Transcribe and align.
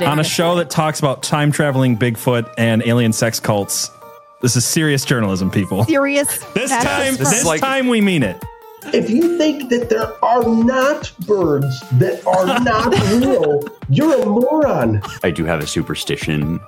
On 0.00 0.18
a 0.20 0.24
show 0.24 0.54
that 0.56 0.70
talks 0.70 0.98
about 0.98 1.22
time 1.22 1.50
traveling 1.50 1.96
Bigfoot 1.96 2.52
and 2.58 2.82
alien 2.86 3.12
sex 3.12 3.40
cults, 3.40 3.90
this 4.40 4.54
is 4.56 4.64
serious 4.64 5.04
journalism, 5.04 5.50
people. 5.50 5.84
Serious. 5.84 6.26
This 6.54 6.70
time, 6.70 7.12
the 7.16 7.24
this 7.24 7.44
like- 7.44 7.60
time 7.60 7.88
we 7.88 8.00
mean 8.00 8.22
it. 8.22 8.42
If 8.92 9.10
you 9.10 9.36
think 9.36 9.68
that 9.70 9.88
there 9.90 10.12
are 10.24 10.44
not 10.44 11.12
birds 11.26 11.80
that 11.98 12.24
are 12.26 12.46
not 12.60 12.92
real, 13.20 13.64
you're 13.88 14.22
a 14.22 14.26
moron. 14.26 15.02
I 15.24 15.30
do 15.30 15.44
have 15.44 15.60
a 15.60 15.66
superstition 15.66 16.60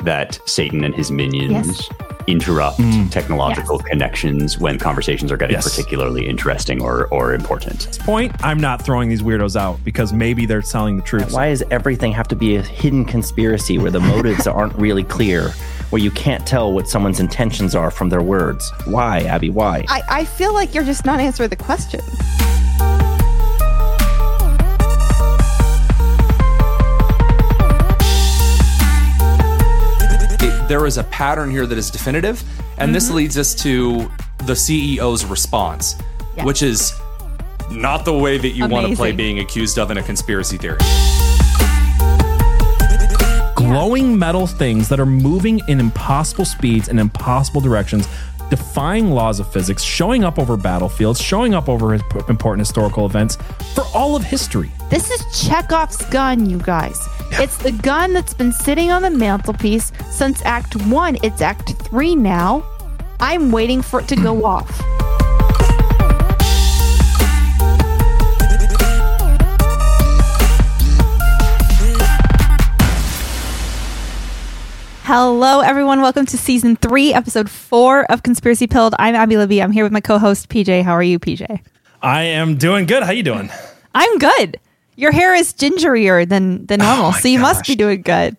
that 0.00 0.38
Satan 0.44 0.84
and 0.84 0.94
his 0.94 1.10
minions 1.10 1.66
Yes. 1.66 1.88
Interrupt 2.26 2.78
mm. 2.78 3.10
technological 3.10 3.78
connections 3.78 4.58
when 4.58 4.78
conversations 4.78 5.30
are 5.30 5.36
getting 5.36 5.54
Yes. 5.54 5.68
particularly 5.68 6.26
interesting 6.26 6.82
or, 6.82 7.06
or 7.08 7.34
important. 7.34 7.98
Point, 8.00 8.32
I'm 8.44 8.58
not 8.58 8.82
throwing 8.82 9.08
these 9.08 9.22
weirdos 9.22 9.56
out 9.56 9.82
because 9.84 10.12
maybe 10.12 10.46
they're 10.46 10.62
telling 10.62 10.96
the 10.96 11.02
truth. 11.02 11.32
Why 11.32 11.50
does 11.50 11.62
everything 11.70 12.12
have 12.12 12.28
to 12.28 12.36
be 12.36 12.56
a 12.56 12.62
hidden 12.62 13.04
conspiracy 13.04 13.78
where 13.78 13.90
the 13.90 14.00
motives 14.14 14.46
aren't 14.46 14.74
really 14.74 15.04
clear, 15.04 15.50
where 15.90 16.02
you 16.02 16.10
can't 16.10 16.46
tell 16.46 16.72
what 16.72 16.88
someone's 16.88 17.20
intentions 17.20 17.74
are 17.74 17.90
from 17.90 18.08
their 18.08 18.22
words? 18.22 18.72
Why, 18.84 19.20
Abby? 19.22 19.50
Why? 19.50 19.84
I, 19.88 20.02
I 20.08 20.24
feel 20.24 20.52
like 20.52 20.74
you're 20.74 20.84
just 20.84 21.04
not 21.04 21.20
answering 21.20 21.50
the 21.50 21.56
question. 21.56 22.00
There 30.68 30.86
is 30.86 30.98
a 30.98 31.04
pattern 31.04 31.50
here 31.50 31.66
that 31.66 31.78
is 31.78 31.90
definitive, 31.90 32.42
and 32.78 32.94
this 32.94 33.06
mm-hmm. 33.06 33.16
leads 33.16 33.38
us 33.38 33.54
to 33.56 34.10
the 34.38 34.54
CEO's 34.54 35.24
response, 35.24 35.96
Yeah. 36.36 36.44
which 36.44 36.62
is 36.62 36.92
not 37.70 38.04
the 38.04 38.16
way 38.16 38.38
that 38.38 38.50
you 38.50 38.66
want 38.66 38.88
to 38.88 38.96
play 38.96 39.12
being 39.12 39.38
accused 39.38 39.78
of 39.78 39.90
in 39.90 39.98
a 39.98 40.02
conspiracy 40.02 40.58
theory. 40.58 40.78
glowing 43.56 44.18
metal 44.18 44.46
things 44.46 44.88
that 44.88 45.00
are 45.00 45.06
moving 45.06 45.60
in 45.68 45.80
impossible 45.80 46.44
speeds 46.44 46.88
and 46.88 47.00
impossible 47.00 47.60
directions, 47.60 48.06
defying 48.50 49.10
laws 49.10 49.40
of 49.40 49.52
physics, 49.52 49.82
showing 49.82 50.24
up 50.24 50.38
over 50.38 50.56
battlefields, 50.56 51.20
showing 51.20 51.54
up 51.54 51.68
over 51.68 51.94
important 51.94 52.60
historical 52.60 53.06
events 53.06 53.36
for 53.74 53.84
all 53.94 54.16
of 54.16 54.22
history. 54.22 54.70
This 54.90 55.10
is 55.10 55.46
Chekhov's 55.46 56.04
gun, 56.10 56.48
you 56.48 56.58
guys. 56.58 56.98
It's 57.32 57.56
the 57.56 57.72
gun 57.72 58.12
that's 58.12 58.34
been 58.34 58.52
sitting 58.52 58.90
on 58.90 59.02
the 59.02 59.10
mantelpiece 59.10 59.92
since 60.10 60.40
Act 60.44 60.76
1. 60.86 61.18
It's 61.22 61.40
Act 61.40 61.72
3 61.82 62.14
now. 62.14 62.64
I'm 63.18 63.50
waiting 63.50 63.82
for 63.82 64.00
it 64.00 64.08
to 64.08 64.16
go 64.16 64.44
off. 64.44 65.03
Hello, 75.06 75.60
everyone. 75.60 76.00
Welcome 76.00 76.24
to 76.26 76.38
season 76.38 76.76
three, 76.76 77.12
episode 77.12 77.50
four 77.50 78.10
of 78.10 78.22
Conspiracy 78.22 78.66
Pilled. 78.66 78.94
I'm 78.98 79.14
Abby 79.14 79.36
Libby. 79.36 79.60
I'm 79.62 79.70
here 79.70 79.84
with 79.84 79.92
my 79.92 80.00
co-host 80.00 80.48
PJ. 80.48 80.82
How 80.82 80.92
are 80.92 81.02
you, 81.02 81.18
PJ? 81.18 81.60
I 82.00 82.22
am 82.22 82.56
doing 82.56 82.86
good. 82.86 83.02
How 83.02 83.10
are 83.10 83.14
you 83.14 83.22
doing? 83.22 83.50
I'm 83.94 84.18
good. 84.18 84.58
Your 84.96 85.12
hair 85.12 85.34
is 85.34 85.52
gingerier 85.52 86.26
than 86.26 86.64
than 86.66 86.78
normal, 86.78 87.10
my 87.10 87.20
so 87.20 87.28
you 87.28 87.38
must 87.38 87.66
be 87.66 87.74
doing 87.76 88.00
good. 88.00 88.34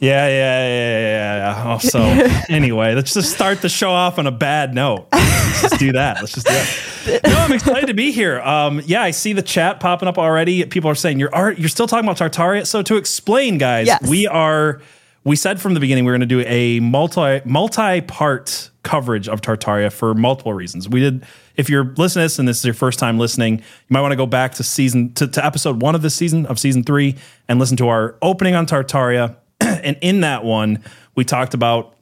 Yeah, 0.00 0.26
yeah, 0.26 0.66
yeah, 0.66 0.98
yeah, 1.00 1.36
yeah. 1.36 1.74
Oh, 1.74 1.78
so 1.78 2.00
anyway, 2.52 2.96
let's 2.96 3.14
just 3.14 3.32
start 3.32 3.62
the 3.62 3.68
show 3.68 3.92
off 3.92 4.18
on 4.18 4.26
a 4.26 4.32
bad 4.32 4.74
note. 4.74 5.06
Let's 5.12 5.62
just 5.62 5.78
do 5.78 5.92
that. 5.92 6.16
Let's 6.16 6.32
just 6.34 6.46
do 6.46 6.52
that. 6.52 6.88
No, 7.26 7.36
I'm 7.36 7.52
excited 7.52 7.86
to 7.86 7.94
be 7.94 8.12
here. 8.12 8.40
Um, 8.42 8.80
yeah, 8.86 9.02
I 9.02 9.10
see 9.10 9.32
the 9.32 9.42
chat 9.42 9.80
popping 9.80 10.08
up 10.08 10.18
already. 10.18 10.64
People 10.66 10.88
are 10.90 10.94
saying 10.94 11.18
you're 11.20 11.34
are, 11.34 11.52
you're 11.52 11.68
still 11.68 11.86
talking 11.88 12.08
about 12.08 12.16
Tartaria. 12.16 12.64
So 12.66 12.82
to 12.82 12.96
explain, 12.96 13.58
guys, 13.58 13.86
Yes. 13.88 14.08
we 14.08 14.26
are. 14.26 14.80
We 15.24 15.36
said 15.36 15.60
from 15.60 15.74
the 15.74 15.80
beginning 15.80 16.04
we 16.04 16.10
are 16.10 16.14
going 16.18 16.28
to 16.28 16.42
do 16.42 16.44
a 16.46 16.80
multi 16.80 17.40
multi 17.44 18.00
part 18.00 18.70
coverage 18.82 19.28
of 19.28 19.40
Tartaria 19.40 19.92
for 19.92 20.14
multiple 20.14 20.52
reasons. 20.52 20.88
We 20.88 21.00
did. 21.00 21.24
If 21.56 21.68
you're 21.68 21.84
listening 21.84 22.22
to 22.22 22.24
this 22.24 22.38
and 22.38 22.48
this 22.48 22.58
is 22.58 22.64
your 22.64 22.74
first 22.74 22.98
time 22.98 23.18
listening, 23.18 23.58
you 23.58 23.64
might 23.90 24.00
want 24.00 24.12
to 24.12 24.16
go 24.16 24.26
back 24.26 24.54
to 24.54 24.64
season 24.64 25.12
to, 25.14 25.28
to 25.28 25.44
episode 25.44 25.82
one 25.82 25.94
of 25.94 26.02
this 26.02 26.14
season 26.14 26.46
of 26.46 26.58
season 26.58 26.82
three 26.82 27.16
and 27.48 27.60
listen 27.60 27.76
to 27.76 27.88
our 27.88 28.16
opening 28.22 28.54
on 28.54 28.66
Tartaria. 28.66 29.36
and 29.60 29.96
in 30.00 30.22
that 30.22 30.44
one, 30.44 30.82
we 31.14 31.24
talked 31.24 31.54
about 31.54 31.94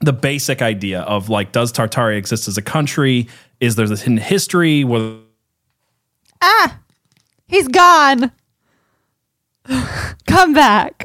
the 0.00 0.12
basic 0.12 0.60
idea 0.60 1.00
of 1.02 1.30
like, 1.30 1.52
does 1.52 1.72
Tartaria 1.72 2.16
exist 2.18 2.48
as 2.48 2.58
a 2.58 2.62
country? 2.62 3.28
Is 3.60 3.76
there 3.76 3.86
this 3.86 4.02
hidden 4.02 4.18
history? 4.18 4.84
Whether 4.84 5.18
Ah, 6.42 6.78
he's 7.46 7.68
gone. 7.68 8.30
Come 10.26 10.52
back. 10.52 11.02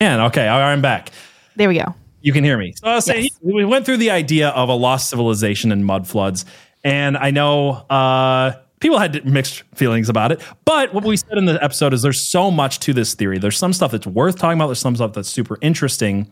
And 0.00 0.22
okay, 0.22 0.46
I'm 0.46 0.80
back. 0.82 1.10
There 1.56 1.68
we 1.68 1.78
go. 1.78 1.94
You 2.20 2.32
can 2.32 2.44
hear 2.44 2.58
me. 2.58 2.72
So 2.76 2.86
I 2.88 2.94
was 2.96 3.04
saying, 3.04 3.24
Yes. 3.24 3.38
we 3.40 3.64
went 3.64 3.84
through 3.86 3.96
the 3.98 4.10
idea 4.10 4.48
of 4.50 4.68
a 4.68 4.74
lost 4.74 5.08
civilization 5.10 5.72
and 5.72 5.84
mud 5.84 6.06
floods, 6.06 6.44
and 6.84 7.16
I 7.16 7.30
know 7.30 7.70
uh, 7.90 8.52
people 8.80 8.98
had 8.98 9.24
mixed 9.26 9.62
feelings 9.74 10.08
about 10.08 10.32
it. 10.32 10.40
But 10.64 10.92
what 10.94 11.04
we 11.04 11.16
said 11.16 11.38
in 11.38 11.44
the 11.46 11.62
episode 11.62 11.92
is 11.94 12.02
there's 12.02 12.20
so 12.20 12.50
much 12.50 12.80
to 12.80 12.92
this 12.92 13.14
theory. 13.14 13.38
There's 13.38 13.56
some 13.58 13.72
stuff 13.72 13.90
that's 13.92 14.06
worth 14.06 14.36
talking 14.38 14.58
about. 14.58 14.68
There's 14.68 14.78
some 14.80 14.96
stuff 14.96 15.12
that's 15.12 15.28
super 15.28 15.58
interesting. 15.62 16.30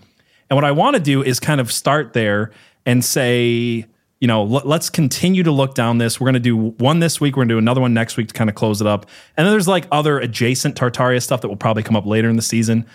And 0.48 0.56
what 0.56 0.64
I 0.64 0.70
want 0.72 0.94
to 0.94 1.02
do 1.02 1.22
is 1.22 1.40
kind 1.40 1.60
of 1.60 1.72
start 1.72 2.12
there 2.12 2.52
and 2.84 3.04
say, 3.04 3.84
you 4.20 4.28
know, 4.28 4.42
l- 4.42 4.62
let's 4.64 4.88
continue 4.90 5.42
to 5.42 5.50
look 5.50 5.74
down 5.74 5.98
this. 5.98 6.20
We're 6.20 6.26
going 6.26 6.34
to 6.34 6.40
do 6.40 6.56
one 6.56 7.00
this 7.00 7.20
week. 7.20 7.34
We're 7.36 7.40
going 7.40 7.48
to 7.48 7.54
do 7.54 7.58
another 7.58 7.80
one 7.80 7.92
next 7.94 8.16
week 8.16 8.28
to 8.28 8.34
kind 8.34 8.48
of 8.48 8.54
close 8.54 8.80
it 8.80 8.86
up. 8.86 9.06
And 9.36 9.44
then 9.44 9.52
there's 9.52 9.66
like 9.66 9.86
other 9.90 10.20
adjacent 10.20 10.76
Tartaria 10.76 11.20
stuff 11.20 11.40
that 11.40 11.48
will 11.48 11.56
probably 11.56 11.82
come 11.82 11.96
up 11.96 12.06
later 12.06 12.28
in 12.28 12.36
the 12.36 12.42
season. 12.42 12.86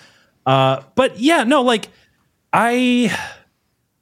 Uh, 0.46 0.82
but 0.96 1.20
yeah, 1.20 1.44
no, 1.44 1.62
like 1.62 1.88
I 2.54 3.16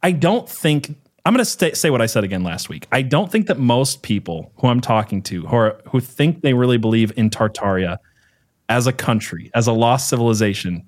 I 0.02 0.12
don't 0.12 0.48
think 0.48 0.96
I'm 1.26 1.34
going 1.34 1.44
to 1.44 1.50
sta 1.50 1.74
say 1.74 1.90
what 1.90 2.02
I 2.02 2.06
said 2.06 2.24
again 2.24 2.44
last 2.44 2.70
week. 2.70 2.88
I 2.92 3.02
don't 3.02 3.32
think 3.32 3.48
that 3.48 3.60
most 3.60 4.02
people 4.02 4.52
who 4.58 4.68
I'm 4.68 4.82
talking 4.82 5.22
to 5.24 5.46
who 5.46 5.56
are, 5.56 5.82
who 5.90 6.00
think 6.00 6.42
they 6.42 6.54
really 6.54 6.78
believe 6.78 7.12
in 7.18 7.30
Tartaria 7.30 7.98
as 8.70 8.88
a 8.88 8.94
country, 8.94 9.52
as 9.54 9.68
a 9.68 9.74
lost 9.74 10.10
civilization, 10.10 10.86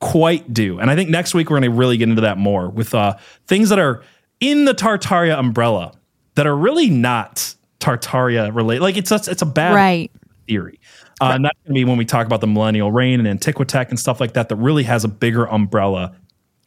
quite 0.00 0.52
do. 0.52 0.78
And 0.78 0.90
I 0.90 0.96
think 0.96 1.10
next 1.10 1.34
week 1.34 1.48
we're 1.50 1.60
going 1.60 1.70
to 1.70 1.76
really 1.76 1.96
get 1.96 2.08
into 2.08 2.22
that 2.22 2.38
more 2.38 2.68
with 2.68 2.94
uh, 2.94 3.16
things 3.46 3.68
that 3.68 3.78
are 3.78 4.02
in 4.40 4.64
the 4.64 4.72
Tartaria 4.74 5.38
umbrella 5.38 5.92
that 6.34 6.46
are 6.46 6.56
really 6.56 6.90
not 6.90 7.54
Tartaria 7.80 8.54
related. 8.54 8.82
Like 8.82 8.96
it's 8.96 9.10
a, 9.12 9.16
it's 9.16 9.42
a 9.42 9.46
bad 9.46 9.74
Right. 9.74 10.10
theory. 10.46 10.80
Uh, 11.20 11.32
And 11.34 11.44
that's 11.44 11.58
going 11.64 11.74
to 11.74 11.80
be 11.80 11.84
when 11.84 11.98
we 11.98 12.04
talk 12.04 12.26
about 12.26 12.40
the 12.40 12.46
millennial 12.46 12.92
reign 12.92 13.24
and 13.24 13.40
Antiquitech 13.40 13.88
and 13.90 13.98
stuff 13.98 14.20
like 14.20 14.34
that, 14.34 14.48
that 14.48 14.56
really 14.56 14.84
has 14.84 15.04
a 15.04 15.08
bigger 15.08 15.46
umbrella 15.48 16.14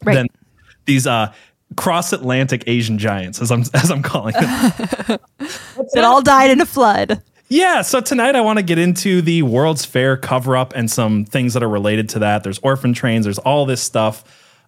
Right. 0.04 0.14
than 0.14 0.26
these 0.84 1.06
uh, 1.06 1.32
cross 1.76 2.12
Atlantic 2.12 2.64
Asian 2.66 2.98
giants, 2.98 3.40
as 3.40 3.50
I'm, 3.52 3.60
as 3.74 3.90
I'm 3.90 4.02
calling 4.02 4.34
them. 4.34 4.72
That 5.94 6.04
all 6.04 6.22
died 6.22 6.50
in 6.50 6.60
a 6.60 6.66
flood. 6.66 7.22
yeah. 7.48 7.82
So 7.82 8.00
tonight 8.00 8.34
I 8.36 8.40
want 8.40 8.58
to 8.58 8.62
get 8.62 8.78
into 8.78 9.20
the 9.22 9.42
World's 9.42 9.84
Fair 9.84 10.16
cover 10.16 10.56
up 10.56 10.72
and 10.74 10.90
some 10.90 11.24
things 11.24 11.54
that 11.54 11.62
are 11.62 11.68
related 11.68 12.08
to 12.10 12.18
that. 12.20 12.42
There's 12.44 12.58
orphan 12.60 12.92
trains, 12.94 13.24
there's 13.24 13.38
all 13.38 13.66
this 13.66 13.80
stuff. 13.82 14.24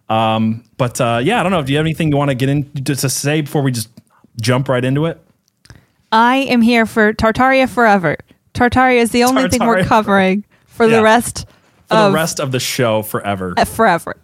Um, 0.09 0.63
but 0.77 1.01
uh, 1.01 1.19
yeah, 1.23 1.39
I 1.39 1.43
don't 1.43 1.51
know. 1.51 1.63
Do 1.63 1.71
you 1.73 1.77
have 1.77 1.85
anything 1.85 2.09
you 2.11 2.17
want 2.17 2.29
to 2.29 2.35
get 2.35 2.47
into 2.49 2.95
to 2.95 3.09
say 3.09 3.41
before 3.41 3.61
we 3.63 3.71
just 3.71 3.89
jump 4.39 4.69
right 4.69 4.83
into 4.85 5.05
it? 5.05 5.19
I 6.11 6.37
am 6.37 6.61
here 6.61 6.85
for 6.85 7.11
Tartaria 7.13 7.67
forever. 7.67 8.17
Tartaria 8.55 8.97
is 9.01 9.11
the 9.11 9.23
only 9.23 9.47
thing 9.49 9.65
we're 9.65 9.83
covering 9.83 10.43
for 10.65 10.85
Yeah. 10.87 10.97
the 10.97 11.03
rest 11.03 11.45
For 11.87 11.95
of 11.97 12.11
the 12.11 12.15
rest 12.15 12.39
of 12.39 12.51
the 12.51 12.59
show 12.59 13.01
forever. 13.03 13.53
uh, 13.57 13.65
forever. 13.65 14.15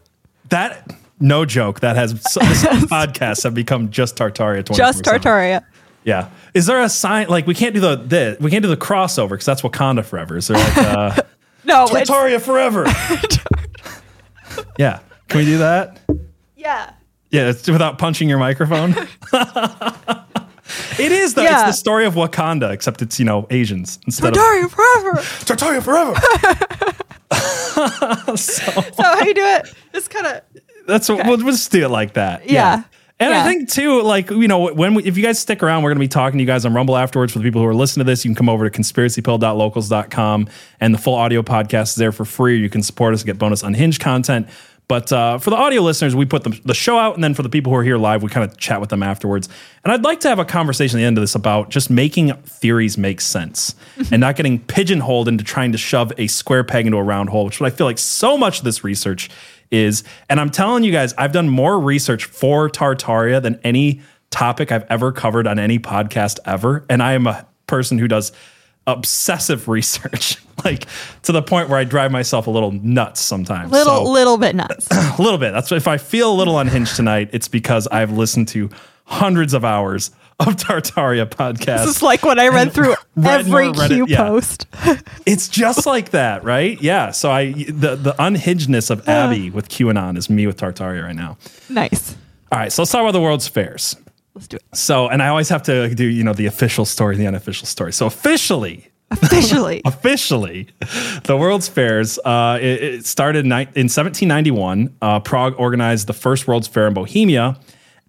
That 0.50 0.91
no 1.20 1.46
joke. 1.46 1.82
That 1.82 1.96
has 1.96 2.14
podcasts 2.23 3.44
have 3.44 3.53
become 3.53 3.91
just 3.91 4.16
Tartaria. 4.16 4.64
24/7. 4.64 4.76
Just 4.76 5.03
Tartaria. 5.03 5.64
Yeah. 6.03 6.29
Is 6.56 6.66
there 6.66 6.82
a 6.82 6.90
sign 6.90 7.28
like 7.28 7.46
we 7.46 7.53
can't 7.53 7.76
do 7.76 7.79
the, 7.79 7.96
the 7.97 8.38
we 8.40 8.50
can't 8.50 8.64
do 8.64 8.70
the 8.70 8.76
crossover 8.78 9.29
because 9.29 9.46
that's 9.46 9.61
Wakanda 9.61 10.03
forever? 10.03 10.38
Is 10.38 10.47
there 10.47 10.58
like 10.58 10.78
uh, 10.78 11.16
No, 11.64 11.85
Tartaria 11.85 12.41
forever? 12.41 12.85
yeah. 14.79 15.00
Can 15.28 15.40
we 15.40 15.46
do 15.46 15.59
that? 15.59 16.00
yeah. 16.56 16.94
Yeah, 17.29 17.47
it's 17.50 17.70
without 17.70 17.97
punching 17.97 18.28
your 18.28 18.40
microphone. 18.40 18.94
it 21.00 21.12
is 21.12 21.34
though. 21.34 21.44
Yeah. 21.44 21.68
It's 21.68 21.78
the 21.78 21.79
story 21.79 22.06
of 22.06 22.14
Wakanda, 22.16 22.72
except 22.72 23.02
it's 23.02 23.20
you 23.20 23.26
know 23.26 23.47
Asians 23.50 24.00
instead 24.06 24.35
of 24.35 24.41
Tartaria 24.41 24.70
forever. 24.70 25.18
Tartaria 25.46 25.82
forever. 25.84 26.14
so 28.38 28.82
how 28.97 29.23
you 29.23 29.34
do 29.34 29.46
it? 29.46 29.68
Just 29.94 30.09
kind 30.09 30.28
of 30.28 30.41
That's 30.88 31.08
what 31.09 31.26
we'll, 31.26 31.38
we'll 31.38 31.52
just 31.53 31.72
do 31.72 31.85
it 31.85 31.90
like 31.90 32.14
that. 32.14 32.50
Yeah. 32.50 32.84
And 33.20 33.29
Yeah. 33.29 33.44
I 33.44 33.47
think 33.47 33.70
too, 33.70 34.02
like 34.02 34.32
you 34.32 34.47
know, 34.47 34.73
when 34.73 34.96
we, 34.96 35.03
if 35.03 35.16
you 35.16 35.22
guys 35.23 35.38
stick 35.38 35.62
around, 35.62 35.84
we're 35.84 35.91
going 35.91 35.97
to 36.00 36.03
be 36.03 36.08
talking 36.08 36.40
to 36.40 36.41
you 36.41 36.47
guys 36.47 36.66
on 36.66 36.73
Rumble 36.73 36.97
afterwards. 36.97 37.32
For 37.32 37.38
the 37.40 37.44
people 37.44 37.62
who 37.62 37.68
are 37.68 37.76
listening 37.76 38.03
to 38.06 38.12
this, 38.12 38.26
you 38.26 38.29
can 38.29 38.35
come 38.35 38.50
over 38.50 38.68
to 38.68 38.76
conspiracypilled.locals.com, 38.79 40.50
and 40.79 40.94
the 40.94 40.97
full 40.97 41.14
audio 41.14 41.44
podcast 41.44 41.90
is 41.90 41.96
there 41.96 42.12
for 42.12 42.26
free. 42.26 42.59
You 42.59 42.70
can 42.70 42.82
support 42.82 43.14
us, 43.14 43.22
and 43.22 43.28
get 43.28 43.38
bonus 43.38 43.62
unhinged 43.62 44.02
content. 44.02 44.47
But 44.91 45.09
uh, 45.14 45.38
for 45.38 45.52
the 45.52 45.55
audio 45.55 45.82
listeners, 45.84 46.17
we 46.17 46.26
put 46.26 46.43
the, 46.43 46.49
the 46.66 46.73
show 46.73 46.99
out, 46.99 47.16
and 47.16 47.23
then 47.23 47.34
for 47.34 47.43
the 47.43 47.49
people 47.49 47.72
who 47.72 47.78
are 47.78 47.84
here 47.84 47.97
live, 47.97 48.23
we 48.23 48.29
kind 48.29 48.52
of 48.52 48.58
chat 48.58 48.82
with 48.82 48.90
them 48.90 49.02
afterwards. 49.02 49.47
And 49.85 49.93
I'd 49.93 50.03
like 50.03 50.20
to 50.20 50.28
have 50.28 50.38
a 50.38 50.43
conversation 50.43 50.99
at 50.99 51.02
the 51.02 51.05
end 51.05 51.17
of 51.17 51.22
this 51.22 51.34
about 51.34 51.70
just 51.70 51.90
making 51.90 52.34
theories 52.34 52.97
make 52.97 53.22
sense 53.22 53.73
and 54.11 54.20
not 54.20 54.35
getting 54.35 54.59
pigeonholed 54.59 55.29
into 55.29 55.46
trying 55.46 55.72
to 55.72 55.78
shove 55.78 56.11
a 56.17 56.28
square 56.28 56.66
peg 56.66 56.88
into 56.88 56.97
a 56.97 57.03
round 57.03 57.29
hole, 57.29 57.46
which 57.46 57.55
is 57.55 57.61
what 57.61 57.72
I 57.72 57.76
feel 57.78 57.88
like 57.88 57.99
so 57.99 58.38
much 58.38 58.58
of 58.58 58.66
this 58.66 58.84
research 58.84 59.29
is. 59.72 60.03
And 60.28 60.41
I'm 60.41 60.49
telling 60.49 60.84
you 60.84 60.91
guys, 60.91 61.14
I've 61.17 61.32
done 61.32 61.47
more 61.47 61.79
research 61.79 62.26
for 62.26 62.70
Tartaria 62.70 63.41
than 63.41 63.61
any 63.64 64.02
topic 64.29 64.73
I've 64.73 64.85
ever 64.90 65.14
covered 65.14 65.47
on 65.47 65.58
any 65.58 65.79
podcast 65.79 66.40
ever. 66.44 66.85
And 66.90 67.02
I 67.02 67.14
am 67.14 67.28
a 67.28 67.47
person 67.66 67.97
who 67.97 68.09
does 68.09 68.34
obsessive 68.88 69.68
research, 69.68 70.38
like 70.66 70.86
to 71.24 71.32
the 71.32 71.42
point 71.42 71.70
where 71.70 71.78
I 71.80 71.84
drive 71.84 72.12
myself 72.12 72.48
a 72.48 72.52
little 72.52 72.72
nuts 72.72 73.22
sometimes. 73.22 73.72
Little, 73.72 74.06
So- 74.06 74.12
little 74.12 74.38
bit 74.38 74.56
nuts. 74.56 74.88
a 74.92 75.22
little 75.22 75.38
bit. 75.38 75.52
That's 75.52 75.72
if 75.72 75.88
I 75.88 75.98
feel 75.98 76.32
a 76.32 76.36
little 76.36 76.58
unhinged 76.60 76.96
tonight, 76.96 77.30
it's 77.34 77.48
because 77.48 77.88
I've 77.88 78.12
listened 78.12 78.48
to 78.50 78.70
hundreds 79.06 79.54
of 79.54 79.66
hours 79.66 80.12
of 80.40 80.56
Tartaria 80.56 81.26
podcast. 81.28 81.86
This 81.86 81.98
is 81.98 82.02
like 82.02 82.24
when 82.24 82.40
I 82.40 82.48
read 82.48 82.74
through 82.74 82.96
read 83.16 83.42
every 83.42 83.66
Reddit- 83.68 83.88
Q 83.88 84.06
yeah. 84.08 84.18
post. 84.18 84.66
it's 85.26 85.48
just 85.48 85.86
like 85.86 86.12
that, 86.12 86.44
right? 86.44 86.82
Yeah. 86.82 87.12
So 87.12 87.30
I 87.30 87.52
the 87.52 87.96
the 87.96 88.14
unhingedness 88.18 88.90
of 88.90 89.08
uh. 89.08 89.12
Abby 89.12 89.50
with 89.52 89.70
QAnon 89.70 90.18
is 90.18 90.30
me 90.30 90.48
with 90.48 90.58
Tartaria 90.58 91.04
right 91.04 91.16
now. 91.16 91.38
nice. 91.70 92.16
All 92.52 92.60
right, 92.60 92.70
so 92.72 92.82
let's 92.82 92.92
talk 92.92 93.00
about 93.02 93.12
the 93.12 93.22
World's 93.22 93.48
Fairs. 93.48 93.96
Let's 94.34 94.48
do 94.48 94.58
it. 94.58 94.64
So, 94.74 95.08
and 95.10 95.22
I 95.22 95.28
always 95.28 95.50
have 95.50 95.64
to 95.64 95.94
do, 95.94 96.06
you 96.06 96.24
know, 96.24 96.34
the 96.34 96.46
official 96.46 96.86
story, 96.86 97.18
the 97.18 97.28
unofficial 97.28 97.68
story. 97.68 97.92
So 97.94 98.06
officially, 98.06 98.88
Officially. 99.12 99.82
officially, 99.86 100.70
the 101.26 101.36
World's 101.38 101.68
Fairs. 101.68 102.18
Uh, 102.24 102.58
it, 102.62 102.82
it 102.84 103.06
started 103.06 103.40
in, 103.46 103.50
ni- 103.50 103.68
in 103.76 103.90
1791. 103.90 104.96
Uh, 105.02 105.20
Prague 105.20 105.54
organized 105.58 106.08
the 106.08 106.14
first 106.14 106.48
World's 106.48 106.68
Fair 106.68 106.88
in 106.88 106.94
Bohemia, 106.94 107.60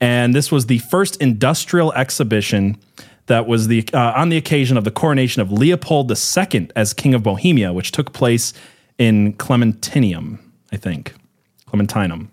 and 0.01 0.33
this 0.33 0.53
was 0.53 0.67
the 0.67 0.79
first 0.79 1.17
industrial 1.21 1.93
exhibition 1.95 2.77
that 3.27 3.49
was 3.49 3.67
the 3.67 3.85
uh, 3.93 4.13
on 4.15 4.29
the 4.29 4.37
occasion 4.37 4.77
of 4.77 4.85
the 4.85 4.93
coronation 4.93 5.43
of 5.43 5.51
Leopold 5.51 6.09
II 6.11 6.71
as 6.77 6.95
King 6.95 7.15
of 7.15 7.25
Bohemia, 7.25 7.73
which 7.73 7.91
took 7.91 8.13
place 8.13 8.53
in 8.97 9.33
Clementinium, 9.35 10.39
I 10.71 10.77
think, 10.77 11.15
Clementinum. 11.69 12.29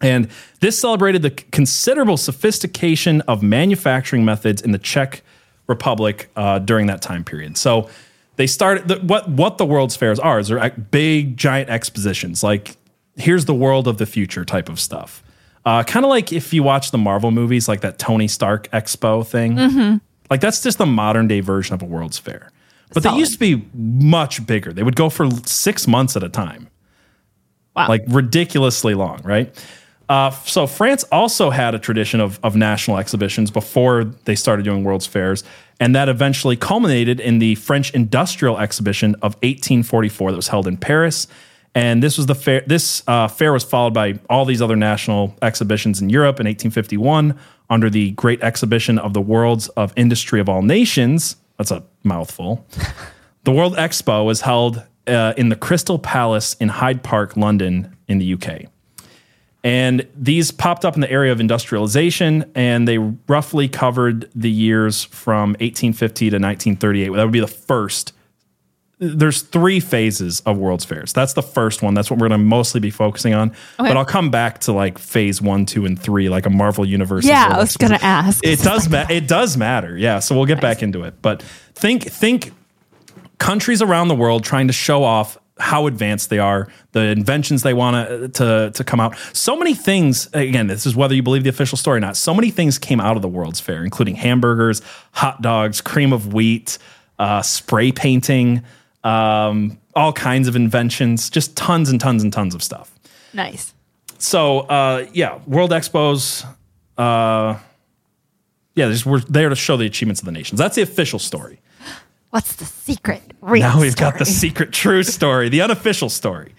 And 0.00 0.28
this 0.60 0.78
celebrated 0.78 1.22
the 1.22 1.30
considerable 1.30 2.16
sophistication 2.16 3.20
of 3.22 3.42
manufacturing 3.42 4.24
methods 4.24 4.62
in 4.62 4.70
the 4.72 4.78
Czech 4.78 5.22
Republic 5.66 6.30
uh, 6.36 6.60
during 6.60 6.86
that 6.86 7.02
time 7.02 7.24
period. 7.24 7.56
So 7.56 7.88
they 8.36 8.46
started 8.46 8.86
the, 8.88 8.96
what 9.00 9.28
what 9.28 9.58
the 9.58 9.66
World's 9.66 9.96
Fairs 9.96 10.18
are 10.20 10.38
is 10.38 10.48
they're 10.48 10.70
big 10.70 11.36
giant 11.36 11.68
expositions. 11.68 12.42
Like 12.42 12.76
here's 13.16 13.46
the 13.46 13.54
world 13.54 13.88
of 13.88 13.98
the 13.98 14.06
future 14.06 14.44
type 14.44 14.68
of 14.68 14.78
stuff. 14.78 15.22
Uh, 15.64 15.82
kind 15.82 16.06
of 16.06 16.10
like 16.10 16.32
if 16.32 16.52
you 16.54 16.62
watch 16.62 16.92
the 16.92 16.98
Marvel 16.98 17.30
movies, 17.32 17.66
like 17.68 17.80
that 17.80 17.98
Tony 17.98 18.28
Stark 18.28 18.70
Expo 18.70 19.26
thing. 19.26 20.00
Like 20.30 20.40
that's 20.40 20.62
just 20.62 20.78
the 20.78 20.86
modern 20.86 21.26
day 21.26 21.40
version 21.40 21.74
of 21.74 21.82
a 21.82 21.86
World's 21.86 22.18
Fair. 22.18 22.50
But 22.94 23.02
they 23.02 23.14
used 23.16 23.32
to 23.34 23.38
be 23.38 23.68
much 23.74 24.46
bigger. 24.46 24.72
They 24.72 24.82
would 24.82 24.96
go 24.96 25.10
for 25.10 25.28
six 25.44 25.86
months 25.88 26.16
at 26.16 26.22
a 26.22 26.28
time 26.28 26.68
Wow. 27.76 27.88
like 27.88 28.04
ridiculously 28.08 28.94
long, 28.94 29.20
right? 29.24 29.54
Uh, 30.08 30.30
so 30.30 30.66
France 30.66 31.04
also 31.12 31.50
had 31.50 31.74
a 31.74 31.78
tradition 31.78 32.20
of, 32.20 32.40
of 32.42 32.56
national 32.56 32.98
exhibitions 32.98 33.50
before 33.50 34.04
they 34.24 34.34
started 34.34 34.64
doing 34.64 34.82
World's 34.82 35.06
Fairs, 35.06 35.44
and 35.80 35.94
that 35.94 36.08
eventually 36.08 36.56
culminated 36.56 37.20
in 37.20 37.38
the 37.38 37.54
French 37.56 37.92
Industrial 37.92 38.58
Exhibition 38.58 39.14
of 39.16 39.34
1844 39.36 40.30
that 40.32 40.36
was 40.36 40.48
held 40.48 40.66
in 40.66 40.76
Paris. 40.76 41.26
And 41.74 42.02
this 42.02 42.16
was 42.16 42.26
the 42.26 42.34
fair. 42.34 42.62
This 42.66 43.02
uh, 43.06 43.28
fair 43.28 43.52
was 43.52 43.62
followed 43.62 43.92
by 43.92 44.18
all 44.30 44.44
these 44.44 44.62
other 44.62 44.76
national 44.76 45.36
exhibitions 45.42 46.00
in 46.00 46.08
Europe 46.08 46.40
in 46.40 46.46
1851 46.46 47.38
under 47.70 47.90
the 47.90 48.12
Great 48.12 48.42
Exhibition 48.42 48.98
of 48.98 49.12
the 49.12 49.20
Worlds 49.20 49.68
of 49.68 49.92
Industry 49.94 50.40
of 50.40 50.48
All 50.48 50.62
Nations. 50.62 51.36
That's 51.58 51.70
a 51.70 51.84
mouthful. 52.02 52.66
The 53.44 53.52
World 53.52 53.76
Expo 53.76 54.26
was 54.26 54.42
held 54.42 54.82
uh, 55.06 55.32
in 55.38 55.48
the 55.48 55.56
Crystal 55.56 55.98
Palace 55.98 56.52
in 56.54 56.68
Hyde 56.68 57.02
Park, 57.02 57.34
London, 57.34 57.96
in 58.06 58.18
the 58.18 58.34
UK. 58.34 58.66
And 59.64 60.06
these 60.14 60.52
popped 60.52 60.84
up 60.84 60.94
in 60.94 61.00
the 61.00 61.10
area 61.10 61.32
of 61.32 61.40
industrialization, 61.40 62.50
and 62.54 62.86
they 62.86 62.98
roughly 62.98 63.68
covered 63.68 64.30
the 64.34 64.50
years 64.50 65.04
from 65.04 65.50
1850 65.50 66.30
to 66.30 66.36
1938. 66.36 67.12
That 67.12 67.24
would 67.24 67.32
be 67.32 67.40
the 67.40 67.48
first. 67.48 68.12
There's 69.00 69.42
three 69.42 69.78
phases 69.78 70.40
of 70.40 70.58
World's 70.58 70.84
Fairs. 70.84 71.12
That's 71.12 71.32
the 71.32 71.42
first 71.42 71.82
one. 71.82 71.94
That's 71.94 72.10
what 72.10 72.18
we're 72.18 72.28
going 72.28 72.40
to 72.40 72.44
mostly 72.44 72.80
be 72.80 72.90
focusing 72.90 73.32
on. 73.34 73.52
But 73.76 73.96
I'll 73.96 74.04
come 74.04 74.30
back 74.30 74.58
to 74.60 74.72
like 74.72 74.98
phase 74.98 75.40
one, 75.40 75.66
two, 75.66 75.86
and 75.86 76.00
three, 76.00 76.28
like 76.28 76.46
a 76.46 76.50
Marvel 76.50 76.84
Universe. 76.84 77.24
Yeah, 77.24 77.48
I 77.52 77.58
was 77.58 77.76
gonna 77.76 77.98
ask. 78.02 78.44
It 78.44 78.60
does 78.60 78.88
ma- 78.88 79.06
it 79.08 79.28
does 79.28 79.56
matter. 79.56 79.96
Yeah, 79.96 80.18
so 80.18 80.34
we'll 80.34 80.46
get 80.46 80.60
back 80.60 80.82
into 80.82 81.04
it. 81.04 81.22
But 81.22 81.42
think 81.74 82.04
think 82.04 82.52
countries 83.38 83.80
around 83.82 84.08
the 84.08 84.16
world 84.16 84.42
trying 84.42 84.66
to 84.66 84.72
show 84.72 85.04
off 85.04 85.38
how 85.58 85.86
advanced 85.86 86.30
they 86.30 86.38
are, 86.38 86.68
the 86.92 87.00
inventions 87.00 87.62
they 87.62 87.74
want 87.74 88.08
to 88.08 88.28
to 88.28 88.70
to 88.74 88.84
come 88.84 89.00
out. 89.00 89.16
So 89.32 89.56
many 89.56 89.74
things. 89.74 90.28
Again, 90.32 90.66
this 90.66 90.86
is 90.86 90.94
whether 90.94 91.14
you 91.14 91.22
believe 91.22 91.42
the 91.44 91.50
official 91.50 91.76
story 91.76 91.98
or 91.98 92.00
not. 92.00 92.16
So 92.16 92.34
many 92.34 92.50
things 92.50 92.78
came 92.78 93.00
out 93.00 93.16
of 93.16 93.22
the 93.22 93.28
World's 93.28 93.60
Fair, 93.60 93.84
including 93.84 94.16
hamburgers, 94.16 94.82
hot 95.12 95.42
dogs, 95.42 95.80
cream 95.80 96.12
of 96.12 96.32
wheat, 96.32 96.78
uh, 97.18 97.42
spray 97.42 97.92
painting, 97.92 98.62
um, 99.04 99.78
all 99.94 100.12
kinds 100.12 100.48
of 100.48 100.56
inventions. 100.56 101.30
Just 101.30 101.56
tons 101.56 101.90
and 101.90 102.00
tons 102.00 102.22
and 102.22 102.32
tons 102.32 102.54
of 102.54 102.62
stuff. 102.62 102.94
Nice. 103.32 103.74
So 104.18 104.60
uh, 104.60 105.06
yeah, 105.12 105.40
World 105.46 105.70
Expos. 105.70 106.44
Uh, 106.96 107.58
yeah, 108.74 108.88
just, 108.90 109.06
we're 109.06 109.20
there 109.20 109.48
to 109.48 109.56
show 109.56 109.76
the 109.76 109.86
achievements 109.86 110.20
of 110.20 110.26
the 110.26 110.32
nations. 110.32 110.58
That's 110.58 110.76
the 110.76 110.82
official 110.82 111.18
story. 111.18 111.57
What's 112.30 112.56
the 112.56 112.66
secret? 112.66 113.22
Real 113.40 113.62
Now 113.62 113.80
we've 113.80 113.96
got 113.96 114.18
the 114.18 114.26
secret 114.26 114.72
true 114.72 115.02
story. 115.02 115.48
The 115.48 115.62
unofficial 115.62 116.10
story 116.10 116.54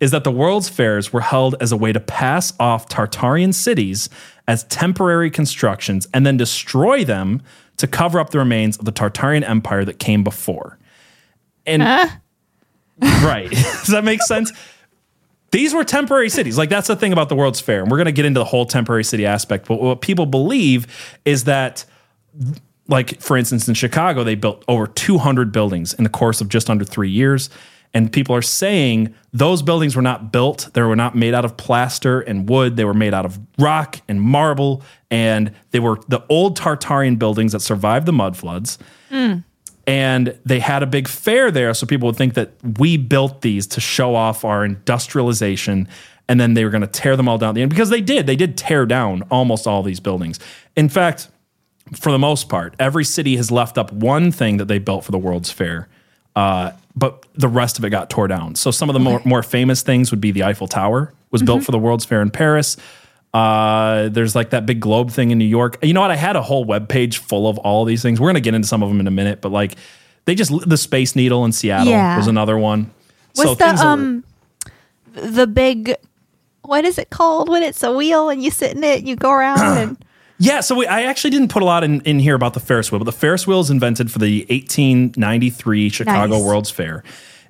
is 0.00 0.10
that 0.12 0.24
the 0.24 0.32
world's 0.32 0.68
fairs 0.68 1.12
were 1.12 1.20
held 1.20 1.54
as 1.60 1.72
a 1.72 1.76
way 1.76 1.92
to 1.92 2.00
pass 2.00 2.54
off 2.58 2.88
Tartarian 2.88 3.52
cities 3.52 4.08
as 4.48 4.64
temporary 4.64 5.30
constructions 5.30 6.08
and 6.14 6.24
then 6.24 6.38
destroy 6.38 7.04
them 7.04 7.42
to 7.76 7.86
cover 7.86 8.18
up 8.18 8.30
the 8.30 8.38
remains 8.38 8.78
of 8.78 8.86
the 8.86 8.92
Tartarian 8.92 9.46
Empire 9.46 9.84
that 9.84 9.98
came 9.98 10.24
before. 10.24 10.78
And 11.66 11.82
right, 13.00 13.50
does 13.50 13.88
that 13.88 14.04
make 14.04 14.22
sense? 14.22 14.52
These 15.50 15.74
were 15.74 15.84
temporary 15.84 16.30
cities. 16.30 16.56
Like 16.56 16.70
that's 16.70 16.88
the 16.88 16.96
thing 16.96 17.12
about 17.12 17.28
the 17.28 17.36
World's 17.36 17.60
Fair, 17.60 17.82
and 17.82 17.90
we're 17.90 17.98
going 17.98 18.06
to 18.06 18.12
get 18.12 18.24
into 18.24 18.40
the 18.40 18.44
whole 18.44 18.64
temporary 18.64 19.04
city 19.04 19.26
aspect. 19.26 19.68
But 19.68 19.82
what 19.82 20.00
people 20.00 20.24
believe 20.24 20.86
is 21.26 21.44
that 21.44 21.84
like 22.90 23.20
for 23.20 23.36
instance 23.36 23.68
in 23.68 23.74
chicago 23.74 24.22
they 24.24 24.34
built 24.34 24.64
over 24.68 24.86
200 24.86 25.52
buildings 25.52 25.94
in 25.94 26.04
the 26.04 26.10
course 26.10 26.40
of 26.40 26.48
just 26.48 26.68
under 26.68 26.84
three 26.84 27.10
years. 27.10 27.48
And 27.92 28.12
people 28.12 28.36
are 28.36 28.42
saying 28.42 29.14
those 29.32 29.62
buildings 29.62 29.96
were 29.96 30.02
not 30.02 30.30
built. 30.30 30.70
They 30.74 30.82
were 30.82 30.96
not 30.96 31.16
made 31.16 31.34
out 31.34 31.44
of 31.44 31.56
plaster 31.56 32.20
and 32.20 32.48
wood. 32.48 32.76
They 32.76 32.84
were 32.84 32.94
made 32.94 33.14
out 33.14 33.24
of 33.24 33.38
rock 33.58 34.00
and 34.06 34.20
marble. 34.20 34.82
And 35.10 35.52
they 35.72 35.80
were 35.80 35.98
the 36.08 36.24
old 36.28 36.56
tartarian 36.56 37.18
buildings 37.18 37.52
that 37.52 37.60
survived 37.60 38.06
the 38.06 38.12
mud 38.12 38.36
floods. 38.36 38.78
Mm. 39.10 39.44
And 39.86 40.38
they 40.44 40.60
had 40.60 40.84
a 40.84 40.86
big 40.86 41.08
fair 41.08 41.50
there 41.50 41.74
so 41.74 41.84
people 41.84 42.06
would 42.06 42.16
think 42.16 42.34
that 42.34 42.52
we 42.78 42.96
built 42.96 43.40
these 43.40 43.66
to 43.68 43.80
show 43.80 44.14
off 44.14 44.44
our 44.44 44.64
industrialization. 44.64 45.88
And 46.28 46.38
then 46.38 46.54
they 46.54 46.64
were 46.64 46.70
going 46.70 46.82
to 46.82 46.86
tear 46.86 47.16
them 47.16 47.28
all 47.28 47.38
down 47.38 47.50
at 47.50 47.54
the 47.56 47.62
end 47.62 47.70
because 47.70 47.90
they 47.90 48.00
did. 48.00 48.26
They 48.28 48.36
did 48.36 48.56
tear 48.56 48.86
down 48.86 49.22
almost 49.32 49.66
all 49.66 49.82
these 49.82 49.98
buildings. 49.98 50.38
In 50.76 50.88
fact 50.88 51.28
for 51.94 52.12
the 52.12 52.18
most 52.18 52.48
part, 52.48 52.74
every 52.78 53.04
city 53.04 53.36
has 53.36 53.50
left 53.50 53.76
up 53.78 53.92
one 53.92 54.30
thing 54.32 54.56
that 54.58 54.66
they 54.66 54.78
built 54.78 55.04
for 55.04 55.12
the 55.12 55.18
World's 55.18 55.50
Fair, 55.50 55.88
uh, 56.36 56.72
but 56.96 57.24
the 57.34 57.48
rest 57.48 57.78
of 57.78 57.84
it 57.84 57.90
got 57.90 58.10
tore 58.10 58.28
down. 58.28 58.54
So 58.54 58.70
some 58.70 58.88
of 58.88 58.94
the 58.94 59.00
more, 59.00 59.20
more 59.24 59.42
famous 59.42 59.82
things 59.82 60.10
would 60.10 60.20
be 60.20 60.30
the 60.30 60.42
Eiffel 60.44 60.68
Tower 60.68 61.12
was 61.30 61.42
built 61.42 61.62
for 61.64 61.72
the 61.72 61.78
World's 61.78 62.04
Fair 62.04 62.22
in 62.22 62.30
Paris. 62.30 62.76
Uh, 63.32 64.08
there's 64.08 64.34
like 64.34 64.50
that 64.50 64.66
big 64.66 64.80
globe 64.80 65.10
thing 65.10 65.30
in 65.30 65.38
New 65.38 65.44
York. 65.44 65.78
You 65.82 65.92
know 65.92 66.00
what? 66.00 66.10
I 66.10 66.16
had 66.16 66.34
a 66.34 66.42
whole 66.42 66.64
web 66.64 66.88
page 66.88 67.18
full 67.18 67.48
of 67.48 67.58
all 67.58 67.82
of 67.82 67.88
these 67.88 68.02
things. 68.02 68.20
We're 68.20 68.28
gonna 68.28 68.40
get 68.40 68.54
into 68.54 68.66
some 68.66 68.82
of 68.82 68.88
them 68.88 68.98
in 68.98 69.06
a 69.06 69.10
minute, 69.12 69.40
but 69.40 69.52
like 69.52 69.76
they 70.24 70.34
just 70.34 70.52
the 70.68 70.76
Space 70.76 71.14
Needle 71.14 71.44
in 71.44 71.52
Seattle 71.52 71.88
Yeah. 71.92 72.16
was 72.16 72.26
another 72.26 72.58
one. 72.58 72.90
Was 73.36 73.46
so 73.46 73.54
the 73.54 73.66
um 73.86 74.24
the 75.12 75.46
big 75.46 75.94
what 76.62 76.84
is 76.84 76.98
it 76.98 77.10
called 77.10 77.48
when 77.48 77.62
it's 77.62 77.82
a 77.84 77.92
wheel 77.92 78.30
and 78.30 78.42
you 78.42 78.50
sit 78.50 78.76
in 78.76 78.82
it, 78.82 78.98
and 78.98 79.08
you 79.08 79.14
go 79.14 79.30
around 79.30 79.60
and 79.78 80.04
Yeah, 80.42 80.60
so 80.60 80.74
we, 80.74 80.86
I 80.86 81.02
actually 81.02 81.30
didn't 81.30 81.48
put 81.48 81.62
a 81.62 81.66
lot 81.66 81.84
in, 81.84 82.00
in 82.00 82.18
here 82.18 82.34
about 82.34 82.54
the 82.54 82.60
Ferris 82.60 82.90
wheel, 82.90 82.98
but 82.98 83.04
the 83.04 83.12
Ferris 83.12 83.46
wheel 83.46 83.60
is 83.60 83.68
invented 83.70 84.10
for 84.10 84.18
the 84.18 84.40
1893 84.48 85.88
Chicago 85.90 86.34
Nice. 86.36 86.42
World's 86.44 86.70
Fair. 86.70 87.02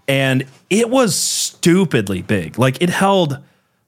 And 0.09 0.44
it 0.70 0.90
was 0.90 1.14
stupidly 1.14 2.23
big. 2.23 2.59
Like 2.59 2.82
it 2.82 2.90
held 2.90 3.38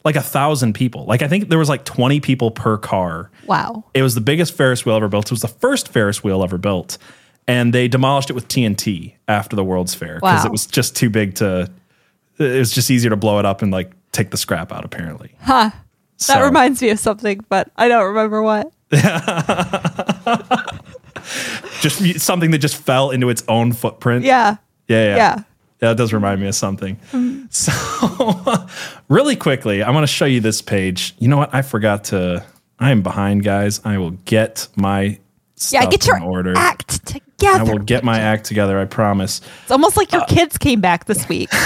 like 0.04 0.14
a 0.16 0.22
thousand 0.22 0.74
people. 0.74 1.04
Like 1.04 1.20
I 1.22 1.28
think 1.28 1.48
there 1.48 1.58
was 1.58 1.68
like 1.68 1.84
20 1.84 2.20
people 2.20 2.50
per 2.52 2.78
car. 2.78 3.30
wow. 3.46 3.84
It 3.94 4.02
was 4.02 4.14
the 4.14 4.20
biggest 4.20 4.54
Ferris 4.54 4.84
wheel 4.86 4.94
ever 4.96 5.08
built. 5.08 5.26
It 5.26 5.32
was 5.32 5.42
the 5.42 5.48
first 5.48 5.88
Ferris 5.88 6.22
wheel 6.22 6.42
ever 6.44 6.58
built. 6.58 6.98
And 7.48 7.74
they 7.74 7.88
demolished 7.88 8.30
it 8.30 8.34
with 8.34 8.46
TNT 8.46 9.14
after 9.26 9.56
the 9.56 9.64
World's 9.64 9.94
Fair 9.94 10.14
because 10.16 10.44
Wow. 10.44 10.46
it 10.46 10.52
was 10.52 10.64
just 10.66 10.94
too 10.94 11.10
big 11.10 11.34
to, 11.36 11.68
it 12.38 12.58
was 12.58 12.70
just 12.70 12.88
easier 12.88 13.10
to 13.10 13.16
blow 13.16 13.40
it 13.40 13.44
up 13.44 13.62
and 13.62 13.72
like 13.72 13.90
take 14.12 14.30
the 14.30 14.36
scrap 14.36 14.70
out. 14.72 14.84
Apparently, 14.84 15.34
Huh. 15.40 15.70
That 16.28 16.38
So- 16.38 16.44
reminds 16.44 16.80
me 16.80 16.90
of 16.90 17.00
something, 17.00 17.44
but 17.48 17.68
I 17.76 17.88
don't 17.88 18.06
remember 18.06 18.42
what. 18.42 18.70
just 21.80 22.20
something 22.20 22.50
that 22.50 22.58
just 22.58 22.76
fell 22.76 23.10
into 23.10 23.30
its 23.30 23.42
own 23.48 23.72
footprint. 23.72 24.24
Yeah. 24.24 24.56
Yeah, 24.88 25.04
yeah. 25.04 25.16
Yeah. 25.16 25.42
Yeah, 25.82 25.90
it 25.90 25.96
does 25.96 26.12
remind 26.12 26.40
me 26.40 26.48
of 26.48 26.54
something. 26.54 26.96
Mm. 27.12 27.42
So, 27.52 28.66
really 29.08 29.36
quickly, 29.36 29.82
I 29.82 29.90
want 29.90 30.04
to 30.04 30.12
show 30.12 30.24
you 30.24 30.40
this 30.40 30.62
page. 30.62 31.14
You 31.18 31.28
know 31.28 31.36
what? 31.36 31.54
I 31.54 31.60
forgot 31.60 32.04
to. 32.04 32.42
I 32.78 32.92
am 32.92 33.02
behind, 33.02 33.44
guys. 33.44 33.82
I 33.84 33.98
will 33.98 34.12
get 34.24 34.68
my 34.74 35.18
Yeah, 35.70 35.84
get 35.86 36.06
your 36.06 36.22
order. 36.22 36.54
act 36.56 37.04
together. 37.06 37.60
I 37.60 37.62
will 37.62 37.78
get 37.78 38.04
my 38.04 38.18
act 38.18 38.46
together. 38.46 38.78
I 38.78 38.86
promise. 38.86 39.40
It's 39.62 39.70
almost 39.70 39.96
like 39.98 40.12
Uh, 40.14 40.18
your 40.18 40.26
kids 40.26 40.56
came 40.56 40.80
back 40.80 41.04
this 41.04 41.28
week. 41.28 41.50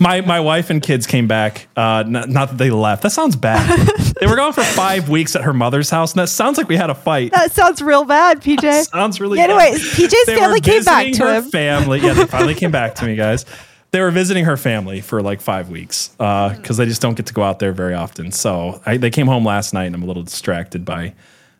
My 0.00 0.22
my 0.22 0.40
wife 0.40 0.70
and 0.70 0.82
kids 0.82 1.06
came 1.06 1.28
back. 1.28 1.68
Uh, 1.76 2.02
not, 2.06 2.28
not 2.28 2.48
that 2.48 2.58
they 2.58 2.70
left. 2.70 3.02
That 3.02 3.10
sounds 3.10 3.36
bad. 3.36 3.78
they 4.20 4.26
were 4.26 4.34
gone 4.34 4.52
for 4.52 4.64
five 4.64 5.08
weeks 5.08 5.36
at 5.36 5.42
her 5.44 5.52
mother's 5.52 5.88
house, 5.88 6.12
and 6.12 6.20
that 6.20 6.28
sounds 6.28 6.58
like 6.58 6.68
we 6.68 6.76
had 6.76 6.90
a 6.90 6.94
fight. 6.94 7.30
that 7.32 7.52
sounds 7.52 7.80
real 7.80 8.04
bad, 8.04 8.40
PJ. 8.40 8.86
sounds 8.86 9.20
really. 9.20 9.38
Yeah, 9.38 9.46
bad. 9.46 9.60
anyways, 9.68 9.82
PJ's 9.92 10.26
They 10.26 10.36
family 10.36 10.60
came 10.60 10.82
back 10.84 11.12
to 11.12 11.22
her 11.24 11.34
him. 11.36 11.50
Family, 11.50 12.00
yeah, 12.00 12.12
they 12.14 12.26
finally 12.26 12.54
came 12.54 12.72
back 12.72 12.96
to 12.96 13.04
me, 13.06 13.14
guys. 13.26 13.44
They 13.92 14.00
were 14.00 14.10
visiting 14.10 14.46
her 14.46 14.56
family 14.56 15.00
for 15.00 15.22
like 15.22 15.40
five 15.40 15.70
weeks 15.70 16.08
because 16.18 16.76
they 16.76 16.86
just 16.86 17.00
don't 17.00 17.14
get 17.14 17.26
to 17.26 17.34
go 17.34 17.42
out 17.42 17.58
there 17.60 17.72
very 17.72 17.94
often. 17.94 18.32
So 18.32 18.82
I, 18.84 18.96
they 18.96 19.10
came 19.10 19.26
home 19.28 19.44
last 19.44 19.72
night, 19.74 19.84
and 19.84 19.94
I'm 19.94 20.02
a 20.02 20.06
little 20.06 20.24
distracted 20.24 20.84
by 20.84 21.14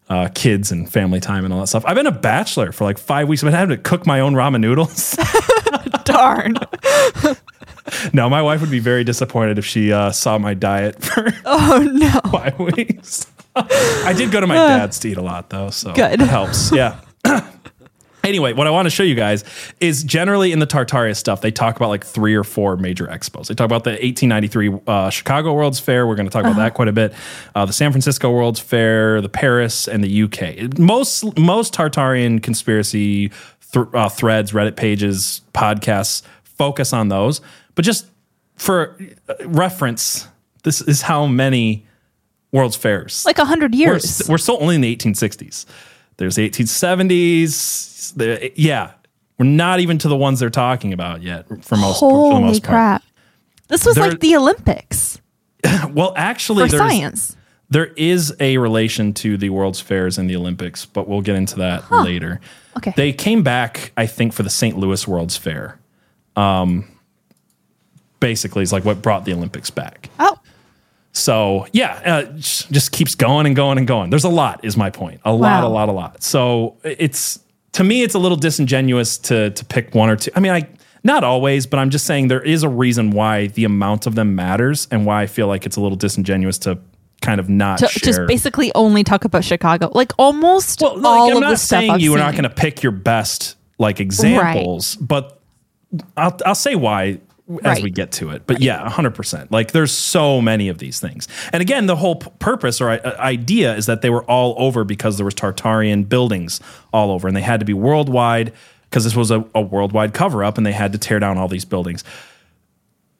uh, 0.08 0.28
kids 0.34 0.72
and 0.72 0.90
family 0.90 1.20
time 1.20 1.44
and 1.44 1.52
all 1.52 1.60
that 1.60 1.66
stuff. 1.66 1.84
I've 1.86 1.94
been 1.96 2.06
a 2.06 2.12
bachelor 2.12 2.72
for 2.72 2.84
like 2.84 2.98
five 2.98 3.28
weeks. 3.28 3.42
I've 3.42 3.48
been 3.48 3.58
having 3.58 3.76
to 3.76 3.82
cook 3.82 4.06
my 4.06 4.20
own 4.20 4.34
ramen 4.34 4.60
noodles. 4.60 5.16
Darn. 6.04 6.54
no, 8.12 8.28
my 8.30 8.40
wife 8.42 8.60
would 8.60 8.70
be 8.70 8.78
very 8.78 9.04
disappointed 9.04 9.58
if 9.58 9.64
she 9.66 9.92
uh, 9.92 10.10
saw 10.10 10.38
my 10.38 10.54
diet 10.54 11.02
for 11.04 11.28
Oh 11.44 11.86
no. 11.92 12.20
five 12.30 12.58
weeks. 12.58 13.26
I 13.56 14.14
did 14.16 14.30
go 14.30 14.40
to 14.40 14.46
my 14.46 14.54
dad's 14.54 14.98
to 15.00 15.08
eat 15.08 15.16
a 15.18 15.22
lot 15.22 15.50
though, 15.50 15.70
so 15.70 15.92
Good. 15.92 16.20
it 16.20 16.28
helps. 16.28 16.72
Yeah. 16.72 17.00
Anyway, 18.28 18.52
what 18.52 18.66
I 18.66 18.70
want 18.70 18.86
to 18.86 18.90
show 18.90 19.02
you 19.02 19.14
guys 19.14 19.44
is 19.80 20.04
generally 20.04 20.52
in 20.52 20.58
the 20.58 20.66
Tartaria 20.66 21.16
stuff, 21.16 21.40
they 21.40 21.50
talk 21.50 21.76
about 21.76 21.88
like 21.88 22.04
three 22.04 22.34
or 22.34 22.44
four 22.44 22.76
major 22.76 23.06
expos. 23.06 23.48
They 23.48 23.54
talk 23.54 23.64
about 23.64 23.84
the 23.84 23.90
1893 23.90 24.80
uh, 24.86 25.10
Chicago 25.10 25.54
World's 25.54 25.80
Fair. 25.80 26.06
We're 26.06 26.14
going 26.14 26.26
to 26.26 26.32
talk 26.32 26.44
about 26.44 26.56
that 26.56 26.74
quite 26.74 26.88
a 26.88 26.92
bit. 26.92 27.14
Uh, 27.54 27.64
the 27.64 27.72
San 27.72 27.90
Francisco 27.90 28.30
World's 28.30 28.60
Fair, 28.60 29.20
the 29.20 29.28
Paris, 29.28 29.88
and 29.88 30.04
the 30.04 30.22
UK. 30.22 30.78
Most 30.78 31.36
most 31.38 31.74
Tartarian 31.74 32.42
conspiracy 32.42 33.30
th- 33.72 33.86
uh, 33.94 34.08
threads, 34.08 34.52
Reddit 34.52 34.76
pages, 34.76 35.40
podcasts 35.52 36.22
focus 36.44 36.92
on 36.92 37.08
those. 37.08 37.40
But 37.74 37.84
just 37.84 38.06
for 38.56 38.96
uh, 39.28 39.34
reference, 39.46 40.28
this 40.64 40.80
is 40.80 41.02
how 41.02 41.26
many 41.26 41.86
World's 42.52 42.76
Fairs 42.76 43.24
Like 43.26 43.38
a 43.38 43.44
hundred 43.44 43.72
we're, 43.72 43.78
years. 43.78 44.22
we're 44.28 44.38
still 44.38 44.58
only 44.60 44.74
in 44.74 44.80
the 44.80 44.96
1860s. 44.96 45.66
There's 46.18 46.36
the 46.36 46.48
1870s. 46.48 48.14
The, 48.14 48.52
yeah, 48.54 48.92
we're 49.38 49.46
not 49.46 49.80
even 49.80 49.98
to 49.98 50.08
the 50.08 50.16
ones 50.16 50.40
they're 50.40 50.50
talking 50.50 50.92
about 50.92 51.22
yet 51.22 51.46
for 51.64 51.76
most 51.76 52.00
for 52.00 52.10
the 52.12 52.18
Holy 52.18 52.42
most 52.42 52.62
part. 52.62 52.72
crap. 52.72 53.02
This 53.68 53.84
was 53.86 53.94
There- 53.96 54.08
like 54.10 54.20
the 54.20 54.36
Olympics 54.36 55.20
Well, 55.90 56.12
actually, 56.16 56.68
for 56.68 56.76
science. 56.78 57.36
there 57.70 57.86
is 57.96 58.34
a 58.40 58.58
relation 58.58 59.12
to 59.14 59.36
the 59.36 59.50
World's 59.50 59.80
Fairs 59.80 60.16
and 60.18 60.28
the 60.30 60.36
Olympics, 60.36 60.86
but 60.86 61.08
we'll 61.08 61.20
get 61.20 61.34
into 61.36 61.56
that 61.56 61.90
later. 61.90 62.40
Okay. 62.76 62.92
They 62.96 63.12
came 63.12 63.42
back, 63.42 63.92
I 63.96 64.06
think, 64.06 64.32
for 64.32 64.42
the 64.44 64.50
St. 64.50 64.78
Louis 64.78 65.06
World's 65.06 65.36
Fair. 65.36 65.78
Um, 66.36 66.84
basically, 68.20 68.62
is 68.62 68.72
like 68.72 68.84
what 68.84 69.02
brought 69.02 69.24
the 69.24 69.32
Olympics 69.32 69.70
back. 69.70 70.08
Oh, 70.18 70.38
So 71.18 71.66
yeah, 71.72 72.00
uh, 72.04 72.32
just 72.36 72.92
keeps 72.92 73.14
going 73.14 73.46
and 73.46 73.56
going 73.56 73.76
and 73.76 73.86
going. 73.86 74.10
There's 74.10 74.24
a 74.24 74.28
lot, 74.28 74.64
is 74.64 74.76
my 74.76 74.90
point. 74.90 75.20
A 75.24 75.32
lot, 75.32 75.64
a 75.64 75.68
lot, 75.68 75.88
a 75.88 75.92
lot. 75.92 76.22
So 76.22 76.76
it's 76.84 77.40
to 77.72 77.84
me, 77.84 78.02
it's 78.02 78.14
a 78.14 78.18
little 78.18 78.36
disingenuous 78.36 79.18
to 79.18 79.50
to 79.50 79.64
pick 79.64 79.94
one 79.94 80.10
or 80.10 80.16
two. 80.16 80.30
I 80.36 80.40
mean, 80.40 80.52
I 80.52 80.68
not 81.02 81.24
always, 81.24 81.66
but 81.66 81.78
I'm 81.78 81.90
just 81.90 82.06
saying 82.06 82.28
there 82.28 82.42
is 82.42 82.62
a 82.62 82.68
reason 82.68 83.10
why 83.10 83.48
the 83.48 83.64
amount 83.64 84.06
of 84.06 84.14
them 84.14 84.36
matters, 84.36 84.86
and 84.90 85.04
why 85.04 85.22
I 85.22 85.26
feel 85.26 85.48
like 85.48 85.66
it's 85.66 85.76
a 85.76 85.80
little 85.80 85.96
disingenuous 85.96 86.58
to 86.58 86.78
kind 87.20 87.40
of 87.40 87.48
not 87.48 87.80
to 87.80 87.88
just 87.98 88.20
basically 88.28 88.70
only 88.76 89.02
talk 89.02 89.24
about 89.24 89.44
Chicago. 89.44 89.90
Like 89.92 90.12
almost 90.18 90.80
well, 90.80 90.96
like, 90.96 91.04
all 91.04 91.30
I'm 91.30 91.36
of 91.38 91.42
not 91.42 91.50
the 91.50 91.56
stuff 91.56 91.80
saying 91.80 91.90
I've 91.90 92.00
you 92.00 92.14
are 92.14 92.18
not 92.18 92.32
going 92.32 92.44
to 92.44 92.50
pick 92.50 92.82
your 92.82 92.92
best 92.92 93.56
like 93.78 93.98
examples, 93.98 94.94
but 94.96 95.40
I'll 96.16 96.38
I'll 96.46 96.54
say 96.54 96.76
why 96.76 97.18
as 97.64 97.76
Right. 97.76 97.82
we 97.82 97.90
get 97.90 98.12
to 98.12 98.30
it. 98.30 98.42
But 98.46 98.60
yeah, 98.60 98.86
100%. 98.88 99.50
Like 99.50 99.72
there's 99.72 99.90
so 99.92 100.40
many 100.40 100.68
of 100.68 100.78
these 100.78 101.00
things. 101.00 101.28
And 101.52 101.60
again, 101.62 101.86
the 101.86 101.96
whole 101.96 102.16
p- 102.16 102.30
purpose 102.38 102.80
or 102.80 102.90
uh, 102.90 103.16
idea 103.18 103.74
is 103.74 103.86
that 103.86 104.02
they 104.02 104.10
were 104.10 104.22
all 104.24 104.54
over 104.58 104.84
because 104.84 105.16
there 105.16 105.24
was 105.24 105.34
Tartarian 105.34 106.08
buildings 106.08 106.60
all 106.92 107.10
over 107.10 107.26
and 107.26 107.36
they 107.36 107.40
had 107.42 107.60
to 107.60 107.66
be 107.66 107.72
worldwide 107.72 108.52
because 108.90 109.04
this 109.04 109.16
was 109.16 109.30
a, 109.30 109.44
a 109.54 109.60
worldwide 109.62 110.12
cover 110.14 110.44
up 110.44 110.56
and 110.58 110.66
they 110.66 110.72
had 110.72 110.92
to 110.92 110.98
tear 110.98 111.18
down 111.18 111.38
all 111.38 111.48
these 111.48 111.64
buildings. 111.64 112.04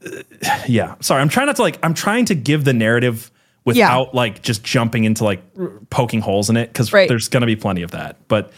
Uh, 0.04 0.10
yeah, 0.68 0.94
sorry. 1.00 1.22
I'm 1.22 1.28
trying 1.28 1.46
not 1.46 1.56
to 1.56 1.62
like 1.62 1.78
I'm 1.82 1.94
trying 1.94 2.26
to 2.26 2.34
give 2.34 2.64
the 2.64 2.74
narrative 2.74 3.30
without 3.64 4.14
like 4.14 4.42
just 4.42 4.62
jumping 4.64 5.04
into 5.04 5.24
like 5.24 5.42
poking 5.90 6.20
holes 6.20 6.48
in 6.50 6.56
it 6.56 6.72
cuz 6.72 6.92
Right. 6.92 7.08
there's 7.08 7.28
going 7.28 7.40
to 7.42 7.46
be 7.46 7.56
plenty 7.56 7.82
of 7.82 7.90
that. 7.92 8.16
But 8.28 8.52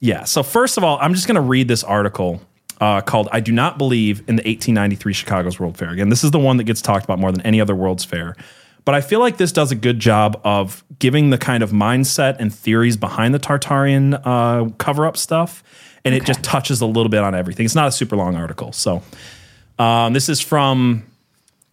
yeah. 0.00 0.24
So 0.24 0.42
first 0.42 0.76
of 0.76 0.84
all, 0.84 0.98
I'm 1.00 1.14
just 1.14 1.26
going 1.26 1.36
to 1.36 1.40
read 1.40 1.68
this 1.68 1.82
article 1.84 2.42
uh, 2.80 3.00
called 3.00 3.28
"I 3.32 3.40
Do 3.40 3.52
Not 3.52 3.78
Believe 3.78 4.20
in 4.20 4.36
the 4.36 4.42
1893 4.42 5.12
Chicago's 5.12 5.60
World 5.60 5.76
Fair." 5.76 5.90
Again, 5.90 6.08
this 6.08 6.24
is 6.24 6.30
the 6.30 6.38
one 6.38 6.56
that 6.58 6.64
gets 6.64 6.82
talked 6.82 7.04
about 7.04 7.18
more 7.18 7.32
than 7.32 7.40
any 7.42 7.60
other 7.60 7.74
World's 7.74 8.04
Fair. 8.04 8.36
But 8.84 8.94
I 8.94 9.00
feel 9.00 9.20
like 9.20 9.38
this 9.38 9.50
does 9.50 9.72
a 9.72 9.74
good 9.74 9.98
job 9.98 10.38
of 10.44 10.84
giving 10.98 11.30
the 11.30 11.38
kind 11.38 11.62
of 11.62 11.70
mindset 11.70 12.36
and 12.38 12.52
theories 12.52 12.98
behind 12.98 13.32
the 13.32 13.38
Tartarian 13.38 14.20
uh, 14.24 14.68
cover-up 14.76 15.16
stuff, 15.16 15.64
and 16.04 16.14
it 16.14 16.24
just 16.24 16.42
touches 16.42 16.82
a 16.82 16.86
little 16.86 17.08
bit 17.08 17.20
on 17.20 17.34
everything. 17.34 17.64
It's 17.64 17.74
not 17.74 17.88
a 17.88 17.92
super 17.92 18.14
long 18.14 18.36
article, 18.36 18.72
so 18.72 19.02
um, 19.78 20.12
this 20.12 20.28
is 20.28 20.40
from 20.40 21.04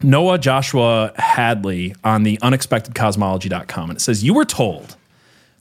Noah 0.04 0.38
Joshua 0.38 1.14
Hadley 1.16 1.96
on 2.04 2.24
the 2.24 2.38
unexpectedcosmology.com. 2.38 3.90
And 3.90 3.98
it 3.98 4.02
says, 4.02 4.24
You 4.24 4.34
were 4.34 4.46
told 4.46 4.96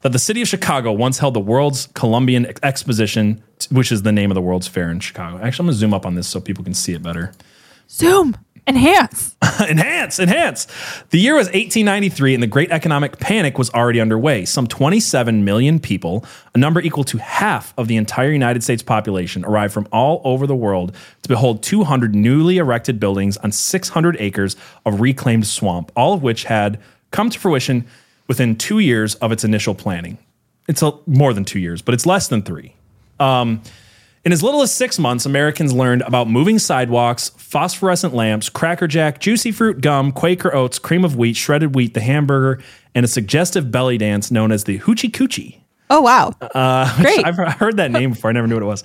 that 0.02 0.12
the 0.12 0.18
city 0.18 0.42
of 0.42 0.48
Chicago 0.48 0.92
once 0.92 1.18
held 1.18 1.34
the 1.34 1.40
World's 1.40 1.88
Columbian 1.88 2.46
Ex- 2.46 2.60
Exposition, 2.62 3.42
which 3.70 3.92
is 3.92 4.02
the 4.02 4.12
name 4.12 4.30
of 4.30 4.34
the 4.34 4.42
World's 4.42 4.68
Fair 4.68 4.90
in 4.90 5.00
Chicago. 5.00 5.36
Actually, 5.36 5.64
I'm 5.64 5.66
going 5.66 5.74
to 5.74 5.78
zoom 5.78 5.94
up 5.94 6.06
on 6.06 6.14
this 6.14 6.28
so 6.28 6.40
people 6.40 6.64
can 6.64 6.74
see 6.74 6.92
it 6.92 7.02
better. 7.02 7.32
Zoom. 7.88 8.36
Enhance. 8.66 9.36
enhance, 9.68 10.20
enhance. 10.20 10.66
The 11.10 11.18
year 11.18 11.34
was 11.34 11.46
1893, 11.46 12.34
and 12.34 12.42
the 12.42 12.46
Great 12.46 12.70
Economic 12.70 13.18
Panic 13.18 13.58
was 13.58 13.70
already 13.70 14.00
underway. 14.00 14.44
Some 14.44 14.66
27 14.66 15.44
million 15.44 15.80
people, 15.80 16.24
a 16.54 16.58
number 16.58 16.80
equal 16.80 17.04
to 17.04 17.18
half 17.18 17.74
of 17.76 17.88
the 17.88 17.96
entire 17.96 18.30
United 18.30 18.62
States 18.62 18.82
population, 18.82 19.44
arrived 19.44 19.72
from 19.72 19.88
all 19.92 20.20
over 20.24 20.46
the 20.46 20.54
world 20.54 20.94
to 21.22 21.28
behold 21.28 21.62
200 21.62 22.14
newly 22.14 22.58
erected 22.58 23.00
buildings 23.00 23.36
on 23.38 23.50
600 23.50 24.16
acres 24.20 24.56
of 24.84 25.00
reclaimed 25.00 25.46
swamp, 25.46 25.90
all 25.96 26.12
of 26.12 26.22
which 26.22 26.44
had 26.44 26.78
come 27.10 27.30
to 27.30 27.38
fruition 27.38 27.86
within 28.28 28.54
two 28.54 28.78
years 28.78 29.16
of 29.16 29.32
its 29.32 29.42
initial 29.42 29.74
planning. 29.74 30.18
It's 30.68 30.82
a, 30.82 30.92
more 31.06 31.32
than 31.32 31.44
two 31.44 31.58
years, 31.58 31.82
but 31.82 31.94
it's 31.94 32.06
less 32.06 32.28
than 32.28 32.42
three. 32.42 32.74
Um, 33.20 33.62
in 34.24 34.32
as 34.32 34.42
little 34.42 34.60
as 34.60 34.72
six 34.72 34.98
months, 34.98 35.24
Americans 35.24 35.72
learned 35.72 36.02
about 36.02 36.28
moving 36.28 36.58
sidewalks, 36.58 37.30
phosphorescent 37.30 38.12
lamps, 38.14 38.48
Cracker 38.50 38.86
Jack, 38.86 39.18
juicy 39.20 39.50
fruit 39.50 39.80
gum, 39.80 40.12
Quaker 40.12 40.54
oats, 40.54 40.78
cream 40.78 41.04
of 41.04 41.16
wheat, 41.16 41.36
shredded 41.36 41.74
wheat, 41.74 41.94
the 41.94 42.00
hamburger, 42.00 42.62
and 42.94 43.04
a 43.04 43.08
suggestive 43.08 43.70
belly 43.70 43.96
dance 43.96 44.30
known 44.30 44.52
as 44.52 44.64
the 44.64 44.78
Hoochie 44.80 45.10
Coochie. 45.10 45.60
Oh 45.88 46.02
wow. 46.02 46.32
Uh, 46.40 46.94
Great. 47.02 47.24
I've 47.24 47.36
heard 47.58 47.78
that 47.78 47.90
name 47.90 48.10
before. 48.10 48.30
I 48.30 48.32
never 48.32 48.46
knew 48.46 48.56
what 48.56 48.62
it 48.62 48.66
was. 48.66 48.82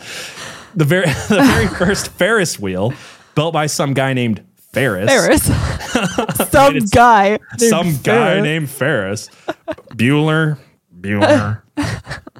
The 0.73 0.85
very, 0.85 1.05
the 1.29 1.41
very 1.43 1.67
first 1.67 2.09
Ferris 2.09 2.57
wheel, 2.59 2.93
built 3.35 3.53
by 3.53 3.67
some 3.67 3.93
guy 3.93 4.13
named 4.13 4.41
Ferris. 4.71 5.09
Ferris. 5.09 5.43
Some 6.49 6.79
guy. 6.91 7.39
some 7.57 7.91
guy 8.03 8.33
Ferris. 8.35 8.43
named 8.43 8.69
Ferris, 8.69 9.29
Bueller, 9.91 10.57
Bueller, 10.99 11.61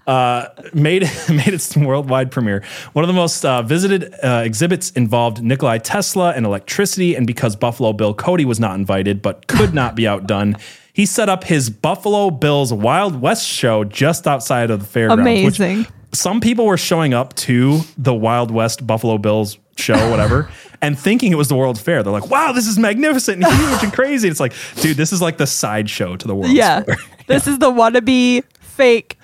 uh, 0.07 0.47
made 0.73 1.03
made 1.29 1.47
its 1.47 1.75
worldwide 1.75 2.31
premiere. 2.31 2.63
One 2.93 3.03
of 3.03 3.07
the 3.07 3.13
most 3.13 3.43
uh, 3.45 3.61
visited 3.61 4.13
uh, 4.23 4.41
exhibits 4.45 4.91
involved 4.91 5.41
Nikolai 5.43 5.79
Tesla 5.79 6.31
and 6.33 6.45
electricity, 6.45 7.15
and 7.15 7.25
because 7.25 7.55
Buffalo 7.55 7.93
Bill 7.93 8.13
Cody 8.13 8.45
was 8.45 8.59
not 8.59 8.75
invited 8.75 9.21
but 9.21 9.47
could 9.47 9.73
not 9.73 9.95
be 9.95 10.07
outdone. 10.07 10.57
He 10.93 11.05
set 11.05 11.27
up 11.27 11.43
his 11.43 11.69
Buffalo 11.69 12.29
Bills 12.31 12.71
Wild 12.71 13.19
West 13.21 13.45
show 13.45 13.83
just 13.83 14.27
outside 14.27 14.71
of 14.71 14.79
the 14.79 14.85
fairgrounds. 14.85 15.43
which 15.45 15.59
Amazing. 15.59 15.87
some 16.13 16.39
people 16.39 16.65
were 16.65 16.77
showing 16.77 17.13
up 17.13 17.33
to 17.35 17.81
the 17.97 18.13
Wild 18.13 18.49
West 18.49 18.87
Buffalo 18.87 19.17
Bills 19.17 19.57
show, 19.75 20.09
whatever, 20.09 20.49
and 20.81 20.97
thinking 20.97 21.33
it 21.33 21.35
was 21.35 21.49
the 21.49 21.55
World's 21.55 21.81
Fair. 21.81 22.01
They're 22.01 22.13
like, 22.13 22.29
"Wow, 22.29 22.53
this 22.53 22.65
is 22.65 22.77
magnificent 22.79 23.43
and 23.43 23.53
huge 23.53 23.83
and 23.83 23.91
crazy." 23.91 24.29
It's 24.29 24.39
like, 24.39 24.53
dude, 24.77 24.95
this 24.95 25.11
is 25.11 25.21
like 25.21 25.37
the 25.37 25.47
sideshow 25.47 26.15
to 26.15 26.27
the 26.27 26.35
World's 26.35 26.53
Yeah. 26.53 26.83
Fair. 26.83 26.95
This 27.27 27.47
is 27.47 27.57
the 27.57 27.71
wannabe 27.71 28.43
fake. 28.61 29.17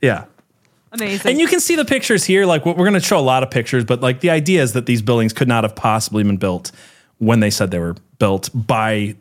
Yeah. 0.00 0.24
Amazing. 0.92 1.30
And 1.30 1.40
you 1.40 1.46
can 1.46 1.60
see 1.60 1.76
the 1.76 1.84
pictures 1.84 2.24
here. 2.24 2.46
Like, 2.46 2.64
we're 2.64 2.74
going 2.74 2.94
to 2.94 3.00
show 3.00 3.18
a 3.18 3.20
lot 3.20 3.42
of 3.42 3.50
pictures, 3.50 3.84
but 3.84 4.00
like 4.00 4.20
the 4.20 4.30
idea 4.30 4.62
is 4.62 4.72
that 4.72 4.86
these 4.86 5.02
buildings 5.02 5.32
could 5.32 5.48
not 5.48 5.64
have 5.64 5.76
possibly 5.76 6.22
been 6.24 6.38
built 6.38 6.72
when 7.18 7.40
they 7.40 7.50
said 7.50 7.70
they 7.70 7.78
were 7.78 7.96
built 8.18 8.48
by 8.54 9.16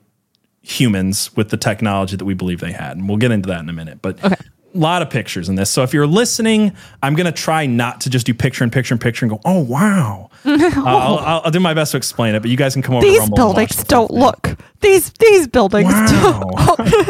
humans 0.61 1.35
with 1.35 1.49
the 1.49 1.57
technology 1.57 2.15
that 2.15 2.25
we 2.25 2.33
believe 2.33 2.59
they 2.59 2.71
had. 2.71 2.97
And 2.97 3.07
we'll 3.07 3.17
get 3.17 3.31
into 3.31 3.47
that 3.47 3.61
in 3.61 3.69
a 3.69 3.73
minute. 3.73 4.01
But 4.01 4.23
a 4.23 4.37
lot 4.77 5.01
of 5.01 5.09
pictures 5.09 5.49
in 5.49 5.55
this. 5.55 5.69
So 5.69 5.83
if 5.83 5.93
you're 5.93 6.07
listening, 6.07 6.73
I'm 7.03 7.15
going 7.15 7.25
to 7.25 7.31
try 7.31 7.65
not 7.65 8.01
to 8.01 8.09
just 8.09 8.25
do 8.25 8.33
picture 8.33 8.63
and 8.63 8.71
picture 8.71 8.93
and 8.93 9.01
picture 9.01 9.25
and 9.25 9.29
go, 9.31 9.41
oh, 9.45 9.59
wow. 9.59 10.29
uh, 10.45 10.71
I'll, 10.75 11.17
I'll, 11.19 11.41
I'll 11.45 11.51
do 11.51 11.59
my 11.59 11.73
best 11.73 11.91
to 11.91 11.97
explain 11.97 12.35
it, 12.35 12.41
but 12.41 12.49
you 12.49 12.57
guys 12.57 12.73
can 12.73 12.81
come 12.81 12.95
over 12.95 13.05
These 13.05 13.29
buildings 13.31 13.83
don't 13.85 14.09
thing. 14.09 14.19
look. 14.19 14.57
These 14.81 15.11
these 15.19 15.47
buildings 15.47 15.91
Wow. 15.91 16.45
don't. 16.77 16.87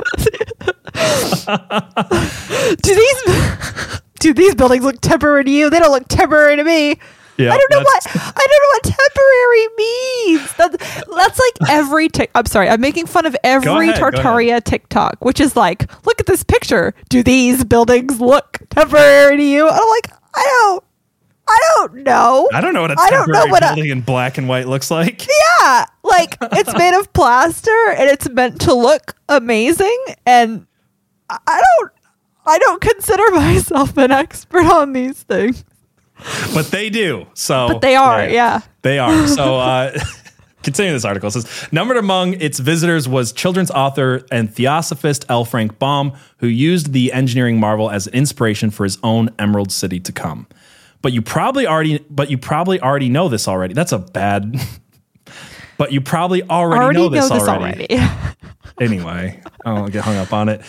do 2.82 2.96
these 2.96 3.24
do 4.20 4.34
these 4.34 4.56
buildings 4.56 4.84
look 4.84 5.00
temporary 5.02 5.44
to 5.44 5.52
you? 5.52 5.70
They 5.70 5.80
don't 5.80 5.92
look 5.92 6.08
temporary 6.08 6.56
to 6.56 6.64
me. 6.64 7.00
Yeah, 7.38 7.54
I 7.54 7.58
don't 7.58 7.72
know 7.72 7.80
what 7.80 8.08
I 8.16 8.48
don't 8.48 8.64
know 8.64 8.70
what 8.74 8.98
temporary 8.98 9.68
means. 9.78 10.54
That's, 10.54 11.06
that's 11.06 11.40
like 11.40 11.70
every 11.70 12.10
tic. 12.10 12.32
I'm 12.36 12.46
sorry. 12.46 12.68
I'm 12.70 12.82
making 12.82 13.06
fun 13.06 13.26
of 13.26 13.36
every 13.44 13.90
ahead, 13.90 14.02
Tartaria 14.02 14.64
TikTok, 14.64 15.24
which 15.24 15.40
is 15.40 15.56
like, 15.56 15.92
look 16.06 16.20
at 16.20 16.26
this 16.26 16.44
picture. 16.44 16.94
Do 17.10 17.22
these 17.24 17.64
buildings 17.64 18.20
look 18.20 18.60
temporary 18.70 19.38
to 19.38 19.44
you? 19.44 19.68
I'm 19.70 19.88
like, 19.90 20.12
I 20.36 20.44
don't. 20.44 20.84
I 21.50 21.60
don't 21.78 22.04
know. 22.04 22.50
I 22.54 22.60
don't 22.60 22.74
know 22.74 22.82
what 22.82 22.92
a 22.92 22.96
I 23.00 23.10
don't 23.10 23.28
know 23.30 23.34
temporary 23.46 23.52
what 23.52 23.64
a- 23.64 23.68
building 23.76 23.92
in 23.92 24.02
black 24.02 24.38
and 24.38 24.50
white 24.50 24.68
looks 24.68 24.92
like. 24.92 25.26
Yeah, 25.62 25.86
like 26.04 26.38
it's 26.54 26.74
made 26.78 26.98
of 26.98 27.12
plaster 27.14 27.72
and 27.90 28.10
it's 28.10 28.30
meant 28.30 28.62
to 28.62 28.74
look 28.74 29.16
amazing. 29.28 29.98
And 30.26 30.68
I 31.30 31.40
don't, 31.80 31.92
I 32.46 32.58
don't 32.60 32.80
consider 32.82 33.32
myself 33.32 33.98
an 33.98 34.12
expert 34.12 34.66
on 34.66 34.94
these 34.94 35.24
things, 35.24 35.64
but 36.54 36.68
they 36.72 36.90
do. 36.90 37.28
So, 37.34 37.68
but 37.70 37.82
they 37.82 37.96
are. 37.96 38.28
Yeah. 38.28 38.62
They 38.82 39.00
are. 39.00 39.28
So, 39.28 39.58
uh, 39.58 39.98
continuing 40.64 40.96
this 40.96 41.06
article 41.06 41.30
says 41.32 41.68
numbered 41.72 41.98
among 41.98 42.34
its 42.42 42.60
visitors 42.60 43.08
was 43.08 43.32
children's 43.32 43.72
author 43.72 44.26
and 44.32 44.54
theosophist 44.54 45.26
L. 45.30 45.46
Frank 45.46 45.80
Baum, 45.80 46.14
who 46.40 46.48
used 46.48 46.92
the 46.94 47.14
engineering 47.14 47.60
marvel 47.60 47.90
as 47.90 48.08
an 48.08 48.14
inspiration 48.14 48.70
for 48.72 48.84
his 48.84 48.98
own 49.04 49.30
Emerald 49.40 49.72
City 49.72 50.00
to 50.02 50.12
come. 50.12 50.48
But 51.02 51.14
you 51.14 51.22
probably 51.22 51.68
already, 51.68 52.04
but 52.10 52.30
you 52.32 52.38
probably 52.38 52.82
already 52.82 53.08
know 53.10 53.30
this 53.30 53.48
already. 53.48 53.74
That's 53.74 53.92
a 53.92 54.00
bad. 54.00 54.60
but 55.78 55.92
you 55.92 56.02
probably 56.02 56.42
already, 56.44 56.82
Already 56.84 56.98
know 57.00 57.04
know 57.06 57.10
this, 57.10 57.30
this 57.30 57.48
already. 57.48 57.88
already. 57.90 58.12
anyway, 58.82 59.40
I 59.64 59.76
don't 59.76 59.92
get 59.92 60.04
hung 60.04 60.18
up 60.18 60.34
on 60.34 60.50
it. 60.50 60.62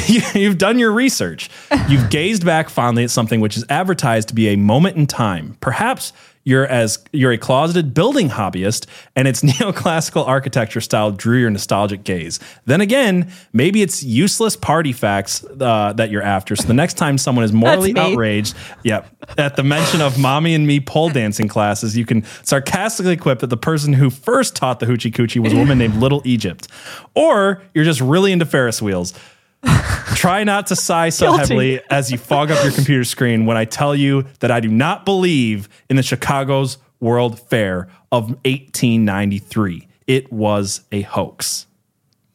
You've 0.34 0.58
done 0.58 0.78
your 0.78 0.92
research. 0.92 1.50
You've 1.88 2.10
gazed 2.10 2.44
back 2.44 2.68
fondly 2.68 3.04
at 3.04 3.10
something 3.10 3.40
which 3.40 3.56
is 3.56 3.64
advertised 3.68 4.28
to 4.28 4.34
be 4.34 4.48
a 4.48 4.56
moment 4.56 4.96
in 4.96 5.06
time. 5.06 5.56
Perhaps 5.60 6.12
you're 6.44 6.66
as 6.66 6.98
you're 7.12 7.32
a 7.32 7.38
closeted 7.38 7.94
building 7.94 8.28
hobbyist, 8.28 8.86
and 9.14 9.28
its 9.28 9.42
neoclassical 9.42 10.26
architecture 10.26 10.80
style 10.80 11.10
drew 11.10 11.38
your 11.38 11.50
nostalgic 11.50 12.04
gaze. 12.04 12.40
Then 12.64 12.80
again, 12.80 13.30
maybe 13.52 13.82
it's 13.82 14.02
useless 14.02 14.56
party 14.56 14.92
facts 14.92 15.44
uh, 15.44 15.92
that 15.92 16.10
you're 16.10 16.22
after. 16.22 16.56
So 16.56 16.64
the 16.64 16.74
next 16.74 16.94
time 16.94 17.18
someone 17.18 17.44
is 17.44 17.52
morally 17.52 17.96
outraged, 17.96 18.56
yep, 18.82 19.08
at 19.38 19.56
the 19.56 19.62
mention 19.62 20.00
of 20.00 20.18
mommy 20.18 20.54
and 20.54 20.66
me 20.66 20.80
pole 20.80 21.10
dancing 21.10 21.48
classes, 21.48 21.96
you 21.96 22.04
can 22.04 22.24
sarcastically 22.42 23.16
quip 23.16 23.40
that 23.40 23.48
the 23.48 23.56
person 23.56 23.92
who 23.92 24.10
first 24.10 24.56
taught 24.56 24.80
the 24.80 24.86
hoochie 24.86 25.12
coochie 25.12 25.40
was 25.40 25.52
a 25.52 25.56
woman 25.56 25.78
named 25.78 25.96
Little 25.96 26.22
Egypt, 26.24 26.68
or 27.14 27.62
you're 27.74 27.84
just 27.84 28.00
really 28.00 28.32
into 28.32 28.46
Ferris 28.46 28.82
wheels. 28.82 29.14
Try 30.14 30.44
not 30.44 30.68
to 30.68 30.76
sigh 30.76 31.08
so 31.08 31.26
Guilty. 31.26 31.40
heavily 31.40 31.80
as 31.90 32.10
you 32.10 32.18
fog 32.18 32.50
up 32.50 32.62
your 32.62 32.72
computer 32.72 33.04
screen 33.04 33.46
when 33.46 33.56
I 33.56 33.64
tell 33.64 33.94
you 33.94 34.26
that 34.40 34.50
I 34.50 34.60
do 34.60 34.68
not 34.68 35.04
believe 35.04 35.68
in 35.88 35.96
the 35.96 36.02
Chicago's 36.02 36.78
World 37.00 37.40
Fair 37.40 37.88
of 38.10 38.28
1893. 38.44 39.88
It 40.06 40.32
was 40.32 40.82
a 40.92 41.02
hoax. 41.02 41.66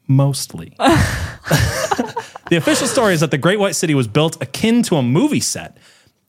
Mostly. 0.08 0.74
the 2.50 2.56
official 2.58 2.88
story 2.88 3.14
is 3.14 3.20
that 3.20 3.32
the 3.32 3.38
Great 3.38 3.60
White 3.60 3.76
City 3.76 3.94
was 3.94 4.08
built 4.08 4.42
akin 4.42 4.84
to 4.84 4.96
a 4.96 5.04
movie 5.04 5.40
set. 5.40 5.78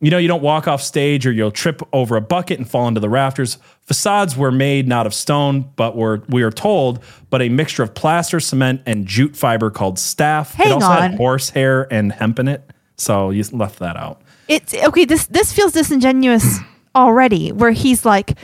You 0.01 0.13
know, 0.13 0.19
you 0.19 0.29
don't 0.29 0.43
walk 0.43 0.69
off 0.69 0.81
stage 0.81 1.27
or 1.27 1.33
you'll 1.33 1.51
trip 1.51 1.83
over 1.93 2.17
a 2.17 2.21
bucket 2.21 2.59
and 2.59 2.71
fall 2.71 2.87
into 2.87 3.01
the 3.01 3.09
rafters. 3.09 3.59
Facades 3.83 4.37
were 4.37 4.53
made 4.53 4.87
not 4.87 5.07
of 5.07 5.15
stone, 5.15 5.71
but 5.75 5.97
were 5.97 6.23
we 6.29 6.43
are 6.43 6.53
told, 6.53 7.03
but 7.31 7.43
a 7.43 7.49
mixture 7.49 7.83
of 7.83 7.95
plaster, 7.95 8.39
cement, 8.39 8.81
and 8.87 9.07
jute 9.07 9.35
fiber 9.37 9.71
called 9.71 9.99
staff. 9.99 10.53
it 10.55 10.65
Hang 10.65 10.73
also 10.75 10.87
on. 10.87 11.03
had 11.03 11.15
horsehair 11.17 11.93
and 11.93 12.13
hemp 12.13 12.39
in 12.39 12.47
it. 12.47 12.63
So 12.97 13.31
you 13.31 13.43
left 13.51 13.81
that 13.81 13.97
out. 13.97 14.23
It's 14.47 14.73
okay. 14.73 15.05
This 15.05 15.27
this 15.27 15.53
feels 15.53 15.73
disingenuous 15.73 16.59
already. 16.95 17.51
Where 17.51 17.73
he's 17.73 18.05
like 18.05 18.39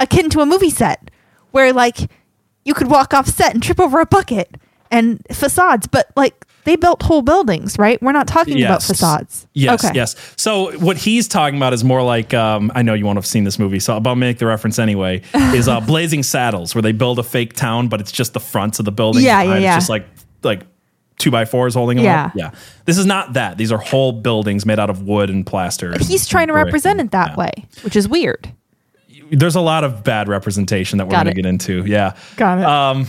akin 0.00 0.30
to 0.30 0.40
a 0.40 0.46
movie 0.46 0.70
set, 0.70 1.12
where 1.52 1.72
like 1.72 2.10
you 2.64 2.74
could 2.74 2.90
walk 2.90 3.14
off 3.14 3.28
set 3.28 3.54
and 3.54 3.62
trip 3.62 3.78
over 3.78 4.00
a 4.00 4.06
bucket 4.06 4.56
and 4.90 5.22
facades, 5.32 5.86
but 5.86 6.10
like 6.16 6.44
they 6.68 6.76
built 6.76 7.02
whole 7.02 7.22
buildings, 7.22 7.78
right? 7.78 8.00
We're 8.02 8.12
not 8.12 8.28
talking 8.28 8.62
about 8.62 8.82
facades. 8.82 9.46
Yes, 9.54 9.82
Okay. 9.84 9.94
yes. 9.96 10.14
So 10.36 10.76
what 10.78 10.96
he's 10.98 11.26
talking 11.26 11.56
about 11.56 11.72
is 11.72 11.82
more 11.82 12.02
like 12.02 12.34
um, 12.34 12.70
I 12.74 12.82
know 12.82 12.92
you 12.94 13.06
won't 13.06 13.16
have 13.16 13.26
seen 13.26 13.44
this 13.44 13.58
movie, 13.58 13.80
so 13.80 13.98
I'll 13.98 14.14
make 14.16 14.38
the 14.38 14.46
reference 14.46 14.78
anyway. 14.78 15.22
Is 15.34 15.66
uh, 15.66 15.80
Blazing 15.86 16.22
Saddles, 16.22 16.74
where 16.74 16.82
they 16.82 16.92
build 16.92 17.18
a 17.18 17.22
fake 17.22 17.54
town, 17.54 17.88
but 17.88 18.00
it's 18.00 18.12
just 18.12 18.34
the 18.34 18.40
fronts 18.40 18.78
of 18.78 18.84
the 18.84 18.92
building. 18.92 19.24
Yeah, 19.24 19.42
yeah, 19.42 19.54
It's 19.54 19.62
yeah. 19.62 19.74
just 19.76 19.88
like 19.88 20.06
like 20.42 20.62
two 21.16 21.30
by 21.30 21.44
fours 21.46 21.74
holding 21.74 21.96
them 21.96 22.04
Yeah. 22.04 22.26
up. 22.26 22.32
Yeah. 22.36 22.50
This 22.84 22.96
is 22.98 23.06
not 23.06 23.32
that. 23.32 23.56
These 23.58 23.72
are 23.72 23.78
whole 23.78 24.12
buildings 24.12 24.64
made 24.64 24.78
out 24.78 24.90
of 24.90 25.02
wood 25.02 25.30
and 25.30 25.44
plaster. 25.46 25.90
But 25.90 26.02
and- 26.02 26.08
he's 26.10 26.26
trying 26.28 26.46
to 26.48 26.54
and 26.54 26.64
represent 26.64 27.00
it 27.00 27.10
that 27.10 27.30
yeah. 27.30 27.36
way, 27.36 27.52
which 27.82 27.96
is 27.96 28.06
weird. 28.08 28.52
There's 29.30 29.56
a 29.56 29.60
lot 29.60 29.84
of 29.84 30.04
bad 30.04 30.28
representation 30.28 30.98
that 30.98 31.06
we're 31.06 31.12
going 31.12 31.26
to 31.26 31.34
get 31.34 31.44
into. 31.46 31.84
Yeah. 31.86 32.14
Got 32.36 32.58
it. 32.58 33.08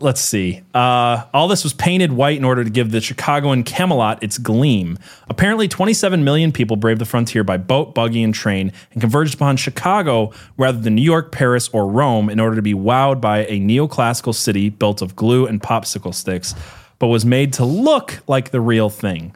Let's 0.00 0.20
see. 0.20 0.62
Uh, 0.74 1.24
all 1.34 1.48
this 1.48 1.64
was 1.64 1.72
painted 1.72 2.12
white 2.12 2.36
in 2.36 2.44
order 2.44 2.62
to 2.64 2.70
give 2.70 2.90
the 2.90 3.00
Chicagoan 3.00 3.62
Camelot 3.64 4.22
its 4.22 4.38
gleam. 4.38 4.98
Apparently, 5.28 5.68
27 5.68 6.22
million 6.24 6.52
people 6.52 6.76
braved 6.76 7.00
the 7.00 7.04
frontier 7.04 7.42
by 7.44 7.56
boat, 7.56 7.94
buggy, 7.94 8.22
and 8.22 8.34
train 8.34 8.72
and 8.92 9.00
converged 9.00 9.34
upon 9.34 9.56
Chicago 9.56 10.32
rather 10.56 10.78
than 10.78 10.94
New 10.94 11.02
York, 11.02 11.32
Paris, 11.32 11.68
or 11.72 11.86
Rome 11.90 12.28
in 12.30 12.40
order 12.40 12.56
to 12.56 12.62
be 12.62 12.74
wowed 12.74 13.20
by 13.20 13.40
a 13.46 13.58
neoclassical 13.60 14.34
city 14.34 14.68
built 14.68 15.02
of 15.02 15.16
glue 15.16 15.46
and 15.46 15.60
popsicle 15.62 16.14
sticks, 16.14 16.54
but 16.98 17.08
was 17.08 17.24
made 17.24 17.52
to 17.54 17.64
look 17.64 18.20
like 18.26 18.50
the 18.50 18.60
real 18.60 18.88
thing. 18.90 19.34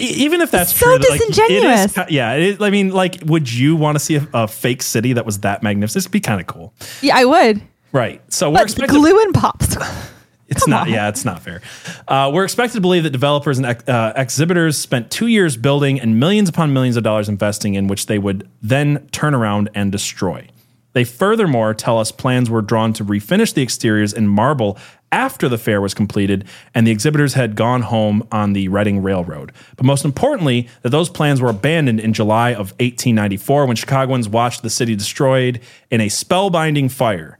E- 0.00 0.04
Even 0.24 0.40
if 0.40 0.50
that's 0.50 0.72
So 0.74 0.86
true, 0.86 0.98
that, 0.98 1.10
like, 1.10 1.20
it 1.20 1.28
is 1.30 1.36
disingenuous. 1.36 1.98
yeah, 2.10 2.32
it 2.32 2.42
is- 2.42 2.60
I 2.62 2.70
mean, 2.70 2.90
like, 2.90 3.18
would 3.26 3.52
you 3.52 3.76
want 3.76 3.96
to 3.96 4.00
see 4.00 4.16
a, 4.16 4.26
a 4.32 4.48
fake 4.48 4.82
city 4.82 5.12
that 5.12 5.26
was 5.26 5.40
that 5.40 5.62
magnificent? 5.62 6.02
It'd 6.02 6.10
be 6.12 6.20
kind 6.20 6.40
of 6.40 6.46
cool, 6.46 6.72
yeah, 7.02 7.16
I 7.16 7.24
would. 7.26 7.60
Right? 7.92 8.20
So 8.32 8.50
we're 8.50 8.54
But 8.54 8.62
expecting 8.64 9.00
glue 9.00 9.20
and 9.22 9.34
pops. 9.34 9.76
it's 10.48 10.66
not. 10.66 10.88
Yeah, 10.88 11.08
it's 11.08 11.24
not 11.24 11.42
fair. 11.42 11.60
Uh, 12.08 12.30
we're 12.32 12.44
expected 12.44 12.74
to 12.74 12.80
believe 12.80 13.04
that 13.04 13.10
developers 13.10 13.58
and 13.58 13.66
ex- 13.66 13.88
uh, 13.88 14.12
exhibitors 14.16 14.76
spent 14.76 15.10
two 15.10 15.26
years 15.26 15.56
building 15.56 16.00
and 16.00 16.18
millions 16.18 16.48
upon 16.48 16.72
millions 16.72 16.96
of 16.96 17.02
dollars 17.02 17.28
investing 17.28 17.74
in 17.74 17.86
which 17.88 18.06
they 18.06 18.18
would 18.18 18.48
then 18.62 19.08
turn 19.12 19.34
around 19.34 19.70
and 19.74 19.92
destroy. 19.92 20.46
They 20.92 21.04
furthermore 21.04 21.72
tell 21.72 21.98
us 21.98 22.10
plans 22.10 22.50
were 22.50 22.62
drawn 22.62 22.92
to 22.94 23.04
refinish 23.04 23.54
the 23.54 23.62
exteriors 23.62 24.12
in 24.12 24.26
marble 24.26 24.76
after 25.12 25.48
the 25.48 25.58
fair 25.58 25.80
was 25.80 25.94
completed 25.94 26.44
and 26.74 26.86
the 26.86 26.90
exhibitors 26.90 27.34
had 27.34 27.54
gone 27.54 27.82
home 27.82 28.26
on 28.32 28.52
the 28.52 28.68
Reading 28.68 29.02
Railroad. 29.02 29.52
But 29.76 29.86
most 29.86 30.04
importantly, 30.04 30.68
that 30.82 30.90
those 30.90 31.08
plans 31.08 31.40
were 31.40 31.50
abandoned 31.50 32.00
in 32.00 32.12
July 32.12 32.50
of 32.50 32.72
1894 32.80 33.66
when 33.66 33.76
Chicagoans 33.76 34.28
watched 34.28 34.62
the 34.62 34.70
city 34.70 34.96
destroyed 34.96 35.60
in 35.90 36.00
a 36.00 36.06
spellbinding 36.06 36.90
fire. 36.90 37.38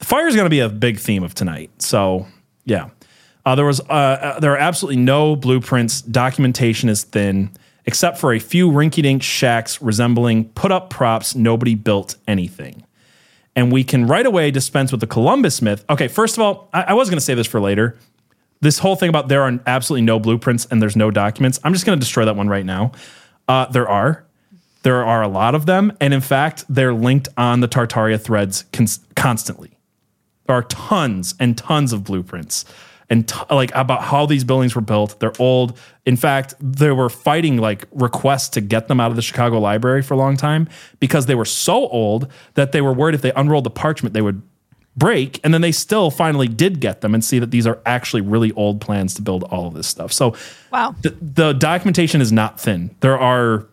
The 0.00 0.04
fire 0.04 0.26
is 0.26 0.34
going 0.34 0.46
to 0.46 0.50
be 0.50 0.60
a 0.60 0.68
big 0.68 0.98
theme 0.98 1.22
of 1.22 1.34
tonight. 1.34 1.70
So, 1.80 2.26
yeah. 2.64 2.90
Uh, 3.46 3.54
there 3.54 3.64
was 3.64 3.80
uh, 3.80 3.84
uh, 3.92 4.40
there 4.40 4.52
are 4.52 4.58
absolutely 4.58 5.00
no 5.00 5.34
blueprints. 5.34 6.02
Documentation 6.02 6.90
is 6.90 7.04
thin, 7.04 7.50
except 7.86 8.18
for 8.18 8.34
a 8.34 8.38
few 8.38 8.70
rinky-dink 8.70 9.22
shacks 9.22 9.80
resembling 9.80 10.44
put-up 10.50 10.90
props. 10.90 11.34
Nobody 11.34 11.74
built 11.74 12.16
anything, 12.28 12.84
and 13.56 13.72
we 13.72 13.82
can 13.82 14.06
right 14.06 14.26
away 14.26 14.50
dispense 14.50 14.92
with 14.92 15.00
the 15.00 15.06
Columbus 15.06 15.62
myth. 15.62 15.86
Okay, 15.88 16.06
first 16.06 16.36
of 16.36 16.42
all, 16.42 16.68
I, 16.74 16.82
I 16.82 16.92
was 16.92 17.08
going 17.08 17.16
to 17.16 17.24
say 17.24 17.32
this 17.32 17.46
for 17.46 17.60
later. 17.60 17.96
This 18.60 18.78
whole 18.78 18.94
thing 18.94 19.08
about 19.08 19.28
there 19.28 19.42
are 19.42 19.58
absolutely 19.66 20.04
no 20.04 20.20
blueprints 20.20 20.66
and 20.66 20.82
there's 20.82 20.96
no 20.96 21.10
documents. 21.10 21.58
I'm 21.64 21.72
just 21.72 21.86
going 21.86 21.98
to 21.98 22.00
destroy 22.00 22.26
that 22.26 22.36
one 22.36 22.48
right 22.48 22.66
now. 22.66 22.92
Uh, 23.48 23.64
there 23.66 23.88
are. 23.88 24.26
There 24.82 25.02
are 25.02 25.22
a 25.22 25.28
lot 25.28 25.54
of 25.54 25.64
them, 25.64 25.96
and 25.98 26.12
in 26.12 26.20
fact, 26.20 26.66
they're 26.68 26.92
linked 26.92 27.28
on 27.38 27.60
the 27.60 27.68
Tartaria 27.68 28.20
threads 28.20 28.64
cons- 28.70 29.00
constantly. 29.16 29.78
There 30.50 30.56
are 30.58 30.64
tons 30.64 31.36
and 31.38 31.56
tons 31.56 31.92
of 31.92 32.02
blueprints 32.02 32.64
and 33.08 33.28
t- 33.28 33.38
like 33.52 33.70
about 33.72 34.02
how 34.02 34.26
these 34.26 34.42
buildings 34.42 34.74
were 34.74 34.80
built. 34.80 35.20
They're 35.20 35.32
old. 35.38 35.78
In 36.06 36.16
fact, 36.16 36.54
they 36.58 36.90
were 36.90 37.08
fighting 37.08 37.58
like 37.58 37.86
requests 37.92 38.48
to 38.50 38.60
get 38.60 38.88
them 38.88 38.98
out 38.98 39.12
of 39.12 39.16
the 39.16 39.22
Chicago 39.22 39.60
Library 39.60 40.02
for 40.02 40.14
a 40.14 40.16
long 40.16 40.36
time 40.36 40.68
because 40.98 41.26
they 41.26 41.36
were 41.36 41.44
so 41.44 41.86
old 41.90 42.26
that 42.54 42.72
they 42.72 42.80
were 42.80 42.92
worried 42.92 43.14
if 43.14 43.22
they 43.22 43.30
unrolled 43.34 43.62
the 43.62 43.70
parchment 43.70 44.12
they 44.12 44.22
would 44.22 44.42
break. 44.96 45.38
And 45.44 45.54
then 45.54 45.60
they 45.60 45.70
still 45.70 46.10
finally 46.10 46.48
did 46.48 46.80
get 46.80 47.00
them 47.00 47.14
and 47.14 47.24
see 47.24 47.38
that 47.38 47.52
these 47.52 47.64
are 47.68 47.78
actually 47.86 48.22
really 48.22 48.50
old 48.54 48.80
plans 48.80 49.14
to 49.14 49.22
build 49.22 49.44
all 49.44 49.68
of 49.68 49.74
this 49.74 49.86
stuff. 49.86 50.12
So 50.12 50.34
Wow. 50.72 50.96
the, 51.02 51.10
the 51.22 51.52
documentation 51.52 52.20
is 52.20 52.32
not 52.32 52.58
thin. 52.58 52.90
There 53.02 53.16
are 53.16 53.68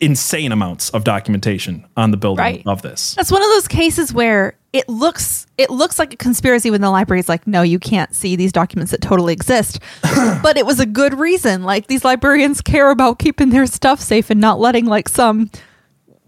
insane 0.00 0.50
amounts 0.50 0.88
of 0.90 1.04
documentation 1.04 1.84
on 1.94 2.10
the 2.10 2.16
building 2.16 2.42
Right. 2.42 2.62
of 2.64 2.80
this. 2.80 3.12
That's 3.16 3.30
one 3.30 3.42
of 3.42 3.48
those 3.50 3.68
cases 3.68 4.14
where 4.14 4.54
it 4.74 4.88
looks 4.88 5.46
it 5.56 5.70
looks 5.70 6.00
like 6.00 6.12
a 6.12 6.16
conspiracy 6.16 6.68
when 6.68 6.80
the 6.80 6.90
library 6.90 7.20
is 7.20 7.28
like, 7.28 7.46
no, 7.46 7.62
you 7.62 7.78
can't 7.78 8.12
see 8.12 8.34
these 8.34 8.50
documents 8.50 8.90
that 8.90 9.00
totally 9.00 9.32
exist. 9.32 9.78
but 10.42 10.56
it 10.58 10.66
was 10.66 10.80
a 10.80 10.86
good 10.86 11.14
reason. 11.18 11.62
Like 11.62 11.86
these 11.86 12.04
librarians 12.04 12.60
care 12.60 12.90
about 12.90 13.20
keeping 13.20 13.50
their 13.50 13.66
stuff 13.66 14.00
safe 14.00 14.30
and 14.30 14.40
not 14.40 14.58
letting 14.58 14.86
like 14.86 15.08
some 15.08 15.48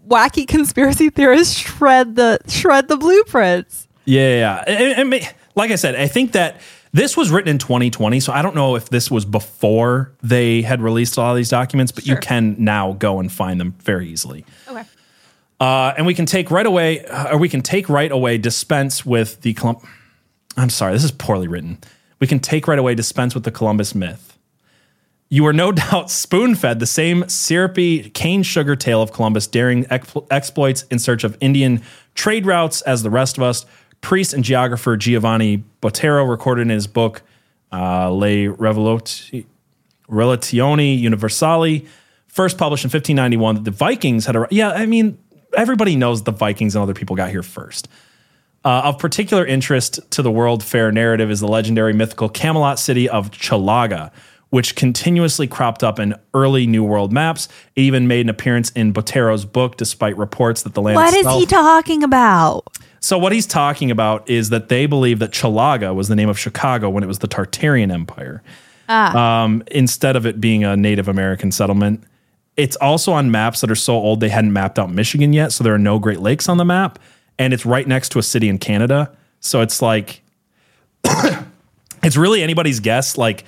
wacky 0.07 0.47
conspiracy 0.47 1.09
theorist 1.09 1.57
shred 1.57 2.15
the 2.15 2.39
shred 2.47 2.87
the 2.87 2.95
blueprints. 2.95 3.89
Yeah, 4.05 4.37
yeah. 4.37 4.63
And- 4.65 5.13
and 5.13 5.33
like 5.55 5.71
I 5.71 5.75
said, 5.75 5.95
I 5.95 6.07
think 6.07 6.31
that 6.31 6.61
this 6.93 7.17
was 7.17 7.29
written 7.29 7.49
in 7.49 7.57
2020, 7.57 8.21
so 8.21 8.31
I 8.31 8.41
don't 8.41 8.55
know 8.55 8.75
if 8.77 8.89
this 8.89 9.11
was 9.11 9.25
before 9.25 10.13
they 10.23 10.61
had 10.61 10.81
released 10.81 11.19
all 11.19 11.35
these 11.35 11.49
documents, 11.49 11.91
but 11.91 12.07
you 12.07 12.15
can 12.15 12.55
now 12.57 12.93
go 12.93 13.19
and 13.19 13.29
find 13.29 13.59
them 13.59 13.75
very 13.83 14.07
easily. 14.07 14.45
Okay. 14.69 14.83
Uh, 15.59 15.93
and 15.97 16.05
we 16.05 16.13
can 16.13 16.25
take 16.25 16.51
right 16.51 16.65
away, 16.65 17.03
uh, 17.05 17.33
or 17.33 17.37
we 17.37 17.49
can 17.49 17.61
take 17.61 17.89
right 17.89 18.11
away 18.11 18.37
dispense 18.37 19.05
with 19.05 19.41
the 19.41 19.53
Colum- 19.53 19.81
I'm 20.55 20.69
sorry, 20.69 20.93
this 20.93 21.03
is 21.03 21.11
poorly 21.11 21.47
written. 21.47 21.79
We 22.19 22.27
can 22.27 22.39
take 22.39 22.67
right 22.67 22.79
away 22.79 22.95
dispense 22.95 23.33
with 23.33 23.43
the 23.43 23.51
Columbus 23.51 23.95
myth. 23.95 24.37
You 25.29 25.43
were 25.43 25.53
no 25.53 25.71
doubt 25.83 26.09
spoon 26.11 26.55
fed 26.55 26.79
the 26.79 26.85
same 26.85 27.27
syrupy 27.27 28.09
cane 28.11 28.43
sugar 28.43 28.75
tale 28.75 29.01
of 29.01 29.11
Columbus 29.11 29.47
daring 29.47 29.85
expl- 29.85 30.25
exploits 30.31 30.83
in 30.83 30.99
search 30.99 31.23
of 31.23 31.37
Indian 31.41 31.81
trade 32.15 32.45
routes 32.45 32.81
as 32.83 33.03
the 33.03 33.09
rest 33.09 33.37
of 33.37 33.43
us. 33.43 33.65
Priest 34.01 34.33
and 34.33 34.43
geographer 34.43 34.95
Giovanni 34.95 35.63
Botero 35.81 36.27
recorded 36.29 36.61
in 36.63 36.69
his 36.69 36.85
book 36.87 37.23
uh, 37.71 38.09
Le 38.09 38.47
Revoloti- 38.47 39.45
Relazioni 40.09 41.01
Universali, 41.01 41.85
first 42.27 42.57
published 42.57 42.85
in 42.85 42.89
1591, 42.89 43.55
that 43.55 43.63
the 43.65 43.71
Vikings 43.71 44.25
had 44.25 44.35
a. 44.35 44.47
Yeah, 44.51 44.69
I 44.69 44.85
mean, 44.85 45.17
everybody 45.57 45.95
knows 45.97 46.23
the 46.23 46.31
Vikings 46.31 46.75
and 46.75 46.83
other 46.83 46.93
people 46.93 47.15
got 47.15 47.29
here 47.31 47.43
first. 47.43 47.89
Uh, 48.63 48.81
of 48.85 48.99
particular 48.99 49.45
interest 49.45 49.99
to 50.11 50.21
the 50.21 50.31
World 50.31 50.63
Fair 50.63 50.91
narrative 50.91 51.29
is 51.31 51.39
the 51.39 51.47
legendary 51.47 51.93
mythical 51.93 52.29
Camelot 52.29 52.79
city 52.79 53.07
of 53.09 53.31
Chalaga, 53.31 54.11
which 54.49 54.75
continuously 54.75 55.47
cropped 55.47 55.83
up 55.83 55.99
in 55.99 56.15
early 56.33 56.67
New 56.67 56.83
World 56.83 57.11
maps. 57.11 57.47
It 57.75 57.81
even 57.81 58.07
made 58.07 58.21
an 58.21 58.29
appearance 58.29 58.69
in 58.71 58.93
Botero's 58.93 59.45
book, 59.45 59.77
despite 59.77 60.17
reports 60.17 60.63
that 60.63 60.73
the 60.73 60.81
land 60.81 60.95
What 60.95 61.13
is 61.13 61.19
itself- 61.19 61.39
he 61.39 61.45
talking 61.45 62.03
about? 62.03 62.63
so 62.99 63.17
what 63.17 63.31
he's 63.31 63.45
talking 63.45 63.89
about 63.91 64.29
is 64.29 64.49
that 64.49 64.69
they 64.69 64.85
believe 64.85 65.19
that 65.19 65.31
Chalaga 65.31 65.93
was 65.95 66.07
the 66.07 66.15
name 66.15 66.29
of 66.29 66.37
Chicago 66.37 66.89
when 66.89 67.03
it 67.03 67.07
was 67.07 67.19
the 67.19 67.27
Tartarian 67.27 67.91
Empire, 67.91 68.41
um, 68.89 69.63
instead 69.71 70.15
of 70.15 70.25
it 70.25 70.41
being 70.41 70.63
a 70.63 70.75
Native 70.75 71.07
American 71.07 71.51
settlement. 71.51 72.03
It's 72.57 72.75
also 72.77 73.13
on 73.13 73.29
maps 73.31 73.61
that 73.61 73.69
are 73.71 73.75
so 73.75 73.93
old 73.93 74.19
they 74.19 74.29
hadn't 74.29 74.51
mapped 74.51 74.79
out 74.79 74.91
Michigan 74.91 75.31
yet, 75.31 75.51
so 75.51 75.63
there 75.63 75.73
are 75.73 75.79
no 75.79 75.99
Great 75.99 76.19
Lakes 76.19 76.49
on 76.49 76.57
the 76.57 76.65
map, 76.65 76.99
and 77.37 77.53
it's 77.53 77.65
right 77.65 77.87
next 77.87 78.09
to 78.13 78.19
a 78.19 78.23
city 78.23 78.49
in 78.49 78.57
Canada. 78.57 79.15
So 79.39 79.61
it's 79.61 79.81
like 79.81 80.21
it's 82.03 82.17
really 82.17 82.41
anybody's 82.41 82.79
guess, 82.79 83.17
like 83.17 83.43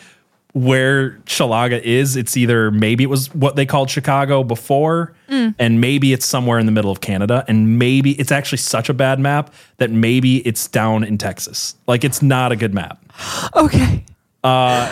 where 0.54 1.12
Chalaga 1.26 1.82
is. 1.82 2.16
It's 2.16 2.36
either 2.38 2.72
maybe 2.72 3.04
it 3.04 3.08
was 3.10 3.34
what 3.34 3.56
they 3.56 3.66
called 3.66 3.90
Chicago 3.90 4.44
before, 4.44 5.14
and 5.60 5.82
maybe 5.82 6.14
it's 6.14 6.26
somewhere 6.26 6.60
in 6.60 6.66
the 6.66 6.72
middle 6.72 6.92
of 6.92 7.02
Canada, 7.02 7.44
and 7.48 7.78
maybe 7.80 8.12
it's 8.14 8.32
actually 8.32 8.58
such 8.60 8.90
a 8.90 8.94
bad 8.94 9.20
map 9.20 9.54
that 9.78 9.90
maybe 9.92 10.38
it's 10.48 10.68
down 10.68 11.04
in 11.04 11.18
Texas. 11.18 11.76
Like 11.88 12.04
it's 12.04 12.22
not 12.22 12.52
a 12.52 12.56
good 12.56 12.74
map. 12.74 13.04
Okay. 13.56 14.04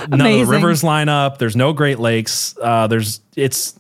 None 0.10 0.20
of 0.22 0.48
the 0.48 0.52
rivers 0.52 0.84
line 0.84 1.08
up. 1.08 1.38
There's 1.38 1.56
no 1.56 1.72
Great 1.72 2.00
Lakes. 2.00 2.56
Uh, 2.62 2.88
there's 2.88 3.22
it's 3.36 3.80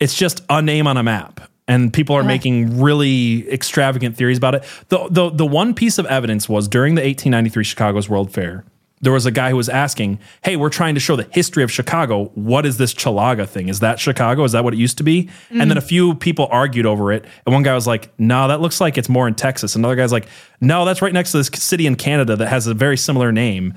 it's 0.00 0.14
just 0.14 0.42
a 0.48 0.60
name 0.62 0.86
on 0.86 0.96
a 0.96 1.02
map. 1.02 1.40
And 1.66 1.92
people 1.94 2.14
are 2.14 2.22
making 2.22 2.82
really 2.82 3.50
extravagant 3.50 4.18
theories 4.18 4.36
about 4.36 4.54
it. 4.54 4.64
The, 4.90 5.08
the 5.08 5.30
the 5.30 5.46
one 5.46 5.72
piece 5.72 5.96
of 5.96 6.04
evidence 6.06 6.46
was 6.46 6.68
during 6.68 6.94
the 6.94 7.00
1893 7.00 7.64
Chicago's 7.64 8.06
World 8.06 8.30
Fair, 8.30 8.66
there 9.00 9.14
was 9.14 9.24
a 9.24 9.30
guy 9.30 9.48
who 9.48 9.56
was 9.56 9.70
asking, 9.70 10.18
"Hey, 10.42 10.56
we're 10.56 10.68
trying 10.68 10.94
to 10.94 11.00
show 11.00 11.16
the 11.16 11.26
history 11.32 11.62
of 11.62 11.72
Chicago. 11.72 12.26
What 12.34 12.66
is 12.66 12.76
this 12.76 12.92
Chalaga 12.92 13.48
thing? 13.48 13.70
Is 13.70 13.80
that 13.80 13.98
Chicago? 13.98 14.44
Is 14.44 14.52
that 14.52 14.62
what 14.62 14.74
it 14.74 14.76
used 14.76 14.98
to 14.98 15.04
be?" 15.04 15.30
And 15.48 15.58
then 15.60 15.68
mm-hmm. 15.70 15.78
a 15.78 15.80
few 15.80 16.14
people 16.16 16.48
argued 16.50 16.84
over 16.84 17.10
it, 17.12 17.24
and 17.46 17.54
one 17.54 17.62
guy 17.62 17.74
was 17.74 17.86
like, 17.86 18.12
"No, 18.18 18.46
that 18.48 18.60
looks 18.60 18.78
like 18.78 18.98
it's 18.98 19.08
more 19.08 19.26
in 19.26 19.34
Texas." 19.34 19.74
Another 19.74 19.96
guy's 19.96 20.12
like, 20.12 20.26
"No, 20.60 20.84
that's 20.84 21.00
right 21.00 21.14
next 21.14 21.32
to 21.32 21.38
this 21.38 21.46
city 21.46 21.86
in 21.86 21.96
Canada 21.96 22.36
that 22.36 22.48
has 22.48 22.66
a 22.66 22.74
very 22.74 22.98
similar 22.98 23.32
name." 23.32 23.72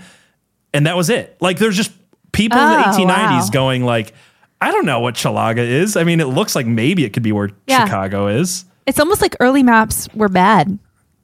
and 0.73 0.86
that 0.86 0.95
was 0.95 1.10
it. 1.10 1.38
Like 1.41 1.58
there's 1.58 1.75
just 1.75 1.91
people 2.32 2.60
in 2.60 2.69
the 2.69 2.89
Oh, 2.89 2.91
1890s 2.91 3.08
wow. 3.08 3.49
going 3.51 3.84
like, 3.84 4.13
I 4.62 4.72
don't 4.72 4.86
know 4.86 5.00
what 5.00 5.15
Chalaga 5.15 5.60
is. 5.60 5.96
I 5.96 6.04
mean, 6.04 6.20
it 6.20 6.26
looks 6.28 6.56
like 6.56 6.65
maybe 6.65 7.06
it 7.06 7.13
could 7.13 7.24
be 7.24 7.32
where 7.32 7.52
Yeah. 7.67 7.86
Chicago 7.86 8.28
is. 8.28 8.65
It's 8.86 9.00
almost 9.00 9.22
like 9.22 9.36
early 9.39 9.63
maps 9.63 10.08
were 10.15 10.30
bad. 10.30 10.80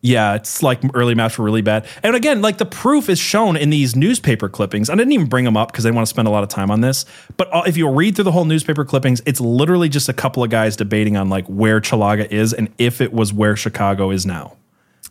Yeah, 0.05 0.35
it's 0.35 0.61
like 0.61 0.81
early 0.93 1.15
maps 1.15 1.37
were 1.37 1.45
really 1.45 1.61
bad. 1.61 1.85
And 2.03 2.13
again, 2.13 2.41
like 2.41 2.57
the 2.57 2.65
proof 2.65 3.07
is 3.07 3.17
shown 3.19 3.55
in 3.55 3.69
these 3.69 3.95
newspaper 3.95 4.49
clippings. 4.49 4.89
I 4.89 4.95
didn't 4.95 5.13
even 5.13 5.27
bring 5.27 5.45
them 5.45 5.55
up 5.55 5.71
because 5.71 5.85
I 5.85 5.87
didn't 5.89 5.95
want 5.95 6.07
to 6.07 6.09
spend 6.09 6.27
a 6.27 6.31
lot 6.31 6.43
of 6.43 6.49
time 6.49 6.69
on 6.69 6.81
this. 6.81 7.05
But 7.37 7.47
uh, 7.53 7.63
if 7.65 7.77
you 7.77 7.89
read 7.89 8.15
through 8.15 8.25
the 8.25 8.33
whole 8.33 8.43
newspaper 8.43 8.83
clippings, 8.83 9.21
it's 9.25 9.39
literally 9.39 9.87
just 9.87 10.09
a 10.09 10.13
couple 10.13 10.43
of 10.43 10.49
guys 10.49 10.75
debating 10.75 11.15
on 11.15 11.29
like 11.29 11.45
where 11.47 11.79
Chalaga 11.79 12.29
is 12.29 12.51
and 12.53 12.67
if 12.77 12.99
it 12.99 13.13
was 13.13 13.31
where 13.31 13.55
Chicago 13.55 14.11
is 14.11 14.25
now. 14.25 14.57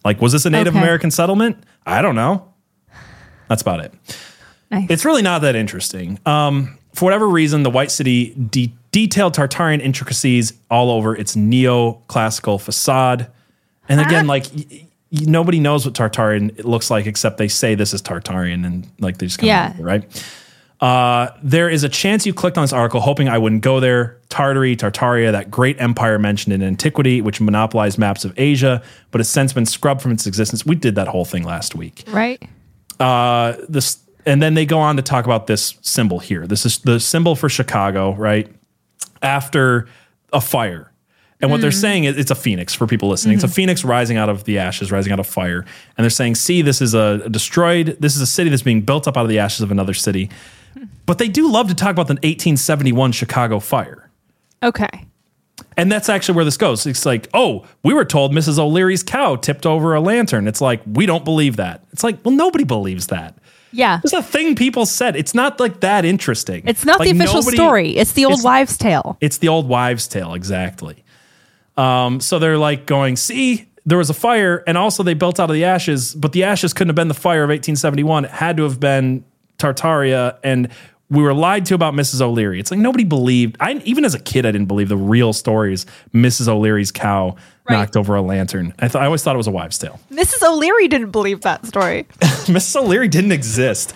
Like, 0.05 0.21
was 0.21 0.33
this 0.33 0.45
a 0.45 0.51
Native 0.51 0.75
Okay. 0.77 0.83
American 0.85 1.11
settlement? 1.11 1.57
I 1.87 2.03
don't 2.03 2.15
know. 2.15 2.53
That's 3.49 3.63
about 3.63 3.81
it. 3.81 3.95
Nice. 4.71 4.91
It's 4.91 5.05
really 5.07 5.23
not 5.23 5.41
that 5.41 5.57
interesting. 5.57 6.19
Um, 6.27 6.77
for 6.93 7.05
whatever 7.07 7.29
reason, 7.29 7.63
the 7.63 7.71
White 7.71 7.91
City 7.91 8.35
de- 8.35 8.73
detailed 8.91 9.35
Tartarian 9.35 9.81
intricacies 9.81 10.53
all 10.71 10.91
over 10.91 11.17
its 11.17 11.35
neoclassical 11.37 12.61
facade. 12.61 13.29
And 13.89 14.01
again, 14.01 14.27
like 14.27 14.45
y- 14.55 14.65
y- 14.71 14.87
nobody 15.23 15.59
knows 15.61 15.85
what 15.85 15.95
Tartarian 15.95 16.59
it 16.59 16.65
looks 16.65 16.91
like 16.91 17.07
except 17.07 17.39
they 17.39 17.49
say 17.49 17.75
this 17.75 17.93
is 17.95 18.03
Tartarian 18.03 18.65
and 18.67 18.87
like 19.01 19.19
they 19.19 19.27
just 19.27 19.39
come 19.39 19.47
Yeah. 19.49 19.73
right. 19.79 20.05
Uh, 20.81 21.31
there 21.45 21.69
is 21.71 21.85
a 21.85 21.89
chance 21.89 22.27
you 22.27 22.35
clicked 22.35 22.59
on 22.59 22.65
this 22.65 22.73
article 22.73 23.01
hoping 23.01 23.29
I 23.29 23.39
wouldn't 23.39 23.63
go 23.63 23.79
there. 23.79 24.19
Tartary, 24.31 24.75
Tartaria, 24.75 25.31
that 25.31 25.49
great 25.49 25.81
empire 25.81 26.19
mentioned 26.19 26.53
in 26.53 26.61
antiquity, 26.63 27.21
which 27.21 27.41
monopolized 27.41 27.99
maps 27.99 28.25
of 28.25 28.35
Asia, 28.37 28.83
but 29.13 29.21
has 29.21 29.29
since 29.31 29.53
been 29.53 29.65
scrubbed 29.67 30.03
from 30.03 30.11
its 30.11 30.27
existence. 30.27 30.67
We 30.67 30.75
did 30.75 30.97
that 30.97 31.07
whole 31.07 31.25
thing 31.25 31.45
last 31.45 31.77
week 31.77 32.03
Right. 32.09 32.43
uh, 32.99 33.53
this, 33.69 33.99
and 34.27 34.43
then 34.43 34.55
they 34.55 34.67
go 34.67 34.79
on 34.79 34.97
to 34.97 35.03
talk 35.03 35.25
about 35.25 35.47
this 35.47 35.75
symbol 35.83 36.19
here. 36.19 36.47
This 36.47 36.65
is 36.65 36.79
the 36.79 37.01
symbol 37.01 37.35
for 37.35 37.49
Chicago, 37.49 38.15
right? 38.15 38.49
After 39.23 39.89
a 40.33 40.41
fire. 40.41 40.93
And 41.41 41.51
what 41.51 41.61
they're 41.61 41.71
mm-hmm. 41.71 41.81
saying 41.81 42.05
is 42.05 42.17
it's 42.17 42.31
a 42.31 42.37
phoenix 42.37 42.73
for 42.73 42.87
people 42.87 43.09
listening. 43.09 43.35
It's 43.35 43.43
a 43.43 43.49
mm-hmm. 43.49 43.55
phoenix 43.55 43.85
rising 43.85 44.17
out 44.17 44.29
of 44.29 44.45
the 44.45 44.61
ashes, 44.61 44.93
rising 44.93 45.13
out 45.13 45.19
of 45.19 45.27
fire. 45.27 45.65
And 45.97 46.05
they're 46.05 46.11
saying, 46.11 46.37
see, 46.37 46.63
this 46.63 46.81
is 46.81 46.95
a, 46.95 47.23
a 47.25 47.29
destroyed, 47.29 47.97
this 47.99 48.15
is 48.15 48.23
a 48.23 48.27
city 48.27 48.49
that's 48.49 48.63
being 48.63 48.83
built 48.83 49.09
up 49.09 49.17
out 49.17 49.25
of 49.25 49.29
the 49.29 49.41
ashes 49.41 49.61
of 49.61 49.73
another 49.73 49.93
city. 49.93 50.31
But 51.05 51.19
they 51.19 51.27
do 51.27 51.51
love 51.51 51.67
to 51.69 51.75
talk 51.75 51.91
about 51.91 52.07
the 52.07 52.15
1871 52.15 53.11
Chicago 53.11 53.59
fire. 53.59 54.09
Okay. 54.63 55.07
And 55.77 55.91
that's 55.91 56.09
actually 56.09 56.37
where 56.37 56.45
this 56.45 56.57
goes. 56.57 56.87
It's 56.87 57.05
like, 57.05 57.29
oh, 57.35 57.67
we 57.83 57.93
were 57.93 58.05
told 58.05 58.33
Mrs. 58.33 58.59
O'Leary's 58.59 59.03
cow 59.03 59.35
tipped 59.35 59.67
over 59.67 59.95
a 59.95 60.01
lantern. 60.01 60.47
It's 60.47 60.61
like, 60.61 60.81
we 60.87 61.07
don't 61.07 61.25
believe 61.25 61.57
that. 61.57 61.85
It's 61.93 62.05
like, 62.05 62.25
well, 62.25 62.35
nobody 62.35 62.65
believes 62.65 63.09
that. 63.09 63.37
Yeah. 63.73 64.01
It's 64.05 64.13
a 64.13 64.23
thing 64.23 64.55
people 64.55 64.87
said. 64.87 65.17
It's 65.17 65.35
not 65.35 65.59
like 65.59 65.81
that 65.81 66.05
interesting. 66.05 66.63
It's 66.67 66.85
not 66.85 66.99
Like, 67.01 67.09
the 67.11 67.17
official 67.17 67.37
nobody- 67.41 67.57
story. 67.57 67.91
It's 67.97 68.13
the 68.13 68.25
old 68.27 68.35
it's- 68.35 68.45
wives' 68.45 68.77
tale. 68.77 69.17
It's 69.21 69.39
the 69.39 69.49
old 69.49 69.69
wives' 69.69 70.07
tale, 70.07 70.35
exactly. 70.35 71.03
Um, 71.77 72.21
so 72.21 72.39
they're 72.39 72.59
like 72.59 72.85
going, 72.87 73.17
see, 73.17 73.67
there 73.87 73.99
was 73.99 74.11
a 74.11 74.15
fire, 74.15 74.63
and 74.67 74.77
also 74.79 75.03
they 75.03 75.15
built 75.15 75.41
out 75.41 75.49
of 75.51 75.55
the 75.55 75.65
ashes, 75.65 76.15
but 76.15 76.33
the 76.33 76.45
ashes 76.45 76.73
couldn't 76.73 76.91
have 76.91 76.97
been 76.97 77.09
the 77.09 77.15
fire 77.15 77.43
of 77.45 77.49
1871. 77.51 78.27
It 78.27 78.31
had 78.31 78.57
to 78.59 78.63
have 78.65 78.79
been 78.79 79.25
Tartaria, 79.59 80.37
and 80.45 80.69
we 81.12 81.22
were 81.22 81.35
lied 81.35 81.66
to 81.66 81.75
about 81.75 81.94
Mrs. 81.94 82.20
O'Leary. 82.20 82.59
It's 82.59 82.70
like 82.70 82.81
nobody 82.81 83.05
believed. 83.05 83.57
I 83.61 83.75
even 83.85 84.05
as 84.05 84.14
a 84.14 84.18
kid, 84.18 84.46
I 84.46 84.51
didn't 84.51 84.66
believe 84.66 84.88
the 84.88 84.96
real 84.96 85.33
stories. 85.33 85.87
Mrs. 86.14 86.48
O'Leary's 86.48 86.90
cow 86.90 87.37
Right. 87.70 87.77
knocked 87.77 87.96
over 87.96 88.16
a 88.16 88.22
lantern. 88.22 88.75
I, 88.81 88.88
th- 88.88 88.96
I 88.96 89.05
always 89.05 89.22
thought 89.22 89.37
it 89.37 89.38
was 89.38 89.46
a 89.46 89.53
wives' 89.53 89.79
tale. 89.79 90.01
Mrs. 90.11 90.42
O'Leary 90.44 90.88
didn't 90.88 91.12
believe 91.12 91.42
that 91.42 91.64
story. 91.64 92.05
Mrs. 92.20 92.75
O'Leary 92.75 93.07
didn't 93.07 93.31
exist. 93.31 93.94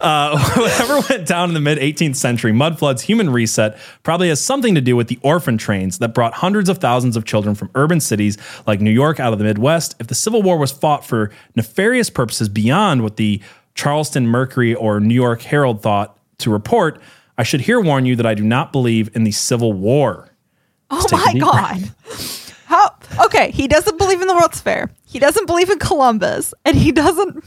Uh, 0.00 0.38
whatever 0.56 1.00
went 1.10 1.28
down 1.28 1.48
in 1.50 1.54
the 1.54 1.60
mid 1.60 1.76
18th 1.78 2.16
century, 2.16 2.52
Mudflood's 2.52 3.02
human 3.02 3.28
reset 3.30 3.76
probably 4.02 4.28
has 4.30 4.40
something 4.40 4.74
to 4.74 4.80
do 4.80 4.96
with 4.96 5.08
the 5.08 5.18
orphan 5.22 5.58
trains 5.58 5.98
that 5.98 6.14
brought 6.14 6.32
hundreds 6.32 6.68
of 6.70 6.78
thousands 6.78 7.16
of 7.16 7.24
children 7.26 7.54
from 7.54 7.70
urban 7.74 8.00
cities 8.00 8.38
like 8.66 8.80
New 8.80 8.90
York 8.90 9.20
out 9.20 9.32
of 9.34 9.38
the 9.38 9.44
Midwest. 9.44 9.94
If 10.00 10.06
the 10.06 10.14
Civil 10.14 10.40
War 10.42 10.56
was 10.56 10.72
fought 10.72 11.04
for 11.04 11.30
nefarious 11.54 12.08
purposes 12.08 12.48
beyond 12.48 13.02
what 13.02 13.16
the 13.16 13.42
Charleston 13.74 14.26
Mercury 14.26 14.74
or 14.74 15.00
New 15.00 15.14
York 15.14 15.42
Herald 15.42 15.82
thought 15.82 16.16
to 16.42 16.50
report, 16.50 17.00
I 17.38 17.42
should 17.42 17.62
here 17.62 17.80
warn 17.80 18.06
you 18.06 18.16
that 18.16 18.26
I 18.26 18.34
do 18.34 18.44
not 18.44 18.72
believe 18.72 19.14
in 19.14 19.24
the 19.24 19.32
Civil 19.32 19.72
War. 19.72 20.28
Oh 20.90 21.04
my 21.10 21.34
god. 21.38 21.90
How 22.66 22.94
okay, 23.24 23.50
he 23.50 23.68
doesn't 23.68 23.98
believe 23.98 24.20
in 24.20 24.28
the 24.28 24.34
World's 24.34 24.60
Fair. 24.60 24.90
He 25.06 25.18
doesn't 25.18 25.46
believe 25.46 25.70
in 25.70 25.78
Columbus. 25.78 26.54
And 26.64 26.76
he 26.76 26.92
doesn't 26.92 27.44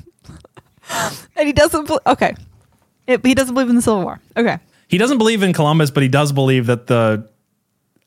and 1.35 1.47
he 1.47 1.53
doesn't 1.53 1.89
okay. 2.05 2.35
It, 3.07 3.25
he 3.25 3.35
doesn't 3.35 3.53
believe 3.53 3.69
in 3.69 3.75
the 3.75 3.81
Civil 3.81 4.03
War. 4.03 4.19
Okay. 4.35 4.57
He 4.87 4.97
doesn't 4.97 5.17
believe 5.17 5.43
in 5.43 5.53
Columbus, 5.53 5.91
but 5.91 6.03
he 6.03 6.09
does 6.09 6.31
believe 6.31 6.67
that 6.67 6.87
the 6.87 7.29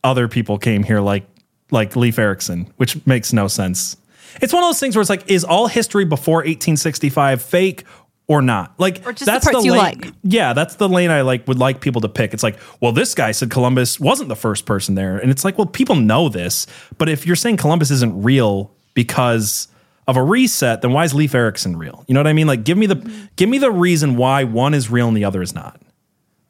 other 0.04 0.28
people 0.28 0.58
came 0.58 0.82
here 0.82 1.00
like 1.00 1.26
like 1.70 1.96
Leif 1.96 2.18
Erikson, 2.18 2.72
which 2.76 3.04
makes 3.06 3.32
no 3.32 3.48
sense. 3.48 3.96
It's 4.40 4.52
one 4.52 4.62
of 4.62 4.68
those 4.68 4.80
things 4.80 4.94
where 4.94 5.00
it's 5.00 5.10
like, 5.10 5.28
is 5.30 5.44
all 5.44 5.66
history 5.66 6.04
before 6.04 6.38
1865 6.38 7.42
fake 7.42 7.84
or 8.28 8.42
not? 8.42 8.78
Like, 8.78 9.02
Or 9.06 9.12
just 9.12 9.24
the 9.26 9.60
you 9.62 9.72
lane. 9.72 9.78
like. 9.80 10.12
Yeah, 10.22 10.52
that's 10.52 10.76
the 10.76 10.88
lane 10.88 11.10
I 11.10 11.22
like 11.22 11.48
would 11.48 11.58
like 11.58 11.80
people 11.80 12.00
to 12.02 12.08
pick. 12.08 12.34
It's 12.34 12.42
like, 12.42 12.58
well, 12.80 12.92
this 12.92 13.14
guy 13.14 13.32
said 13.32 13.50
Columbus 13.50 13.98
wasn't 13.98 14.28
the 14.28 14.36
first 14.36 14.66
person 14.66 14.94
there, 14.94 15.18
and 15.18 15.30
it's 15.30 15.44
like, 15.44 15.58
well, 15.58 15.66
people 15.66 15.96
know 15.96 16.28
this, 16.28 16.66
but 16.98 17.08
if 17.08 17.26
you're 17.26 17.36
saying 17.36 17.56
Columbus 17.56 17.90
isn't 17.90 18.22
real 18.22 18.70
because 18.94 19.68
of 20.06 20.16
a 20.16 20.22
reset, 20.22 20.82
then 20.82 20.92
why 20.92 21.04
is 21.04 21.14
Leif 21.14 21.34
Erikson 21.34 21.76
real? 21.76 22.04
You 22.06 22.14
know 22.14 22.20
what 22.20 22.26
I 22.26 22.32
mean? 22.32 22.46
Like, 22.46 22.64
give 22.64 22.78
me 22.78 22.86
the 22.86 22.96
give 23.36 23.48
me 23.48 23.58
the 23.58 23.70
reason 23.70 24.16
why 24.16 24.44
one 24.44 24.74
is 24.74 24.90
real 24.90 25.08
and 25.08 25.16
the 25.16 25.24
other 25.24 25.42
is 25.42 25.54
not. 25.54 25.80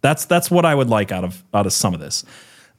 That's 0.00 0.24
that's 0.26 0.50
what 0.50 0.64
I 0.64 0.74
would 0.74 0.88
like 0.88 1.10
out 1.12 1.24
of 1.24 1.42
out 1.54 1.66
of 1.66 1.72
some 1.72 1.94
of 1.94 2.00
this. 2.00 2.24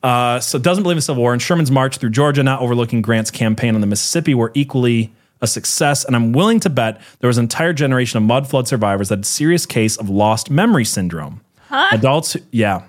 Uh, 0.01 0.39
so 0.39 0.57
doesn't 0.57 0.83
believe 0.83 0.95
in 0.97 1.01
civil 1.01 1.21
war 1.21 1.33
and 1.33 1.41
Sherman's 1.41 1.71
march 1.71 1.97
through 1.97 2.11
Georgia, 2.11 2.41
not 2.41 2.61
overlooking 2.61 3.01
Grant's 3.01 3.31
campaign 3.31 3.75
on 3.75 3.81
the 3.81 3.87
Mississippi, 3.87 4.33
were 4.33 4.51
equally 4.55 5.13
a 5.41 5.47
success. 5.47 6.05
And 6.05 6.15
I'm 6.15 6.31
willing 6.31 6.59
to 6.61 6.69
bet 6.69 7.01
there 7.19 7.27
was 7.27 7.37
an 7.37 7.45
entire 7.45 7.73
generation 7.73 8.17
of 8.17 8.23
mud 8.23 8.47
flood 8.49 8.67
survivors 8.67 9.09
that 9.09 9.19
had 9.19 9.25
a 9.25 9.27
serious 9.27 9.65
case 9.65 9.97
of 9.97 10.09
lost 10.09 10.49
memory 10.49 10.85
syndrome. 10.85 11.41
Adults, 11.91 12.35
yeah, 12.51 12.83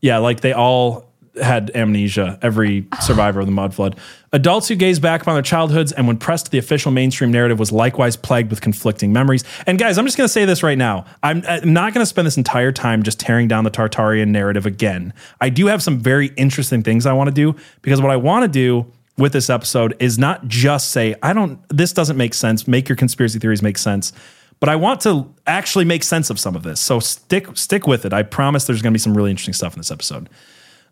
yeah, 0.00 0.18
like 0.18 0.40
they 0.40 0.52
all 0.52 1.10
had 1.40 1.70
amnesia, 1.74 2.38
every 2.42 2.86
survivor 3.00 3.40
of 3.40 3.46
the 3.46 3.52
mud 3.52 3.74
flood. 3.74 3.96
Adults 4.32 4.68
who 4.68 4.74
gaze 4.74 4.98
back 4.98 5.22
upon 5.22 5.34
their 5.34 5.42
childhoods 5.42 5.92
and 5.92 6.06
when 6.06 6.16
pressed 6.16 6.46
to 6.46 6.50
the 6.50 6.58
official 6.58 6.92
mainstream 6.92 7.32
narrative 7.32 7.58
was 7.58 7.72
likewise 7.72 8.16
plagued 8.16 8.50
with 8.50 8.60
conflicting 8.60 9.12
memories. 9.12 9.44
And 9.66 9.78
guys, 9.78 9.98
I'm 9.98 10.04
just 10.04 10.16
going 10.16 10.26
to 10.26 10.32
say 10.32 10.44
this 10.44 10.62
right 10.62 10.78
now. 10.78 11.04
I'm, 11.22 11.42
I'm 11.48 11.72
not 11.72 11.94
going 11.94 12.02
to 12.02 12.06
spend 12.06 12.26
this 12.26 12.36
entire 12.36 12.72
time 12.72 13.02
just 13.02 13.18
tearing 13.18 13.48
down 13.48 13.64
the 13.64 13.70
Tartarian 13.70 14.28
narrative 14.28 14.66
again. 14.66 15.12
I 15.40 15.50
do 15.50 15.66
have 15.66 15.82
some 15.82 15.98
very 15.98 16.28
interesting 16.36 16.82
things 16.82 17.06
I 17.06 17.12
want 17.12 17.28
to 17.28 17.34
do 17.34 17.56
because 17.82 18.00
what 18.00 18.10
I 18.10 18.16
want 18.16 18.44
to 18.44 18.48
do 18.48 18.90
with 19.20 19.32
this 19.32 19.50
episode 19.50 19.94
is 20.00 20.18
not 20.18 20.48
just 20.48 20.90
say, 20.90 21.14
I 21.22 21.32
don't, 21.32 21.60
this 21.68 21.92
doesn't 21.92 22.16
make 22.16 22.34
sense, 22.34 22.66
make 22.66 22.88
your 22.88 22.96
conspiracy 22.96 23.38
theories 23.38 23.62
make 23.62 23.78
sense. 23.78 24.12
But 24.58 24.68
I 24.68 24.76
want 24.76 25.00
to 25.02 25.32
actually 25.46 25.84
make 25.84 26.02
sense 26.02 26.28
of 26.28 26.38
some 26.38 26.54
of 26.54 26.62
this. 26.62 26.80
So 26.80 27.00
stick 27.00 27.56
stick 27.56 27.86
with 27.86 28.04
it. 28.04 28.12
I 28.12 28.22
promise 28.22 28.66
there's 28.66 28.82
going 28.82 28.92
to 28.92 28.94
be 28.94 29.00
some 29.00 29.16
really 29.16 29.30
interesting 29.30 29.54
stuff 29.54 29.72
in 29.74 29.80
this 29.80 29.90
episode. 29.90 30.28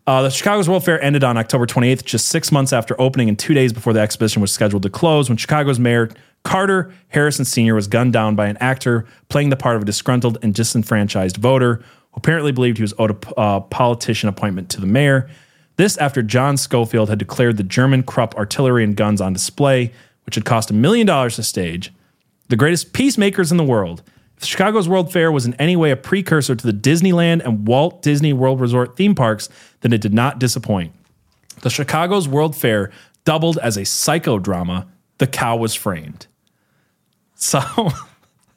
Uh, 0.07 0.23
the 0.23 0.29
Chicago's 0.31 0.67
World 0.67 0.83
Fair 0.83 0.99
ended 1.03 1.23
on 1.23 1.37
October 1.37 1.67
28th, 1.67 2.03
just 2.03 2.29
six 2.29 2.51
months 2.51 2.73
after 2.73 2.99
opening 2.99 3.29
and 3.29 3.37
two 3.37 3.53
days 3.53 3.71
before 3.71 3.93
the 3.93 3.99
exhibition 3.99 4.41
was 4.41 4.51
scheduled 4.51 4.81
to 4.81 4.89
close, 4.89 5.29
when 5.29 5.37
Chicago's 5.37 5.77
mayor 5.77 6.09
Carter 6.43 6.91
Harrison 7.09 7.45
Sr. 7.45 7.75
was 7.75 7.87
gunned 7.87 8.13
down 8.13 8.35
by 8.35 8.47
an 8.47 8.57
actor 8.57 9.05
playing 9.27 9.49
the 9.49 9.55
part 9.55 9.75
of 9.75 9.81
a 9.81 9.85
disgruntled 9.85 10.37
and 10.41 10.53
disenfranchised 10.53 11.37
voter 11.37 11.75
who 11.75 12.17
apparently 12.17 12.51
believed 12.51 12.77
he 12.77 12.81
was 12.81 12.93
owed 12.97 13.11
a 13.11 13.39
uh, 13.39 13.59
politician 13.59 14.29
appointment 14.29 14.69
to 14.69 14.81
the 14.81 14.87
mayor. 14.87 15.29
This 15.79 15.95
after 15.95 16.21
John 16.21 16.57
Schofield 16.57 17.07
had 17.07 17.19
declared 17.19 17.55
the 17.55 17.63
German 17.63 18.03
Krupp 18.03 18.35
artillery 18.35 18.83
and 18.83 18.97
guns 18.97 19.21
on 19.21 19.31
display, 19.31 19.93
which 20.25 20.35
had 20.35 20.43
cost 20.43 20.69
a 20.69 20.73
million 20.73 21.07
dollars 21.07 21.37
to 21.37 21.43
stage 21.43 21.93
the 22.49 22.57
greatest 22.57 22.91
peacemakers 22.91 23.49
in 23.49 23.55
the 23.55 23.63
world. 23.63 24.03
If 24.35 24.43
Chicago's 24.43 24.89
World 24.89 25.09
Fair 25.13 25.31
was 25.31 25.45
in 25.45 25.53
any 25.53 25.77
way 25.77 25.91
a 25.91 25.95
precursor 25.95 26.53
to 26.53 26.67
the 26.67 26.73
Disneyland 26.73 27.45
and 27.45 27.65
Walt 27.65 28.01
Disney 28.01 28.33
World 28.33 28.59
Resort 28.59 28.97
theme 28.97 29.15
parks, 29.15 29.47
then 29.79 29.93
it 29.93 30.01
did 30.01 30.13
not 30.13 30.37
disappoint. 30.37 30.91
The 31.61 31.69
Chicago's 31.69 32.27
World 32.27 32.57
Fair 32.57 32.91
doubled 33.23 33.57
as 33.59 33.77
a 33.77 33.83
psychodrama. 33.83 34.85
The 35.19 35.27
cow 35.27 35.55
was 35.55 35.75
framed. 35.75 36.27
So 37.35 37.61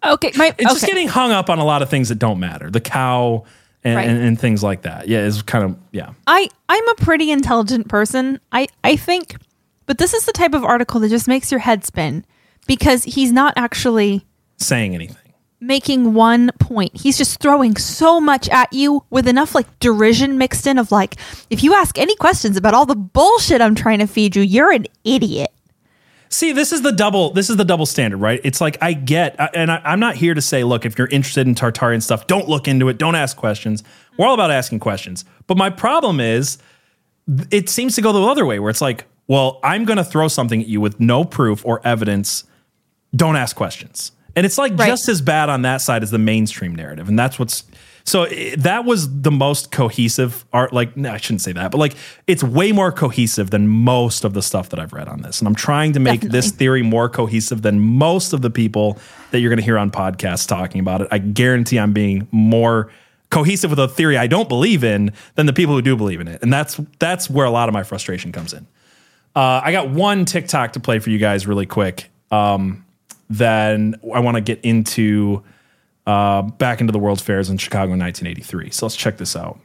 Okay, 0.04 0.32
my 0.34 0.52
it's 0.58 0.72
just 0.72 0.86
getting 0.86 1.06
hung 1.06 1.30
up 1.30 1.48
on 1.48 1.60
a 1.60 1.64
lot 1.64 1.82
of 1.82 1.88
things 1.88 2.08
that 2.08 2.18
don't 2.18 2.40
matter. 2.40 2.68
The 2.68 2.80
cow 2.80 3.44
and, 3.84 3.96
Right. 3.96 4.08
and, 4.08 4.22
and 4.22 4.38
things 4.40 4.62
like 4.62 4.82
that. 4.82 5.08
Yeah, 5.08 5.26
it's 5.26 5.42
kind 5.42 5.64
of 5.64 5.76
yeah. 5.92 6.10
I 6.26 6.48
I'm 6.68 6.88
a 6.88 6.94
pretty 6.96 7.30
intelligent 7.30 7.88
person. 7.88 8.40
I 8.52 8.68
I 8.84 8.96
think, 8.96 9.36
but 9.86 9.98
this 9.98 10.14
is 10.14 10.24
the 10.26 10.32
type 10.32 10.54
of 10.54 10.64
article 10.64 11.00
that 11.00 11.08
just 11.08 11.28
makes 11.28 11.50
your 11.50 11.60
head 11.60 11.84
spin 11.84 12.24
because 12.66 13.04
he's 13.04 13.32
not 13.32 13.54
actually 13.56 14.24
Saying 14.58 14.94
anything. 14.94 15.16
making 15.60 16.14
one 16.14 16.50
point. 16.60 16.96
He's 16.96 17.18
just 17.18 17.40
throwing 17.40 17.76
so 17.76 18.20
much 18.20 18.48
at 18.50 18.72
you 18.72 19.04
with 19.10 19.26
enough 19.26 19.54
like 19.54 19.66
derision 19.80 20.38
mixed 20.38 20.66
in 20.66 20.78
of 20.78 20.92
like, 20.92 21.16
if 21.50 21.62
you 21.64 21.74
ask 21.74 21.98
any 21.98 22.14
questions 22.16 22.56
about 22.56 22.74
all 22.74 22.86
the 22.86 22.94
bullshit 22.96 23.60
I'm 23.60 23.74
trying 23.74 23.98
to 23.98 24.06
feed 24.06 24.36
you, 24.36 24.42
you're 24.42 24.70
an 24.72 24.86
idiot. 25.04 25.50
See, 26.32 26.52
this 26.52 26.72
is 26.72 26.80
the 26.80 26.92
double. 26.92 27.30
This 27.30 27.50
is 27.50 27.56
the 27.56 27.64
double 27.64 27.84
standard, 27.84 28.16
right? 28.16 28.40
It's 28.42 28.58
like 28.60 28.78
I 28.80 28.94
get, 28.94 29.38
uh, 29.38 29.50
and 29.52 29.70
I, 29.70 29.82
I'm 29.84 30.00
not 30.00 30.16
here 30.16 30.32
to 30.32 30.40
say, 30.40 30.64
look, 30.64 30.86
if 30.86 30.96
you're 30.96 31.08
interested 31.08 31.46
in 31.46 31.54
Tartarian 31.54 32.02
stuff, 32.02 32.26
don't 32.26 32.48
look 32.48 32.66
into 32.66 32.88
it, 32.88 32.96
don't 32.96 33.14
ask 33.14 33.36
questions. 33.36 33.84
We're 34.16 34.26
all 34.26 34.32
about 34.34 34.50
asking 34.50 34.78
questions. 34.78 35.26
But 35.46 35.58
my 35.58 35.68
problem 35.68 36.20
is, 36.20 36.56
it 37.50 37.68
seems 37.68 37.94
to 37.96 38.02
go 38.02 38.12
the 38.12 38.22
other 38.22 38.46
way, 38.46 38.58
where 38.58 38.70
it's 38.70 38.80
like, 38.80 39.04
well, 39.28 39.60
I'm 39.62 39.84
going 39.84 39.98
to 39.98 40.04
throw 40.04 40.26
something 40.26 40.62
at 40.62 40.68
you 40.68 40.80
with 40.80 40.98
no 40.98 41.22
proof 41.22 41.64
or 41.66 41.86
evidence. 41.86 42.44
Don't 43.14 43.36
ask 43.36 43.54
questions, 43.54 44.12
and 44.34 44.46
it's 44.46 44.56
like 44.56 44.72
Right. 44.78 44.88
just 44.88 45.08
as 45.10 45.20
bad 45.20 45.50
on 45.50 45.62
that 45.62 45.82
side 45.82 46.02
as 46.02 46.10
the 46.10 46.18
mainstream 46.18 46.74
narrative, 46.74 47.08
and 47.10 47.18
that's 47.18 47.38
what's. 47.38 47.64
So 48.04 48.24
i- 48.26 48.54
that 48.58 48.84
was 48.84 49.22
the 49.22 49.30
most 49.30 49.70
cohesive 49.70 50.44
art. 50.52 50.72
Like, 50.72 50.96
no, 50.96 51.12
I 51.12 51.16
shouldn't 51.18 51.40
say 51.42 51.52
that, 51.52 51.70
but 51.70 51.78
like, 51.78 51.94
it's 52.26 52.42
way 52.42 52.72
more 52.72 52.90
cohesive 52.92 53.50
than 53.50 53.68
most 53.68 54.24
of 54.24 54.34
the 54.34 54.42
stuff 54.42 54.68
that 54.70 54.80
I've 54.80 54.92
read 54.92 55.08
on 55.08 55.22
this. 55.22 55.40
And 55.40 55.48
I'm 55.48 55.54
trying 55.54 55.92
to 55.94 56.00
make 56.00 56.20
this 56.20 56.50
theory 56.50 56.82
more 56.82 57.08
cohesive 57.08 57.62
than 57.62 57.80
most 57.80 58.32
of 58.32 58.42
the 58.42 58.50
people 58.50 58.98
that 59.30 59.40
you're 59.40 59.50
going 59.50 59.58
to 59.60 59.64
hear 59.64 59.78
on 59.78 59.90
podcasts 59.90 60.46
talking 60.46 60.80
about 60.80 61.00
it. 61.02 61.08
I 61.10 61.18
guarantee 61.18 61.78
I'm 61.78 61.92
being 61.92 62.28
more 62.32 62.90
cohesive 63.30 63.70
with 63.70 63.78
a 63.78 63.88
theory 63.88 64.18
I 64.18 64.26
don't 64.26 64.48
believe 64.48 64.84
in 64.84 65.10
than 65.36 65.46
the 65.46 65.52
people 65.54 65.74
who 65.74 65.80
do 65.82 65.96
believe 65.96 66.20
in 66.20 66.28
it. 66.28 66.42
And 66.42 66.52
that's 66.52 66.78
that's 66.98 67.30
where 67.30 67.46
a 67.46 67.50
lot 67.50 67.68
of 67.68 67.72
my 67.72 67.82
frustration 67.82 68.30
comes 68.32 68.52
in. 68.52 68.66
Uh, 69.34 69.62
I 69.64 69.72
got 69.72 69.88
one 69.88 70.26
TikTok 70.26 70.74
to 70.74 70.80
play 70.80 70.98
for 70.98 71.08
you 71.08 71.16
guys 71.18 71.46
really 71.46 71.64
quick. 71.64 72.10
Um, 72.30 72.84
then 73.30 73.94
I 74.14 74.18
want 74.20 74.34
to 74.34 74.42
get 74.42 74.60
into 74.62 75.42
uh, 76.06 76.42
back 76.42 76.80
into 76.80 76.92
the 76.92 76.98
World's 76.98 77.22
Fairs 77.22 77.48
in 77.50 77.58
Chicago 77.58 77.92
in 77.92 77.98
1983. 78.00 78.70
So 78.70 78.86
let's 78.86 78.96
check 78.96 79.16
this 79.18 79.36
out. 79.36 79.58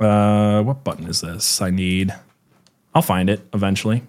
Uh, 0.00 0.62
what 0.62 0.82
button 0.84 1.06
is 1.06 1.20
this? 1.20 1.60
I 1.60 1.70
need. 1.70 2.14
I'll 2.94 3.02
find 3.02 3.28
it 3.30 3.40
eventually. 3.54 4.02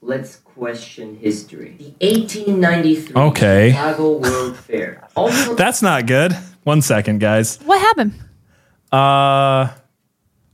Let's 0.00 0.36
question 0.36 1.16
history. 1.16 1.76
The 1.78 2.06
1893 2.06 3.14
Okay. 3.22 3.70
Chicago 3.70 4.18
World 4.18 4.56
Fair. 4.56 5.06
Also 5.14 5.54
That's 5.56 5.80
not 5.82 6.06
good. 6.06 6.32
One 6.64 6.82
second, 6.82 7.20
guys. 7.20 7.58
What 7.64 7.80
happened? 7.80 8.14
Uh, 8.90 9.72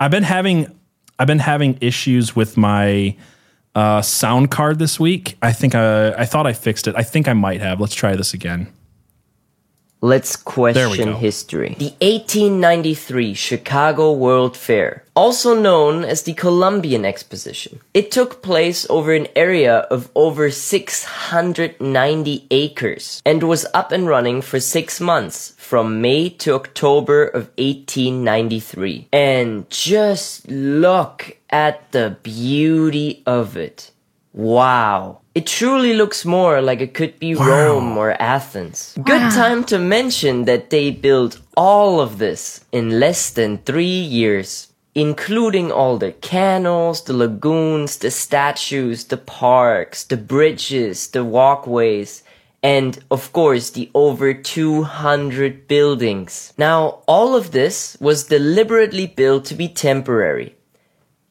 I've 0.00 0.10
been 0.10 0.22
having 0.22 0.78
I've 1.18 1.26
been 1.26 1.38
having 1.40 1.78
issues 1.80 2.36
with 2.36 2.56
my 2.56 3.16
uh, 3.74 4.02
sound 4.02 4.50
card 4.50 4.78
this 4.78 4.98
week. 4.98 5.36
I 5.42 5.52
think 5.52 5.74
I 5.74 6.12
I 6.14 6.24
thought 6.24 6.46
I 6.46 6.52
fixed 6.52 6.88
it. 6.88 6.94
I 6.96 7.02
think 7.02 7.28
I 7.28 7.32
might 7.32 7.60
have. 7.60 7.80
Let's 7.80 7.94
try 7.94 8.16
this 8.16 8.34
again. 8.34 8.72
Let's 10.00 10.36
question 10.36 11.14
history. 11.14 11.74
The 11.76 11.92
1893 12.00 13.34
Chicago 13.34 14.12
World 14.12 14.56
Fair, 14.56 15.02
also 15.16 15.60
known 15.60 16.04
as 16.04 16.22
the 16.22 16.34
Columbian 16.34 17.04
Exposition. 17.04 17.80
It 17.94 18.12
took 18.12 18.40
place 18.40 18.86
over 18.88 19.12
an 19.12 19.26
area 19.34 19.78
of 19.90 20.08
over 20.14 20.52
690 20.52 22.46
acres 22.52 23.22
and 23.26 23.42
was 23.42 23.66
up 23.74 23.90
and 23.90 24.06
running 24.06 24.40
for 24.40 24.60
six 24.60 25.00
months 25.00 25.54
from 25.56 26.00
May 26.00 26.28
to 26.28 26.54
October 26.54 27.24
of 27.26 27.50
1893. 27.58 29.08
And 29.12 29.68
just 29.68 30.48
look 30.48 31.36
at 31.50 31.90
the 31.90 32.16
beauty 32.22 33.24
of 33.26 33.56
it. 33.56 33.90
Wow. 34.38 35.22
It 35.34 35.48
truly 35.48 35.94
looks 35.94 36.24
more 36.24 36.62
like 36.62 36.80
it 36.80 36.94
could 36.94 37.18
be 37.18 37.34
Rome 37.34 37.98
or 37.98 38.12
Athens. 38.22 38.96
Good 39.02 39.32
time 39.32 39.64
to 39.64 39.80
mention 39.80 40.44
that 40.44 40.70
they 40.70 40.92
built 40.92 41.40
all 41.56 42.00
of 42.00 42.18
this 42.18 42.64
in 42.70 43.00
less 43.00 43.30
than 43.30 43.58
three 43.58 44.00
years, 44.00 44.72
including 44.94 45.72
all 45.72 45.98
the 45.98 46.12
canals, 46.12 47.02
the 47.02 47.14
lagoons, 47.14 47.98
the 47.98 48.12
statues, 48.12 49.06
the 49.06 49.16
parks, 49.16 50.04
the 50.04 50.16
bridges, 50.16 51.08
the 51.08 51.24
walkways, 51.24 52.22
and 52.62 53.02
of 53.10 53.32
course 53.32 53.70
the 53.70 53.90
over 53.92 54.32
200 54.32 55.66
buildings. 55.66 56.52
Now, 56.56 57.02
all 57.08 57.34
of 57.34 57.50
this 57.50 57.96
was 58.00 58.28
deliberately 58.28 59.08
built 59.08 59.46
to 59.46 59.56
be 59.56 59.66
temporary. 59.66 60.54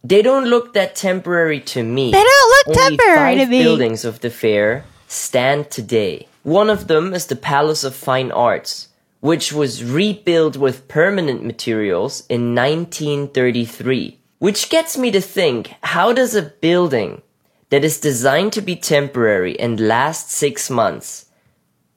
They 0.03 0.21
don't 0.21 0.45
look 0.45 0.73
that 0.73 0.95
temporary 0.95 1.59
to 1.61 1.83
me. 1.83 2.11
They 2.11 2.23
don't 2.23 2.49
look 2.67 2.77
Only 2.77 2.97
temporary 2.97 3.35
to 3.35 3.41
five 3.41 3.49
me. 3.49 3.63
buildings 3.63 4.05
of 4.05 4.19
the 4.21 4.29
fair 4.29 4.85
stand 5.07 5.69
today. 5.71 6.27
One 6.43 6.69
of 6.69 6.87
them 6.87 7.13
is 7.13 7.25
the 7.27 7.35
Palace 7.35 7.83
of 7.83 7.95
Fine 7.95 8.31
Arts, 8.31 8.87
which 9.19 9.51
was 9.51 9.83
rebuilt 9.83 10.55
with 10.57 10.87
permanent 10.87 11.43
materials 11.43 12.23
in 12.29 12.55
1933. 12.55 14.17
Which 14.39 14.69
gets 14.69 14.97
me 14.97 15.11
to 15.11 15.19
think, 15.21 15.73
how 15.81 16.13
does 16.13 16.35
a 16.35 16.43
building 16.43 17.21
that 17.69 17.83
is 17.83 17.99
designed 17.99 18.53
to 18.53 18.61
be 18.61 18.75
temporary 18.75 19.59
and 19.59 19.79
last 19.79 20.31
six 20.31 20.69
months 20.69 21.25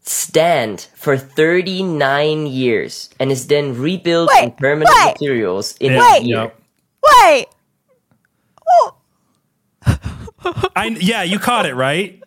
stand 0.03 0.89
for 0.97 1.17
39 1.17 2.47
years 2.47 3.11
and 3.21 3.31
is 3.31 3.47
then 3.47 3.79
rebuilt 3.79 4.31
in 4.43 4.51
permanent 4.53 4.91
wait, 5.05 5.13
materials 5.13 5.77
in 5.79 5.93
Yeah, 5.93 6.17
a 6.17 6.21
year? 6.23 6.53
Wait. 7.23 7.47
I 10.75 10.97
yeah, 11.01 11.23
you 11.23 11.39
caught 11.39 11.67
it 11.67 11.75
right. 11.75 12.23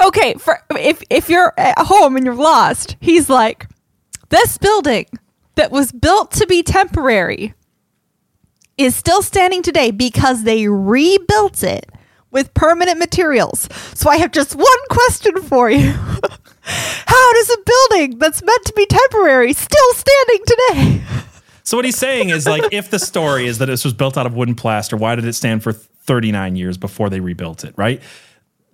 Okay, 0.00 0.34
for 0.34 0.58
if 0.72 1.02
if 1.08 1.28
you're 1.28 1.54
at 1.56 1.78
home 1.78 2.16
and 2.16 2.24
you're 2.24 2.34
lost, 2.34 2.96
he's 3.00 3.30
like, 3.30 3.68
this 4.28 4.58
building 4.58 5.06
that 5.54 5.70
was 5.70 5.92
built 5.92 6.32
to 6.32 6.46
be 6.46 6.62
temporary 6.62 7.54
is 8.76 8.96
still 8.96 9.22
standing 9.22 9.62
today 9.62 9.90
because 9.90 10.42
they 10.42 10.66
rebuilt 10.66 11.62
it 11.62 11.90
with 12.30 12.52
permanent 12.54 12.98
materials. 12.98 13.68
So 13.94 14.10
I 14.10 14.16
have 14.16 14.32
just 14.32 14.56
one 14.56 14.66
question 14.90 15.40
for 15.42 15.70
you. 15.70 15.92
How 16.62 17.32
does 17.34 17.50
a 17.50 17.58
building 17.64 18.18
that's 18.18 18.42
meant 18.42 18.64
to 18.64 18.72
be 18.74 18.86
temporary 18.86 19.52
still 19.52 19.94
standing 19.94 20.44
today? 20.46 21.04
So 21.64 21.78
what 21.78 21.84
he's 21.86 21.96
saying 21.98 22.28
is 22.28 22.46
like, 22.46 22.62
if 22.72 22.90
the 22.90 22.98
story 22.98 23.46
is 23.46 23.58
that 23.58 23.66
this 23.66 23.84
was 23.84 23.94
built 23.94 24.18
out 24.18 24.26
of 24.26 24.34
wooden 24.34 24.54
plaster, 24.54 24.96
why 24.96 25.14
did 25.14 25.24
it 25.24 25.32
stand 25.32 25.62
for 25.62 25.72
39 25.72 26.56
years 26.56 26.76
before 26.76 27.08
they 27.08 27.20
rebuilt 27.20 27.64
it? 27.64 27.72
Right. 27.76 28.02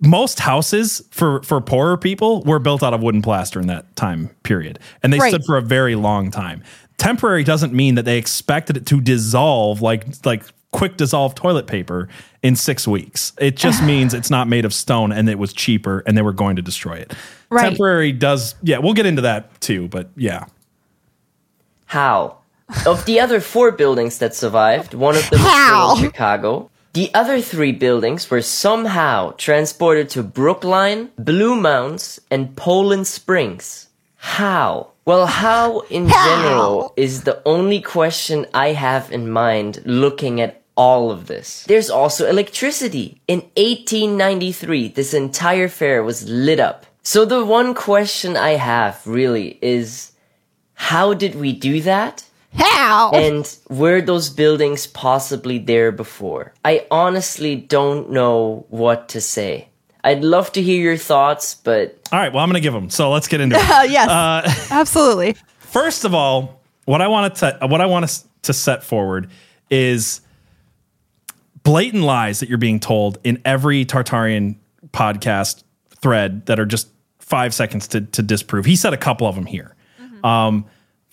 Most 0.01 0.39
houses 0.39 1.01
for 1.11 1.41
for 1.43 1.61
poorer 1.61 1.95
people 1.95 2.41
were 2.43 2.59
built 2.59 2.83
out 2.83 2.93
of 2.93 3.01
wooden 3.01 3.21
plaster 3.21 3.59
in 3.59 3.67
that 3.67 3.95
time 3.95 4.29
period, 4.43 4.79
and 5.03 5.13
they 5.13 5.19
Right. 5.19 5.29
stood 5.29 5.43
for 5.45 5.57
a 5.57 5.61
very 5.61 5.95
long 5.95 6.31
time. 6.31 6.63
Temporary 6.97 7.43
doesn't 7.43 7.71
mean 7.71 7.95
that 7.95 8.03
they 8.05 8.17
expected 8.17 8.75
it 8.77 8.85
to 8.87 8.99
dissolve 8.99 9.81
like 9.81 10.05
like 10.25 10.43
quick 10.71 10.97
dissolve 10.97 11.35
toilet 11.35 11.67
paper 11.67 12.09
in 12.41 12.55
six 12.55 12.87
weeks. 12.87 13.31
It 13.39 13.55
just 13.55 13.83
means 13.93 14.13
it's 14.13 14.29
not 14.31 14.47
made 14.47 14.65
of 14.65 14.73
stone 14.73 15.11
and 15.11 15.29
it 15.29 15.37
was 15.37 15.53
cheaper 15.53 16.03
and 16.07 16.17
they 16.17 16.21
were 16.23 16.33
going 16.33 16.55
to 16.55 16.61
destroy 16.61 16.95
it. 16.95 17.13
Right. 17.49 17.63
Temporary 17.69 18.11
does, 18.11 18.55
yeah. 18.63 18.79
We'll 18.79 18.93
get 18.93 19.05
into 19.05 19.21
that 19.21 19.61
too, 19.61 19.87
but 19.89 20.09
yeah. 20.15 20.45
How? 21.85 22.37
Of 22.85 23.05
the 23.05 23.19
other 23.19 23.39
four 23.39 23.71
buildings 23.71 24.17
that 24.19 24.35
survived, 24.35 24.93
one 24.93 25.15
of 25.15 25.29
them 25.29 25.39
is 25.39 25.45
How? 25.45 25.93
still 25.93 26.05
in 26.05 26.11
Chicago. 26.11 26.69
The 26.93 27.09
other 27.13 27.41
three 27.41 27.71
buildings 27.71 28.29
were 28.29 28.41
somehow 28.41 29.31
transported 29.37 30.09
to 30.09 30.23
Brookline, 30.23 31.09
Blue 31.17 31.55
Mounds, 31.55 32.19
and 32.29 32.55
Poland 32.57 33.07
Springs. 33.07 33.87
How? 34.17 34.91
Well, 35.05 35.25
how 35.25 35.79
in 35.89 36.09
general 36.09 36.93
is 36.97 37.23
the 37.23 37.41
only 37.45 37.81
question 37.81 38.45
I 38.53 38.73
have 38.73 39.11
in 39.11 39.31
mind 39.31 39.81
looking 39.85 40.41
at 40.41 40.61
all 40.75 41.11
of 41.11 41.27
this. 41.27 41.63
There's 41.65 41.89
also 41.89 42.27
electricity. 42.27 43.21
In 43.27 43.39
1893, 43.55 44.89
this 44.89 45.13
entire 45.13 45.67
fair 45.67 46.03
was 46.03 46.27
lit 46.27 46.59
up. 46.59 46.85
So 47.03 47.25
the 47.25 47.43
one 47.43 47.73
question 47.73 48.37
I 48.37 48.51
have 48.51 49.05
really 49.05 49.57
is, 49.61 50.11
how 50.73 51.13
did 51.13 51.35
we 51.35 51.53
do 51.53 51.81
that? 51.81 52.23
How? 52.53 53.11
And 53.11 53.57
were 53.69 54.01
those 54.01 54.29
buildings 54.29 54.87
possibly 54.87 55.57
there 55.57 55.91
before? 55.91 56.53
I 56.65 56.85
honestly 56.91 57.55
don't 57.55 58.11
know 58.11 58.65
what 58.69 59.09
to 59.09 59.21
say. 59.21 59.69
I'd 60.03 60.23
love 60.23 60.51
to 60.53 60.61
hear 60.61 60.81
your 60.81 60.97
thoughts, 60.97 61.55
but 61.55 61.97
All 62.11 62.19
right. 62.19 62.33
Well, 62.33 62.43
I'm 62.43 62.49
going 62.49 62.61
to 62.61 62.65
give 62.65 62.73
them. 62.73 62.89
So 62.89 63.11
let's 63.11 63.27
get 63.27 63.39
into 63.39 63.55
it. 63.55 63.61
Uh, 63.69 63.83
yes, 63.87 64.71
absolutely. 64.71 65.35
First 65.59 66.05
of 66.05 66.13
all, 66.13 66.61
what 66.85 67.01
I 67.01 67.07
wanted 67.07 67.35
to 67.35 67.67
what 67.67 67.81
I 67.81 67.85
want 67.85 68.03
us 68.03 68.27
to 68.43 68.53
set 68.53 68.83
forward 68.83 69.29
is 69.69 70.21
blatant 71.63 72.03
lies 72.03 72.39
that 72.39 72.49
you're 72.49 72.57
being 72.57 72.79
told 72.79 73.19
in 73.23 73.41
every 73.45 73.85
Tartarian 73.85 74.57
podcast 74.89 75.63
thread 76.01 76.45
that 76.47 76.59
are 76.59 76.65
just 76.65 76.89
five 77.19 77.53
seconds 77.53 77.87
to, 77.89 78.01
to 78.01 78.21
disprove. 78.21 78.65
He 78.65 78.75
said 78.75 78.93
a 78.93 78.97
couple 78.97 79.27
of 79.27 79.35
them 79.35 79.45
here. 79.45 79.75
Um, 80.23 80.65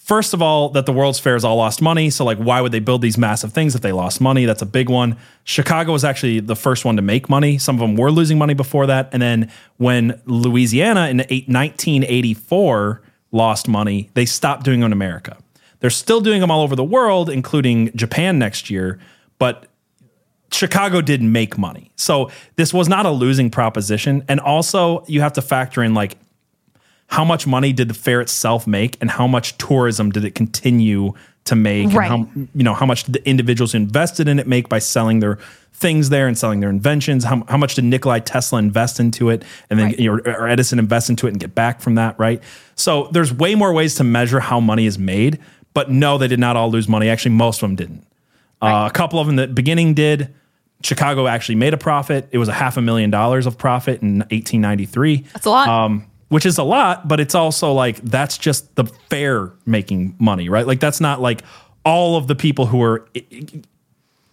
first 0.08 0.32
of 0.32 0.40
all, 0.40 0.70
that 0.70 0.86
the 0.86 0.92
World's 0.92 1.20
Fairs 1.20 1.44
all 1.44 1.56
lost 1.56 1.82
money. 1.82 2.08
So, 2.08 2.24
like, 2.24 2.38
why 2.38 2.62
would 2.62 2.72
they 2.72 2.80
build 2.80 3.02
these 3.02 3.18
massive 3.18 3.52
things 3.52 3.74
if 3.74 3.82
they 3.82 3.92
lost 3.92 4.20
money? 4.20 4.46
That's 4.46 4.62
a 4.62 4.66
big 4.66 4.88
one. 4.88 5.18
Chicago 5.44 5.92
was 5.92 6.02
actually 6.02 6.40
the 6.40 6.56
first 6.56 6.84
one 6.84 6.96
to 6.96 7.02
make 7.02 7.28
money. 7.28 7.58
Some 7.58 7.76
of 7.76 7.80
them 7.80 7.94
were 7.94 8.10
losing 8.10 8.38
money 8.38 8.54
before 8.54 8.86
that. 8.86 9.10
And 9.12 9.20
then 9.20 9.52
when 9.76 10.20
Louisiana 10.24 11.08
in 11.08 11.18
1984 11.18 13.02
lost 13.30 13.68
money, 13.68 14.10
they 14.14 14.24
stopped 14.24 14.64
doing 14.64 14.80
them 14.80 14.88
in 14.88 14.92
America. 14.92 15.36
They're 15.80 15.90
still 15.90 16.22
doing 16.22 16.40
them 16.40 16.50
all 16.50 16.62
over 16.62 16.74
the 16.74 16.82
world, 16.82 17.28
including 17.28 17.94
Japan 17.94 18.38
next 18.38 18.70
year. 18.70 18.98
But 19.38 19.66
Chicago 20.50 21.02
didn't 21.02 21.30
make 21.30 21.58
money. 21.58 21.92
So 21.96 22.30
this 22.56 22.72
was 22.72 22.88
not 22.88 23.04
a 23.04 23.10
losing 23.10 23.50
proposition. 23.50 24.24
And 24.26 24.40
also, 24.40 25.04
you 25.06 25.20
have 25.20 25.34
to 25.34 25.42
factor 25.42 25.82
in 25.82 25.92
like 25.92 26.16
how 27.08 27.24
much 27.24 27.46
money 27.46 27.72
did 27.72 27.88
the 27.88 27.94
fair 27.94 28.20
itself 28.20 28.66
make 28.66 28.96
and 29.00 29.10
how 29.10 29.26
much 29.26 29.56
tourism 29.58 30.10
did 30.10 30.24
it 30.24 30.34
continue 30.34 31.12
to 31.44 31.56
make 31.56 31.92
Right. 31.92 32.10
and 32.10 32.26
how 32.28 32.30
you 32.54 32.62
know 32.62 32.74
how 32.74 32.86
much 32.86 33.04
did 33.04 33.14
the 33.14 33.28
individuals 33.28 33.72
who 33.72 33.78
invested 33.78 34.28
in 34.28 34.38
it 34.38 34.46
make 34.46 34.68
by 34.68 34.78
selling 34.78 35.20
their 35.20 35.38
things 35.72 36.10
there 36.10 36.26
and 36.26 36.36
selling 36.36 36.60
their 36.60 36.68
inventions 36.70 37.24
how, 37.24 37.44
how 37.48 37.56
much 37.56 37.74
did 37.76 37.84
Nikolai 37.84 38.18
Tesla 38.20 38.58
invest 38.58 39.00
into 39.00 39.30
it 39.30 39.42
and 39.70 39.78
then 39.78 39.86
Right. 39.86 39.98
you 39.98 40.10
know, 40.16 40.22
or 40.32 40.48
Edison 40.48 40.78
invest 40.78 41.08
into 41.08 41.26
it 41.26 41.30
and 41.30 41.40
get 41.40 41.54
back 41.54 41.80
from 41.80 41.94
that 41.94 42.18
right 42.18 42.42
so 42.74 43.08
there's 43.12 43.32
way 43.32 43.54
more 43.54 43.72
ways 43.72 43.94
to 43.96 44.04
measure 44.04 44.40
how 44.40 44.60
money 44.60 44.84
is 44.86 44.98
made 44.98 45.38
but 45.74 45.90
no 45.90 46.18
they 46.18 46.28
did 46.28 46.40
not 46.40 46.56
all 46.56 46.70
lose 46.70 46.88
money 46.88 47.08
actually 47.08 47.34
most 47.34 47.62
of 47.62 47.68
them 47.68 47.76
didn't 47.76 48.04
uh, 48.60 48.88
a 48.90 48.92
couple 48.92 49.18
of 49.20 49.26
them 49.28 49.38
in 49.38 49.48
the 49.48 49.54
beginning 49.54 49.94
did. 49.94 50.34
Chicago 50.82 51.26
actually 51.28 51.54
made 51.54 51.74
a 51.74 51.76
profit. 51.76 52.28
It 52.32 52.38
was 52.38 52.48
a 52.48 52.52
half 52.52 52.76
a 52.76 52.82
million 52.82 53.08
dollars 53.10 53.46
of 53.46 53.56
profit 53.56 54.02
in 54.02 54.18
1893. 54.30 55.18
That's 55.32 55.46
a 55.46 55.50
lot. 55.50 55.68
Um, 55.68 56.06
which 56.28 56.44
is 56.46 56.58
a 56.58 56.62
lot, 56.62 57.08
but 57.08 57.20
it's 57.20 57.34
also 57.34 57.72
like 57.72 57.96
that's 58.02 58.36
just 58.38 58.74
the 58.76 58.84
fair 59.10 59.52
making 59.66 60.14
money, 60.18 60.48
right? 60.48 60.66
Like 60.66 60.80
that's 60.80 61.00
not 61.00 61.20
like 61.20 61.42
all 61.84 62.16
of 62.16 62.26
the 62.26 62.34
people 62.34 62.66
who 62.66 62.78
were 62.78 63.06
i- 63.16 63.24
i- 63.32 63.62